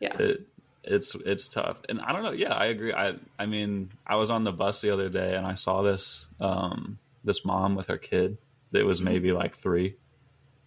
Yeah. 0.00 0.16
it 0.18 0.46
it's 0.84 1.14
it's 1.24 1.46
tough 1.46 1.76
and 1.88 2.00
i 2.00 2.10
don't 2.12 2.24
know 2.24 2.32
yeah 2.32 2.52
i 2.52 2.64
agree 2.64 2.92
i 2.92 3.12
i 3.38 3.46
mean 3.46 3.88
i 4.04 4.16
was 4.16 4.30
on 4.30 4.42
the 4.42 4.50
bus 4.50 4.80
the 4.80 4.90
other 4.90 5.08
day 5.08 5.36
and 5.36 5.46
i 5.46 5.54
saw 5.54 5.82
this 5.82 6.26
um 6.40 6.98
this 7.22 7.44
mom 7.44 7.76
with 7.76 7.86
her 7.86 7.98
kid 7.98 8.36
that 8.72 8.84
was 8.84 9.00
maybe 9.00 9.30
like 9.30 9.56
three 9.56 9.94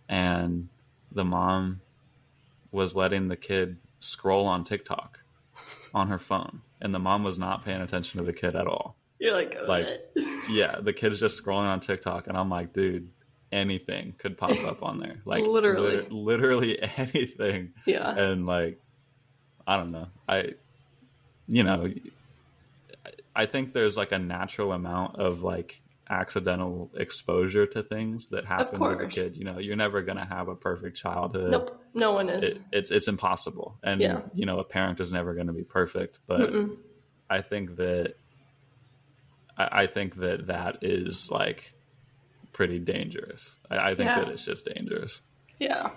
and 0.08 0.70
the 1.12 1.26
mom 1.26 1.82
was 2.76 2.96
letting 2.96 3.28
the 3.30 3.36
kid 3.36 3.78
scroll 4.00 4.46
on 4.46 4.64
tiktok 4.64 5.20
on 5.94 6.10
her 6.10 6.20
phone 6.20 6.62
and 6.82 6.94
the 6.94 7.00
mom 7.00 7.24
was 7.24 7.40
not 7.40 7.66
paying 7.66 7.82
attention 7.82 8.20
to 8.20 8.26
the 8.26 8.34
kid 8.34 8.56
at 8.56 8.68
all. 8.68 8.96
You're 9.20 9.34
like, 9.34 9.56
oh, 9.60 9.66
Like- 9.66 10.02
yeah 10.50 10.78
the 10.82 10.94
kid's 10.94 11.20
just 11.20 11.42
scrolling 11.44 11.66
on 11.68 11.80
tiktok 11.80 12.28
and 12.28 12.38
i'm 12.38 12.50
like 12.50 12.74
dude 12.74 13.10
anything 13.52 14.14
could 14.18 14.38
pop 14.38 14.52
up 14.66 14.84
on 14.84 15.00
there. 15.00 15.22
Like 15.24 15.44
Literally. 15.44 15.96
lit- 15.98 16.12
literally 16.12 16.82
anything. 16.98 17.74
Yeah. 17.86 18.10
and 18.16 18.46
like 18.46 18.80
i 19.66 19.78
don't 19.78 19.92
know. 19.92 20.08
I 20.28 20.50
you 21.48 21.64
know 21.64 21.92
i 23.36 23.46
think 23.46 23.74
there's 23.74 23.96
like 23.98 24.12
a 24.12 24.20
natural 24.20 24.72
amount 24.74 25.16
of 25.18 25.42
like 25.44 25.82
accidental 26.10 26.92
exposure 26.96 27.66
to 27.66 27.82
things 27.82 28.30
that 28.30 28.46
happens 28.46 28.88
as 28.90 29.00
a 29.02 29.08
kid 29.08 29.36
you 29.38 29.44
know 29.44 29.58
you're 29.58 29.76
never 29.76 30.02
going 30.04 30.18
to 30.18 30.26
have 30.26 30.48
a 30.48 30.56
perfect 30.56 30.96
childhood 30.98 31.52
Nope. 31.52 31.82
No 31.94 32.12
one 32.12 32.30
is. 32.30 32.44
it, 32.44 32.62
it's 32.72 32.92
it's 32.92 33.08
impossible 33.08 33.78
and 33.84 34.00
Yeah. 34.02 34.22
you 34.34 34.46
know 34.46 34.60
a 34.60 34.64
parent 34.64 35.00
is 35.00 35.12
never 35.12 35.34
going 35.34 35.48
to 35.48 35.54
be 35.54 35.64
perfect 35.64 36.20
but 36.28 36.42
Mm-mm. 36.52 36.78
i 37.30 37.42
think 37.42 37.78
that 37.78 38.16
I, 39.58 39.84
I 39.84 39.88
think 39.88 40.16
that 40.18 40.48
that 40.48 40.80
is 40.84 41.32
like 41.32 41.74
pretty 42.54 42.78
dangerous 42.80 43.50
i, 43.72 43.78
I 43.92 43.96
think 43.96 44.10
Yeah. 44.10 44.20
that 44.20 44.28
it's 44.30 44.46
just 44.46 44.66
dangerous 44.66 45.22
Yeah. 45.60 45.90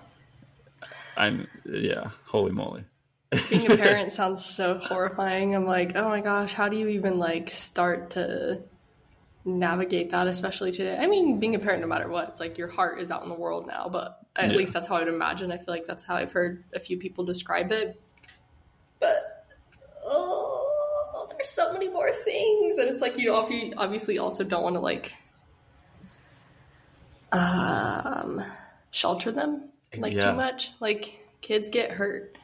i'm 1.18 1.46
yeah 1.66 2.10
holy 2.24 2.52
moly 2.52 2.84
being 3.50 3.70
a 3.70 3.76
parent 3.76 4.12
sounds 4.14 4.42
so 4.42 4.78
horrifying. 4.78 5.54
I'm 5.54 5.66
like, 5.66 5.94
oh 5.96 6.08
my 6.08 6.22
gosh, 6.22 6.54
how 6.54 6.70
do 6.70 6.78
you 6.78 6.88
even 6.88 7.18
like 7.18 7.50
start 7.50 8.10
to 8.10 8.62
navigate 9.48 10.10
that, 10.10 10.26
especially 10.28 10.70
today? 10.72 10.96
I 10.98 11.06
mean, 11.06 11.40
being 11.40 11.54
a 11.54 11.58
parent, 11.58 11.80
no 11.80 11.86
matter 11.88 12.08
what, 12.08 12.28
it's 12.28 12.40
like 12.40 12.58
your 12.58 12.68
heart 12.68 13.00
is 13.00 13.10
out 13.10 13.22
in 13.22 13.28
the 13.28 13.34
world 13.34 13.66
now, 13.66 13.88
but 13.88 14.20
at 14.36 14.50
Yeah. 14.50 14.56
least 14.56 14.72
that's 14.72 14.86
how 14.86 14.96
I'd 14.96 15.08
imagine. 15.08 15.50
I 15.50 15.56
feel 15.56 15.66
like 15.74 15.86
that's 15.86 16.04
how 16.04 16.16
I've 16.16 16.32
heard 16.32 16.64
a 16.74 16.78
few 16.80 16.96
people 16.98 17.24
describe 17.24 17.72
it. 17.72 18.00
But 19.00 19.46
oh, 20.04 21.26
there's 21.30 21.48
so 21.48 21.72
many 21.72 21.88
more 21.88 22.12
things, 22.12 22.78
and 22.78 22.88
it's 22.88 23.00
like 23.00 23.16
you 23.18 23.30
obvi- 23.32 23.74
obviously 23.76 24.18
also 24.18 24.44
don't 24.44 24.62
want 24.62 24.76
to 24.76 24.80
like 24.80 25.14
um 27.32 28.42
shelter 28.90 29.30
them 29.30 29.68
like 29.96 30.14
Yeah. 30.14 30.30
too 30.30 30.36
much. 30.36 30.72
Like 30.80 31.24
kids 31.40 31.68
get 31.68 31.90
hurt 31.92 32.36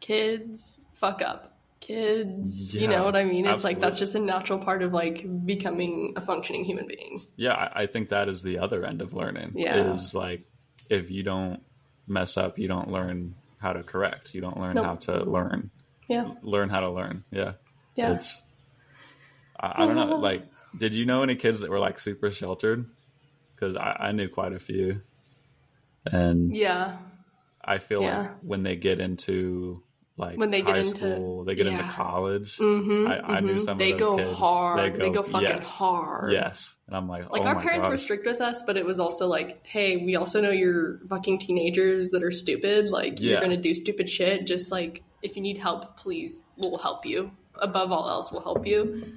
kids 0.00 0.80
fuck 0.92 1.22
up 1.22 1.53
kids 1.86 2.74
you 2.74 2.88
know 2.88 3.04
what 3.04 3.14
i 3.14 3.24
mean? 3.24 3.46
It's 3.46 3.62
like 3.64 3.78
that's 3.80 3.98
just 3.98 4.14
a 4.14 4.18
natural 4.18 4.58
part 4.58 4.82
of 4.82 4.92
like 4.92 5.24
becoming 5.44 6.14
a 6.16 6.20
functioning 6.20 6.64
human 6.64 6.86
being. 6.86 7.20
Yeah 7.36 7.52
I, 7.54 7.82
I 7.82 7.86
think 7.86 8.08
that 8.08 8.28
is 8.28 8.42
the 8.42 8.58
other 8.58 8.84
end 8.84 9.02
of 9.02 9.12
learning 9.12 9.52
Yeah. 9.54 9.92
is 9.94 10.14
like 10.14 10.42
if 10.90 11.10
you 11.10 11.22
don't 11.22 11.60
mess 12.06 12.36
up 12.36 12.58
you 12.58 12.68
don't 12.68 12.90
learn 12.90 13.34
how 13.58 13.72
to 13.72 13.82
correct. 13.82 14.34
You 14.34 14.40
don't 14.42 14.58
learn 14.60 14.74
Nope. 14.74 14.84
how 14.84 14.94
to 14.96 15.24
learn. 15.24 15.70
Yeah. 16.08 16.32
Learn 16.42 16.68
how 16.70 16.80
to 16.80 16.90
learn 16.90 17.24
yeah. 17.30 17.52
Yeah. 17.94 18.14
It's 18.14 18.42
I, 19.58 19.82
I 19.82 19.86
don't 19.86 19.94
know 19.96 20.16
like 20.30 20.42
did 20.76 20.94
you 20.94 21.04
know 21.06 21.22
any 21.22 21.36
kids 21.36 21.60
that 21.60 21.70
were 21.70 21.78
like 21.78 21.98
super 22.00 22.30
sheltered? 22.30 22.86
Because 23.54 23.76
I, 23.76 24.08
I 24.08 24.12
knew 24.12 24.28
quite 24.28 24.52
a 24.52 24.58
few. 24.58 25.00
And 26.04 26.54
yeah. 26.54 26.96
I 27.64 27.78
feel 27.78 28.02
Yeah. 28.02 28.18
like 28.22 28.30
when 28.42 28.62
they 28.62 28.76
get 28.76 29.00
into 29.00 29.82
like 30.16 30.38
When 30.38 30.50
they 30.50 30.62
get 30.62 30.76
into- 30.76 30.96
school 30.96 31.44
they 31.44 31.54
get 31.56 31.66
into 31.66 31.82
college. 31.84 32.56
Mm-hmm, 32.58 33.06
I- 33.10 33.36
I 33.36 33.40
knew 33.40 33.58
some 33.60 33.70
of 33.72 33.78
they 33.78 33.92
those 33.92 34.00
go 34.00 34.16
kids. 34.18 34.36
hard. 34.36 34.94
They 35.00 35.10
go, 35.10 35.22
fucking 35.22 35.48
yes. 35.48 35.64
hard. 35.64 36.32
Yes. 36.32 36.76
And 36.86 36.96
i'm 36.96 37.08
like 37.08 37.28
like 37.30 37.42
oh 37.42 37.46
our 37.46 37.60
parents 37.60 37.88
were 37.88 37.96
strict 37.96 38.24
with 38.26 38.40
us 38.40 38.62
but 38.62 38.76
it 38.76 38.84
was 38.86 39.00
also 39.00 39.26
like 39.26 39.66
hey 39.66 39.96
we 39.96 40.16
also 40.16 40.40
know 40.40 40.50
you're 40.50 41.00
fucking 41.08 41.38
teenagers 41.40 42.10
that 42.10 42.22
are 42.22 42.30
stupid. 42.30 42.86
Like 42.90 43.20
you're 43.20 43.40
gonna 43.40 43.56
do 43.56 43.74
stupid 43.74 44.08
shit. 44.08 44.46
Just 44.46 44.70
like 44.70 45.02
if 45.22 45.34
you 45.36 45.42
need 45.42 45.58
help 45.58 45.96
please 45.96 46.44
we'll 46.56 46.78
help 46.78 47.04
you. 47.06 47.30
Above 47.56 47.90
all 47.92 48.08
else 48.08 48.30
we'll 48.30 48.42
help 48.42 48.66
you. 48.66 49.14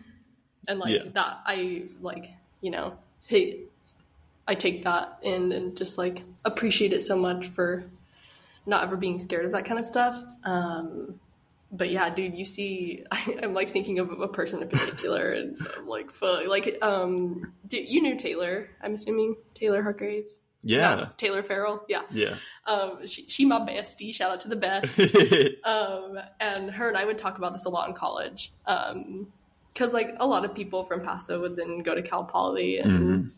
And 0.68 0.80
like 0.80 0.94
Yeah. 0.96 1.04
that 1.14 1.42
i 1.46 1.84
like 2.02 2.26
you 2.62 2.72
know 2.72 2.98
hey 3.28 3.62
i 4.48 4.56
take 4.56 4.84
that 4.84 5.20
in 5.22 5.52
and 5.52 5.78
just 5.78 5.98
like 5.98 6.24
appreciate 6.44 6.92
it 6.94 7.02
so 7.02 7.18
much 7.18 7.46
for 7.48 7.86
not 8.68 8.84
ever 8.84 8.96
being 8.98 9.18
scared 9.20 9.46
of 9.46 9.54
that 9.54 9.66
kind 9.66 9.80
of 9.80 9.86
stuff. 9.86 10.22
Um 10.44 11.20
but 11.70 11.90
yeah, 11.90 12.10
dude, 12.10 12.34
you 12.34 12.46
see, 12.46 13.04
I, 13.12 13.40
I'm 13.44 13.54
like 13.54 13.72
thinking 13.72 14.00
of 14.00 14.10
a 14.22 14.28
person 14.30 14.62
in 14.62 14.70
particular, 14.70 15.32
and 15.34 15.58
I'm 15.78 15.86
like, 15.86 16.12
fuck, 16.12 16.48
like, 16.48 16.78
um, 16.82 17.52
dude, 17.68 17.90
you 17.90 18.02
knew 18.02 18.16
Taylor, 18.16 18.70
I'm 18.82 18.94
assuming? 18.94 19.36
Taylor 19.54 19.82
Hargrave, 19.82 20.24
yeah. 20.64 20.96
No, 20.96 21.10
Taylor 21.18 21.44
Farrell, 21.44 21.84
yeah, 21.90 22.04
yeah. 22.10 22.36
Um, 22.66 23.06
she, 23.06 23.26
she 23.28 23.44
my 23.44 23.60
bestie, 23.60 24.14
shout 24.16 24.32
out 24.32 24.40
to 24.42 24.48
the 24.48 24.56
best, 24.56 24.98
um, 25.66 26.18
and 26.40 26.72
her 26.72 26.88
and 26.88 26.96
I 26.96 27.04
would 27.04 27.18
talk 27.18 27.38
about 27.38 27.52
this 27.52 27.66
a 27.66 27.70
lot 27.70 27.90
in 27.90 27.94
college, 27.94 28.54
um, 28.66 29.28
because 29.74 29.94
like 29.94 30.16
a 30.22 30.26
lot 30.26 30.46
of 30.46 30.56
people 30.56 30.86
from 30.86 31.02
Paso 31.02 31.42
would 31.42 31.58
then 31.58 31.80
go 31.80 31.94
to 31.94 32.02
Cal 32.02 32.24
Poly, 32.24 32.78
and 32.78 32.92
Mhm. 32.92 33.32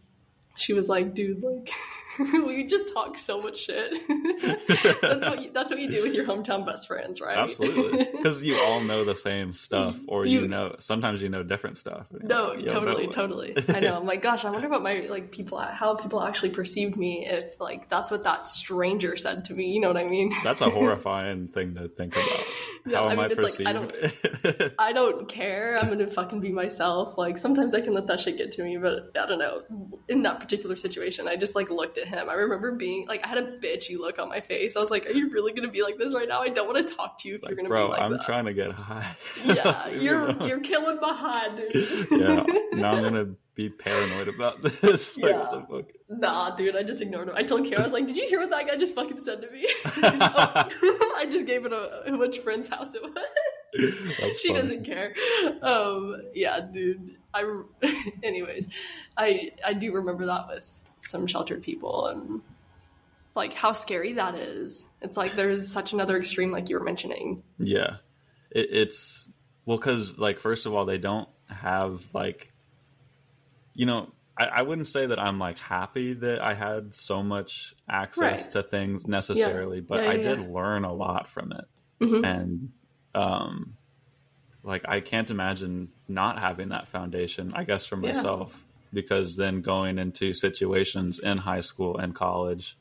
she 0.55 0.73
was 0.73 0.87
like, 0.87 1.15
dude, 1.15 1.41
like. 1.41 1.71
we 2.45 2.65
just 2.65 2.93
talk 2.93 3.17
so 3.17 3.41
much 3.41 3.57
shit. 3.57 3.97
that's 5.01 5.25
what 5.25 5.41
you, 5.41 5.51
that's 5.51 5.71
what 5.71 5.79
you 5.79 5.89
do 5.89 6.03
with 6.03 6.13
your 6.13 6.25
hometown 6.25 6.65
best 6.65 6.87
friends, 6.87 7.21
right? 7.21 7.37
Absolutely, 7.37 8.07
because 8.17 8.43
you 8.43 8.57
all 8.59 8.81
know 8.81 9.03
the 9.05 9.15
same 9.15 9.53
stuff, 9.53 9.97
or 10.07 10.25
you, 10.25 10.41
You- 10.41 10.47
know 10.47 10.75
sometimes 10.79 11.21
you 11.21 11.29
know 11.29 11.43
different 11.43 11.77
stuff. 11.77 12.07
No, 12.11 12.53
like, 12.53 12.67
totally, 12.67 13.07
totally. 13.07 13.55
I 13.69 13.79
know. 13.79 13.95
I'm 13.97 14.05
like, 14.05 14.21
gosh, 14.21 14.45
I 14.45 14.49
wonder 14.49 14.69
what 14.69 14.81
my 14.81 15.01
like 15.09 15.31
people, 15.31 15.59
how 15.59 15.95
people 15.95 16.21
actually 16.21 16.49
perceived 16.49 16.97
me 16.97 17.25
if 17.25 17.59
like 17.59 17.89
that's 17.89 18.11
what 18.11 18.23
that 18.23 18.49
stranger 18.49 19.15
said 19.15 19.45
to 19.45 19.53
me. 19.53 19.71
You 19.71 19.79
know 19.79 19.87
what 19.87 19.97
I 19.97 20.05
mean? 20.05 20.33
That's 20.43 20.61
a 20.61 20.69
horrifying 20.69 21.47
thing 21.47 21.75
to 21.75 21.87
think 21.87 22.13
about. 22.15 22.45
Yeah, 22.85 22.97
How 22.97 23.05
I 23.05 23.11
am 23.13 23.19
I, 23.19 23.27
mean, 23.27 23.37
it's 23.39 23.59
like, 23.59 23.67
I 23.67 23.73
perceived? 23.73 24.73
I 24.79 24.93
don't 24.93 25.27
care. 25.27 25.77
I'm 25.79 25.89
gonna 25.89 26.09
fucking 26.09 26.39
be 26.39 26.51
myself. 26.51 27.17
Like 27.17 27.37
sometimes 27.37 27.73
I 27.73 27.81
can 27.81 27.93
let 27.93 28.07
that 28.07 28.19
shit 28.19 28.37
get 28.37 28.51
to 28.53 28.63
me, 28.63 28.77
but 28.77 29.11
I 29.19 29.25
don't 29.25 29.39
know. 29.39 29.63
In 30.07 30.23
that 30.23 30.39
particular 30.39 30.75
situation, 30.75 31.27
I 31.27 31.35
just 31.35 31.55
like 31.55 31.69
looked 31.69 31.97
at 31.97 32.07
him. 32.09 32.29
I 32.29 32.33
remember 32.33 32.71
being 32.73 33.07
like, 33.07 33.23
I 33.25 33.29
had 33.29 33.37
a 33.37 33.57
bitchy 33.59 33.97
look 33.97 34.19
on 34.19 34.27
my 34.27 34.41
face. 34.41 34.75
I 34.75 34.79
was 34.79 34.91
like, 34.91 35.05
"Are 35.07 35.11
you 35.13 35.29
really 35.29 35.53
gonna 35.53 35.69
be 35.71 35.81
like 35.83 35.97
this 35.97 36.13
right 36.13 36.27
now? 36.27 36.41
I 36.41 36.49
don't 36.49 36.67
want 36.67 36.85
to 36.87 36.93
talk 36.95 37.17
to 37.19 37.29
you 37.29 37.35
if 37.35 37.43
you're 37.43 37.55
gonna 37.55 37.69
Bro, 37.69 37.87
be 37.87 37.91
like 37.93 38.01
I'm 38.01 38.11
that." 38.13 38.25
trying 38.25 38.45
to 38.45 38.53
get 38.53 38.71
high. 38.71 39.15
yeah, 39.45 39.87
You 39.93 40.01
you're 40.01 40.33
know? 40.33 40.45
you're 40.45 40.59
killing 40.59 40.99
my 41.01 41.13
high, 41.13 41.55
dude. 41.55 42.07
yeah. 42.11 42.43
Now 42.73 42.91
I'm 42.91 43.03
gonna 43.03 43.35
be 43.55 43.69
paranoid 43.69 44.27
about 44.29 44.61
this. 44.81 45.17
Like, 45.17 45.31
Yeah. 45.31 45.39
what 45.51 45.67
the 45.69 45.83
fuck? 45.83 45.91
Nah, 46.09 46.55
dude, 46.55 46.75
I 46.75 46.83
just 46.83 47.01
ignored 47.01 47.27
him. 47.29 47.35
I 47.37 47.43
told 47.43 47.65
Kara, 47.67 47.81
I 47.81 47.83
was 47.83 47.93
like, 47.93 48.07
"Did 48.07 48.17
you 48.17 48.27
hear 48.27 48.39
what 48.39 48.49
that 48.51 48.67
guy 48.67 48.75
just 48.77 48.95
fucking 48.95 49.19
said 49.19 49.41
to 49.41 49.51
me?" 49.51 49.67
I 50.33 51.27
just 51.29 51.45
gave 51.47 51.65
it 51.65 51.73
a 51.73 52.15
which 52.17 52.39
friend's 52.39 52.67
house 52.67 52.95
it 52.95 53.01
was. 53.03 53.13
That's 54.19 54.39
she 54.39 54.47
funny. 54.49 54.61
doesn't 54.61 54.83
care. 54.85 55.13
Um, 55.61 56.21
yeah, 56.33 56.59
dude. 56.61 57.17
I, 57.33 57.61
anyways, 58.23 58.67
I 59.15 59.51
I 59.63 59.73
do 59.73 59.91
remember 59.93 60.25
that 60.25 60.47
with 60.47 60.78
some 61.01 61.27
sheltered 61.27 61.63
people 61.63 62.07
and 62.07 62.41
like 63.35 63.53
how 63.53 63.71
scary 63.71 64.13
that 64.13 64.35
is. 64.35 64.85
It's 65.01 65.15
like 65.17 65.35
there's 65.35 65.71
such 65.71 65.93
another 65.93 66.17
extreme, 66.17 66.51
like 66.51 66.69
you 66.69 66.77
were 66.77 66.83
mentioning. 66.83 67.43
Yeah, 67.57 67.97
it, 68.51 68.67
it's 68.71 69.29
well 69.65 69.77
because 69.77 70.17
like 70.17 70.39
first 70.39 70.65
of 70.65 70.73
all 70.73 70.85
they 70.85 70.97
don't 70.97 71.29
have 71.47 72.03
like, 72.13 72.51
you 73.75 73.85
know, 73.85 74.11
I, 74.37 74.45
I 74.45 74.61
wouldn't 74.63 74.87
say 74.87 75.05
that 75.05 75.19
I'm 75.19 75.39
like 75.39 75.57
happy 75.59 76.13
that 76.13 76.41
I 76.41 76.53
had 76.53 76.93
so 76.95 77.23
much 77.23 77.75
access 77.89 78.21
Right. 78.21 78.51
to 78.53 78.63
things 78.63 79.07
necessarily, 79.07 79.79
but 79.81 79.99
Yeah, 80.03 80.09
I 80.09 80.17
did 80.17 80.39
yeah. 80.39 80.47
learn 80.47 80.83
a 80.83 80.93
lot 80.93 81.29
from 81.29 81.51
it. 81.53 81.65
Mhm. 82.01 82.25
And 82.25 82.71
um 83.15 83.75
like 84.63 84.83
I 84.87 84.99
can't 84.99 85.31
imagine 85.31 85.89
not 86.07 86.39
having 86.39 86.69
that 86.69 86.87
foundation, 86.87 87.53
I 87.55 87.63
guess 87.63 87.85
for 87.85 87.95
Yeah. 87.95 88.13
myself. 88.13 88.65
Because 88.91 89.35
then 89.35 89.61
going 89.61 89.99
into 89.99 90.33
situations 90.33 91.19
in 91.19 91.37
high 91.37 91.61
school 91.61 91.97
and 91.97 92.15
college, 92.15 92.75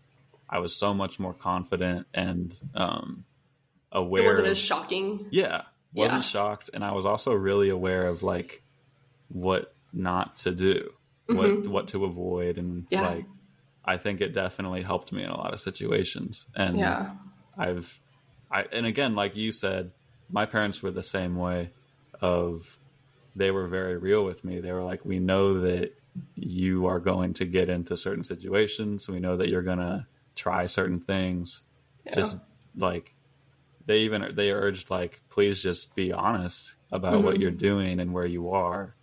I 0.49 0.59
was 0.61 0.75
so 0.75 0.95
much 0.95 1.19
more 1.21 1.35
confident 1.35 2.07
and 2.15 2.55
um 2.75 3.25
aware 3.93 4.23
It 4.23 4.27
wasn't 4.27 4.47
as 4.49 4.59
shocking. 4.59 5.27
yeah 5.31 5.63
wasn't 5.95 6.19
Yeah. 6.19 6.21
shocked 6.21 6.69
and 6.75 6.85
i 6.85 6.93
was 6.93 7.07
also 7.07 7.33
really 7.33 7.71
aware 7.71 8.07
of 8.07 8.23
like 8.23 8.63
what 9.29 9.73
not 9.95 10.37
to 10.37 10.51
do 10.51 10.91
what 11.27 11.67
what 11.67 11.89
to 11.89 12.05
avoid 12.05 12.59
and 12.59 12.83
Mm-hmm. 12.85 12.95
Yeah. 12.95 13.09
like 13.09 13.25
i 13.87 13.97
think 13.97 14.21
it 14.21 14.35
definitely 14.35 14.83
helped 14.83 15.11
me 15.13 15.23
in 15.23 15.31
a 15.31 15.37
lot 15.37 15.55
of 15.55 15.61
situations 15.63 16.47
and 16.55 16.77
Yeah. 16.77 17.13
i've 17.57 17.99
i 18.51 18.67
and 18.71 18.85
again 18.85 19.15
like 19.15 19.35
you 19.37 19.53
said 19.53 19.93
my 20.31 20.45
parents 20.45 20.83
were 20.83 20.91
the 20.91 21.03
same 21.03 21.37
way 21.37 21.71
of 22.21 22.79
they 23.35 23.51
were 23.51 23.69
very 23.69 23.97
real 23.97 24.23
with 24.23 24.45
me 24.45 24.61
they 24.61 24.73
were 24.73 24.85
like 24.85 25.03
we 25.07 25.19
know 25.19 25.61
that 25.63 25.95
you 26.35 26.87
are 26.87 26.99
going 27.01 27.33
to 27.35 27.45
get 27.45 27.69
into 27.69 27.97
certain 27.97 28.25
situations 28.25 29.09
we 29.09 29.21
know 29.21 29.37
that 29.37 29.49
you're 29.49 29.63
going 29.63 29.79
to 29.79 30.07
try 30.35 30.67
certain 30.67 31.01
things 31.01 31.63
Yeah. 32.07 32.15
just 32.17 32.39
like 32.77 33.15
they 33.87 33.99
even 34.01 34.35
they 34.35 34.51
urged 34.51 34.91
like 34.91 35.21
please 35.31 35.63
just 35.63 35.95
be 35.95 36.13
honest 36.13 36.75
about 36.93 37.23
what 37.23 37.37
Mhm. 37.37 37.41
you're 37.41 37.51
doing 37.51 38.01
and 38.01 38.13
where 38.13 38.27
you 38.27 38.51
are 38.51 38.95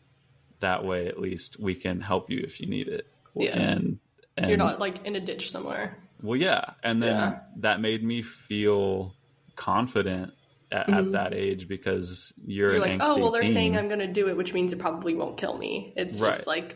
that 0.59 0.85
way 0.85 1.07
at 1.07 1.19
least 1.19 1.59
we 1.59 1.75
can 1.75 1.99
help 2.01 2.29
you 2.29 2.39
if 2.39 2.59
you 2.61 2.67
need 2.67 2.87
it 2.87 3.07
Yeah. 3.35 3.57
and 3.59 3.99
and 4.37 4.47
You're 4.49 4.57
not 4.57 4.79
like 4.79 5.05
in 5.05 5.15
a 5.15 5.19
ditch 5.19 5.51
somewhere. 5.51 5.97
well 6.21 6.35
yeah 6.39 6.73
and 6.83 7.01
then 7.03 7.15
Yeah. 7.15 7.39
that 7.57 7.81
made 7.81 8.03
me 8.03 8.21
feel 8.21 9.13
confident 9.55 10.33
at, 10.71 10.89
at 10.89 11.03
Mhm. 11.05 11.11
that 11.13 11.33
age 11.33 11.67
because 11.67 12.33
you're, 12.45 12.71
You're 12.71 12.79
like, 12.81 12.97
oh, 12.99 13.17
well, 13.19 13.31
they're 13.31 13.43
angsty 13.43 13.53
saying. 13.53 13.77
I'm 13.77 13.87
going 13.87 13.99
to 13.99 14.07
do 14.11 14.27
it, 14.27 14.35
which 14.35 14.53
means 14.53 14.73
it 14.73 14.79
probably 14.79 15.13
won't 15.13 15.37
kill 15.37 15.57
me. 15.57 15.93
It's 15.95 16.15
just 16.17 16.47
Right. 16.47 16.63
like, 16.63 16.75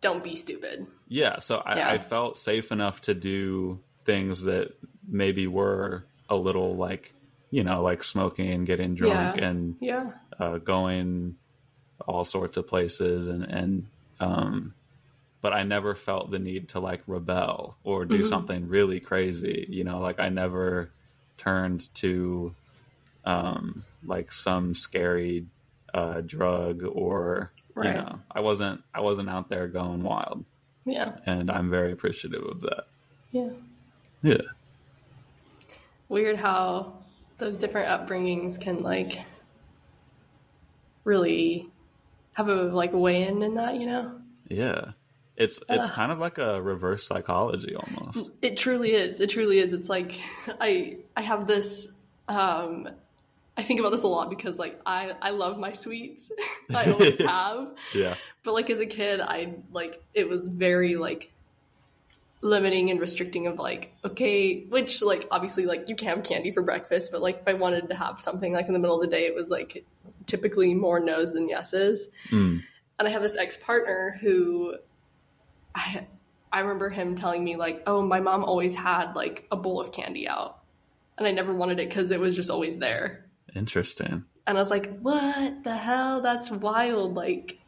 don't 0.00 0.22
be 0.22 0.34
stupid. 0.34 0.86
Yeah, 1.08 1.38
so 1.38 1.56
I, 1.58 1.76
Yeah. 1.76 1.90
I 1.92 1.98
felt 1.98 2.36
safe 2.36 2.70
enough 2.72 3.00
to 3.02 3.14
do 3.14 3.80
things 4.04 4.42
that 4.42 4.72
maybe 5.08 5.46
were 5.46 6.04
a 6.28 6.36
little 6.36 6.76
like, 6.76 7.12
you 7.50 7.64
know, 7.64 7.82
like 7.82 8.02
smoking 8.04 8.50
and 8.52 8.66
getting 8.66 8.94
drunk 8.94 9.36
Yeah. 9.36 9.48
and 9.48 9.76
Yeah. 9.80 10.10
uh, 10.38 10.58
going 10.58 11.36
all 12.06 12.24
sorts 12.24 12.56
of 12.56 12.66
places 12.68 13.26
and 13.28 13.44
and 13.44 13.86
um, 14.20 14.74
but 15.42 15.52
I 15.52 15.62
never 15.62 15.94
felt 15.94 16.30
the 16.30 16.38
need 16.38 16.70
to 16.70 16.80
like 16.80 17.02
rebel 17.06 17.76
or 17.84 18.04
do 18.04 18.22
Mhm. 18.22 18.28
something 18.28 18.68
really 18.68 18.98
crazy. 19.00 19.66
You 19.68 19.84
know, 19.84 19.98
like 20.00 20.18
I 20.18 20.28
never 20.28 20.90
turned 21.38 21.92
to 21.96 22.54
um, 23.24 23.84
like 24.04 24.32
some 24.32 24.74
scary 24.74 25.46
uh, 25.94 26.20
drug 26.20 26.82
or 26.84 27.50
Right. 27.76 27.94
you 27.94 28.00
know, 28.00 28.18
I 28.30 28.40
wasn't 28.40 28.82
I 28.94 29.00
wasn't 29.00 29.28
out 29.28 29.48
there 29.50 29.68
going 29.68 30.02
wild 30.02 30.44
Yeah. 30.86 31.14
and 31.26 31.50
I'm 31.50 31.70
very 31.70 31.92
appreciative 31.92 32.42
of 32.42 32.62
that. 32.62 32.84
Yeah. 33.32 33.50
Yeah. 34.22 34.42
Weird 36.08 36.36
how 36.36 36.94
those 37.38 37.58
different 37.58 37.88
upbringings 37.88 38.58
can 38.58 38.82
like 38.82 39.18
really 41.04 41.68
have 42.32 42.48
a 42.48 42.54
like 42.64 42.92
weigh 42.92 43.26
in 43.26 43.42
in 43.42 43.54
that, 43.54 43.76
you 43.76 43.86
know? 43.86 44.12
Yeah. 44.48 44.92
It's 45.36 45.58
it's 45.68 45.84
Ugh. 45.84 45.90
kind 45.92 46.12
of 46.12 46.18
like 46.18 46.38
a 46.38 46.62
reverse 46.62 47.06
psychology 47.06 47.74
almost. 47.76 48.30
It 48.40 48.56
truly 48.56 48.92
is. 48.92 49.20
It 49.20 49.28
truly 49.28 49.58
is. 49.58 49.74
It's 49.74 49.90
like 49.90 50.18
I 50.60 50.96
I 51.14 51.20
have 51.20 51.46
this 51.46 51.92
um 52.28 52.88
I 53.56 53.62
think 53.62 53.80
about 53.80 53.90
this 53.90 54.02
a 54.02 54.08
lot 54.08 54.28
because 54.28 54.58
like 54.58 54.80
I 54.84 55.14
I 55.20 55.30
love 55.30 55.58
my 55.58 55.72
sweets. 55.72 56.30
I 56.74 56.90
always 56.90 57.20
have. 57.26 57.74
Yeah. 57.94 58.14
But 58.42 58.54
like 58.54 58.70
as 58.70 58.80
a 58.80 58.86
kid, 58.86 59.20
I 59.20 59.54
like 59.72 60.02
it 60.14 60.28
was 60.28 60.48
very 60.48 60.96
like 60.96 61.32
limiting 62.42 62.90
and 62.90 63.00
restricting 63.00 63.46
of 63.46 63.58
like 63.58 63.92
okay, 64.04 64.64
which 64.64 65.02
like 65.02 65.26
obviously 65.30 65.66
like 65.66 65.88
you 65.88 65.96
can 65.96 66.08
have 66.08 66.24
candy 66.24 66.50
for 66.50 66.62
breakfast, 66.62 67.10
but 67.12 67.22
like 67.22 67.40
if 67.40 67.48
I 67.48 67.54
wanted 67.54 67.88
to 67.88 67.94
have 67.94 68.20
something 68.20 68.52
like 68.52 68.66
in 68.66 68.74
the 68.74 68.78
middle 68.78 68.96
of 68.96 69.02
the 69.02 69.14
day, 69.14 69.26
it 69.26 69.34
was 69.34 69.48
like 69.48 69.84
typically 70.26 70.74
more 70.74 71.00
no's 71.00 71.32
than 71.32 71.48
yeses. 71.48 72.10
Mm. 72.30 72.62
And 72.98 73.08
I 73.08 73.10
have 73.10 73.22
this 73.22 73.36
ex 73.36 73.56
partner 73.56 74.18
who 74.20 74.76
I 75.74 76.06
I 76.52 76.60
remember 76.60 76.88
him 76.88 77.16
telling 77.16 77.44
me 77.44 77.56
like, 77.56 77.82
oh, 77.86 78.02
my 78.02 78.20
mom 78.20 78.44
always 78.44 78.74
had 78.74 79.14
like 79.14 79.46
a 79.50 79.56
bowl 79.56 79.80
of 79.80 79.92
candy 79.92 80.28
out, 80.28 80.60
and 81.18 81.26
I 81.26 81.30
never 81.30 81.54
wanted 81.54 81.80
it 81.80 81.88
because 81.88 82.10
it 82.10 82.20
was 82.20 82.34
just 82.34 82.50
always 82.50 82.78
there. 82.78 83.25
Interesting. 83.56 84.24
And 84.46 84.56
I 84.56 84.60
was 84.60 84.70
like, 84.70 85.00
what 85.00 85.64
the 85.64 85.76
hell? 85.76 86.20
That's 86.20 86.50
wild. 86.50 87.14
Like, 87.14 87.58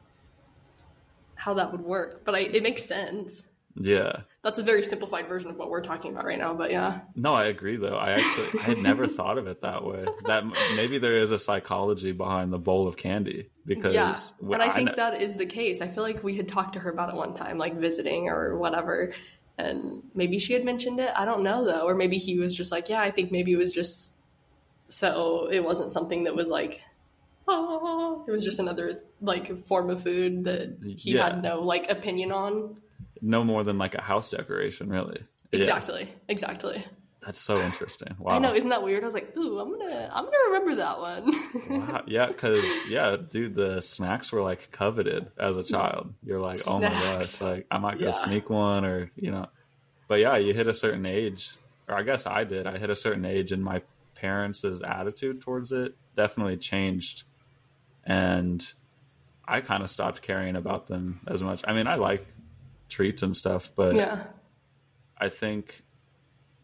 how 1.34 1.55
that 1.55 1.72
would 1.72 1.80
work. 1.80 2.24
But 2.24 2.34
I, 2.34 2.41
it 2.41 2.62
makes 2.62 2.84
sense. 2.84 3.49
Yeah. 3.80 4.22
That's 4.43 4.59
a 4.59 4.62
very 4.62 4.82
simplified 4.82 5.28
version 5.28 5.51
of 5.51 5.57
what 5.57 5.70
we're 5.70 5.82
talking 5.82 6.12
about 6.12 6.24
right 6.24 6.39
now. 6.39 6.55
But 6.55 6.70
yeah. 6.70 7.01
No, 7.14 7.32
I 7.32 7.47
agree 7.47 7.76
though. 7.76 7.97
I 7.97 8.12
actually 8.12 8.61
I 8.61 8.62
had 8.64 8.78
never 8.78 9.07
thought 9.07 9.39
of 9.39 9.47
it 9.47 9.62
that 9.62 9.84
way. 9.84 10.05
That 10.26 10.45
maybe 10.76 10.99
there 10.99 11.16
is 11.18 11.30
a 11.30 11.39
psychology 11.39 12.12
behind 12.12 12.53
the 12.53 12.59
bowl 12.59 12.86
of 12.86 12.97
candy 12.97 13.51
because 13.64 13.95
yeah. 13.95 14.18
And 14.43 14.62
I 14.62 14.70
think 14.70 14.91
kn- 14.91 14.97
that 14.97 15.22
is 15.22 15.36
the 15.36 15.47
case. 15.47 15.80
I 15.80 15.89
feel 15.89 16.03
like 16.03 16.22
we 16.22 16.36
had 16.36 16.49
talked 16.49 16.74
to 16.74 16.80
her 16.80 16.91
about 16.91 17.09
it 17.09 17.14
one 17.14 17.34
time, 17.34 17.57
like 17.57 17.76
visiting 17.76 18.28
or 18.28 18.59
whatever. 18.59 19.14
And 19.57 20.03
maybe 20.14 20.39
she 20.39 20.53
had 20.53 20.64
mentioned 20.64 21.01
it. 21.01 21.11
I 21.16 21.24
don't 21.24 21.43
know 21.43 21.64
though. 21.64 21.86
Or 21.86 21.95
maybe 21.95 22.18
he 22.18 22.39
was 22.39 22.55
just 22.55 22.72
like, 22.72 22.89
yeah, 22.89 23.01
I 23.01 23.11
think 23.11 23.30
maybe 23.30 23.53
it 23.53 23.57
was 23.57 23.70
just 23.70 24.17
so 24.89 25.49
it 25.51 25.61
wasn't 25.64 25.93
something 25.93 26.24
that 26.24 26.34
was 26.34 26.49
like, 26.51 26.82
oh, 27.47 28.24
it 28.26 28.30
was 28.30 28.45
just 28.45 28.59
another 28.59 29.03
like 29.20 29.59
form 29.64 29.91
of 29.91 30.03
food 30.03 30.45
that 30.45 30.78
he 30.82 31.12
Yeah. 31.12 31.24
had 31.30 31.43
no 31.43 31.61
like 31.61 31.91
opinion 31.91 32.32
on. 32.32 32.76
no 33.20 33.43
more 33.45 33.64
than 33.64 33.78
like 33.78 33.95
a 33.95 34.01
house 34.03 34.28
decoration, 34.28 34.89
really. 34.89 35.20
Yeah. 35.53 35.59
Exactly. 35.61 36.12
Exactly. 36.28 36.84
That's 37.24 37.41
so 37.41 37.61
interesting. 37.61 38.14
Wow. 38.18 38.36
I 38.36 38.39
know, 38.39 38.55
isn't 38.55 38.70
that 38.70 38.82
weird? 38.82 39.03
I 39.03 39.07
was 39.07 39.12
like, 39.14 39.36
ooh, 39.36 39.59
I'm 39.59 39.70
gonna 39.78 40.09
I'm 40.12 40.24
gonna 40.24 40.36
remember 40.47 40.74
that 40.76 40.99
one. 41.01 41.32
Wow. 41.70 42.03
Yeah, 42.07 42.26
because 42.28 42.64
yeah, 42.89 43.16
dude, 43.16 43.55
the 43.55 43.80
snacks 43.82 44.30
were 44.32 44.41
like 44.41 44.70
coveted 44.70 45.30
as 45.39 45.57
a 45.57 45.62
child. 45.64 46.14
You're 46.22 46.41
like, 46.41 46.59
oh 46.66 46.80
my 46.80 46.89
Snacks. 46.89 47.39
gosh, 47.39 47.49
like 47.49 47.66
I 47.70 47.78
might 47.78 47.99
go 47.99 48.07
Yeah. 48.07 48.12
sneak 48.12 48.49
one, 48.49 48.84
or 48.84 49.11
you 49.16 49.30
know. 49.30 49.47
But 50.07 50.20
yeah, 50.20 50.36
you 50.39 50.55
hit 50.55 50.68
a 50.68 50.72
certain 50.72 51.05
age, 51.05 51.51
or 51.89 51.97
I 51.97 52.03
guess 52.03 52.24
I 52.26 52.45
did. 52.45 52.66
I 52.66 52.78
hit 52.78 52.89
a 52.89 52.97
certain 52.97 53.24
age, 53.26 53.53
and 53.53 53.62
my 53.62 53.82
parents' 54.20 54.64
attitude 54.84 55.40
towards 55.40 55.72
it 55.72 55.96
definitely 56.16 56.56
changed, 56.56 57.24
and 58.04 58.66
I 59.46 59.60
kind 59.60 59.82
of 59.82 59.90
stopped 59.90 60.22
caring 60.22 60.56
about 60.56 60.86
them 60.88 61.20
as 61.26 61.42
much. 61.42 61.62
I 61.66 61.72
mean, 61.72 61.86
I 61.86 61.94
like 61.96 62.26
treats 62.88 63.22
and 63.22 63.36
stuff, 63.36 63.70
but 63.76 63.94
yeah. 63.94 64.24
I 65.16 65.28
think 65.28 65.82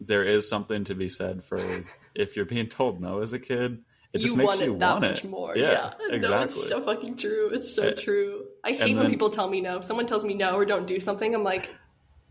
there 0.01 0.23
is 0.23 0.47
something 0.49 0.83
to 0.85 0.95
be 0.95 1.09
said 1.09 1.43
for 1.43 1.57
if 2.15 2.35
you're 2.35 2.45
being 2.45 2.67
told 2.67 3.01
no 3.01 3.21
as 3.21 3.33
a 3.33 3.39
kid. 3.39 3.79
It 4.13 4.19
just 4.19 4.31
you 4.31 4.37
makes 4.37 4.47
want 4.47 4.61
you 4.61 4.73
it 4.75 4.79
that 4.79 4.89
want 4.91 5.01
much 5.01 5.23
it. 5.25 5.29
more. 5.29 5.57
Yeah, 5.57 5.71
Yeah. 6.09 6.15
exactly. 6.15 6.19
No, 6.29 6.41
it's 6.43 6.69
so 6.69 6.79
fucking 6.81 7.17
true. 7.17 7.49
It's 7.53 7.73
so 7.73 7.89
Uh, 7.89 7.95
true. 7.99 8.45
I 8.63 8.71
hate 8.71 8.93
when 8.95 8.97
then- 9.03 9.09
people 9.09 9.29
tell 9.29 9.49
me 9.49 9.59
no. 9.61 9.77
If 9.77 9.83
someone 9.83 10.05
tells 10.07 10.23
me 10.23 10.33
no 10.35 10.55
or 10.55 10.63
don't 10.65 10.87
do 10.87 10.99
something, 11.01 11.35
I'm 11.35 11.43
like, 11.43 11.69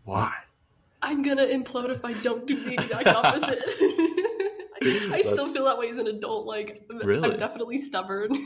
Why? 0.03 0.33
I'm 1.01 1.21
gonna 1.21 1.45
implode 1.45 1.89
if 1.91 2.03
I 2.03 2.13
don't 2.13 2.47
do 2.47 2.55
the 2.63 2.73
exact 2.73 3.07
opposite. 3.07 3.59
I, 4.85 5.21
still 5.21 5.51
feel 5.51 5.65
that 5.65 5.77
way 5.77 5.89
as 5.89 5.97
an 5.97 6.07
adult. 6.07 6.45
Like, 6.45 6.85
Really? 7.03 7.31
I'm 7.31 7.37
definitely 7.37 7.77
stubborn. 7.77 8.35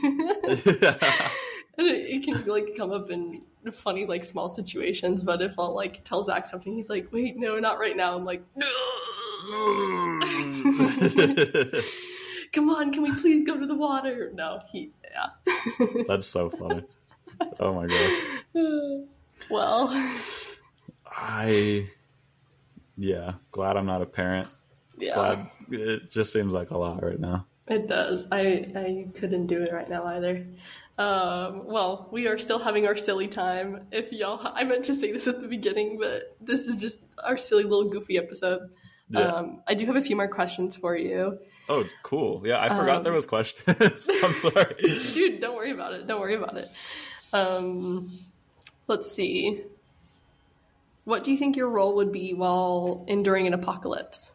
and 1.80 1.86
it, 1.86 2.10
it 2.10 2.24
can 2.24 2.44
like 2.44 2.76
come 2.76 2.92
up 2.92 3.10
in 3.10 3.42
funny 3.72 4.06
like 4.06 4.24
small 4.24 4.48
situations 4.48 5.22
but 5.22 5.42
if 5.42 5.58
i'll 5.58 5.74
like 5.74 6.02
tell 6.04 6.22
zach 6.22 6.46
something 6.46 6.74
he's 6.74 6.88
like 6.88 7.12
wait 7.12 7.36
no 7.36 7.58
not 7.58 7.78
right 7.78 7.94
now 7.96 8.16
i'm 8.16 8.24
like 8.24 8.42
no 8.56 8.66
come 12.52 12.70
on 12.70 12.90
can 12.92 13.02
we 13.02 13.14
please 13.16 13.44
go 13.44 13.58
to 13.58 13.66
the 13.66 13.74
water 13.74 14.30
no 14.34 14.60
he 14.72 14.90
yeah 15.04 15.26
That's 16.08 16.26
so 16.26 16.48
funny. 16.50 16.82
Oh 17.58 17.72
my 17.74 17.86
god. 17.86 19.06
well 19.50 19.88
I 21.06 21.88
yeah, 22.96 23.32
glad 23.50 23.76
I'm 23.78 23.86
not 23.86 24.02
a 24.02 24.06
parent. 24.06 24.48
Yeah 25.00 25.44
it 25.70 26.10
just 26.10 26.32
seems 26.32 26.52
like 26.52 26.70
a 26.70 26.78
lot 26.78 27.02
right 27.02 27.20
now. 27.20 27.46
it 27.68 27.86
does 27.86 28.26
i 28.32 28.40
i 28.74 29.06
couldn't 29.14 29.46
do 29.46 29.62
it 29.62 29.72
right 29.72 29.88
now 29.90 30.04
either 30.06 30.44
um, 30.98 31.64
well, 31.64 32.08
we 32.12 32.28
are 32.28 32.36
still 32.36 32.58
having 32.58 32.86
our 32.86 32.94
silly 32.94 33.26
time. 33.26 33.86
If 33.90 34.12
y'all, 34.12 34.38
I 34.54 34.64
meant 34.64 34.84
to 34.84 34.94
say 34.94 35.12
this 35.12 35.26
at 35.26 35.40
the 35.40 35.48
beginning, 35.48 35.96
but 35.98 36.36
this 36.42 36.66
is 36.66 36.78
just 36.78 37.00
our 37.24 37.38
silly 37.38 37.62
little 37.62 37.88
goofy 37.88 38.18
episode. 38.18 38.68
Yeah. 39.08 39.20
Um, 39.20 39.62
I 39.66 39.72
do 39.72 39.86
have 39.86 39.96
a 39.96 40.02
few 40.02 40.14
more 40.14 40.28
questions 40.28 40.76
for 40.76 40.94
you. 40.94 41.38
oh, 41.70 41.86
cool. 42.02 42.42
Yeah, 42.46 42.60
I 42.60 42.68
forgot 42.68 42.98
Um, 42.98 43.04
there 43.04 43.14
was 43.14 43.24
questions. 43.24 44.10
I'm 44.22 44.34
sorry. 44.34 44.74
Dude, 45.14 45.40
don't 45.40 45.56
worry 45.56 45.70
about 45.70 45.94
it. 45.94 46.06
Don't 46.06 46.20
worry 46.20 46.34
about 46.34 46.58
it. 46.58 46.68
Um, 47.32 48.18
let's 48.86 49.10
see. 49.10 49.62
what 51.04 51.24
do 51.24 51.32
you 51.32 51.38
think 51.38 51.56
your 51.56 51.70
role 51.70 51.94
would 51.96 52.12
be 52.12 52.34
while 52.34 53.06
enduring 53.08 53.46
an 53.46 53.54
apocalypse? 53.54 54.32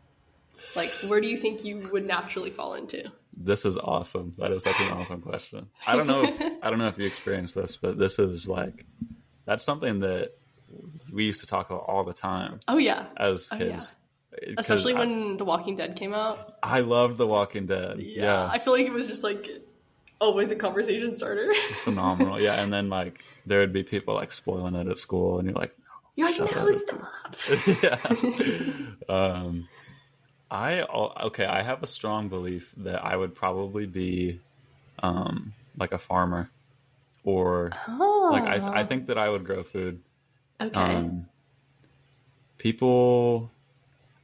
Like, 0.76 0.92
where 1.08 1.22
do 1.22 1.28
you 1.28 1.38
think 1.38 1.64
you 1.64 1.88
would 1.92 2.06
naturally 2.06 2.50
fall 2.50 2.74
into? 2.74 3.12
This 3.38 3.66
is 3.66 3.78
awesome. 3.78 4.32
That 4.38 4.52
is 4.52 4.64
such 4.64 4.80
an 4.82 4.98
awesome 4.98 5.22
question. 5.22 5.68
I 5.88 5.96
don't 5.96 6.08
know. 6.08 6.24
If, 6.24 6.42
I 6.64 6.70
don't 6.70 6.80
know 6.80 6.88
if 6.88 6.98
you 6.98 7.06
experienced 7.06 7.56
this, 7.56 7.78
but 7.82 7.98
this 7.98 8.20
is 8.20 8.48
like 8.48 8.86
that's 9.46 9.64
something 9.64 10.00
that 10.02 10.32
we 11.12 11.26
used 11.26 11.42
to 11.42 11.48
talk 11.48 11.70
about 11.70 11.86
all 11.88 12.04
the 12.04 12.14
time 12.14 12.60
Oh 12.68 12.78
yeah, 12.78 13.06
as 13.18 13.48
Oh, 13.52 13.58
kids. 13.58 13.94
'Cause 14.32 14.56
especially 14.58 14.94
I- 14.96 15.00
when 15.00 15.38
The 15.38 15.46
Walking 15.46 15.78
Dead 15.78 15.96
came 15.96 16.14
out. 16.14 16.56
I 16.62 16.82
loved 16.82 17.18
The 17.18 17.28
Walking 17.28 17.66
Dead. 17.68 17.98
Yeah, 18.00 18.50
I 18.52 18.60
feel 18.60 18.74
like 18.74 18.86
it 18.86 18.92
was 18.92 19.08
just 19.08 19.24
like 19.24 19.48
always 20.20 20.52
a 20.52 20.56
conversation 20.56 21.14
starter. 21.14 21.54
phenomenal. 21.84 22.40
Yeah, 22.42 22.62
and 22.62 22.74
then 22.74 22.90
like 22.90 23.20
there 23.46 23.60
would 23.60 23.72
be 23.74 23.84
people 23.84 24.14
like 24.14 24.32
spoiling 24.34 24.76
it 24.76 24.88
at 24.88 25.00
school, 25.00 25.38
and 25.40 25.48
you're 25.48 25.56
like, 25.56 25.74
You're 26.16 26.32
like, 26.32 26.54
no, 26.56 26.68
up." 26.68 26.74
stop. 26.74 27.78
yeah. 27.84 29.14
um, 29.16 29.68
I 30.52 30.82
okay. 30.82 31.46
I 31.46 31.62
have 31.64 31.82
a 31.84 31.88
strong 31.88 32.30
belief 32.30 32.74
that 32.78 33.04
I 33.04 33.16
would 33.16 33.36
probably 33.36 33.86
be, 33.86 34.40
um, 35.02 35.54
like 35.78 35.92
a 35.92 35.98
farmer, 35.98 36.50
or 37.24 37.72
Oh, 37.88 38.30
like 38.32 38.44
I, 38.46 38.82
I 38.82 38.84
think 38.84 39.08
that 39.08 39.18
I 39.18 39.30
would 39.30 39.44
grow 39.46 39.64
food. 39.64 40.02
okay. 40.62 40.80
Um, 40.80 41.28
people, 42.58 43.52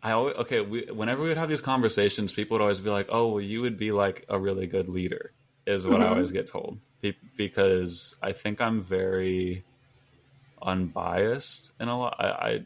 I 0.04 0.12
always 0.12 0.36
okay. 0.38 0.62
We, 0.62 0.86
whenever 0.92 1.22
we 1.24 1.30
would 1.30 1.38
have 1.38 1.50
these 1.50 1.62
conversations, 1.62 2.34
people 2.34 2.56
would 2.56 2.62
always 2.62 2.80
be 2.80 2.90
like, 2.90 3.08
"Oh, 3.10 3.28
well, 3.30 3.42
you 3.42 3.62
would 3.62 3.78
be 3.78 3.92
like 3.92 4.26
a 4.30 4.40
really 4.40 4.68
good 4.68 4.88
leader," 4.90 5.32
is 5.66 5.88
what 5.88 6.02
I 6.02 6.06
Mhm. 6.06 6.12
always 6.12 6.32
get 6.32 6.48
told. 6.48 6.80
Be- 7.02 7.18
because 7.36 8.16
I 8.22 8.32
think 8.34 8.62
I'm 8.62 8.84
very 8.84 9.64
unbiased 10.62 11.72
in 11.80 11.88
a 11.88 11.98
lot. 11.98 12.16
I, 12.20 12.26
I 12.28 12.66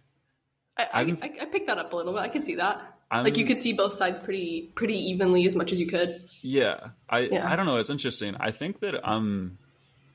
I, 0.78 0.84
I, 0.93 1.01
I, 1.01 1.34
I 1.41 1.45
picked 1.45 1.68
that 1.68 1.78
up 1.78 1.93
a 1.93 1.95
little 1.95 2.12
bit. 2.14 2.20
I 2.20 2.28
can 2.28 2.43
see 2.43 2.56
that. 2.56 2.95
I'm, 3.12 3.24
like 3.24 3.38
you 3.38 3.45
could 3.45 3.62
see 3.62 3.74
both 3.74 3.93
sides 3.93 4.18
pretty 4.20 4.72
pretty 4.76 4.97
evenly 4.97 5.45
as 5.45 5.56
much 5.56 5.72
as 5.72 5.80
you 5.80 5.88
could. 5.88 6.28
Yeah, 6.41 6.89
I 7.10 7.20
Yeah. 7.22 7.49
I 7.51 7.56
don't 7.56 7.66
know. 7.66 7.78
It's 7.78 7.89
interesting. 7.89 8.36
I 8.39 8.51
think 8.51 8.80
that 8.80 9.08
I'm 9.08 9.58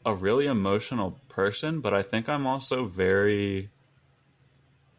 a 0.05 0.15
really 0.15 0.47
emotional 0.47 1.19
person, 1.29 1.81
but 1.81 1.95
I 1.95 2.03
think 2.03 2.29
I'm 2.29 2.47
also 2.47 2.87
very. 2.87 3.71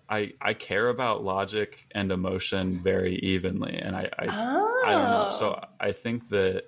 I 0.09 0.33
I 0.41 0.53
care 0.53 0.89
about 0.89 1.23
logic 1.23 1.85
and 1.91 2.11
emotion 2.11 2.71
very 2.71 3.15
evenly, 3.17 3.77
and 3.77 3.95
I 3.95 4.09
I, 4.17 4.25
Oh. 4.29 4.83
I 4.85 4.91
don't 4.91 5.09
know. 5.09 5.35
So 5.39 5.65
I 5.79 5.91
think 5.91 6.29
that 6.29 6.63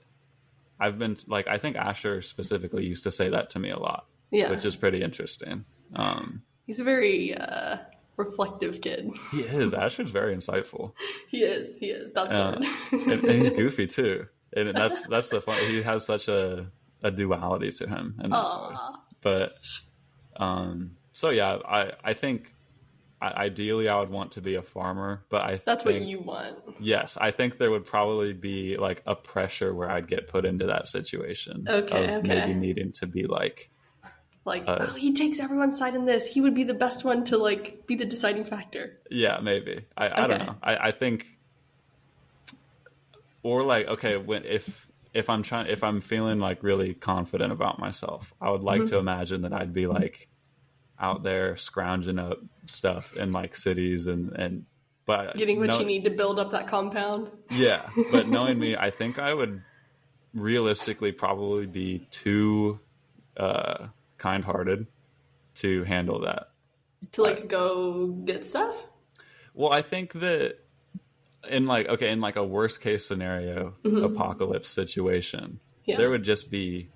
I've 0.80 0.98
been 1.00 1.18
like 1.28 1.48
I 1.48 1.58
think 1.58 1.76
Asher 1.76 2.22
specifically 2.22 2.86
used 2.86 3.04
to 3.04 3.12
say 3.12 3.30
that 3.30 3.50
to 3.52 3.60
me 3.60 3.70
a 3.70 3.80
lot, 3.80 4.06
yeah, 4.32 4.50
which 4.50 4.66
is 4.66 4.76
pretty 4.76 5.02
interesting. 5.02 5.66
Um, 5.96 6.44
he's 6.66 6.80
a 6.80 6.84
very 6.84 7.36
uh, 7.36 7.78
reflective 8.18 8.82
kid. 8.82 9.10
he 9.32 9.42
is 9.42 9.74
Asher's 9.74 10.12
very 10.12 10.36
insightful, 10.36 10.94
he 11.28 11.40
is. 11.44 11.78
He 11.78 11.88
is. 11.88 12.12
That's 12.14 12.32
Uh, 12.32 12.52
good. 12.92 13.12
and, 13.12 13.24
and 13.24 13.42
he's 13.42 13.52
goofy 13.62 13.88
too, 13.88 14.26
and 14.56 14.76
that's 14.76 15.06
that's 15.08 15.30
the 15.30 15.42
fun. 15.42 15.56
He 15.68 15.82
has 15.82 16.06
such 16.06 16.28
a 16.28 16.68
a 17.04 17.12
duality 17.12 17.72
to 17.72 17.88
him, 17.88 18.16
and 18.20 18.34
but 19.22 19.56
um 20.38 20.92
so 21.14 21.30
yeah 21.30 21.58
i 21.68 21.92
i 22.04 22.14
think 22.14 22.54
ideally 23.22 23.88
i 23.88 23.98
would 24.00 24.10
want 24.10 24.32
to 24.32 24.42
be 24.42 24.56
a 24.56 24.62
farmer 24.62 25.24
but 25.30 25.42
i 25.44 25.62
That's 25.64 25.84
think, 25.84 26.00
what 26.00 26.08
you 26.10 26.20
want. 26.20 26.58
yes 26.80 27.18
i 27.22 27.30
think 27.32 27.58
there 27.58 27.72
would 27.72 27.86
probably 27.86 28.34
be 28.34 28.76
like 28.78 29.04
a 29.06 29.16
pressure 29.16 29.74
where 29.76 29.90
i'd 29.92 30.08
get 30.08 30.28
put 30.28 30.44
into 30.44 30.66
that 30.66 30.88
situation 30.88 31.66
Okay, 31.70 32.06
of 32.16 32.26
okay. 32.26 32.28
maybe 32.28 32.54
needing 32.60 32.92
to 32.94 33.06
be 33.08 33.26
like 33.28 33.70
Like, 34.46 34.64
Uh, 34.68 34.88
oh, 34.90 34.94
he 34.94 35.14
takes 35.14 35.40
everyone's 35.40 35.78
side 35.78 35.96
in 35.96 36.06
this. 36.06 36.28
He 36.28 36.42
would 36.42 36.54
be 36.54 36.64
the 36.66 36.74
best 36.74 37.06
one 37.06 37.24
to 37.26 37.38
like 37.38 37.88
be 37.88 37.96
the 37.96 38.06
deciding 38.06 38.44
factor. 38.44 39.00
yeah 39.10 39.40
maybe 39.42 39.86
i, 39.98 40.24
I 40.24 40.28
don't 40.28 40.40
know 40.46 40.56
I, 40.64 40.76
I 40.90 40.92
think 40.92 41.26
or 43.42 43.64
like 43.64 43.88
okay 43.88 44.18
when 44.18 44.46
if 44.46 44.88
if 45.14 45.30
i'm 45.30 45.44
trying 45.44 45.68
if 45.68 45.84
i'm 45.84 46.02
feeling 46.02 46.40
like 46.40 46.64
really 46.64 46.94
confident 46.94 47.52
about 47.52 47.80
myself 47.80 48.34
i 48.42 48.50
would 48.50 48.62
like 48.64 48.82
Mm-hmm. 48.82 48.88
to 48.96 48.98
imagine 48.98 49.42
that 49.44 49.54
i'd 49.54 49.74
be 49.74 49.88
like 49.88 50.28
out 51.00 51.24
there 51.24 51.56
scrounging 51.58 52.20
up 52.20 52.40
stuff 52.66 53.16
in 53.16 53.32
like 53.32 53.56
cities 53.56 54.08
and 54.08 54.32
and 54.34 54.66
but 55.06 55.36
Getting 55.36 55.60
what 55.60 55.68
no- 55.70 55.80
you 55.80 55.86
need 55.86 56.06
to 56.06 56.10
build 56.10 56.40
up 56.40 56.52
that 56.52 56.68
compound. 56.68 57.30
yeah 57.52 57.88
but 58.12 58.28
knowing 58.36 58.58
me 58.60 58.76
i 58.76 58.90
think 58.90 59.20
i 59.20 59.34
would 59.34 59.62
realistically 60.34 61.12
probably 61.12 61.66
be 61.68 62.08
too 62.10 62.80
uh 63.38 63.88
kind-hearted 64.24 64.88
to 65.56 65.84
handle 65.84 66.22
that 66.22 66.44
To 67.12 67.22
like 67.24 67.48
go 67.50 68.08
get 68.08 68.46
stuff. 68.46 68.76
Well, 69.54 69.72
I 69.74 69.82
think 69.82 70.14
that 70.14 70.60
in 71.50 71.66
like 71.68 71.86
okay, 71.90 72.10
in 72.10 72.22
like 72.22 72.38
a 72.38 72.44
worst 72.58 72.80
case 72.82 73.06
scenario 73.06 73.74
apocalypse 73.84 74.70
situation, 74.70 75.60
Mm-hmm. 75.60 75.92
Yeah. 75.92 75.98
there 75.98 76.10
would 76.10 76.24
just 76.24 76.50
be 76.50 76.88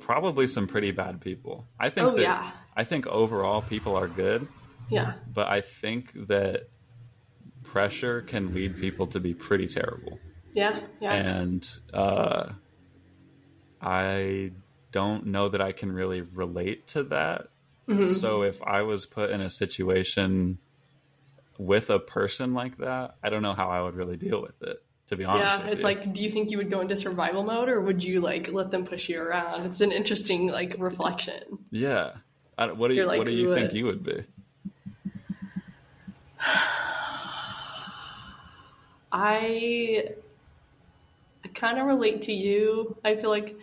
probably 0.00 0.46
some 0.46 0.66
pretty 0.66 0.90
bad 0.92 1.22
people. 1.22 1.64
I 1.80 1.88
think 1.88 2.06
Oh, 2.06 2.10
that 2.16 2.22
yeah. 2.22 2.50
I 2.76 2.84
think 2.84 3.06
overall 3.06 3.62
people 3.62 3.96
are 3.96 4.08
good, 4.08 4.46
Yeah. 4.90 5.14
but 5.32 5.46
I 5.48 5.62
think 5.62 6.12
that 6.28 6.68
pressure 7.64 8.20
can 8.20 8.52
lead 8.52 8.76
people 8.76 9.06
to 9.14 9.20
be 9.20 9.32
pretty 9.32 9.68
terrible. 9.68 10.18
Yeah. 10.52 10.80
Yeah. 11.00 11.14
And 11.14 11.62
uh 11.94 12.52
I 13.80 14.52
don't 14.92 15.26
know 15.26 15.48
that 15.48 15.60
I 15.60 15.72
can 15.72 15.92
really 15.92 16.20
relate 16.20 16.88
to 16.88 17.04
that. 17.04 17.48
Mm-hmm. 17.88 18.14
So 18.14 18.42
if 18.42 18.62
I 18.62 18.82
was 18.82 19.06
put 19.06 19.30
in 19.30 19.40
a 19.40 19.50
situation 19.50 20.58
with 21.58 21.90
a 21.90 21.98
person 21.98 22.54
like 22.54 22.78
that, 22.78 23.16
I 23.22 23.30
don't 23.30 23.42
know 23.42 23.54
how 23.54 23.68
I 23.68 23.82
would 23.82 23.94
really 23.94 24.16
deal 24.16 24.40
with 24.40 24.62
it. 24.62 24.82
To 25.08 25.16
be 25.16 25.24
honest, 25.24 25.62
yeah, 25.62 25.70
it's 25.70 25.80
you. 25.80 25.88
like, 25.88 26.12
do 26.12 26.22
you 26.22 26.30
think 26.30 26.52
you 26.52 26.58
would 26.58 26.70
go 26.70 26.80
into 26.80 26.96
survival 26.96 27.42
mode, 27.42 27.68
or 27.68 27.80
would 27.80 28.04
you 28.04 28.20
like 28.20 28.52
let 28.52 28.70
them 28.70 28.84
push 28.84 29.08
you 29.08 29.20
around? 29.20 29.66
It's 29.66 29.80
an 29.80 29.90
interesting 29.90 30.46
like 30.46 30.76
reflection. 30.78 31.58
yeah. 31.72 32.12
I, 32.56 32.70
what 32.72 32.88
do 32.88 32.94
you 32.94 33.06
like, 33.06 33.18
What 33.18 33.26
do 33.26 33.32
you 33.32 33.54
think 33.54 33.72
you 33.72 33.86
would 33.86 34.04
be? 34.04 34.22
I, 39.12 40.10
I 41.44 41.48
kind 41.54 41.78
of 41.78 41.86
relate 41.86 42.22
to 42.22 42.32
you. 42.32 42.96
I 43.04 43.16
feel 43.16 43.30
like 43.30 43.58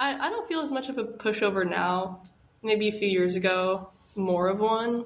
I, 0.00 0.26
I 0.26 0.30
don't 0.30 0.46
feel 0.46 0.60
as 0.60 0.72
much 0.72 0.88
of 0.88 0.98
a 0.98 1.04
pushover 1.04 1.68
now. 1.68 2.22
Maybe 2.62 2.88
a 2.88 2.92
few 2.92 3.08
years 3.08 3.36
ago, 3.36 3.90
more 4.14 4.48
of 4.48 4.60
one. 4.60 5.04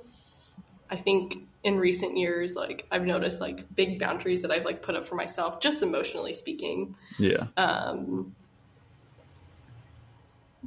I 0.90 0.96
think 0.96 1.36
in 1.64 1.78
recent 1.78 2.16
years, 2.16 2.54
like 2.54 2.86
I've 2.90 3.04
noticed 3.04 3.40
like 3.40 3.74
big 3.74 3.98
boundaries 3.98 4.42
that 4.42 4.50
I've 4.50 4.64
like 4.64 4.82
put 4.82 4.94
up 4.94 5.06
for 5.06 5.14
myself, 5.14 5.60
just 5.60 5.82
emotionally 5.82 6.32
speaking. 6.32 6.96
Yeah, 7.18 7.46
Um, 7.56 8.34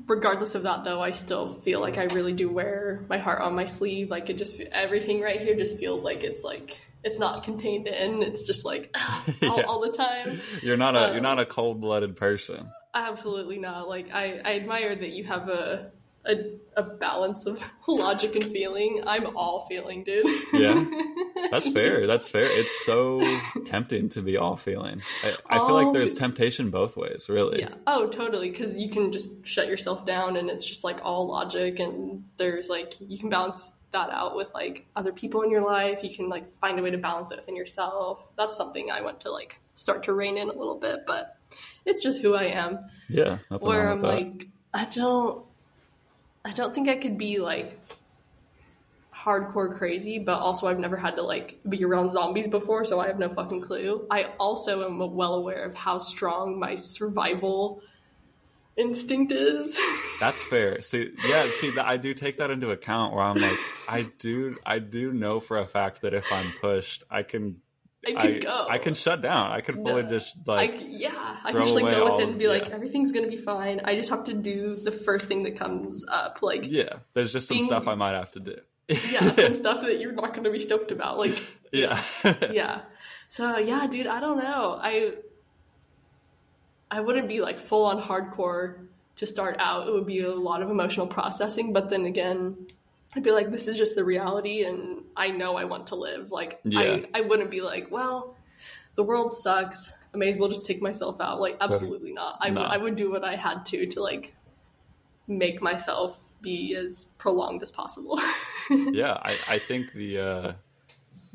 regardless 0.08 0.56
of 0.56 0.64
that, 0.64 0.84
though, 0.84 1.02
I 1.02 1.12
still 1.12 1.48
feel 1.48 1.80
like 1.80 1.98
I 1.98 2.06
really 2.06 2.34
do 2.34 2.50
wear 2.50 3.04
my 3.10 3.18
heart 3.18 3.42
on 3.42 3.56
my 3.56 3.66
sleeve. 3.66 4.10
Like 4.10 4.30
it 4.30 4.38
just 4.38 4.62
everything 4.72 5.22
right 5.22 5.42
here 5.42 5.56
just 5.56 5.78
feels 5.80 6.04
like 6.04 6.24
it's 6.24 6.44
like 6.44 6.80
it's 7.06 7.18
not 7.20 7.44
contained 7.44 7.88
in. 7.88 8.22
It's 8.24 8.44
just 8.44 8.66
like 8.66 8.94
all, 9.44 9.58
Yeah. 9.58 9.64
all 9.68 9.80
the 9.80 9.92
time. 9.92 10.42
you're 10.62 10.76
not 10.78 10.96
a 10.96 11.06
Um, 11.08 11.12
you're 11.14 11.22
not 11.22 11.40
a 11.40 11.46
cold 11.46 11.80
blooded 11.80 12.18
person. 12.18 12.70
Absolutely 12.94 13.60
not. 13.60 13.88
Like 13.88 14.14
I, 14.14 14.42
I 14.44 14.56
admire 14.56 14.96
that 14.96 15.10
you 15.12 15.24
have 15.26 15.48
a, 15.50 15.92
a 16.26 16.36
a 16.78 16.82
balance 16.84 17.46
of 17.46 17.64
logic 17.88 18.36
and 18.36 18.44
feeling. 18.46 19.04
I'm 19.06 19.36
all 19.38 19.66
feeling, 19.68 20.04
dude. 20.04 20.26
Yeah, 20.54 20.84
that's 21.52 21.70
fair. 21.72 22.08
That's 22.08 22.28
fair. 22.28 22.46
It's 22.46 22.86
so 22.86 23.22
tempting 23.66 24.10
to 24.10 24.22
be 24.22 24.36
all 24.38 24.58
feeling. 24.58 25.02
I, 25.24 25.36
I 25.48 25.58
feel 25.60 25.74
like 25.74 25.94
there's 25.94 26.14
temptation 26.14 26.72
both 26.72 26.98
ways, 26.98 27.28
really. 27.30 27.60
Yeah. 27.60 27.76
Oh, 27.86 28.08
totally. 28.08 28.50
Because 28.50 28.76
you 28.78 28.90
can 28.90 29.12
just 29.12 29.46
shut 29.46 29.68
yourself 29.68 30.06
down, 30.06 30.36
and 30.38 30.50
it's 30.50 30.66
just 30.66 30.84
like 30.84 31.00
all 31.06 31.28
logic, 31.28 31.80
and 31.80 32.24
there's 32.38 32.70
like 32.70 32.94
you 33.00 33.18
can 33.20 33.30
balance 33.30 33.74
that 33.96 34.10
out 34.10 34.36
with 34.36 34.54
like 34.54 34.86
other 34.96 35.14
people 35.14 35.42
in 35.42 35.50
your 35.50 35.64
life. 35.64 36.04
You 36.04 36.14
can 36.14 36.28
like 36.30 36.46
find 36.46 36.78
a 36.78 36.84
way 36.84 36.92
to 36.92 36.98
balance 36.98 37.32
it 37.32 37.38
within 37.38 37.56
yourself. 37.56 38.28
That's 38.38 38.58
something 38.58 38.92
I 38.92 39.02
want 39.02 39.22
to 39.22 39.32
like 39.32 39.60
start 39.76 40.04
to 40.04 40.14
rein 40.14 40.38
in 40.38 40.50
a 40.50 40.54
little 40.54 40.78
bit, 40.78 41.06
but 41.08 41.38
it's 41.86 42.04
just 42.04 42.22
who 42.22 42.36
I 42.36 42.46
am. 42.46 42.80
Yeah, 43.10 43.38
Where 43.60 43.90
I'm 43.90 44.02
like, 44.02 44.48
I 44.74 44.86
don't, 44.86 45.46
I 46.44 46.52
don't 46.52 46.74
think 46.74 46.90
I 46.90 46.96
could 46.96 47.18
be 47.18 47.40
like 47.40 47.80
hardcore 49.16 49.76
crazy, 49.78 50.20
but 50.20 50.40
also 50.40 50.68
I've 50.68 50.80
never 50.80 50.98
had 50.98 51.16
to 51.16 51.24
like 51.24 51.60
be 51.70 51.84
around 51.84 52.10
zombies 52.10 52.48
before, 52.48 52.84
so 52.86 53.00
I 53.00 53.08
have 53.08 53.18
no 53.18 53.30
fucking 53.30 53.62
clue. 53.62 54.06
I 54.12 54.32
also 54.40 54.86
am 54.86 55.00
well 55.16 55.36
aware 55.36 55.64
of 55.64 55.74
how 55.74 55.98
strong 55.98 56.60
my 56.60 56.76
survival 56.76 57.82
instinct 58.78 59.32
is. 59.32 59.80
That's 60.20 60.44
fair. 60.44 60.82
See, 60.82 61.12
yeah, 61.28 61.46
see, 61.60 61.72
that 61.72 61.90
I 61.90 61.98
do 61.98 62.14
take 62.14 62.38
that 62.40 62.52
into 62.52 62.72
account. 62.72 63.14
Where 63.14 63.24
I'm 63.24 63.36
like, 63.36 63.58
I 63.88 64.08
do, 64.20 64.58
I 64.66 64.80
do 64.80 65.12
know 65.14 65.40
for 65.40 65.58
a 65.58 65.68
fact 65.68 66.02
that 66.02 66.14
if 66.14 66.26
I'm 66.32 66.52
pushed, 66.62 67.04
I 67.10 67.24
can, 67.24 67.58
I 68.08 68.14
I, 68.18 68.40
go. 68.40 68.68
I 68.70 68.78
can 68.78 68.94
shut 68.94 69.22
down. 69.22 69.52
I 69.52 69.62
can 69.62 69.76
fully 69.76 70.04
No. 70.04 70.10
just 70.10 70.36
like, 70.48 70.80
c- 70.80 70.98
yeah, 71.00 71.38
I 71.44 71.52
can 71.52 71.62
just 71.64 71.76
like 71.76 71.90
go 71.94 72.12
with 72.18 72.22
it 72.22 72.30
and 72.30 72.38
be 72.40 72.48
like, 72.48 72.68
yeah. 72.68 72.76
everything's 72.76 73.12
gonna 73.12 73.28
be 73.28 73.38
fine. 73.38 73.82
I 73.84 73.96
just 73.96 74.10
have 74.10 74.24
to 74.26 74.34
do 74.34 74.76
the 74.76 74.92
first 74.92 75.28
thing 75.28 75.44
that 75.44 75.56
comes 75.58 76.06
up. 76.08 76.42
Like, 76.42 76.68
yeah. 76.68 76.98
There's 77.14 77.34
just 77.34 77.48
some 77.48 77.58
Being- 77.58 77.68
stuff 77.68 77.88
I 77.88 77.96
might 77.96 78.14
have 78.14 78.32
to 78.32 78.40
do. 78.40 78.56
yeah, 79.10 79.32
some 79.32 79.54
stuff 79.64 79.82
that 79.82 80.00
you're 80.00 80.12
not 80.12 80.34
going 80.34 80.44
to 80.44 80.52
be 80.52 80.60
stoked 80.60 80.92
about. 80.92 81.18
Like, 81.18 81.42
yeah. 81.72 82.04
yeah. 82.52 82.82
So 83.28 83.58
yeah, 83.58 83.88
dude, 83.88 84.06
I 84.06 84.20
don't 84.20 84.38
know. 84.38 84.78
I 84.80 85.14
I 86.92 87.02
wouldn't 87.02 87.28
be 87.28 87.42
like 87.42 87.60
full 87.60 87.86
on 87.86 88.02
hardcore 88.02 88.88
to 89.18 89.26
start 89.26 89.58
out. 89.60 89.88
It 89.88 89.94
would 89.94 90.06
be 90.06 90.22
a 90.22 90.34
lot 90.34 90.62
of 90.62 90.70
emotional 90.70 91.08
processing, 91.08 91.74
but 91.74 91.90
then 91.90 92.06
again, 92.06 92.68
I'd 93.16 93.24
be 93.24 93.32
like, 93.32 93.50
this 93.52 93.68
is 93.68 93.78
just 93.78 93.96
the 93.96 94.04
reality, 94.04 94.64
and 94.64 95.04
I 95.16 95.30
know 95.30 95.56
I 95.56 95.64
want 95.66 95.88
to 95.88 95.96
live. 95.96 96.32
Like, 96.32 96.60
Yeah. 96.64 96.80
I 96.82 97.06
I 97.14 97.22
wouldn't 97.22 97.50
be 97.50 97.62
like, 97.62 97.90
well, 97.90 98.36
the 98.96 99.04
world 99.04 99.32
sucks. 99.32 99.94
I 100.14 100.18
may 100.18 100.30
as 100.30 100.38
well 100.38 100.50
just 100.50 100.66
take 100.66 100.82
myself 100.82 101.20
out. 101.20 101.40
Like, 101.40 101.58
absolutely 101.62 102.14
not. 102.14 102.38
I, 102.40 102.50
No. 102.50 102.62
I 102.62 102.78
would 102.78 102.96
do 102.96 103.12
what 103.12 103.24
I 103.24 103.36
had 103.36 103.66
to 103.68 103.86
to 103.88 104.02
like 104.02 104.34
make 105.28 105.62
myself 105.62 106.22
be 106.42 106.76
as 106.76 107.06
prolonged 107.18 107.62
as 107.62 107.72
possible. 107.72 108.20
yeah, 108.70 109.14
I, 109.22 109.38
I 109.48 109.60
think 109.60 109.94
the 109.94 110.20
uh, 110.20 110.54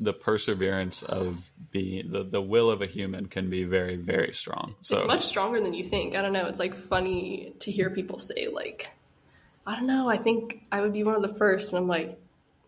the 0.01 0.13
perseverance 0.13 1.03
of 1.03 1.49
being 1.71 2.11
the, 2.11 2.23
the 2.23 2.41
will 2.41 2.69
of 2.71 2.81
a 2.81 2.87
human 2.87 3.27
can 3.27 3.49
be 3.49 3.63
very 3.63 3.95
very 3.95 4.33
strong. 4.33 4.75
So 4.81 4.97
it's 4.97 5.05
much 5.05 5.21
stronger 5.23 5.61
than 5.61 5.73
you 5.73 5.83
think. 5.83 6.15
I 6.15 6.21
don't 6.21 6.33
know. 6.33 6.47
It's 6.47 6.59
like 6.59 6.75
funny 6.75 7.53
to 7.59 7.71
hear 7.71 7.89
people 7.89 8.19
say 8.19 8.47
like, 8.47 8.89
I 9.65 9.75
don't 9.75 9.87
know. 9.87 10.09
I 10.09 10.17
think 10.17 10.63
I 10.71 10.81
would 10.81 10.91
be 10.93 11.03
one 11.03 11.15
of 11.15 11.21
the 11.21 11.33
first, 11.37 11.71
and 11.71 11.77
I'm 11.79 11.87
like, 11.87 12.19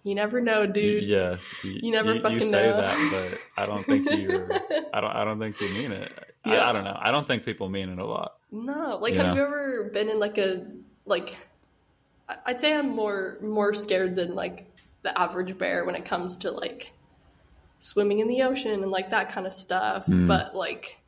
you 0.03 0.15
never 0.15 0.39
know, 0.41 0.65
dude. 0.67 1.05
yeah, 1.05 1.37
you, 1.63 1.79
You 1.83 1.91
never 1.91 2.13
you, 2.13 2.21
fucking 2.21 2.39
say 2.41 2.69
know. 2.69 2.77
that, 2.81 3.31
but 3.55 3.61
I 3.61 3.65
don't 3.65 3.83
think 3.85 4.09
you. 4.11 4.49
I 4.93 5.01
don't. 5.01 5.11
I 5.11 5.23
don't 5.25 5.39
think 5.39 5.59
you 5.59 5.69
mean 5.69 5.91
it. 5.91 6.11
I, 6.45 6.55
Yeah. 6.55 6.69
I 6.69 6.73
don't 6.73 6.83
know. 6.83 6.97
I 6.99 7.11
don't 7.11 7.25
think 7.25 7.45
people 7.45 7.69
mean 7.69 7.89
it 7.89 7.97
a 7.99 8.05
lot. 8.05 8.35
No, 8.51 8.97
like, 9.01 9.13
have 9.15 9.35
you 9.35 9.41
ever 9.41 9.89
been 9.93 10.09
in 10.09 10.19
like 10.19 10.37
a 10.37 10.65
like? 11.05 11.35
I'd 12.45 12.59
say 12.59 12.73
I'm 12.73 12.89
more 12.89 13.37
more 13.41 13.73
scared 13.73 14.15
than 14.15 14.35
like 14.35 14.69
the 15.03 15.17
average 15.19 15.57
bear 15.57 15.83
when 15.85 15.95
it 15.95 16.05
comes 16.05 16.37
to 16.39 16.51
like 16.51 16.91
swimming 17.83 18.19
in 18.19 18.27
the 18.29 18.43
ocean 18.43 18.71
and 18.71 18.89
like 18.89 19.09
that 19.09 19.29
kind 19.29 19.45
of 19.45 19.51
stuff. 19.51 20.05
Hmm. 20.05 20.25
But 20.25 20.55
like, 20.55 20.99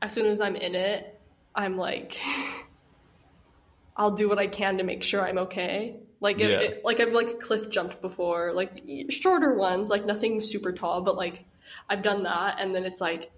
as 0.00 0.12
soon 0.12 0.26
as 0.26 0.40
I'm 0.40 0.54
in 0.54 0.74
it, 0.76 1.20
I'm 1.54 1.76
like, 1.76 2.16
I'll 3.96 4.12
do 4.12 4.28
what 4.28 4.38
I 4.38 4.46
can 4.46 4.78
to 4.78 4.84
make 4.84 5.02
sure 5.02 5.26
I'm 5.26 5.38
okay. 5.38 5.96
Like, 6.20 6.40
if 6.40 6.50
Yeah. 6.50 6.60
it, 6.60 6.84
like 6.84 7.00
I've 7.00 7.12
like 7.12 7.40
cliff 7.40 7.70
jumped 7.70 8.00
before, 8.00 8.52
like 8.52 8.82
shorter 9.10 9.54
ones, 9.54 9.90
like 9.90 10.06
nothing 10.06 10.40
super 10.40 10.72
tall, 10.72 11.02
but 11.02 11.16
like 11.16 11.44
I've 11.88 12.02
done 12.02 12.22
that, 12.22 12.60
and 12.60 12.74
then 12.74 12.84
it's 12.84 13.00
like 13.00 13.32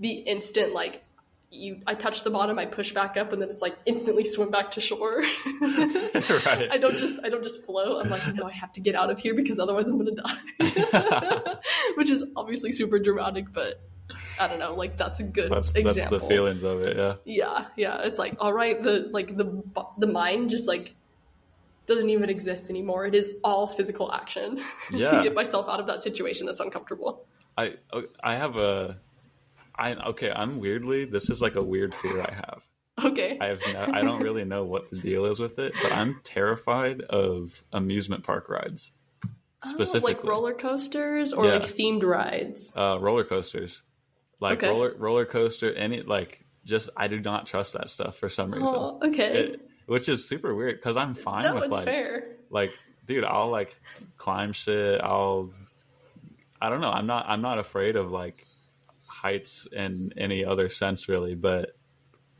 the 0.00 0.12
instant 0.12 0.72
like 0.72 1.04
you 1.52 1.80
I 1.86 1.94
touch 1.94 2.24
the 2.24 2.30
bottom, 2.30 2.58
I 2.58 2.66
push 2.66 2.92
back 2.92 3.16
up, 3.16 3.32
and 3.32 3.40
then 3.40 3.48
it's 3.48 3.62
like 3.62 3.76
instantly 3.86 4.24
swim 4.24 4.50
back 4.50 4.70
to 4.72 4.80
shore. 4.80 5.20
right. 5.60 6.68
I 6.70 6.78
don't 6.80 6.96
just 6.96 7.20
I 7.22 7.28
don't 7.28 7.42
just 7.42 7.64
float. 7.64 8.04
I'm 8.04 8.10
like, 8.10 8.34
no, 8.34 8.44
I 8.46 8.52
have 8.52 8.72
to 8.72 8.80
get 8.80 8.94
out 8.94 9.10
of 9.10 9.18
here 9.18 9.34
because 9.34 9.58
otherwise 9.58 9.88
I'm 9.88 9.98
gonna 9.98 10.12
die. 10.12 11.56
Which 11.96 12.10
is 12.10 12.24
obviously 12.36 12.72
super 12.72 12.98
dramatic, 12.98 13.52
but 13.52 13.80
I 14.40 14.48
don't 14.48 14.58
know. 14.58 14.74
Like 14.74 14.96
that's 14.96 15.20
a 15.20 15.24
good 15.24 15.50
That's 15.50 15.72
that's 15.72 16.08
the 16.08 16.20
feelings 16.20 16.62
of 16.62 16.80
it. 16.82 16.96
Yeah. 16.96 17.14
Yeah, 17.24 17.66
yeah. 17.76 18.02
It's 18.02 18.18
like 18.18 18.36
all 18.40 18.52
right, 18.52 18.82
the 18.82 19.08
like 19.12 19.36
the 19.36 19.62
the 19.98 20.06
mind 20.06 20.50
just 20.50 20.66
like 20.66 20.94
doesn't 21.86 22.10
even 22.10 22.30
exist 22.30 22.70
anymore. 22.70 23.06
It 23.06 23.14
is 23.14 23.30
all 23.42 23.66
physical 23.66 24.12
action 24.12 24.62
Yeah. 24.90 25.10
to 25.10 25.22
get 25.22 25.34
myself 25.34 25.68
out 25.68 25.80
of 25.80 25.86
that 25.88 26.00
situation 26.00 26.46
that's 26.46 26.60
uncomfortable. 26.60 27.24
I 27.56 27.74
oh, 27.92 28.04
I 28.22 28.36
have 28.36 28.56
a. 28.56 28.98
I 29.74 29.94
okay. 29.94 30.30
I'm 30.30 30.58
weirdly. 30.60 31.04
This 31.04 31.30
is 31.30 31.40
like 31.42 31.54
a 31.56 31.62
weird 31.62 31.94
fear 31.94 32.20
I 32.20 32.32
have. 32.34 32.62
Okay. 33.02 33.38
I 33.40 33.46
have 33.46 33.60
no, 33.72 33.86
I 33.90 34.02
don't 34.02 34.22
really 34.22 34.44
know 34.44 34.64
what 34.64 34.90
the 34.90 34.98
deal 34.98 35.24
is 35.24 35.40
with 35.40 35.58
it, 35.58 35.72
but 35.82 35.92
I'm 35.92 36.20
terrified 36.24 37.00
of 37.00 37.64
amusement 37.72 38.22
park 38.22 38.50
rides. 38.50 38.92
Specifically, 39.64 40.12
Oh, 40.14 40.16
like 40.18 40.24
roller 40.24 40.52
coasters 40.52 41.32
or 41.32 41.46
Yeah. 41.46 41.52
like 41.54 41.62
themed 41.62 42.02
rides. 42.02 42.70
uh, 42.76 42.98
roller 43.00 43.24
coasters, 43.24 43.82
like 44.40 44.58
Okay. 44.58 44.68
roller 44.68 44.94
roller 44.98 45.24
coaster, 45.24 45.72
any 45.72 46.02
like 46.02 46.44
just 46.66 46.90
I 46.94 47.08
do 47.08 47.18
not 47.18 47.46
trust 47.46 47.72
that 47.72 47.88
stuff 47.88 48.18
for 48.18 48.28
some 48.28 48.52
reason, 48.52 48.68
Oh, 48.68 49.00
okay. 49.02 49.38
It- 49.54 49.68
which 49.86 50.08
is 50.10 50.28
super 50.28 50.54
weird 50.54 50.76
because 50.76 50.98
I'm 50.98 51.14
fine 51.14 51.44
no, 51.44 51.54
with 51.54 51.70
like 51.70 51.84
fair. 51.86 52.36
like 52.50 52.72
dude, 53.06 53.24
I'll 53.24 53.48
like 53.48 53.74
climb 54.18 54.52
shit. 54.52 55.00
I'll 55.00 55.50
I 56.60 56.68
don't 56.68 56.82
know. 56.82 56.90
I'm 56.90 57.06
not 57.06 57.24
I'm 57.26 57.40
not 57.40 57.58
afraid 57.58 57.96
of 57.96 58.12
like 58.12 58.46
heights 59.22 59.68
in 59.70 60.12
any 60.16 60.44
other 60.44 60.68
sense 60.68 61.08
really, 61.08 61.34
but 61.36 61.70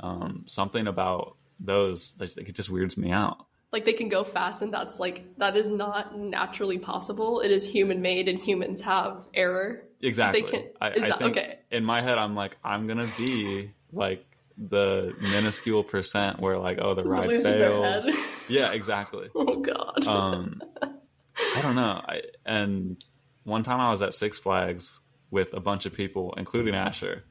um, 0.00 0.44
something 0.48 0.88
about 0.88 1.36
those 1.60 2.12
like 2.18 2.36
it 2.36 2.54
just 2.56 2.68
weirds 2.70 2.96
me 2.96 3.12
out. 3.12 3.46
Like 3.70 3.84
they 3.84 3.92
can 3.92 4.08
go 4.08 4.24
fast, 4.24 4.60
and 4.62 4.72
that's 4.74 4.98
like 5.00 5.24
that 5.38 5.56
is 5.56 5.70
not 5.70 6.18
naturally 6.18 6.78
possible. 6.78 7.40
It 7.40 7.50
is 7.50 7.64
human 7.66 8.02
made, 8.02 8.28
and 8.28 8.38
humans 8.38 8.82
have 8.82 9.26
error. 9.32 9.84
Exactly. 10.00 10.42
They 10.42 10.48
can- 10.48 10.68
I, 10.80 10.90
is 10.90 11.02
I 11.04 11.08
that- 11.08 11.22
okay. 11.22 11.58
In 11.70 11.84
my 11.84 12.02
head, 12.02 12.18
I'm 12.18 12.34
like, 12.34 12.56
I'm 12.64 12.86
gonna 12.86 13.08
be 13.16 13.70
like 13.92 14.26
the 14.58 15.14
minuscule 15.20 15.84
percent 15.84 16.40
where 16.40 16.58
like, 16.58 16.78
oh, 16.82 16.94
the 16.94 17.04
ride 17.04 17.28
loses 17.28 17.46
fails. 17.46 18.04
head. 18.04 18.14
yeah, 18.48 18.72
exactly. 18.72 19.28
Oh 19.34 19.60
god. 19.60 20.06
Um, 20.06 20.60
I 20.82 21.62
don't 21.62 21.76
know. 21.76 22.02
I 22.06 22.22
and 22.44 23.02
one 23.44 23.62
time 23.62 23.80
I 23.80 23.90
was 23.90 24.02
at 24.02 24.14
Six 24.14 24.38
Flags 24.38 25.00
with 25.32 25.52
a 25.54 25.60
bunch 25.60 25.84
of 25.86 25.92
people, 25.92 26.32
including 26.36 26.76
Asher, 26.76 27.24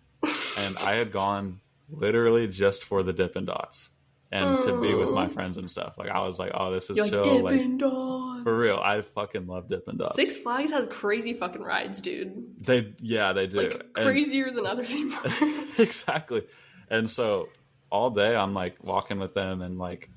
and 0.57 0.75
I 0.85 0.95
had 0.95 1.13
gone 1.13 1.61
literally 1.89 2.47
just 2.49 2.83
for 2.83 3.03
the 3.03 3.13
Dippin' 3.13 3.45
Dots 3.45 3.89
and 4.33 4.63
to 4.65 4.79
be 4.81 4.93
with 4.93 5.09
my 5.09 5.27
friends 5.27 5.57
and 5.57 5.69
stuff. 5.69 5.97
Like 5.97 6.09
I 6.09 6.19
was 6.21 6.39
like, 6.39 6.51
oh, 6.53 6.71
this 6.71 6.89
is 6.89 6.97
You're 6.97 7.07
chill. 7.07 7.23
like 7.23 7.43
Like 7.43 7.53
Dippin' 7.57 7.77
Dots. 7.77 8.43
for 8.43 8.57
real, 8.59 8.77
I 8.83 9.01
fucking 9.01 9.45
love 9.47 9.69
Dippin' 9.69 9.97
Dots. 9.97 10.15
Six 10.15 10.37
Flags 10.39 10.71
has 10.71 10.87
crazy 10.87 11.33
fucking 11.33 11.61
rides, 11.61 12.01
dude. 12.01 12.43
They 12.65 12.93
yeah, 12.99 13.31
they 13.33 13.47
do. 13.47 13.61
Like 13.61 13.85
And- 13.95 14.05
crazier 14.05 14.49
than 14.51 14.65
other 14.65 14.83
theme 14.83 15.11
parks. 15.13 15.41
exactly. 15.79 16.43
And 16.89 17.09
so 17.09 17.49
all 17.91 18.09
day 18.09 18.35
I'm 18.35 18.53
like 18.53 18.83
walking 18.83 19.19
with 19.19 19.33
them 19.33 19.61
and 19.61 19.77
like 19.77 20.09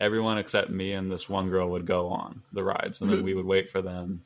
everyone 0.00 0.36
except 0.38 0.68
me 0.70 0.92
and 0.92 1.10
this 1.10 1.28
one 1.28 1.48
girl 1.48 1.70
would 1.70 1.86
go 1.86 2.08
on 2.08 2.42
the 2.52 2.62
rides 2.62 3.00
and 3.00 3.08
then 3.10 3.18
Mm-hmm. 3.18 3.26
we 3.26 3.34
would 3.34 3.46
wait 3.46 3.70
for 3.70 3.80
them. 3.80 4.22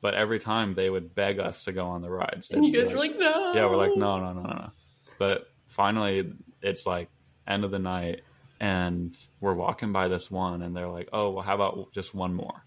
But 0.00 0.14
every 0.14 0.38
time 0.38 0.74
they 0.74 0.88
would 0.88 1.14
beg 1.14 1.38
us 1.40 1.64
to 1.64 1.72
go 1.72 1.86
on 1.86 2.02
the 2.02 2.10
rides. 2.10 2.50
and 2.50 2.62
They'd 2.62 2.68
you 2.68 2.72
be 2.72 2.78
guys 2.78 2.92
were 2.92 2.98
like, 3.00 3.16
no. 3.18 3.52
Yeah, 3.54 3.66
we're 3.66 3.76
like, 3.76 3.96
no, 3.96 4.18
no, 4.20 4.32
no, 4.32 4.42
no, 4.42 4.52
no. 4.54 4.70
But 5.18 5.48
finally 5.68 6.32
it's 6.62 6.86
like 6.86 7.08
end 7.46 7.64
of 7.64 7.70
the 7.70 7.78
night 7.78 8.22
and 8.60 9.16
we're 9.40 9.54
walking 9.54 9.92
by 9.92 10.08
this 10.08 10.30
one 10.30 10.62
and 10.62 10.76
they're 10.76 10.88
like, 10.88 11.08
Oh, 11.12 11.30
well 11.30 11.42
how 11.42 11.54
about 11.54 11.92
just 11.92 12.14
one 12.14 12.34
more? 12.34 12.64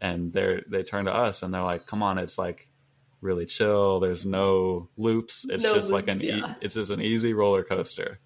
And 0.00 0.32
they're 0.32 0.62
they 0.68 0.82
turn 0.82 1.06
to 1.06 1.14
us 1.14 1.42
and 1.42 1.52
they're 1.52 1.62
like, 1.62 1.86
Come 1.86 2.02
on, 2.02 2.18
it's 2.18 2.36
like 2.38 2.68
really 3.20 3.46
chill. 3.46 3.98
There's 4.00 4.24
no 4.26 4.88
loops. 4.96 5.44
It's 5.48 5.62
No 5.62 5.74
just 5.74 5.88
like 5.90 6.08
an 6.08 6.18
loops, 6.18 6.24
e- 6.24 6.54
it's 6.60 6.74
just 6.74 6.90
an 6.90 7.00
easy 7.00 7.32
roller 7.32 7.64
coaster. 7.64 8.20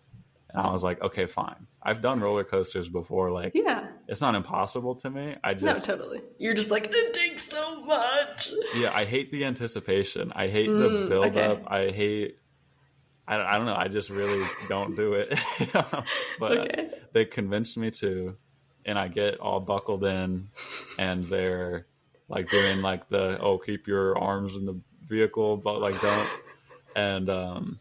And 0.51 0.67
I 0.67 0.71
was 0.71 0.85
like, 0.85 1.01
okay, 1.01 1.25
fine. 1.25 1.67
I've 1.83 2.03
done 2.03 2.21
roller 2.21 2.45
coasters 2.45 2.87
before. 2.87 3.31
Like, 3.31 3.53
Yeah. 3.55 3.87
It's 4.13 4.21
not 4.21 4.35
impossible 4.35 4.95
to 4.97 5.09
me. 5.11 5.35
I 5.43 5.55
No, 5.55 5.73
just, 5.73 5.87
totally. 5.87 6.21
You're 6.39 6.53
just 6.53 6.71
like, 6.71 6.87
it 6.93 7.15
takes 7.15 7.45
so 7.45 7.83
much. 7.85 8.51
yeah, 8.77 8.93
I 8.95 9.07
hate 9.07 9.33
the 9.33 9.47
anticipation. 9.47 10.33
I 10.37 10.49
hate 10.49 10.69
Mm, 10.69 10.79
the 11.07 11.09
build 11.09 11.37
okay. 11.37 11.45
up. 11.45 11.63
I 11.67 11.91
hate. 11.91 12.37
I, 13.27 13.37
I 13.41 13.57
don't 13.57 13.65
know. 13.65 13.77
I 13.79 13.89
just 13.89 14.11
really 14.11 14.47
don't 14.69 14.95
do 14.95 15.15
it. 15.15 15.33
but 16.39 16.59
Okay. 16.59 16.91
they 17.15 17.25
convinced 17.25 17.79
me 17.79 17.91
to, 17.93 18.37
and 18.85 18.99
I 18.99 19.09
get 19.09 19.41
all 19.41 19.61
buckled 19.61 20.05
in, 20.05 20.49
and 20.99 21.25
they're 21.27 21.87
like 22.29 22.51
doing 22.51 22.83
like 22.83 23.09
the 23.09 23.39
oh 23.41 23.57
keep 23.59 23.87
your 23.87 24.19
arms 24.19 24.57
in 24.57 24.67
the 24.67 24.79
vehicle, 25.09 25.57
but 25.57 25.81
like 25.81 25.99
don't. 26.03 26.29
And 26.95 27.31
um, 27.31 27.81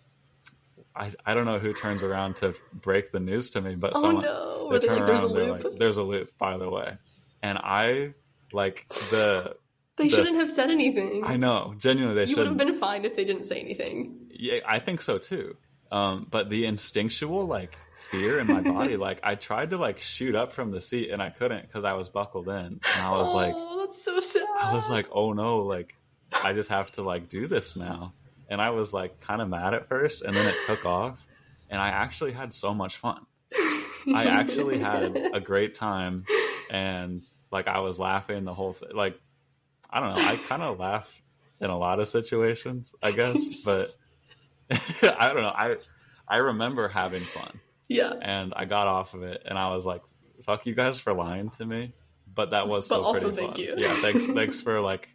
I 0.96 1.14
I 1.26 1.34
don't 1.34 1.46
know 1.46 1.60
who 1.60 1.74
turns 1.74 2.04
around 2.04 2.38
to 2.38 2.54
break 2.74 3.12
the 3.12 3.20
news 3.20 3.50
to 3.52 3.62
me, 3.62 3.76
but 3.76 3.94
Oh 3.96 4.02
someone 4.02 4.24
no. 4.24 4.70
they 4.72 4.80
they 4.80 4.88
turn 4.88 4.98
like, 4.98 5.06
there's 5.06 5.22
a 5.22 5.26
around, 5.26 5.36
they're 5.36 5.52
loop? 5.54 5.64
like, 5.64 5.74
there's 5.80 5.98
a 5.98 6.04
loop, 6.04 6.38
by 6.38 6.58
the 6.58 6.70
way. 6.70 6.98
And 7.42 7.58
I 7.58 8.14
like 8.52 8.88
the 8.90 9.56
they 9.98 10.06
the- 10.08 10.16
shouldn't 10.16 10.36
have 10.38 10.50
said 10.50 10.70
anything. 10.70 11.24
I 11.26 11.38
know, 11.38 11.74
genuinely 11.78 12.26
they 12.26 12.30
you 12.30 12.38
would 12.38 12.48
have 12.48 12.58
been 12.58 12.74
fine 12.74 13.06
if 13.06 13.16
they 13.16 13.26
didn't 13.26 13.46
say 13.46 13.60
anything. 13.60 14.28
Yeah, 14.30 14.60
I 14.66 14.80
think 14.80 15.02
so 15.02 15.18
too. 15.18 15.56
Um, 15.92 16.28
but 16.32 16.50
the 16.50 16.66
instinctual 16.66 17.46
like 17.48 17.76
fear 18.10 18.40
in 18.40 18.48
my 18.48 18.62
body, 18.62 18.96
like 19.08 19.20
I 19.24 19.36
tried 19.36 19.72
to 19.72 19.78
like 19.78 20.00
shoot 20.00 20.36
up 20.36 20.54
from 20.54 20.72
the 20.72 20.80
seat 20.80 21.10
and 21.12 21.22
I 21.22 21.30
couldn't 21.30 21.64
because 21.68 21.84
I 21.84 21.94
was 21.94 22.08
buckled 22.10 22.48
in. 22.48 22.56
And 22.56 22.82
I 22.98 23.12
was 23.12 23.34
oh, 23.34 23.36
like 23.36 23.54
that's 23.80 24.04
so 24.04 24.20
sad. 24.20 24.46
I 24.60 24.72
was 24.74 24.90
like, 24.90 25.08
oh 25.12 25.34
no, 25.34 25.58
like 25.58 25.96
I 26.32 26.54
just 26.54 26.70
have 26.70 26.92
to 26.94 27.02
like 27.02 27.28
do 27.30 27.48
this 27.48 27.76
now. 27.76 28.14
And 28.52 28.62
I 28.62 28.70
was 28.70 28.94
like 28.94 29.20
kind 29.22 29.42
of 29.42 29.50
mad 29.50 29.74
at 29.74 29.88
first 29.90 30.22
and 30.22 30.36
then 30.36 30.46
it 30.48 30.56
took 30.68 30.86
off 30.86 31.26
and 31.70 31.82
I 31.82 31.88
actually 31.88 32.34
had 32.34 32.54
so 32.54 32.74
much 32.76 32.98
fun. 32.98 33.26
I 34.14 34.26
actually 34.26 34.78
had 34.80 35.16
a 35.34 35.40
great 35.40 35.74
time 35.74 36.26
and 36.70 37.24
like 37.52 37.68
I 37.68 37.80
was 37.80 37.98
laughing 37.98 38.44
the 38.46 38.54
whole 38.54 38.74
thing. 38.74 38.90
Like 38.94 39.20
I 39.90 40.00
don't 40.00 40.16
know, 40.16 40.22
I 40.22 40.36
kind 40.36 40.62
of 40.62 40.80
laugh 40.80 41.22
in 41.60 41.70
a 41.70 41.78
lot 41.78 42.00
of 42.00 42.08
situations, 42.10 42.94
I 43.02 43.12
guess, 43.12 43.62
but 43.66 43.88
I 44.72 45.34
don't 45.34 45.42
know. 45.44 45.54
I 45.56 45.78
I 46.28 46.38
remember 46.38 46.88
having 46.88 47.24
fun 47.24 47.60
yeah. 47.90 48.14
and 48.22 48.54
I 48.56 48.66
got 48.66 48.88
off 48.88 49.14
of 49.14 49.24
it 49.24 49.42
and 49.46 49.58
I 49.58 49.74
was 49.74 49.86
like, 49.86 50.02
fuck 50.46 50.66
you 50.66 50.76
guys 50.76 51.00
for 51.00 51.14
lying 51.14 51.50
to 51.52 51.66
me. 51.66 51.94
but 52.34 52.52
that 52.52 52.68
was 52.68 52.88
But 52.88 53.02
also 53.02 53.30
pretty 53.30 53.38
thank 53.38 53.56
fun. 53.56 53.64
you. 53.64 53.74
Yeah, 53.78 53.94
thanks 53.96 54.26
thanks 54.28 54.62
for 54.62 54.80
like 54.82 55.10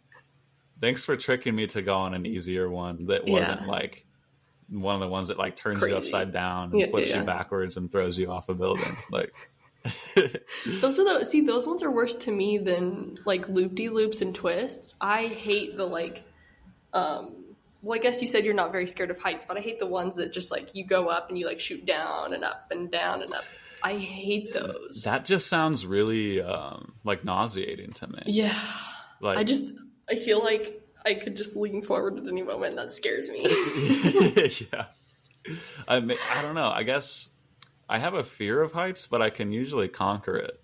thanks 0.81 1.03
for 1.03 1.15
tricking 1.17 1.55
me 1.55 1.67
to 1.67 1.81
go 1.81 1.95
on 1.95 2.13
an 2.13 2.25
easier 2.25 2.69
one 2.69 3.07
that 3.07 3.25
wasn't 3.25 3.61
Yeah. 3.61 3.67
like 3.67 4.05
one 4.69 4.95
of 4.95 5.01
the 5.01 5.07
ones 5.07 5.29
that 5.29 5.37
like 5.37 5.55
turns 5.55 5.79
Crazy. 5.79 5.91
you 5.93 5.97
upside 5.97 6.31
down 6.33 6.71
and 6.71 6.79
Yeah, 6.79 6.87
flips 6.87 7.09
yeah, 7.09 7.19
you 7.19 7.23
backwards 7.25 7.77
and 7.77 7.91
throws 7.91 8.17
you 8.17 8.29
off 8.31 8.49
a 8.49 8.53
building. 8.53 8.83
Like 9.11 9.33
Those 10.81 10.99
are 10.99 11.19
the 11.19 11.23
see 11.25 11.41
those 11.41 11.65
ones 11.67 11.81
are 11.83 11.91
worse 11.91 12.15
to 12.17 12.31
me 12.31 12.57
than 12.57 13.17
like 13.25 13.47
loop 13.47 13.75
de 13.75 13.89
loops 13.89 14.21
and 14.21 14.35
twists. 14.35 14.95
I 14.99 15.27
hate 15.27 15.77
the 15.77 15.85
like 15.85 16.23
um 16.93 17.45
well 17.81 17.97
I 17.97 18.01
guess 18.01 18.21
you 18.21 18.27
said 18.27 18.43
you're 18.43 18.53
not 18.53 18.71
very 18.71 18.87
scared 18.87 19.11
of 19.11 19.19
heights, 19.19 19.45
but 19.47 19.55
I 19.57 19.61
hate 19.61 19.79
the 19.79 19.85
ones 19.87 20.17
that 20.17 20.33
just 20.33 20.51
like 20.51 20.75
you 20.75 20.83
go 20.85 21.07
up 21.07 21.29
and 21.29 21.37
you 21.39 21.45
like 21.45 21.59
shoot 21.59 21.85
down 21.85 22.33
and 22.33 22.43
up 22.43 22.67
and 22.71 22.91
down 22.91 23.21
and 23.21 23.31
up. 23.33 23.43
I 23.83 23.93
hate 23.95 24.51
those. 24.53 25.03
that 25.05 25.23
just 25.23 25.47
sounds 25.47 25.85
really 25.85 26.41
um 26.41 26.93
like 27.05 27.23
nauseating 27.23 27.93
to 27.93 28.07
me. 28.07 28.23
yeah. 28.25 28.59
Like 29.21 29.37
I 29.37 29.43
just 29.45 29.71
I 30.09 30.15
feel 30.15 30.43
like 30.43 30.81
I 31.05 31.13
could 31.15 31.35
just 31.35 31.55
lean 31.55 31.81
forward 31.81 32.17
at 32.19 32.27
any 32.27 32.43
moment. 32.43 32.75
That 32.75 32.91
scares 32.91 33.29
me. 33.29 33.43
yeah. 34.71 34.85
I 35.87 35.99
mean, 35.99 36.17
I 36.31 36.41
don't 36.41 36.55
know. 36.55 36.69
I 36.69 36.83
guess 36.83 37.29
I 37.89 37.99
have 37.99 38.13
a 38.13 38.23
fear 38.23 38.61
of 38.61 38.73
heights, 38.73 39.07
but 39.07 39.21
I 39.21 39.29
can 39.29 39.51
usually 39.51 39.87
conquer 39.87 40.35
it. 40.35 40.61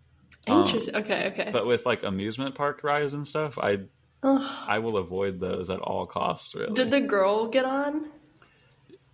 Um, 0.47 0.63
Interesting. 0.63 0.95
okay, 0.97 1.27
okay. 1.27 1.49
But 1.51 1.65
with 1.65 1.85
like 1.85 2.03
amusement 2.03 2.55
park 2.55 2.83
rides 2.83 3.13
and 3.13 3.27
stuff, 3.27 3.57
I. 3.57 3.79
I 4.25 4.79
will 4.79 4.95
avoid 4.95 5.41
those 5.41 5.69
at 5.69 5.79
all 5.79 6.05
costs. 6.05 6.55
Really, 6.55 6.73
Did 6.73 6.91
the 6.91 7.01
girl 7.01 7.49
get 7.49 7.65
on? 7.65 8.09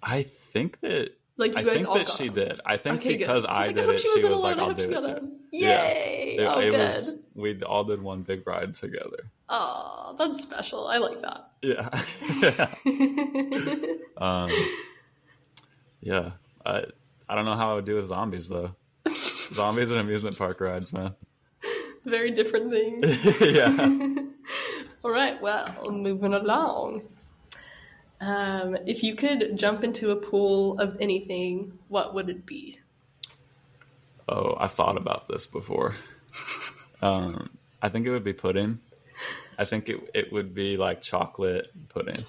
I 0.03 0.21
think 0.21 0.79
that 0.81 1.18
Like 1.39 1.53
you 1.55 1.59
I 1.61 1.63
guys 1.63 1.73
think 1.75 1.87
all 1.87 1.95
that 1.95 2.07
got 2.07 2.17
she 2.17 2.27
on? 2.29 2.35
did. 2.35 2.59
I 2.65 2.75
think 2.77 2.97
Okay, 2.97 3.09
good. 3.13 3.19
because 3.19 3.45
I 3.45 3.49
I, 3.49 3.67
was 3.67 3.67
like, 3.67 3.69
I 3.69 3.73
did 3.73 3.85
hope 3.85 3.93
it, 3.95 3.99
she 4.01 4.23
was 4.25 4.41
like. 4.43 4.57
I 4.57 4.61
"I'll 4.61 4.73
do 4.73 4.83
it 4.83 4.87
too." 4.89 4.95
on. 5.11 5.31
Yeah. 5.53 5.83
Yay! 5.87 6.35
It, 6.37 6.43
oh, 6.43 6.59
it 6.59 6.69
good. 6.71 6.79
was. 6.79 7.13
We 7.33 7.61
all 7.63 7.83
did 7.85 8.01
one 8.01 8.23
big 8.23 8.45
ride 8.45 8.75
together. 8.75 9.31
Oh, 9.47 10.15
that's 10.19 10.41
special. 10.41 10.87
I 10.87 10.97
like 10.97 11.21
that. 11.21 11.51
Yeah. 11.61 11.89
um, 14.17 14.49
yeah. 16.01 16.31
I 16.65 16.83
I 17.29 17.35
don't 17.35 17.45
know 17.45 17.55
how 17.55 17.71
I 17.71 17.75
would 17.75 17.85
do 17.85 17.95
with 17.95 18.07
zombies 18.07 18.49
though. 18.49 18.75
zombies 19.53 19.91
and 19.91 19.99
amusement 20.01 20.37
park 20.37 20.59
rides, 20.59 20.91
man. 20.91 21.15
Very 22.05 22.31
different 22.31 22.71
things. 22.71 23.41
yeah. 23.41 24.07
All 25.03 25.11
right, 25.11 25.41
well, 25.41 25.89
moving 25.91 26.33
along. 26.33 27.03
Um, 28.21 28.77
if 28.85 29.01
you 29.03 29.15
could 29.15 29.57
jump 29.57 29.83
into 29.83 30.11
a 30.11 30.15
pool 30.15 30.77
of 30.79 30.97
anything, 30.99 31.77
what 31.87 32.13
would 32.13 32.29
it 32.29 32.45
be? 32.45 32.79
Oh, 34.27 34.55
I 34.59 34.67
thought 34.67 34.97
about 34.97 35.27
this 35.27 35.45
before. 35.47 35.95
Um, 37.01 37.49
I 37.81 37.87
think 37.87 38.05
it 38.05 38.09
would 38.09 38.25
be 38.25 38.33
pudding. 38.33 38.79
I 39.57 39.63
think 39.63 39.87
it 39.87 40.01
it 40.13 40.33
would 40.33 40.53
be 40.53 40.75
like 40.75 41.01
chocolate 41.01 41.69
pudding. 41.87 42.17
It, 42.17 42.25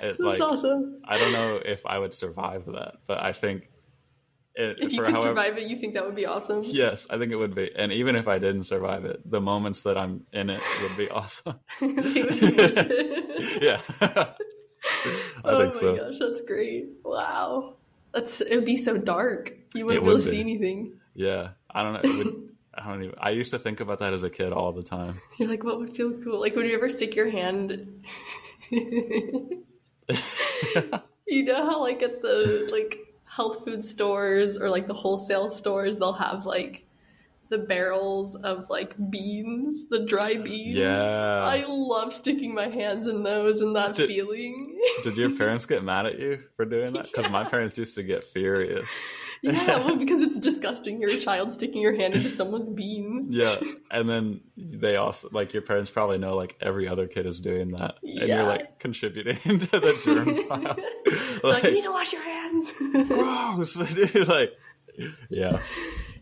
That's 0.00 0.18
like 0.18 0.40
awesome. 0.40 0.98
I 1.04 1.16
don't 1.18 1.32
know 1.32 1.60
if 1.64 1.86
I 1.86 1.96
would 2.00 2.12
survive 2.12 2.66
that, 2.66 2.96
but 3.06 3.22
I 3.22 3.32
think 3.32 3.68
it, 4.56 4.78
If 4.80 4.92
you 4.92 5.02
could 5.02 5.12
however- 5.12 5.28
survive 5.28 5.56
it, 5.56 5.68
you 5.68 5.76
think 5.76 5.94
that 5.94 6.04
would 6.04 6.16
be 6.16 6.26
awesome? 6.26 6.62
Yes, 6.64 7.06
I 7.08 7.16
think 7.16 7.30
it 7.30 7.36
would 7.36 7.54
be. 7.54 7.70
And 7.76 7.92
even 7.92 8.16
if 8.16 8.26
I 8.26 8.38
didn't 8.40 8.64
survive 8.64 9.04
it, 9.04 9.20
the 9.30 9.40
moments 9.40 9.82
that 9.82 9.96
I'm 9.96 10.26
in 10.32 10.50
it 10.50 10.60
would 10.82 10.96
be 10.96 11.08
awesome. 11.20 11.60
Yeah. 13.62 13.80
I 15.44 15.50
oh 15.50 15.70
think 15.70 15.82
my 15.82 15.96
gosh, 15.98 16.18
that's 16.18 16.42
great. 16.42 16.88
Wow. 17.04 17.76
That's 18.12 18.40
it 18.40 18.54
would 18.54 18.64
be 18.64 18.76
so 18.76 18.98
dark. 18.98 19.52
You 19.74 19.86
wouldn't 19.86 20.02
It 20.02 20.04
be 20.04 20.10
able 20.10 20.16
would 20.16 20.24
to 20.24 20.28
see 20.28 20.40
anything. 20.40 20.94
Yeah. 21.14 21.50
I 21.70 21.82
don't 21.82 21.92
know. 21.94 22.00
Would, 22.18 22.48
I 22.74 22.88
don't 22.88 23.02
even. 23.04 23.14
I 23.18 23.30
used 23.30 23.50
to 23.52 23.58
think 23.58 23.80
about 23.80 23.98
that 24.00 24.14
as 24.14 24.22
a 24.22 24.30
kid 24.30 24.52
all 24.52 24.72
the 24.72 24.82
time. 24.82 25.20
You're 25.38 25.48
like, 25.48 25.64
what 25.64 25.78
would 25.78 25.94
feel 25.96 26.12
cool? 26.22 26.40
Like, 26.40 26.56
would 26.56 26.66
you 26.66 26.74
ever 26.74 26.88
stick 26.88 27.14
your 27.14 27.28
hand? 27.28 28.04
you 28.70 29.64
know 31.28 31.64
how, 31.66 31.80
like, 31.80 32.02
at 32.02 32.22
the 32.22 32.68
like 32.72 32.98
health 33.24 33.64
food 33.64 33.84
stores 33.84 34.58
or 34.58 34.70
like 34.70 34.86
the 34.86 34.94
wholesale 34.94 35.48
stores, 35.48 35.98
they'll 35.98 36.12
have 36.12 36.46
like 36.46 36.84
the 37.50 37.58
barrels 37.58 38.34
of 38.36 38.66
like 38.70 38.94
beans, 39.10 39.86
the 39.90 40.06
dry 40.06 40.36
beans. 40.36 40.76
Yeah. 40.78 41.40
I 41.42 41.64
love 41.66 42.12
sticking 42.14 42.54
my 42.54 42.68
hands 42.68 43.06
in 43.06 43.22
those 43.24 43.60
and 43.60 43.74
that 43.76 43.96
Did- 43.96 44.06
feeling. 44.08 44.80
Did 45.04 45.16
your 45.16 45.30
parents 45.36 45.66
get 45.66 45.84
mad 45.84 46.06
at 46.06 46.18
you 46.18 46.42
for 46.56 46.64
doing 46.64 46.92
that? 46.94 47.06
Because 47.12 47.30
my 47.30 47.44
parents 47.44 47.76
used 47.76 47.96
to 47.96 48.02
get 48.02 48.24
furious. 48.24 48.88
yeah, 49.42 49.76
well, 49.84 49.96
because 49.96 50.22
it's 50.22 50.38
disgusting. 50.38 51.00
You're 51.00 51.10
a 51.10 51.18
child 51.18 51.50
sticking 51.52 51.82
your 51.82 51.94
hand 51.94 52.14
into 52.14 52.30
someone's 52.30 52.68
beans. 52.70 53.28
Yeah. 53.30 53.54
And 53.92 54.08
then 54.08 54.40
they 54.56 54.94
also, 54.94 55.28
like, 55.32 55.52
your 55.52 55.62
parents 55.62 55.90
probably 55.90 56.16
know, 56.18 56.36
like, 56.36 56.54
every 56.60 56.86
other 56.86 57.08
kid 57.08 57.26
is 57.26 57.40
doing 57.40 57.72
that. 57.72 57.96
And 58.04 58.28
Yeah. 58.28 58.36
you're, 58.36 58.46
like, 58.46 58.78
contributing 58.78 59.36
to 59.58 59.66
the 59.66 60.00
germ 60.04 60.46
pile. 60.48 60.76
They're 61.42 61.52
like, 61.52 61.64
you 61.64 61.72
need 61.72 61.82
to 61.84 61.90
wash 61.90 62.12
your 62.12 62.22
hands. 62.22 62.72
gross. 63.08 63.74
Dude, 63.74 64.28
like, 64.28 64.52
yeah. 65.28 65.58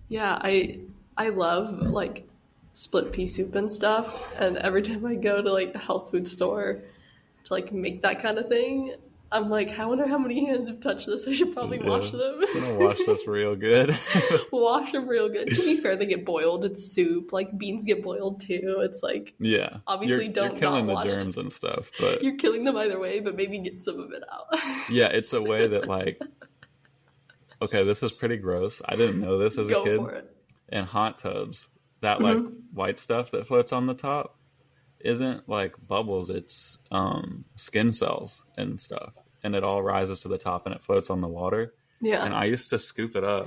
Yeah, 0.09 0.39
I 0.41 0.81
I 1.19 1.29
love 1.31 1.75
like 1.81 2.27
split 2.73 3.13
pea 3.13 3.27
soup 3.27 3.55
and 3.57 3.71
stuff, 3.71 4.35
and 4.41 4.57
every 4.57 4.83
time 4.83 5.05
I 5.05 5.17
go 5.17 5.43
to 5.43 5.53
like 5.53 5.75
a 5.75 5.79
health 5.79 6.11
food 6.11 6.27
store 6.29 6.81
to 7.45 7.53
like 7.53 7.73
make 7.73 8.03
that 8.03 8.23
kind 8.23 8.39
of 8.39 8.49
thing, 8.49 8.95
I'm 9.31 9.51
like, 9.51 9.79
I 9.79 9.85
wonder 9.85 10.07
how 10.09 10.17
many 10.17 10.47
hands 10.47 10.71
have 10.71 10.81
touched 10.81 11.07
this. 11.07 11.27
I 11.29 11.33
should 11.33 11.53
probably 11.53 11.79
Yeah. 11.79 11.91
wash 11.91 12.13
them. 12.13 12.41
I'm 12.41 12.61
gonna 12.61 12.79
wash 12.79 12.99
this 13.05 13.27
real 13.27 13.57
good. 13.57 13.99
wash 14.53 14.93
them 14.93 15.07
real 15.09 15.29
good. 15.29 15.49
To 15.53 15.63
be 15.63 15.77
fair, 15.81 15.97
they 15.97 16.07
get 16.07 16.25
boiled. 16.25 16.65
It's 16.65 16.83
soup. 16.95 17.33
Like 17.33 17.59
beans 17.59 17.85
get 17.85 18.03
boiled 18.03 18.41
too. 18.41 18.79
It's 18.81 19.03
like 19.03 19.35
yeah. 19.41 19.79
Obviously 19.87 20.25
you're, 20.27 20.33
don't 20.33 20.53
You're 20.53 20.61
killing 20.61 20.87
the 20.87 20.95
wash 20.95 21.07
it. 21.07 21.11
germs 21.11 21.37
and 21.37 21.53
stuff, 21.53 21.91
but 22.01 22.23
you're 22.23 22.37
killing 22.37 22.65
them 22.65 22.77
either 22.79 22.99
way, 22.99 23.21
but 23.21 23.37
maybe 23.37 23.59
get 23.59 23.83
some 23.83 23.99
of 23.99 24.13
it 24.13 24.23
out. 24.33 24.59
yeah, 24.89 25.09
it's 25.09 25.33
a 25.35 25.43
way 25.43 25.67
that 25.67 25.87
like. 25.89 26.23
Okay, 27.61 27.83
this 27.85 28.05
is 28.05 28.13
pretty 28.13 28.37
gross. 28.37 28.81
I 28.89 28.95
didn't 28.95 29.21
know 29.21 29.37
this 29.37 29.59
as 29.59 29.67
a 29.69 29.73
go 29.73 29.83
kid. 29.85 30.25
In 30.71 30.85
hot 30.85 31.19
tubs, 31.19 31.69
that 32.01 32.21
like 32.21 32.37
Mm-hmm. 32.37 32.55
white 32.75 32.99
stuff 32.99 33.31
that 33.33 33.47
floats 33.47 33.73
on 33.73 33.87
the 33.87 33.95
top 33.95 34.37
isn't 35.01 35.49
like 35.49 35.75
bubbles. 35.87 36.31
It's 36.31 36.79
um, 36.91 37.45
skin 37.57 37.93
cells 37.93 38.45
and 38.57 38.81
stuff, 38.81 39.13
and 39.43 39.55
it 39.55 39.65
all 39.65 39.83
rises 39.83 40.21
to 40.21 40.29
the 40.29 40.39
top 40.39 40.67
and 40.67 40.75
it 40.75 40.83
floats 40.83 41.11
on 41.11 41.21
the 41.21 41.29
water. 41.29 41.73
Yeah. 42.01 42.25
And 42.25 42.35
I 42.35 42.45
used 42.45 42.71
to 42.71 42.79
scoop 42.79 43.17
it 43.17 43.25
up, 43.25 43.47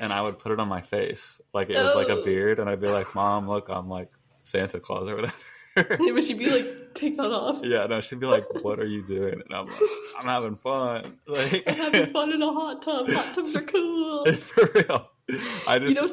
and 0.00 0.12
I 0.12 0.20
would 0.22 0.38
put 0.38 0.52
it 0.52 0.60
on 0.60 0.68
my 0.68 0.80
face 0.82 1.40
like 1.54 1.70
it 1.70 1.76
was 1.76 1.94
like 1.94 2.08
a 2.08 2.20
Oh. 2.20 2.24
beard, 2.24 2.58
and 2.60 2.68
I'd 2.68 2.80
be 2.80 2.88
like, 2.88 3.14
"Mom, 3.14 3.48
look, 3.48 3.68
I'm 3.70 3.88
like 3.88 4.10
Santa 4.44 4.78
Claus 4.80 5.08
or 5.08 5.16
whatever." 5.16 5.34
Would 5.98 6.24
she'd 6.24 6.38
be 6.38 6.50
like, 6.50 6.92
take 6.94 7.16
that 7.18 7.30
off? 7.30 7.60
Yeah, 7.62 7.86
no, 7.86 8.00
she'd 8.00 8.18
be 8.18 8.26
like, 8.26 8.44
"What 8.64 8.80
are 8.80 8.84
you 8.86 9.06
doing?" 9.06 9.34
And 9.34 9.54
I'm 9.54 9.66
like, 9.66 9.80
"I'm 10.18 10.26
having 10.26 10.56
fun." 10.56 11.18
Like, 11.28 11.62
I'm 11.68 11.74
having 11.76 12.12
fun 12.12 12.32
in 12.32 12.42
a 12.42 12.52
hot 12.52 12.82
tub. 12.82 13.08
Hot 13.08 13.34
tubs 13.36 13.54
are 13.56 13.62
cool. 13.62 14.26
for 14.32 14.70
real. 14.74 15.08
I 15.68 15.78
just 15.78 15.88
You 15.88 15.94
know, 15.94 16.06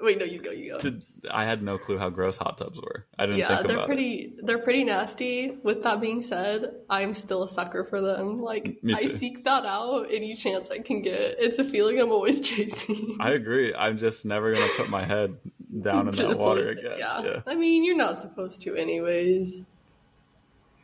wait, 0.00 0.18
no, 0.18 0.24
you 0.24 0.40
go, 0.40 0.50
you 0.50 0.72
go. 0.72 0.80
did, 0.80 1.04
I 1.30 1.44
had 1.44 1.62
no 1.62 1.78
clue 1.78 1.98
how 1.98 2.10
gross 2.10 2.36
hot 2.36 2.58
tubs 2.58 2.80
were. 2.80 3.06
I 3.18 3.26
didn't 3.26 3.38
yeah, 3.38 3.48
think 3.48 3.66
they're 3.66 3.76
about 3.76 3.86
pretty. 3.86 4.34
They're 4.42 4.58
pretty 4.58 4.84
nasty. 4.84 5.58
With 5.62 5.82
that 5.82 6.00
being 6.00 6.22
said, 6.22 6.74
I'm 6.88 7.14
still 7.14 7.42
a 7.42 7.48
sucker 7.48 7.84
for 7.84 8.00
them. 8.00 8.40
Like 8.40 8.78
I 8.94 9.06
seek 9.06 9.44
that 9.44 9.66
out 9.66 10.06
any 10.10 10.34
chance 10.34 10.70
I 10.70 10.78
can 10.78 11.02
get. 11.02 11.36
It's 11.38 11.58
a 11.58 11.64
feeling 11.64 12.00
I'm 12.00 12.12
always 12.12 12.40
chasing. 12.48 13.16
I 13.20 13.32
agree. 13.32 13.74
I'm 13.74 13.98
just 13.98 14.24
never 14.24 14.52
gonna 14.52 14.66
put 14.76 14.90
my 14.90 15.02
head 15.02 15.36
down 15.80 16.08
in 16.08 16.14
that 16.14 16.38
water 16.38 16.70
again. 16.70 16.96
Yeah. 16.98 17.22
Yeah. 17.22 17.40
I 17.46 17.54
mean, 17.54 17.84
you're 17.84 17.96
not 17.96 18.20
supposed 18.20 18.62
to, 18.62 18.74
anyways. 18.74 19.64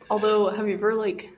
Although, 0.09 0.49
have 0.49 0.67
you 0.67 0.75
ever 0.75 0.93
like 0.93 1.36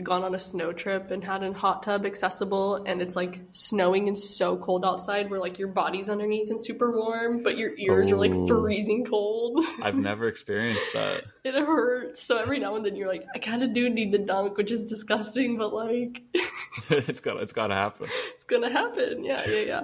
gone 0.00 0.22
on 0.24 0.34
a 0.34 0.38
snow 0.38 0.72
trip 0.72 1.10
and 1.10 1.22
had 1.24 1.42
a 1.42 1.52
hot 1.52 1.82
tub 1.82 2.04
accessible, 2.06 2.76
and 2.86 3.00
it's 3.02 3.16
like 3.16 3.40
snowing 3.52 4.08
and 4.08 4.18
so 4.18 4.56
cold 4.56 4.84
outside, 4.84 5.30
where 5.30 5.40
like 5.40 5.58
your 5.58 5.68
body's 5.68 6.08
underneath 6.08 6.50
and 6.50 6.60
super 6.60 6.90
warm, 6.90 7.42
but 7.42 7.56
your 7.58 7.72
ears 7.78 8.10
are 8.12 8.16
like 8.16 8.32
Oh. 8.34 8.46
freezing 8.46 9.04
cold. 9.04 9.64
I've 9.82 9.94
never 9.96 10.28
experienced 10.28 10.92
that. 10.94 11.24
it 11.44 11.54
hurts. 11.54 12.22
So 12.22 12.36
every 12.38 12.58
now 12.58 12.76
and 12.76 12.84
then 12.84 12.96
you're 12.96 13.08
like, 13.08 13.26
I 13.34 13.38
kind 13.38 13.62
of 13.62 13.72
do 13.72 13.88
need 13.90 14.12
to 14.12 14.18
dunk, 14.18 14.56
which 14.56 14.70
is 14.70 14.84
disgusting, 14.84 15.58
but 15.58 15.72
like 15.72 16.22
it's 16.90 17.20
got 17.20 17.42
it's 17.42 17.52
got 17.52 17.68
to 17.68 17.74
happen. 17.74 18.08
it's 18.34 18.44
gonna 18.44 18.70
happen. 18.70 19.24
Yeah, 19.24 19.48
yeah, 19.48 19.60
yeah. 19.60 19.82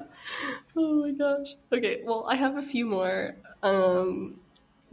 Oh 0.76 1.02
my 1.02 1.10
gosh. 1.12 1.54
Okay, 1.72 2.02
well, 2.04 2.26
I 2.28 2.36
have 2.36 2.56
a 2.56 2.62
few 2.62 2.86
more. 2.86 3.36
Um, 3.62 4.40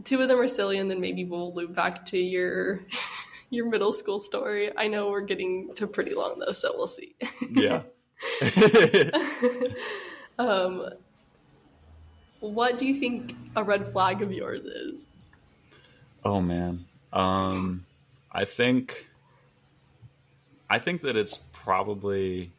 two 0.04 0.20
of 0.20 0.28
them 0.28 0.38
are 0.40 0.48
silly, 0.48 0.78
and 0.78 0.90
then 0.90 1.00
maybe 1.00 1.24
we'll 1.24 1.54
loop 1.54 1.74
back 1.74 2.06
to 2.06 2.18
your 2.18 2.80
your 3.50 3.68
middle 3.68 3.92
school 3.92 4.18
story. 4.18 4.70
I 4.76 4.88
know 4.88 5.10
we're 5.10 5.22
getting 5.22 5.74
to 5.74 5.86
pretty 5.86 6.14
long 6.14 6.38
though, 6.38 6.52
so 6.52 6.72
we'll 6.76 6.86
see. 6.86 7.14
Yeah. 7.50 7.82
um, 10.38 10.88
what 12.40 12.78
do 12.78 12.86
you 12.86 12.94
think 12.94 13.34
a 13.56 13.64
red 13.64 13.86
flag 13.86 14.22
of 14.22 14.32
yours 14.32 14.64
is? 14.64 15.08
oh 16.24 16.40
man. 16.40 16.84
Um, 17.12 17.84
I 18.30 18.44
think. 18.44 19.08
I 20.68 20.78
think 20.78 21.02
that 21.02 21.16
it's 21.16 21.38
probably. 21.52 22.52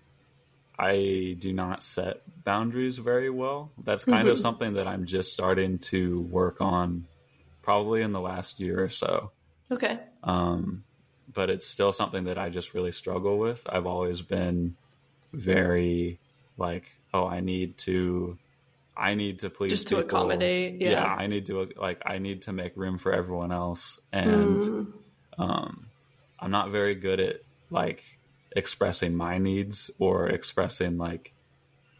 I 0.78 1.38
do 1.40 1.54
not 1.54 1.84
set 1.84 2.22
boundaries 2.44 2.98
very 2.98 3.30
well. 3.30 3.72
That's 3.84 4.04
kind 4.06 4.28
of 4.28 4.40
something 4.48 4.74
that 4.74 4.88
I'm 4.88 5.06
just 5.06 5.32
starting 5.32 5.80
to 5.80 6.22
work 6.22 6.60
on 6.60 7.08
probably 7.62 8.02
in 8.02 8.12
the 8.12 8.20
last 8.20 8.60
year 8.60 8.84
or 8.84 8.90
so. 8.90 9.32
Okay. 9.72 10.00
Um, 10.24 10.84
but 11.34 11.50
it's 11.50 11.68
still 11.68 11.92
something 11.92 12.26
that 12.26 12.38
I 12.38 12.50
just 12.50 12.74
really 12.74 12.92
struggle 12.92 13.38
with. 13.38 13.62
I've 13.68 13.86
always 13.86 14.22
been 14.22 14.76
very 15.34 16.20
like, 16.58 16.86
oh, 17.14 17.26
I 17.28 17.40
need 17.42 17.78
to, 17.80 18.38
I 18.96 19.16
need 19.16 19.40
to 19.40 19.50
please 19.50 19.72
Just 19.72 19.88
to 19.88 19.96
people. 19.98 20.06
accommodate, 20.06 20.82
yeah. 20.82 21.04
I 21.04 21.28
need 21.28 21.48
to 21.48 21.70
like, 21.76 22.02
I 22.06 22.20
need 22.20 22.44
to 22.44 22.54
make 22.54 22.78
room 22.78 22.98
for 22.98 23.12
everyone 23.14 23.52
else, 23.52 24.00
and 24.14 24.62
Mm. 24.62 24.94
um, 25.38 25.88
I'm 26.40 26.52
not 26.52 26.72
very 26.72 26.96
good 26.96 27.20
at 27.20 27.38
like 27.70 28.04
expressing 28.56 29.16
my 29.16 29.38
needs 29.38 29.92
or 30.00 30.30
expressing 30.30 30.98
like, 30.98 31.34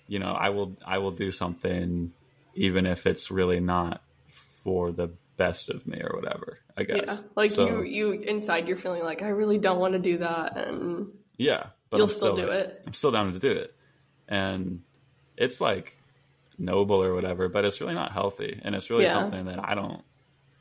you 0.08 0.20
know, 0.20 0.32
I 0.32 0.50
will, 0.50 0.78
I 0.86 1.00
will 1.00 1.12
do 1.12 1.32
something 1.32 2.14
even 2.54 2.86
if 2.86 3.06
it's 3.06 3.30
really 3.32 3.60
not 3.60 4.02
for 4.64 4.92
the 4.92 5.10
best 5.38 5.70
of 5.70 5.86
me 5.88 6.02
or 6.02 6.16
whatever. 6.20 6.60
I 6.78 6.84
guess. 6.84 7.02
Yeah. 7.06 7.18
Like 7.36 7.52
So- 7.52 7.68
you, 7.68 7.84
you 7.84 8.12
inside, 8.22 8.68
you're 8.68 8.78
feeling 8.78 9.04
like 9.04 9.22
I 9.22 9.30
really 9.30 9.58
don't 9.58 9.80
want 9.80 9.94
to 9.94 10.00
do 10.00 10.18
that, 10.20 10.58
and 10.58 11.08
Yeah, 11.38 11.68
but 11.90 11.98
You'll 11.98 12.06
I'm 12.06 12.10
still 12.12 12.36
do 12.36 12.48
it. 12.50 12.84
I'm 12.88 12.94
still 12.94 13.12
down 13.12 13.34
to 13.34 13.40
do 13.40 13.52
it, 13.52 13.76
and 14.28 14.82
it's 15.38 15.60
like 15.62 15.98
noble 16.58 17.04
or 17.04 17.14
whatever, 17.14 17.50
but 17.50 17.66
it's 17.66 17.82
really 17.82 17.94
not 17.96 18.12
healthy, 18.14 18.60
and 18.64 18.76
it's 18.76 18.90
really 18.90 19.04
Yeah. 19.04 19.14
something 19.14 19.46
that 19.46 19.60
I 19.68 19.76
don't 19.76 20.04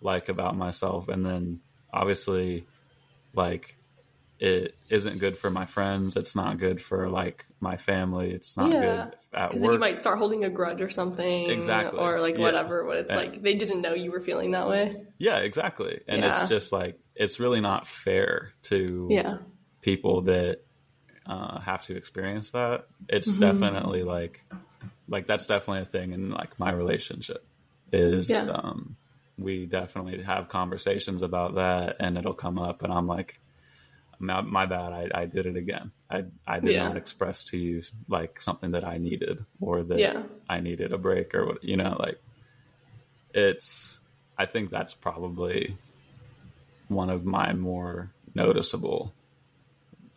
like 0.00 0.28
about 0.28 0.56
myself. 0.56 1.08
And 1.08 1.24
then 1.24 1.60
obviously, 1.92 2.66
like 3.34 3.76
it 4.41 4.74
isn't 4.91 5.18
good 5.18 5.39
for 5.39 5.49
my 5.51 5.64
friends. 5.66 6.16
It's 6.16 6.35
not 6.35 6.59
good 6.59 6.82
for 6.82 7.09
like 7.09 7.47
my 7.61 7.76
family. 7.76 8.30
It's 8.32 8.57
not 8.57 8.70
Yeah. 8.70 8.80
good 8.80 9.14
at 9.32 9.49
because 9.51 9.62
then 9.62 9.72
you 9.72 9.78
might 9.78 9.97
start 9.99 10.18
holding 10.18 10.45
a 10.45 10.51
grudge 10.51 10.80
or 10.80 10.91
something, 10.91 11.51
Exactly. 11.51 11.99
or 11.99 12.20
like 12.20 12.37
Yeah. 12.37 12.43
whatever. 12.43 12.85
When 12.85 12.99
it's 12.99 13.11
And- 13.11 13.20
like 13.20 13.43
they 13.43 13.55
didn't 13.55 13.80
know 13.80 13.95
you 13.95 14.11
were 14.11 14.20
feeling 14.20 14.51
that 14.53 14.68
way. 14.68 14.95
Yeah, 15.18 15.39
exactly. 15.39 16.01
And 16.09 16.22
Yeah. 16.22 16.41
it's 16.41 16.49
just 16.49 16.72
like 16.72 16.99
it's 17.14 17.39
really 17.39 17.61
not 17.61 17.87
fair 17.87 18.53
to 18.64 19.07
Yeah. 19.11 19.39
people 19.80 20.22
that 20.22 20.61
uh, 21.26 21.59
have 21.61 21.82
to 21.87 21.97
experience 21.97 22.51
that. 22.51 22.87
It's 23.09 23.28
Mm-hmm. 23.28 23.41
definitely 23.41 24.03
like 24.03 24.45
like 25.09 25.26
that's 25.26 25.47
definitely 25.47 25.82
a 25.82 25.87
thing 25.87 26.12
in 26.12 26.30
like 26.30 26.59
my 26.59 26.70
relationship 26.72 27.47
is 27.93 28.30
um, 28.51 28.97
we 29.39 29.64
definitely 29.66 30.22
have 30.22 30.49
conversations 30.49 31.22
about 31.22 31.55
that 31.55 31.97
and 32.01 32.18
it'll 32.18 32.35
come 32.35 32.59
up 32.59 32.82
and 32.82 32.93
I'm 32.93 33.07
like 33.07 33.41
my, 34.18 34.40
my 34.40 34.66
bad 34.66 34.92
I, 34.92 35.08
I 35.14 35.24
did 35.26 35.46
it 35.46 35.56
again 35.56 35.92
I 36.10 36.24
I 36.46 36.60
did 36.60 36.72
Yeah. 36.72 36.86
not 36.86 36.96
express 36.96 37.44
to 37.44 37.56
you 37.58 37.82
like 38.08 38.40
something 38.40 38.72
that 38.72 38.84
I 38.84 38.98
needed 38.98 39.44
or 39.60 39.82
that 39.84 39.98
Yeah. 39.98 40.22
I 40.48 40.60
needed 40.60 40.92
a 40.92 40.98
break 40.98 41.34
or 41.34 41.46
what 41.46 41.64
you 41.64 41.76
know 41.76 41.96
like 41.98 42.20
it's 43.32 44.00
I 44.36 44.46
think 44.46 44.70
that's 44.70 44.94
probably 44.94 45.76
one 46.88 47.10
of 47.10 47.24
my 47.24 47.52
more 47.52 48.10
noticeable 48.34 49.14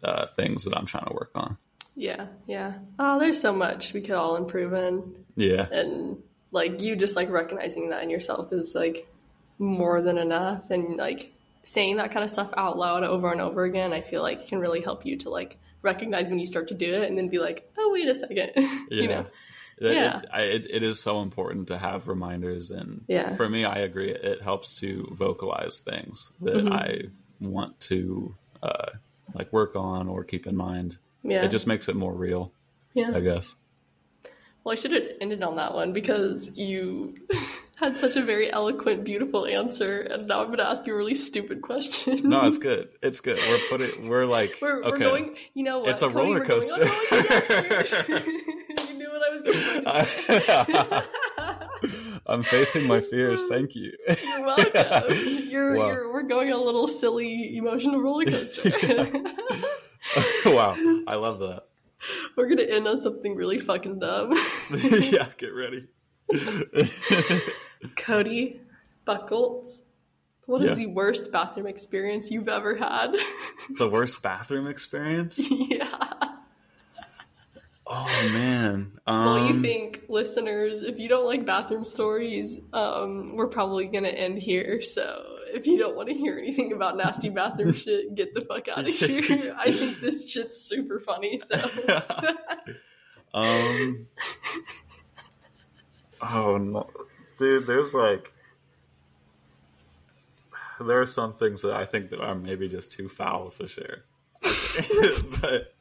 uh, 0.04 0.26
things 0.28 0.64
that 0.64 0.76
I'm 0.76 0.86
trying 0.86 1.06
to 1.06 1.14
work 1.14 1.32
on. 1.36 1.58
Yeah. 1.96 2.28
Yeah. 2.48 2.74
Oh, 3.00 3.20
there's 3.20 3.40
so 3.40 3.54
much 3.54 3.94
we 3.94 4.02
could 4.02 4.16
all 4.16 4.36
improve 4.36 4.74
in. 4.74 5.16
Yeah, 5.36 5.68
and 5.72 6.18
like 6.52 6.82
you 6.82 6.96
just 6.96 7.16
like 7.16 7.30
recognizing 7.30 7.90
that 7.90 8.02
in 8.04 8.10
yourself 8.10 8.52
is 8.52 8.74
like 8.76 9.08
more 9.60 10.02
than 10.02 10.18
enough 10.18 10.70
and 10.72 10.98
like 10.98 11.32
saying 11.68 11.98
that 11.98 12.12
kind 12.12 12.24
of 12.24 12.30
stuff 12.30 12.52
out 12.58 12.78
loud 12.78 13.04
over 13.04 13.32
and 13.32 13.42
over 13.42 13.64
again 13.66 13.92
i 13.94 14.02
feel 14.02 14.22
like 14.22 14.48
can 14.48 14.60
really 14.60 14.82
help 14.82 15.06
you 15.06 15.18
to 15.18 15.30
like 15.30 15.58
recognize 15.82 16.30
when 16.30 16.40
you 16.40 16.46
start 16.46 16.68
to 16.70 16.74
do 16.74 16.94
it 16.96 17.04
and 17.08 17.18
then 17.18 17.28
be 17.28 17.40
like 17.40 17.70
oh 17.78 17.90
wait 17.94 18.08
a 18.08 18.16
second 18.16 18.52
yeah. 18.56 18.80
you 18.90 19.08
know 19.08 19.26
It, 19.80 19.94
Yeah. 19.94 20.20
it, 20.20 20.26
I, 20.34 20.42
it, 20.42 20.66
it 20.70 20.84
is 20.84 21.00
so 21.00 21.22
important 21.22 21.68
to 21.68 21.78
have 21.78 22.08
reminders, 22.08 22.72
and 22.72 23.04
Yeah. 23.08 23.36
for 23.36 23.48
me, 23.48 23.64
I 23.64 23.78
agree. 23.90 24.10
It 24.12 24.42
helps 24.42 24.74
to 24.80 25.08
vocalize 25.12 25.78
things 25.78 26.32
that 26.42 26.56
Mm-hmm. 26.56 26.74
I 26.74 27.02
want 27.40 27.80
to 27.82 28.36
uh, 28.64 28.90
like 29.36 29.54
work 29.54 29.76
on 29.76 30.08
or 30.08 30.24
keep 30.24 30.48
in 30.48 30.56
mind. 30.58 30.98
yeah 31.24 31.44
It 31.46 31.50
just 31.50 31.68
makes 31.68 31.90
it 31.90 31.96
more 31.96 32.16
real, 32.16 32.52
yeah 32.96 33.12
I 33.14 33.20
guess. 33.20 33.54
well 34.64 34.72
i 34.72 34.76
should 34.76 34.94
have 34.94 35.04
ended 35.22 35.44
on 35.44 35.58
that 35.58 35.74
one 35.76 35.94
because 35.94 36.52
you 36.58 37.14
had 37.78 37.96
such 37.98 38.16
a 38.16 38.24
very 38.24 38.52
eloquent 38.52 39.04
beautiful 39.04 39.46
answer 39.46 40.00
and 40.00 40.28
now 40.28 40.40
i'm 40.42 40.48
going 40.48 40.58
to 40.58 40.68
ask 40.68 40.86
you 40.88 40.94
a 40.94 40.98
really 40.98 41.14
stupid 41.16 41.62
question 41.62 42.28
No, 42.28 42.46
it's 42.48 42.58
good. 42.70 42.90
It's 43.02 43.20
good. 43.22 43.38
We're 43.48 43.60
putting. 43.70 44.10
We're 44.10 44.26
like. 44.26 44.58
we're, 44.62 44.80
okay. 44.84 44.90
we're 44.90 44.98
going 45.00 45.36
you 45.54 45.64
know 45.64 45.80
what 45.80 45.90
It's 45.90 46.02
a 46.02 46.10
Cody, 46.10 46.16
roller 46.18 46.40
we're 46.40 46.46
going 46.46 46.62
coaster. 46.62 46.84
you 48.92 48.98
knew 48.98 49.10
what 49.10 49.22
i 49.24 49.34
was 49.34 49.42
going 49.44 49.84
to 49.84 51.06
I'm 52.30 52.44
facing 52.44 52.88
my 52.88 53.00
fears. 53.00 53.42
Thank 53.48 53.74
you. 53.76 53.94
You're 54.22 54.46
welcome. 54.46 55.18
You're, 55.48 55.78
Wow. 55.78 55.88
you're, 55.88 56.12
we're 56.12 56.24
going 56.24 56.52
a 56.52 56.58
little 56.58 56.88
silly 56.90 57.56
emotional 57.56 58.02
roller 58.02 58.26
coaster. 58.26 58.70
wow, 60.46 60.76
I 61.08 61.16
love 61.16 61.40
that. 61.40 61.64
we're 62.36 62.48
gonna 62.50 62.64
end 62.64 62.88
on 62.88 63.00
something 63.00 63.36
really 63.36 63.60
fucking 63.60 64.00
dumb. 64.00 64.34
yeah, 64.72 65.28
get 65.38 65.54
ready. 65.54 65.88
Cody 67.96 68.60
Buckles, 69.06 69.84
what 70.46 70.62
is 70.62 70.70
Yeah. 70.70 70.76
the 70.76 70.86
worst 70.88 71.32
bathroom 71.32 71.68
experience 71.68 72.32
you've 72.32 72.50
ever 72.50 72.76
had? 72.76 73.16
the 73.78 73.90
worst 73.90 74.22
bathroom 74.22 74.68
experience? 74.68 75.40
yeah. 75.52 76.10
Oh 77.90 78.30
man. 78.34 78.92
Um, 79.08 79.26
Well, 79.26 79.48
you 79.48 79.54
think, 79.62 80.04
listeners, 80.10 80.84
if 80.84 81.00
you 81.00 81.08
don't 81.08 81.26
like 81.26 81.46
bathroom 81.46 81.86
stories, 81.86 82.60
um, 82.74 83.36
we're 83.38 83.48
probably 83.48 83.88
gonna 83.88 84.10
end 84.10 84.40
here. 84.40 84.82
So 84.82 85.24
if 85.54 85.68
you 85.68 85.78
don't 85.78 85.96
want 85.96 86.10
to 86.10 86.14
hear 86.14 86.38
anything 86.38 86.74
about 86.74 86.98
nasty 86.98 87.30
bathroom 87.30 87.72
shit, 87.74 88.14
get 88.14 88.34
the 88.34 88.42
fuck 88.42 88.68
out 88.68 88.80
of 88.80 88.88
here. 88.94 89.56
I 89.58 89.72
think 89.72 90.02
this 90.02 90.30
shit's 90.30 90.58
super 90.60 91.00
funny. 91.00 91.38
So 91.38 91.56
um. 93.34 94.08
Oh 96.22 96.58
no, 96.58 96.90
dude. 97.38 97.66
There's 97.66 97.94
like. 97.94 98.32
There 100.80 101.02
are 101.02 101.08
some 101.08 101.34
things 101.34 101.64
that 101.64 101.74
I 101.74 101.86
think 101.86 102.12
that 102.12 102.22
are 102.22 102.36
maybe 102.36 102.68
just 102.70 102.92
too 102.92 103.10
foul 103.10 103.50
to 103.52 103.68
share. 103.68 104.04
but 105.42 105.74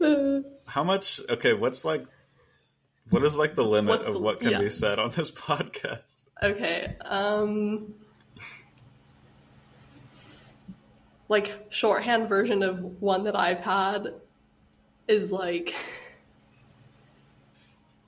how 0.66 0.84
much? 0.84 1.20
Okay, 1.28 1.52
what's 1.52 1.84
like? 1.84 2.02
What 3.10 3.24
is 3.24 3.34
like 3.36 3.54
the 3.56 3.64
limit 3.64 3.90
What's 3.90 4.04
of 4.06 4.14
the- 4.14 4.20
what 4.20 4.40
can 4.40 4.50
yeah. 4.52 4.60
be 4.60 4.70
said 4.70 4.98
on 4.98 5.10
this 5.10 5.30
podcast? 5.32 6.02
Okay. 6.42 6.96
Um 7.04 7.94
like 11.28 11.66
shorthand 11.70 12.28
version 12.28 12.62
of 12.62 13.00
one 13.02 13.24
that 13.24 13.38
I've 13.38 13.60
had 13.60 14.14
is 15.08 15.32
like 15.32 15.74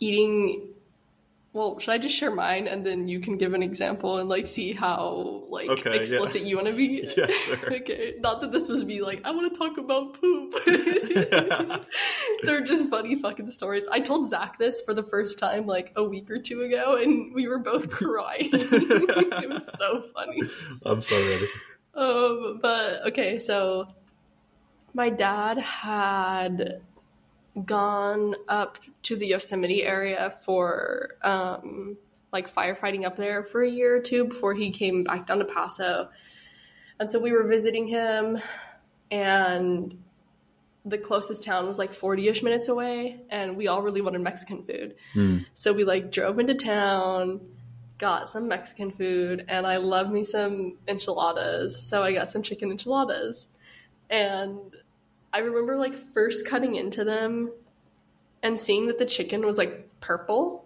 eating 0.01 0.69
well, 1.53 1.79
should 1.79 1.93
I 1.93 1.97
just 1.97 2.15
share 2.15 2.31
mine 2.31 2.69
and 2.69 2.85
then 2.85 3.09
you 3.09 3.19
can 3.19 3.39
give 3.39 3.55
an 3.55 3.63
example 3.63 4.19
and 4.19 4.29
like 4.29 4.47
see 4.47 4.75
how 4.75 5.43
like 5.49 5.71
Okay, 5.71 5.95
yeah. 5.95 6.01
explicit 6.01 6.43
you 6.43 6.57
want 6.57 6.69
to 6.69 6.75
be? 6.75 7.09
Yeah, 7.17 7.27
sure. 7.29 7.75
okay. 7.77 8.15
Not 8.21 8.43
that 8.43 8.53
this 8.53 8.69
was 8.69 8.85
be 8.85 9.01
like 9.01 9.23
I 9.25 9.31
want 9.31 9.51
to 9.51 9.59
talk 9.59 9.79
about 9.79 10.21
poop. 10.21 10.55
They're 12.43 12.61
just 12.61 12.91
funny 12.91 13.17
fucking 13.17 13.49
stories. 13.49 13.87
I 13.91 14.01
told 14.01 14.29
Zach 14.29 14.59
this 14.59 14.83
for 14.83 14.93
the 14.93 15.03
first 15.03 15.39
time 15.39 15.67
like 15.67 15.93
a 15.97 16.05
week 16.05 16.31
or 16.31 16.39
two 16.39 16.61
ago, 16.61 16.97
and 16.97 17.33
we 17.35 17.49
were 17.49 17.59
both 17.59 17.89
crying. 18.03 18.51
it 18.53 19.49
was 19.49 19.67
so 19.73 20.03
funny. 20.15 20.43
I'm 20.85 21.01
so 21.01 21.17
ready. 21.17 21.47
Um, 21.95 22.59
but 22.61 23.07
okay, 23.09 23.39
so 23.39 23.89
my 24.93 25.09
dad 25.09 25.57
had 25.57 26.83
gone 27.65 28.35
up 28.49 28.79
to 29.03 29.17
the 29.17 29.29
Yosemite 29.29 29.83
area 29.83 30.31
for 30.45 31.11
um, 31.23 31.97
like 32.33 32.53
firefighting 32.53 33.05
up 33.05 33.17
there 33.17 33.43
for 33.43 33.63
a 33.63 33.69
year 33.69 33.97
or 33.97 34.01
two 34.01 34.25
before 34.25 34.55
he 34.55 34.71
came 34.71 35.05
back 35.05 35.27
down 35.27 35.39
to 35.39 35.45
Paso. 35.45 36.09
And 37.01 37.11
so 37.11 37.19
we 37.19 37.33
were 37.33 37.45
visiting 37.45 37.87
him, 37.87 38.39
and 39.11 40.03
the 40.85 40.99
closest 40.99 41.43
town 41.43 41.67
was 41.67 41.79
like 41.79 41.93
40 41.93 42.29
ish 42.29 42.43
minutes 42.43 42.69
away, 42.69 43.21
and 43.31 43.57
we 43.57 43.69
all 43.69 43.83
really 43.83 44.01
wanted 44.01 44.21
Mexican 44.21 44.63
food. 44.65 44.95
So 45.53 45.73
we 45.73 45.85
like 45.85 46.11
drove 46.11 46.39
into 46.39 46.55
town, 46.55 47.41
got 47.99 48.29
some 48.29 48.49
Mexican 48.49 48.91
food, 48.91 49.45
and 49.49 49.67
I 49.67 49.77
love 49.77 50.11
me 50.11 50.23
some 50.23 50.79
enchiladas. 50.89 51.83
So 51.83 52.03
I 52.03 52.13
got 52.13 52.29
some 52.29 52.43
chicken 52.43 52.71
enchiladas. 52.71 53.49
And 54.09 54.59
I 55.37 55.41
remember 55.41 55.77
like 55.77 55.95
first 55.95 56.47
cutting 56.47 56.77
into 56.77 57.05
them 57.05 57.53
and 58.43 58.59
seeing 58.59 58.87
that 58.87 58.99
the 58.99 59.05
chicken 59.05 59.45
was 59.45 59.59
like 59.59 59.87
purple. 60.01 60.65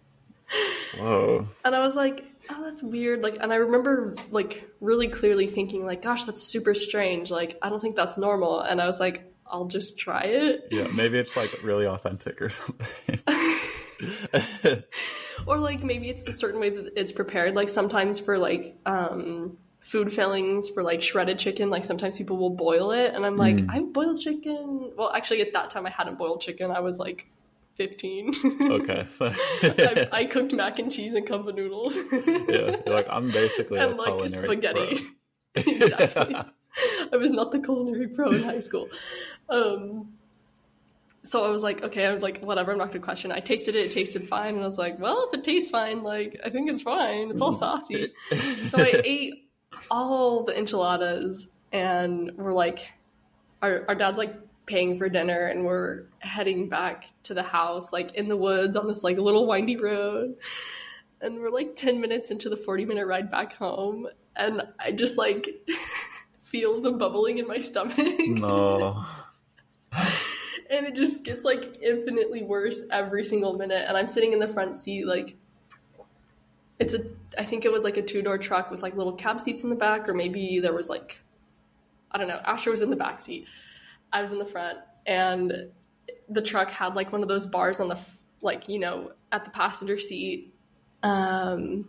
Whoa. 0.98 1.46
And 1.64 1.72
I 1.72 1.78
was 1.78 1.94
like, 1.94 2.24
oh, 2.50 2.64
that's 2.64 2.82
weird. 2.82 3.22
Like, 3.22 3.36
and 3.40 3.52
I 3.52 3.56
remember 3.56 4.16
like 4.32 4.68
really 4.80 5.06
clearly 5.06 5.46
thinking, 5.46 5.86
like, 5.86 6.02
gosh, 6.02 6.24
that's 6.24 6.42
super 6.42 6.74
strange. 6.74 7.30
Like, 7.30 7.60
I 7.62 7.68
don't 7.68 7.78
think 7.78 7.94
that's 7.94 8.16
normal. 8.16 8.58
And 8.58 8.82
I 8.82 8.86
was 8.86 8.98
like, 8.98 9.32
I'll 9.46 9.66
just 9.66 9.96
try 9.96 10.22
it. 10.22 10.66
Yeah, 10.72 10.88
maybe 10.96 11.20
it's 11.20 11.36
like 11.36 11.62
really 11.62 11.86
authentic 11.86 12.42
or 12.42 12.48
something. 12.48 13.20
or 15.46 15.58
like 15.58 15.84
maybe 15.84 16.10
it's 16.10 16.24
the 16.24 16.32
certain 16.32 16.58
way 16.58 16.70
that 16.70 16.92
it's 16.96 17.12
prepared. 17.12 17.54
Like 17.54 17.68
sometimes 17.68 18.18
for 18.18 18.36
like 18.36 18.78
um 18.84 19.58
food 19.86 20.12
fillings 20.12 20.68
for 20.68 20.82
like 20.82 21.00
shredded 21.00 21.38
chicken, 21.38 21.70
like 21.70 21.84
sometimes 21.84 22.18
people 22.18 22.36
will 22.36 22.50
boil 22.50 22.90
it 22.90 23.14
and 23.14 23.24
I'm 23.24 23.36
like, 23.36 23.60
I've 23.68 23.92
boiled 23.92 24.18
chicken. 24.18 24.90
Well, 24.96 25.12
actually 25.12 25.42
at 25.42 25.52
that 25.52 25.70
time 25.70 25.86
I 25.86 25.90
hadn't 25.90 26.18
boiled 26.18 26.40
chicken. 26.40 26.72
I 26.72 26.80
was 26.80 26.98
like 26.98 27.28
15. 27.76 28.34
okay. 28.72 29.06
So, 29.10 29.32
I, 29.62 30.08
I 30.10 30.24
cooked 30.24 30.52
mac 30.54 30.80
and 30.80 30.90
cheese 30.90 31.14
and 31.14 31.24
cup 31.24 31.46
of 31.46 31.54
noodles. 31.54 31.96
yeah, 32.12 32.76
you're 32.84 32.94
like 32.96 33.06
I'm 33.08 33.28
basically 33.28 33.78
a 33.78 33.88
and 33.88 33.96
like 33.96 34.06
culinary 34.06 34.28
spaghetti. 34.28 35.00
exactly. 35.54 36.34
I 37.12 37.16
was 37.16 37.30
not 37.30 37.52
the 37.52 37.60
culinary 37.60 38.08
pro 38.08 38.30
in 38.30 38.42
high 38.42 38.58
school. 38.58 38.88
Um, 39.48 40.14
so 41.22 41.44
I 41.44 41.50
was 41.50 41.62
like, 41.62 41.84
okay, 41.84 42.06
I'm 42.06 42.20
like, 42.20 42.40
whatever, 42.40 42.72
I'm 42.72 42.78
not 42.78 42.88
gonna 42.88 43.04
question. 43.04 43.30
it. 43.30 43.36
I 43.36 43.40
tasted 43.40 43.76
it, 43.76 43.86
it 43.86 43.90
tasted 43.92 44.28
fine, 44.28 44.54
and 44.56 44.62
I 44.62 44.66
was 44.66 44.78
like, 44.78 44.98
well, 44.98 45.28
if 45.28 45.38
it 45.38 45.44
tastes 45.44 45.70
fine, 45.70 46.02
like, 46.02 46.40
I 46.44 46.50
think 46.50 46.70
it's 46.70 46.82
fine. 46.82 47.30
It's 47.30 47.40
all 47.40 47.52
saucy. 47.52 48.12
so 48.66 48.78
I 48.78 49.00
ate 49.04 49.45
all 49.90 50.44
the 50.44 50.56
enchiladas, 50.56 51.52
and 51.72 52.32
we're 52.36 52.52
like, 52.52 52.90
our, 53.62 53.84
our 53.88 53.94
dad's 53.94 54.18
like 54.18 54.34
paying 54.66 54.96
for 54.96 55.08
dinner, 55.08 55.46
and 55.46 55.64
we're 55.64 56.04
heading 56.18 56.68
back 56.68 57.06
to 57.24 57.34
the 57.34 57.42
house, 57.42 57.92
like 57.92 58.14
in 58.14 58.28
the 58.28 58.36
woods 58.36 58.76
on 58.76 58.86
this 58.86 59.04
like 59.04 59.18
little 59.18 59.46
windy 59.46 59.76
road. 59.76 60.36
And 61.20 61.40
we're 61.40 61.50
like 61.50 61.76
10 61.76 62.00
minutes 62.00 62.30
into 62.30 62.50
the 62.50 62.56
40 62.56 62.84
minute 62.84 63.06
ride 63.06 63.30
back 63.30 63.54
home, 63.54 64.06
and 64.34 64.62
I 64.78 64.92
just 64.92 65.16
like 65.18 65.48
feel 66.40 66.80
the 66.80 66.92
bubbling 66.92 67.38
in 67.38 67.46
my 67.46 67.60
stomach. 67.60 67.96
no. 67.98 69.04
and 70.70 70.86
it 70.86 70.94
just 70.94 71.24
gets 71.24 71.44
like 71.44 71.76
infinitely 71.82 72.42
worse 72.42 72.82
every 72.90 73.24
single 73.24 73.54
minute 73.54 73.84
and 73.86 73.96
i'm 73.96 74.06
sitting 74.06 74.32
in 74.32 74.38
the 74.38 74.48
front 74.48 74.78
seat 74.78 75.06
like 75.06 75.36
it's 76.78 76.94
a 76.94 77.00
i 77.38 77.44
think 77.44 77.64
it 77.64 77.72
was 77.72 77.84
like 77.84 77.96
a 77.96 78.02
two 78.02 78.22
door 78.22 78.38
truck 78.38 78.70
with 78.70 78.82
like 78.82 78.94
little 78.94 79.14
cab 79.14 79.40
seats 79.40 79.62
in 79.62 79.70
the 79.70 79.76
back 79.76 80.08
or 80.08 80.14
maybe 80.14 80.60
there 80.60 80.74
was 80.74 80.90
like 80.90 81.20
i 82.10 82.18
don't 82.18 82.28
know 82.28 82.40
asher 82.44 82.70
was 82.70 82.82
in 82.82 82.90
the 82.90 82.96
back 82.96 83.20
seat. 83.20 83.46
I 84.12 84.20
was 84.20 84.32
in 84.32 84.38
the 84.38 84.46
front. 84.46 84.78
And 85.04 85.68
the 86.28 86.42
truck 86.42 86.70
had 86.70 86.94
like 86.94 87.12
one 87.12 87.22
of 87.22 87.28
those 87.28 87.46
bars 87.46 87.80
on 87.80 87.88
the 87.88 87.94
f- 87.94 88.20
like 88.40 88.68
you 88.68 88.78
know 88.78 89.12
at 89.32 89.44
the 89.44 89.50
passenger 89.50 89.96
seat 89.98 90.52
um 91.02 91.88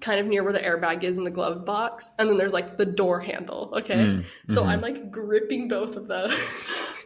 kind 0.00 0.18
of 0.18 0.26
near 0.26 0.42
where 0.42 0.52
the 0.52 0.58
airbag 0.58 1.04
is 1.04 1.18
in 1.18 1.24
the 1.24 1.30
glove 1.30 1.64
box. 1.64 2.10
And 2.18 2.28
then 2.28 2.36
there's 2.36 2.52
like 2.52 2.76
the 2.76 2.86
door 2.86 3.20
handle 3.20 3.72
okay? 3.76 3.94
Mm, 3.94 4.24
so 4.48 4.64
i'm 4.64 4.80
like 4.80 5.10
gripping 5.10 5.68
both 5.68 5.96
of 5.96 6.08
those 6.08 6.32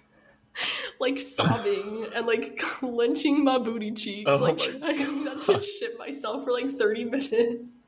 like 1.00 1.18
sobbing 1.18 2.06
and 2.14 2.26
like 2.26 2.56
clenching 2.58 3.44
my 3.44 3.58
booty 3.58 3.92
cheeks 3.92 4.30
Oh 4.30 4.36
like 4.36 4.58
trying 4.58 5.24
not 5.24 5.42
to 5.44 5.62
shit 5.62 5.98
myself 5.98 6.44
for 6.44 6.52
like 6.52 6.76
30 6.76 7.04
minutes. 7.16 7.78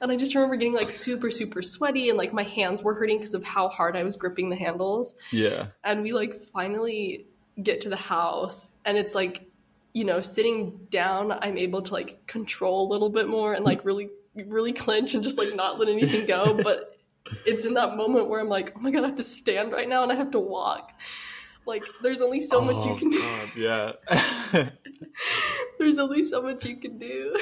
And 0.00 0.12
i 0.12 0.16
just 0.16 0.34
remember 0.34 0.56
getting 0.56 0.74
like 0.74 0.90
super 0.90 1.30
super 1.30 1.62
sweaty 1.62 2.08
and 2.08 2.18
like 2.18 2.32
my 2.32 2.44
hands 2.44 2.82
were 2.82 2.94
hurting 2.94 3.18
because 3.18 3.34
of 3.34 3.44
how 3.44 3.68
hard 3.68 3.96
i 3.96 4.04
was 4.04 4.16
gripping 4.16 4.48
the 4.50 4.56
handles. 4.56 5.14
Yeah. 5.30 5.66
and 5.84 6.02
we 6.02 6.12
like 6.12 6.34
finally 6.34 7.26
get 7.62 7.82
to 7.82 7.88
the 7.88 7.96
house 7.96 8.66
and 8.84 8.96
it's 8.96 9.14
like 9.14 9.44
you 9.92 10.04
know 10.04 10.20
sitting 10.20 10.86
down 10.90 11.32
i'm 11.32 11.58
able 11.58 11.82
to 11.82 11.92
like 11.92 12.26
control 12.26 12.86
a 12.86 12.90
little 12.90 13.10
bit 13.10 13.28
more 13.28 13.52
and 13.54 13.64
like 13.64 13.84
really 13.84 14.10
really 14.46 14.72
clench 14.72 15.14
and 15.14 15.24
just 15.24 15.36
like 15.38 15.54
not 15.56 15.78
let 15.80 15.88
anything 15.88 16.26
go. 16.26 16.54
But 16.54 16.96
it's 17.44 17.64
in 17.64 17.74
that 17.74 17.96
moment 17.96 18.28
where 18.28 18.40
i'm 18.40 18.48
like 18.48 18.72
oh 18.74 18.80
my 18.80 18.90
god 18.90 19.04
i 19.04 19.08
have 19.08 19.16
to 19.16 19.22
stand 19.22 19.70
right 19.72 19.88
now 19.88 20.02
and 20.02 20.10
i 20.10 20.14
have 20.14 20.30
to 20.30 20.38
walk 20.38 20.92
like 21.68 21.84
there's 22.02 22.20
only 22.22 22.40
so 22.40 22.60
much 22.60 22.84
you 22.84 22.92
Oh, 22.92 22.96
can 22.96 23.10
do 23.10 23.60
yeah. 23.62 23.92
there's 25.78 25.98
only 25.98 26.22
so 26.24 26.42
much 26.42 26.64
you 26.64 26.76
can 26.76 26.98
do 26.98 27.36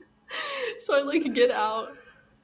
so 0.80 0.98
i 0.98 1.02
like 1.02 1.34
get 1.34 1.50
out 1.50 1.96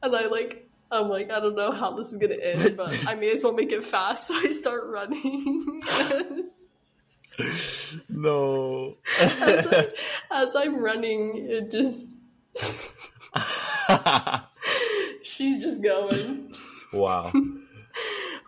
and 0.02 0.14
i 0.14 0.26
like 0.26 0.68
i'm 0.90 1.08
like 1.08 1.30
i 1.30 1.40
don't 1.40 1.54
know 1.56 1.70
how 1.70 1.92
this 1.92 2.08
is 2.12 2.18
gonna 2.18 2.34
end 2.34 2.76
but 2.76 2.92
i 3.06 3.14
may 3.14 3.30
as 3.32 3.42
well 3.42 3.52
make 3.54 3.72
it 3.72 3.82
fast 3.84 4.26
so 4.28 4.34
i 4.34 4.50
start 4.50 4.84
running 4.88 5.82
no. 8.08 8.96
as, 9.20 9.66
I, 9.66 9.88
as 10.30 10.54
I'm 10.54 10.80
running, 10.82 11.48
it 11.50 11.70
just 11.70 12.20
she's 15.22 15.60
just 15.60 15.82
going. 15.82 16.52
wow. 16.92 17.32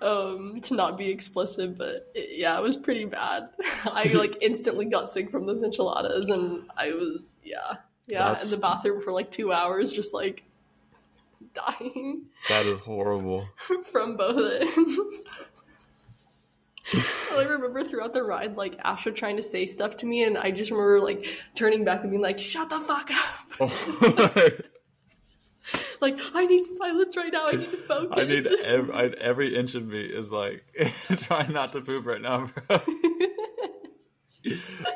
Um, 0.06 0.60
to 0.60 0.74
not 0.74 0.96
be 0.96 1.08
explicit, 1.10 1.76
but 1.76 2.10
it, 2.14 2.38
yeah, 2.38 2.56
it 2.56 2.62
was 2.62 2.76
pretty 2.76 3.06
bad. 3.06 3.48
I 3.84 4.04
like 4.12 4.36
instantly 4.40 4.86
got 4.86 5.10
sick 5.10 5.30
from 5.30 5.46
those 5.46 5.62
enchiladas, 5.64 6.28
and 6.28 6.62
I 6.76 6.92
was 6.92 7.36
yeah, 7.42 7.78
yeah, 8.06 8.28
That's- 8.28 8.44
in 8.44 8.50
the 8.50 8.56
bathroom 8.56 9.00
for 9.00 9.12
like 9.12 9.30
two 9.32 9.52
hours, 9.52 9.92
just 9.92 10.14
like 10.14 10.44
dying 11.54 12.26
That 12.48 12.66
is 12.66 12.78
horrible. 12.80 13.48
from 13.90 14.16
both 14.16 14.60
ends. 14.60 15.24
I 17.32 17.42
remember 17.42 17.82
throughout 17.82 18.12
the 18.12 18.22
ride, 18.22 18.56
like 18.56 18.78
Asher 18.84 19.10
trying 19.10 19.36
to 19.38 19.42
say 19.42 19.66
stuff 19.66 19.96
to 19.98 20.06
me, 20.06 20.22
and 20.22 20.38
I 20.38 20.52
just 20.52 20.70
remember 20.70 21.00
like 21.00 21.26
turning 21.56 21.84
back 21.84 22.02
and 22.02 22.10
being 22.12 22.22
like, 22.22 22.38
"Shut 22.38 22.70
the 22.70 22.78
fuck 22.78 23.10
up!" 23.10 24.52
Like 26.00 26.18
I 26.34 26.46
need 26.46 26.66
silence 26.66 27.16
right 27.16 27.32
now. 27.32 27.48
I 27.48 27.52
need 27.52 27.70
to 27.70 27.76
focus. 27.76 28.18
I 28.18 28.24
need 28.24 28.46
every, 28.64 28.94
I, 28.94 29.04
every 29.20 29.56
inch 29.56 29.74
of 29.74 29.86
me 29.86 30.00
is 30.00 30.32
like 30.32 30.64
trying 31.18 31.52
not 31.52 31.72
to 31.72 31.80
poop 31.80 32.06
right 32.06 32.20
now, 32.20 32.50
bro. 32.68 32.80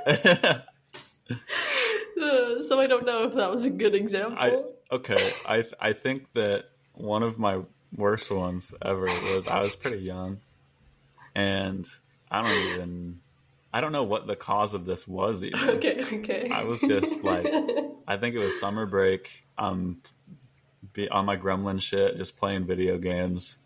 Uh, 0.07 0.59
so 2.63 2.81
I 2.81 2.85
don't 2.87 3.07
know 3.07 3.25
if 3.25 3.35
that 3.35 3.51
was 3.51 3.65
a 3.65 3.71
good 3.71 3.95
example. 3.95 4.37
I 4.39 4.95
okay. 4.95 5.33
I 5.47 5.65
I 5.81 5.93
think 5.93 6.33
that 6.35 6.67
one 6.95 7.23
of 7.23 7.39
my 7.39 7.61
worst 7.95 8.31
ones 8.31 8.75
ever 8.83 9.05
was 9.05 9.49
I 9.49 9.61
was 9.61 9.77
pretty 9.77 10.05
young, 10.05 10.41
and 11.35 11.87
I 12.31 12.43
don't 12.43 12.75
even 12.75 13.21
I 13.73 13.81
don't 13.81 13.93
know 13.93 14.05
what 14.05 14.27
the 14.27 14.37
cause 14.37 14.75
of 14.75 14.85
this 14.85 15.07
was 15.07 15.45
even. 15.45 15.71
okay, 15.71 16.03
okay. 16.03 16.51
I 16.51 16.65
was 16.65 16.81
just 16.81 17.25
like 17.25 17.47
I 18.07 18.17
think 18.17 18.35
it 18.35 18.39
was 18.39 18.59
summer 18.59 18.87
break. 18.87 19.45
Um, 19.57 20.03
be 20.93 21.09
on 21.09 21.25
my 21.25 21.37
gremlin 21.37 21.81
shit, 21.81 22.17
just 22.17 22.37
playing 22.37 22.67
video 22.67 22.99
games, 22.99 23.57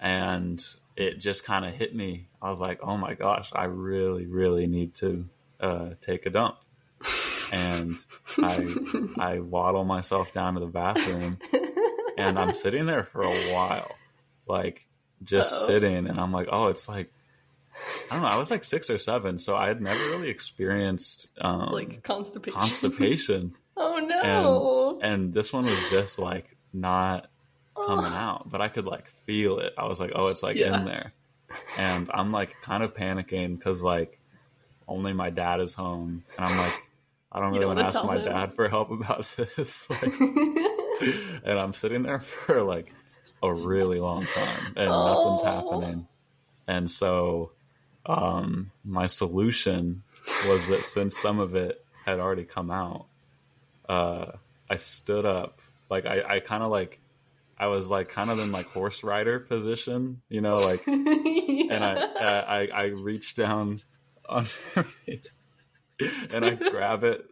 and 0.00 0.64
it 0.96 1.18
just 1.18 1.44
kind 1.44 1.64
of 1.64 1.74
hit 1.74 1.94
me. 1.94 2.28
I 2.40 2.50
was 2.50 2.60
like, 2.60 2.80
"Oh 2.82 2.96
my 2.96 3.14
gosh, 3.14 3.50
I 3.54 3.64
really, 3.64 4.26
really 4.26 4.66
need 4.66 4.94
to 4.96 5.28
uh, 5.60 5.90
take 6.00 6.26
a 6.26 6.30
dump." 6.30 6.56
And 7.52 7.96
I 8.38 8.66
I 9.18 9.38
waddle 9.40 9.84
myself 9.84 10.32
down 10.32 10.54
to 10.54 10.60
the 10.60 10.66
bathroom, 10.66 11.38
and 12.18 12.38
I'm 12.38 12.54
sitting 12.54 12.86
there 12.86 13.04
for 13.04 13.22
a 13.22 13.34
while, 13.52 13.94
like 14.46 14.86
just 15.22 15.52
Uh-oh. 15.52 15.66
sitting, 15.66 16.06
and 16.06 16.18
I'm 16.18 16.32
like, 16.32 16.48
"Oh, 16.50 16.68
it's 16.68 16.88
like." 16.88 17.12
I 18.08 18.14
don't 18.14 18.22
know. 18.22 18.28
I 18.28 18.36
was 18.36 18.52
like 18.52 18.62
six 18.62 18.88
or 18.88 18.98
seven, 18.98 19.40
so 19.40 19.56
I 19.56 19.66
had 19.66 19.80
never 19.82 19.98
really 19.98 20.28
experienced 20.30 21.28
um, 21.40 21.72
like 21.72 22.04
constipation. 22.04 22.52
constipation 22.60 23.54
oh 23.76 23.96
no. 23.96 24.20
and 24.22 24.46
this 25.34 25.52
one 25.52 25.66
was 25.66 25.90
just 25.90 26.18
like 26.18 26.56
not 26.72 27.28
coming 27.76 28.12
out 28.12 28.48
but 28.50 28.60
i 28.60 28.68
could 28.68 28.86
like 28.86 29.06
feel 29.26 29.58
it 29.58 29.72
i 29.76 29.84
was 29.84 29.98
like 30.00 30.12
oh 30.14 30.28
it's 30.28 30.42
like 30.42 30.56
Yeah. 30.56 30.78
in 30.78 30.84
there 30.84 31.12
and 31.78 32.10
i'm 32.14 32.30
like 32.32 32.54
kind 32.62 32.82
of 32.82 32.94
panicking 32.94 33.58
because 33.58 33.82
like 33.82 34.18
only 34.88 35.12
my 35.12 35.30
dad 35.30 35.60
is 35.60 35.74
home 35.74 36.24
and 36.38 36.46
i'm 36.46 36.56
like 36.58 36.72
i 37.32 37.40
don't 37.40 37.52
really 37.52 37.66
want 37.66 37.78
to 37.80 37.86
ask 37.86 38.04
my 38.04 38.16
him. 38.18 38.24
dad 38.26 38.54
for 38.54 38.68
help 38.68 38.90
about 38.90 39.26
this 39.56 39.88
like, 39.90 40.12
and 41.44 41.58
i'm 41.58 41.72
sitting 41.72 42.02
there 42.02 42.20
for 42.20 42.62
like 42.62 42.92
a 43.42 43.52
really 43.52 43.98
long 44.00 44.24
time 44.26 44.66
and 44.76 44.88
nothing's 44.88 45.42
Oh. 45.42 45.44
happening 45.44 46.06
and 46.66 46.90
so 46.90 47.52
um 48.06 48.70
my 48.84 49.06
solution 49.06 50.02
was 50.48 50.66
that 50.68 50.80
since 50.80 51.18
some 51.18 51.40
of 51.40 51.54
it 51.54 51.84
had 52.06 52.20
already 52.20 52.44
come 52.44 52.70
out 52.70 53.06
uh 53.88 54.26
i 54.68 54.76
stood 54.76 55.24
up. 55.24 55.60
Like 55.90 56.06
i 56.06 56.36
i 56.36 56.40
kind 56.40 56.62
of 56.62 56.70
like 56.70 57.00
i 57.58 57.66
was 57.66 57.88
like 57.88 58.08
kind 58.08 58.30
of 58.30 58.38
in 58.38 58.50
like 58.50 58.66
horse 58.66 59.04
rider 59.04 59.38
position 59.38 60.22
you 60.28 60.40
know 60.40 60.56
like 60.56 60.84
and 60.88 61.84
I, 61.84 62.08
I 62.18 62.68
I 62.72 62.84
reach 62.86 63.34
down 63.36 63.82
under 64.28 64.50
me 65.06 65.22
and 66.32 66.44
I 66.44 66.54
grab 66.54 67.04
it 67.04 67.24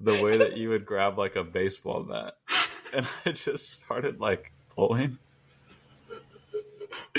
the 0.00 0.22
way 0.22 0.36
that 0.38 0.56
you 0.56 0.70
would 0.70 0.84
grab 0.86 1.18
like 1.18 1.36
a 1.36 1.44
baseball 1.44 2.02
bat, 2.02 2.34
and 2.92 3.06
I 3.24 3.32
just 3.32 3.72
started 3.72 4.20
like 4.20 4.52
pulling, 4.74 5.18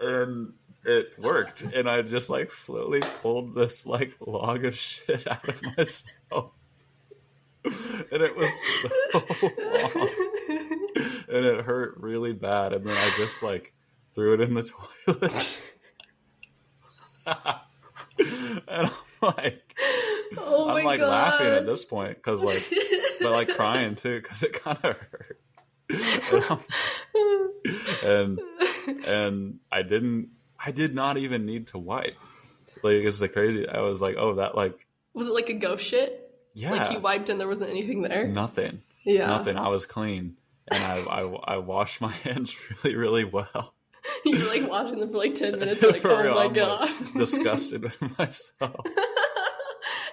and 0.00 0.52
it 0.84 1.18
worked, 1.18 1.62
and 1.62 1.88
I 1.88 2.02
just 2.02 2.30
like 2.30 2.52
slowly 2.52 3.00
pulled 3.22 3.54
this 3.54 3.86
like 3.86 4.14
log 4.20 4.64
of 4.64 4.76
shit 4.76 5.26
out 5.26 5.48
of 5.48 5.60
myself. 5.76 6.52
And 8.12 8.22
it 8.22 8.36
was 8.36 8.50
so 8.80 8.88
long. 9.14 10.08
and 11.28 11.44
it 11.46 11.64
hurt 11.64 11.96
really 11.98 12.32
bad. 12.32 12.72
And 12.72 12.86
then 12.86 12.96
I 12.96 13.10
just 13.16 13.42
like 13.42 13.72
threw 14.14 14.34
it 14.34 14.40
in 14.40 14.54
the 14.54 14.62
toilet. 15.06 15.60
and 17.26 18.66
I'm 18.68 18.90
like, 19.22 19.74
Oh 20.36 20.70
I'm 20.70 20.84
like 20.84 20.98
god. 21.00 21.08
laughing 21.08 21.46
at 21.46 21.66
this 21.66 21.84
point 21.84 22.16
because 22.16 22.42
like, 22.42 22.64
but 23.20 23.32
like 23.32 23.48
crying 23.56 23.94
too 23.94 24.20
because 24.20 24.42
it 24.42 24.52
kind 24.62 24.78
of 24.82 24.96
hurt. 24.96 25.38
and, 28.04 28.40
and 28.88 29.04
and 29.06 29.58
I 29.70 29.82
didn't. 29.82 30.30
I 30.66 30.70
did 30.70 30.94
not 30.94 31.18
even 31.18 31.44
need 31.44 31.68
to 31.68 31.78
wipe. 31.78 32.16
Like 32.82 32.94
it's 33.04 33.18
the 33.18 33.28
crazy. 33.28 33.68
I 33.68 33.80
was 33.80 34.00
like, 34.00 34.16
oh, 34.18 34.34
that 34.36 34.54
like 34.56 34.86
Was 35.12 35.28
it 35.28 35.34
like 35.34 35.48
a 35.50 35.54
ghost 35.54 35.84
shit? 35.86 36.23
Yeah, 36.54 36.70
Like 36.72 36.90
you 36.92 36.98
wiped 37.00 37.28
and 37.28 37.38
there 37.40 37.48
wasn't 37.48 37.70
anything 37.70 38.02
there? 38.02 38.26
nothing, 38.26 38.80
Yeah. 39.04 39.26
nothing. 39.26 39.56
I 39.58 39.68
was 39.68 39.84
clean, 39.86 40.36
and 40.70 40.82
I, 40.82 40.98
I 41.00 41.20
I 41.54 41.56
washed 41.58 42.00
my 42.00 42.12
hands 42.24 42.54
really 42.82 42.96
really 42.96 43.24
well. 43.24 43.74
You're 44.24 44.46
like 44.48 44.68
washing 44.70 45.00
them 45.00 45.10
for 45.12 45.18
like 45.18 45.34
10 45.34 45.58
minutes, 45.58 45.82
like, 45.82 45.96
For 45.96 46.10
oh 46.10 46.22
real, 46.22 46.34
my 46.34 46.42
I'm, 46.42 46.46
like, 46.48 46.54
god. 46.54 46.90
disgusted 47.16 47.82
with 47.82 48.18
myself, 48.18 48.84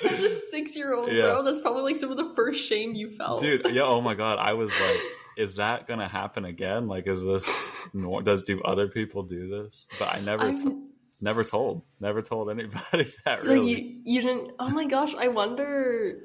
As 0.03 0.19
a 0.19 0.29
six 0.29 0.75
year 0.75 0.93
old, 0.93 1.11
Yeah. 1.11 1.23
bro, 1.23 1.43
that's 1.43 1.59
probably 1.59 1.83
like 1.83 1.97
some 1.97 2.09
of 2.11 2.17
the 2.17 2.33
first 2.33 2.65
shame 2.65 2.93
you 2.95 3.09
felt. 3.09 3.41
dude. 3.41 3.65
Yeah, 3.69 3.83
oh 3.83 4.01
my 4.01 4.13
god, 4.15 4.39
I 4.39 4.53
was 4.53 4.71
like. 4.71 4.99
Is 5.37 5.55
that 5.55 5.87
gonna 5.87 6.09
happen 6.09 6.43
again? 6.43 6.87
Like, 6.89 7.07
is 7.07 7.23
this 7.23 7.49
nor- 7.93 8.21
does 8.21 8.43
do 8.43 8.61
other 8.63 8.89
people 8.89 9.23
do 9.23 9.47
this? 9.47 9.87
But 9.97 10.13
I 10.13 10.19
never, 10.19 10.51
t- 10.51 10.77
never 11.21 11.45
told, 11.45 11.83
never 12.01 12.21
told 12.21 12.49
anybody 12.51 13.11
that 13.25 13.39
like, 13.39 13.43
really. 13.43 13.71
you, 13.71 14.01
you 14.03 14.21
didn't. 14.21 14.51
Oh 14.59 14.69
my 14.69 14.85
gosh, 14.85 15.15
I 15.15 15.29
wonder 15.29 16.17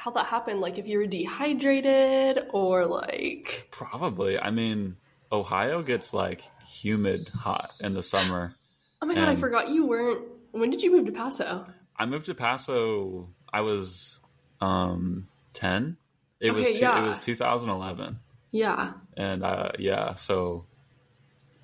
how 0.00 0.10
that 0.12 0.26
happened. 0.26 0.60
Like, 0.60 0.78
if 0.78 0.86
you 0.86 0.98
were 0.98 1.06
dehydrated 1.06 2.46
or 2.52 2.86
like. 2.86 3.68
Probably. 3.70 4.38
I 4.38 4.50
mean, 4.50 4.96
Ohio 5.30 5.82
gets 5.82 6.14
like 6.14 6.42
humid 6.66 7.28
hot 7.28 7.72
in 7.80 7.92
the 7.94 8.02
summer. 8.02 8.54
Oh 9.02 9.06
my 9.06 9.14
god, 9.14 9.28
I 9.28 9.34
forgot 9.34 9.68
you 9.68 9.86
weren't. 9.86 10.24
When 10.52 10.70
did 10.70 10.82
you 10.82 10.90
move 10.90 11.06
to 11.06 11.12
Paso? 11.12 11.66
I 11.96 12.06
moved 12.06 12.26
to 12.26 12.34
Paso. 12.34 13.28
I 13.52 13.60
was 13.60 14.18
um 14.60 15.28
ten. 15.52 15.96
It 16.40 16.52
was 16.52 16.62
Okay, 16.62 16.74
two, 16.74 16.80
yeah. 16.80 17.04
it 17.04 17.08
was 17.08 17.20
2011, 17.20 18.18
Yeah. 18.52 18.92
and 19.18 19.44
uh, 19.44 19.72
yeah, 19.78 20.14
so 20.14 20.64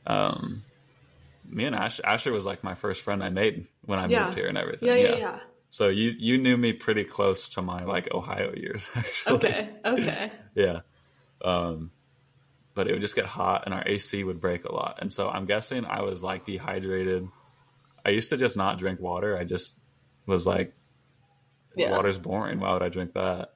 um, 0.06 0.62
me 1.48 1.64
and 1.64 1.74
Ash, 1.74 1.98
Asher 2.04 2.30
was 2.30 2.44
like 2.44 2.62
my 2.62 2.74
first 2.74 3.00
friend 3.00 3.24
I 3.24 3.30
made 3.30 3.66
when 3.86 3.98
I 3.98 4.06
Yeah. 4.06 4.24
moved 4.24 4.36
here 4.36 4.48
and 4.48 4.58
everything. 4.58 4.88
Yeah, 4.88 4.94
yeah, 4.96 5.16
yeah. 5.16 5.38
So 5.76 5.88
you 5.88 6.14
you 6.18 6.38
knew 6.38 6.56
me 6.56 6.72
pretty 6.72 7.04
close 7.04 7.50
to 7.50 7.60
my 7.60 7.84
like 7.84 8.08
Ohio 8.10 8.54
years 8.54 8.88
actually. 8.96 9.34
Okay, 9.36 9.68
okay. 9.84 10.32
Yeah. 10.54 10.80
Um, 11.44 11.90
but 12.72 12.88
it 12.88 12.92
would 12.92 13.02
just 13.02 13.14
get 13.14 13.26
hot 13.26 13.64
and 13.66 13.74
our 13.74 13.86
AC 13.86 14.24
would 14.24 14.40
break 14.40 14.64
a 14.64 14.72
lot. 14.72 15.00
And 15.02 15.12
so 15.12 15.28
I'm 15.28 15.44
guessing 15.44 15.84
I 15.84 16.00
was 16.00 16.22
like 16.22 16.46
dehydrated. 16.46 17.28
I 18.06 18.08
used 18.08 18.30
to 18.30 18.38
just 18.38 18.56
not 18.56 18.78
drink 18.78 19.00
water. 19.00 19.36
I 19.36 19.44
just 19.44 19.78
was 20.24 20.46
like, 20.46 20.72
Yeah. 21.76 21.90
water's 21.90 22.16
boring. 22.16 22.58
Why 22.58 22.72
would 22.72 22.82
I 22.82 22.88
drink 22.88 23.12
that? 23.12 23.52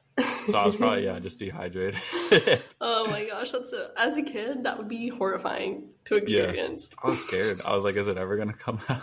So 0.47 0.59
I 0.59 0.66
was 0.66 0.76
probably, 0.76 1.06
yeah, 1.06 1.18
just 1.20 1.38
dehydrated. 1.38 1.98
Oh 2.82 3.06
my 3.06 3.24
gosh, 3.24 3.51
that's 3.52 3.72
a, 3.72 3.92
as 3.97 4.18
a 4.18 4.22
kid 4.22 4.64
that 4.64 4.76
would 4.76 4.88
be 4.88 5.09
horrifying 5.09 5.88
to 6.05 6.16
experience. 6.16 6.90
I 7.02 7.06
was 7.09 7.24
scared. 7.26 7.62
I 7.64 7.72
was 7.72 7.82
like, 7.82 7.97
is 7.97 8.09
it 8.09 8.18
ever 8.18 8.36
going 8.36 8.48
to 8.48 8.55
come 8.55 8.78
out? 8.90 9.02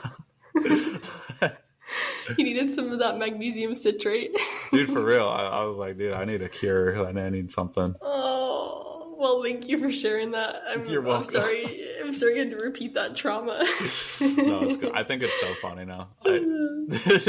He 2.35 2.43
needed 2.43 2.71
some 2.71 2.91
of 2.91 2.99
that 2.99 3.17
magnesium 3.17 3.75
citrate. 3.75 4.35
dude, 4.71 4.89
for 4.89 5.03
real. 5.03 5.27
I, 5.27 5.43
I 5.43 5.63
was 5.63 5.77
like, 5.77 5.97
dude, 5.97 6.13
I 6.13 6.25
need 6.25 6.41
a 6.41 6.49
cure. 6.49 7.07
I 7.07 7.29
need 7.29 7.51
something. 7.51 7.95
Oh 8.01 9.15
well, 9.17 9.43
thank 9.43 9.67
you 9.67 9.79
for 9.79 9.91
sharing 9.91 10.31
that. 10.31 10.61
I'm, 10.67 10.85
You're 10.85 11.01
I'm 11.01 11.07
welcome. 11.07 11.31
sorry. 11.31 11.83
I'm 12.03 12.13
sorry 12.13 12.35
I 12.35 12.39
had 12.39 12.51
to 12.51 12.57
repeat 12.57 12.93
that 12.93 13.15
trauma. 13.15 13.65
No, 14.19 14.61
it's 14.61 14.77
good. 14.77 14.93
I 14.93 15.03
think 15.03 15.21
it's 15.23 15.39
so 15.39 15.53
funny 15.55 15.85
now. 15.85 16.09
I, 16.25 16.39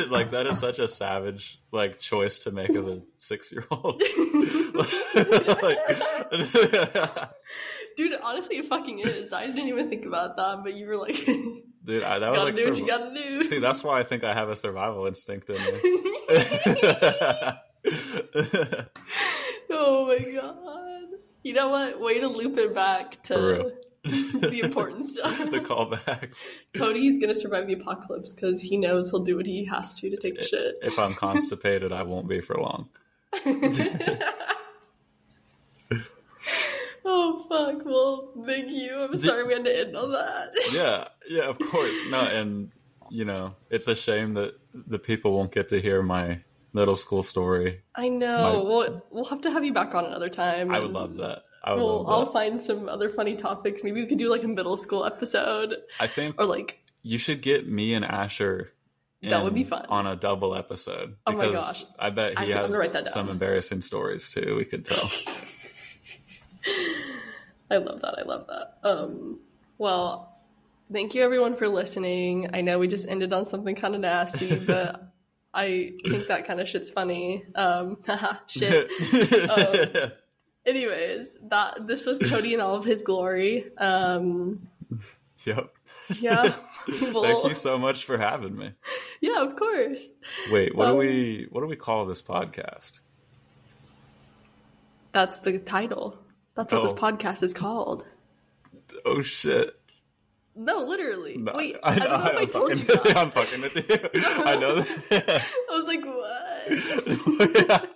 like 0.09 0.31
that 0.31 0.47
is 0.47 0.59
such 0.59 0.79
a 0.79 0.89
savage 0.89 1.61
like 1.73 1.99
choice 1.99 2.41
to 2.41 2.51
make 2.51 2.71
as 2.71 2.87
a 2.87 3.03
six 3.19 3.53
year 3.53 3.65
old. 3.71 4.01
Dude, 7.97 8.15
honestly, 8.23 8.57
it 8.57 8.67
fucking 8.67 9.01
is. 9.01 9.33
I 9.33 9.47
didn't 9.47 9.69
even 9.69 9.89
think 9.91 10.07
about 10.07 10.37
that, 10.37 10.63
but 10.63 10.75
you 10.77 10.87
were 10.87 10.97
like, 10.97 11.17
"Gotta 11.27 11.63
Dude, 11.89 12.03
I, 12.03 12.19
that 12.19 12.31
was 12.31 12.39
like 12.39 12.55
do 12.55 12.75
sur- 12.75 12.85
gotta 12.85 13.15
do." 13.15 13.43
see. 13.43 13.61
That's 13.61 13.83
why 13.83 13.99
I 13.99 14.03
think 14.03 14.23
I 14.23 14.35
have 14.35 14.51
a 14.51 14.57
survival 14.57 15.07
instinct 15.07 15.49
in 15.49 15.57
me. 15.57 15.63
oh 19.71 20.07
my 20.07 20.19
god! 20.19 21.19
You 21.43 21.55
know 21.55 21.69
what? 21.69 21.99
Way 21.99 22.21
to 22.21 22.29
loop 22.29 22.59
it 22.59 22.75
back 22.75 23.23
to 23.25 23.73
the 24.05 24.61
important 24.63 25.07
stuff. 25.07 25.39
the 25.39 25.61
callback. 25.61 26.35
Cody's 26.75 27.19
gonna 27.19 27.35
survive 27.35 27.67
the 27.67 27.73
apocalypse 27.73 28.35
because 28.35 28.61
he 28.61 28.77
knows 28.77 29.11
he'll 29.11 29.25
do 29.25 29.39
what 29.39 29.47
he 29.47 29.65
has 29.65 29.95
to 29.95 30.11
to 30.11 30.19
take 30.19 30.39
a 30.39 30.45
shit. 30.45 30.75
If 30.83 30.99
I'm 30.99 31.15
constipated, 31.15 31.91
I 31.91 32.03
won't 32.03 32.29
be 32.29 32.43
for 32.43 32.57
long. 32.57 32.91
Oh 37.11 37.47
fuck! 37.49 37.85
Well, 37.85 38.33
thank 38.47 38.71
you. 38.71 38.95
I'm 39.01 39.17
sorry 39.17 39.45
we 39.45 39.55
had 39.55 39.65
to 39.65 39.79
end 39.79 39.97
on 39.97 40.13
that. 40.13 40.51
Yeah, 40.73 41.09
yeah, 41.29 41.49
of 41.49 41.59
course. 41.59 41.95
No, 42.11 42.21
and 42.21 42.71
you 43.11 43.25
know, 43.25 43.55
it's 43.71 43.89
a 43.89 43.95
shame 43.95 44.35
that 44.35 44.55
the 44.75 44.99
people 44.99 45.33
won't 45.37 45.51
get 45.53 45.71
to 45.71 45.81
hear 45.81 46.03
my 46.03 46.41
middle 46.75 46.97
school 46.97 47.23
story. 47.23 47.81
I 47.95 48.09
know. 48.09 48.33
My- 48.43 48.53
We'll 48.69 49.05
we'll 49.11 49.25
have 49.25 49.41
to 49.43 49.51
have 49.51 49.65
you 49.65 49.73
back 49.73 49.95
on 49.95 50.05
another 50.05 50.29
time. 50.29 50.73
I 50.75 50.79
would 50.81 50.93
love 50.93 51.17
that. 51.17 51.43
I 51.65 51.73
would 51.73 51.81
We'll, 51.83 52.03
love 52.05 52.11
I'll 52.11 52.33
find 52.33 52.61
some 52.61 52.89
other 52.89 53.09
funny 53.11 53.35
topics. 53.35 53.83
Maybe 53.83 54.01
we 54.01 54.07
could 54.07 54.19
do 54.19 54.31
like 54.31 54.45
a 54.45 54.49
middle 54.49 54.77
school 54.77 55.05
episode, 55.05 55.75
I 55.99 56.07
think 56.07 56.37
or 56.39 56.45
like 56.47 56.79
you 57.03 57.19
should 57.19 57.43
get 57.43 57.67
me 57.69 57.95
and 57.95 58.05
Asher. 58.05 58.71
That 59.23 59.43
would 59.43 59.55
be 59.55 59.65
fun. 59.65 59.85
on 59.89 60.07
a 60.07 60.15
double 60.15 60.55
episode. 60.55 61.17
Oh 61.27 61.33
my 61.33 61.47
because 61.47 61.55
gosh. 61.55 61.85
I 61.99 62.11
bet 62.11 62.39
he 62.39 62.53
that 62.53 62.71
has 62.71 62.93
down. 62.93 63.07
some 63.07 63.29
embarrassing 63.29 63.81
stories 63.81 64.31
too. 64.31 64.55
We 64.57 64.65
could 64.65 64.85
tell. 64.85 64.97
I 67.71 67.77
love 67.77 68.01
that. 68.03 68.19
I 68.19 68.23
love 68.23 68.47
that. 68.49 68.79
Um, 68.89 69.41
well, 69.77 70.35
thank 70.93 71.15
you 71.15 71.23
everyone 71.23 71.55
for 71.57 71.69
listening. 71.69 72.51
I 72.55 72.61
know 72.63 72.79
we 72.79 72.89
just 72.89 73.09
ended 73.09 73.33
on 73.33 73.45
something 73.47 73.75
kind 73.75 73.95
of 73.95 74.01
nasty, 74.01 74.59
but 74.67 75.13
I 75.53 75.93
think 76.07 76.29
that 76.29 76.47
kind 76.47 76.61
of 76.61 76.69
shit's 76.69 76.91
funny. 76.91 77.45
Um, 77.55 77.99
shit. 78.47 78.91
Um, 79.51 80.13
anyways, 80.67 81.39
that 81.49 81.87
this 81.87 82.07
was 82.07 82.19
Cody 82.19 82.55
in 82.55 82.61
all 82.61 82.75
of 82.77 82.85
his 82.85 83.03
glory. 83.03 83.67
Um, 83.77 84.69
yep. 85.45 85.71
yeah. 86.21 86.55
Thank 86.87 87.45
you 87.45 87.55
so 87.55 87.79
much 87.79 88.07
for 88.07 88.17
having 88.17 88.57
me. 88.57 88.73
yeah, 89.21 89.43
of 89.43 89.57
course. 89.57 90.09
Wait, 90.51 90.75
what 90.75 90.89
Um, 90.89 90.93
do 90.95 90.99
we 90.99 91.47
what 91.51 91.61
do 91.61 91.67
we 91.67 91.77
call 91.77 92.07
this 92.07 92.23
podcast? 92.23 93.01
That's 95.13 95.41
the 95.41 95.59
title. 95.59 96.17
That's 96.59 96.73
what 96.73 96.83
this 96.83 96.93
Oh. 96.93 96.97
podcast 96.97 97.45
is 97.45 97.55
called. 97.55 98.05
Oh 99.07 99.23
shit. 99.23 99.79
No, 100.57 100.79
literally. 100.79 101.37
No, 101.37 101.53
Wait, 101.55 101.77
I, 101.85 101.97
don't 102.01 102.11
know 102.11 102.27
if 102.31 102.37
I 102.37 102.45
told 102.47 102.71
you 102.71 102.85
fucking, 102.85 103.05
that. 103.05 103.17
I'm 103.23 103.31
fucking 103.31 103.61
with 103.61 103.77
you. 103.77 103.83
I 104.45 104.57
know 104.57 104.81
that. 104.81 105.45
I 105.71 105.75
was 105.75 105.87
like, 105.87 106.05
what? 107.79 107.91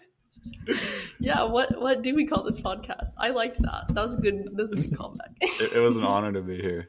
yeah, 1.18 1.42
what 1.42 1.82
what 1.82 2.02
do 2.02 2.14
we 2.14 2.24
call 2.24 2.44
this 2.44 2.60
podcast? 2.60 3.14
I 3.18 3.30
liked 3.30 3.60
that. 3.62 3.86
That 3.88 4.04
was 4.04 4.14
a 4.14 4.20
good 4.20 4.44
that 4.44 4.62
was 4.62 4.72
a 4.74 4.76
good 4.76 4.92
callback. 4.92 5.32
it, 5.40 5.72
it 5.72 5.80
was 5.80 5.96
an 5.96 6.04
honor 6.04 6.30
to 6.30 6.40
be 6.40 6.62
here. 6.62 6.88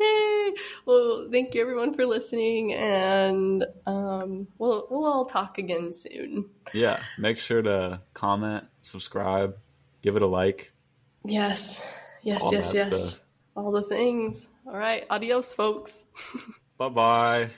Yay! 0.00 0.52
Well, 0.86 1.28
thank 1.30 1.54
you 1.54 1.60
everyone 1.60 1.92
for 1.92 2.06
listening 2.06 2.72
and 2.72 3.66
um 3.86 4.48
we'll 4.56 4.86
we'll 4.90 5.04
all 5.04 5.26
talk 5.26 5.58
again 5.58 5.92
soon. 5.92 6.48
Yeah, 6.72 7.02
make 7.18 7.38
sure 7.38 7.60
to 7.60 8.00
comment, 8.14 8.64
subscribe, 8.80 9.58
give 10.00 10.16
it 10.16 10.22
a 10.22 10.26
like. 10.26 10.72
Yes. 11.24 11.80
Yes, 12.22 12.42
All 12.42 12.52
yes, 12.52 12.72
yes. 12.74 13.12
stuff. 13.14 13.24
All 13.56 13.72
the 13.72 13.82
things. 13.82 14.48
All 14.66 14.76
right. 14.76 15.04
Adios, 15.10 15.54
folks. 15.54 16.06
Bye 16.78 16.88
bye. 16.88 17.50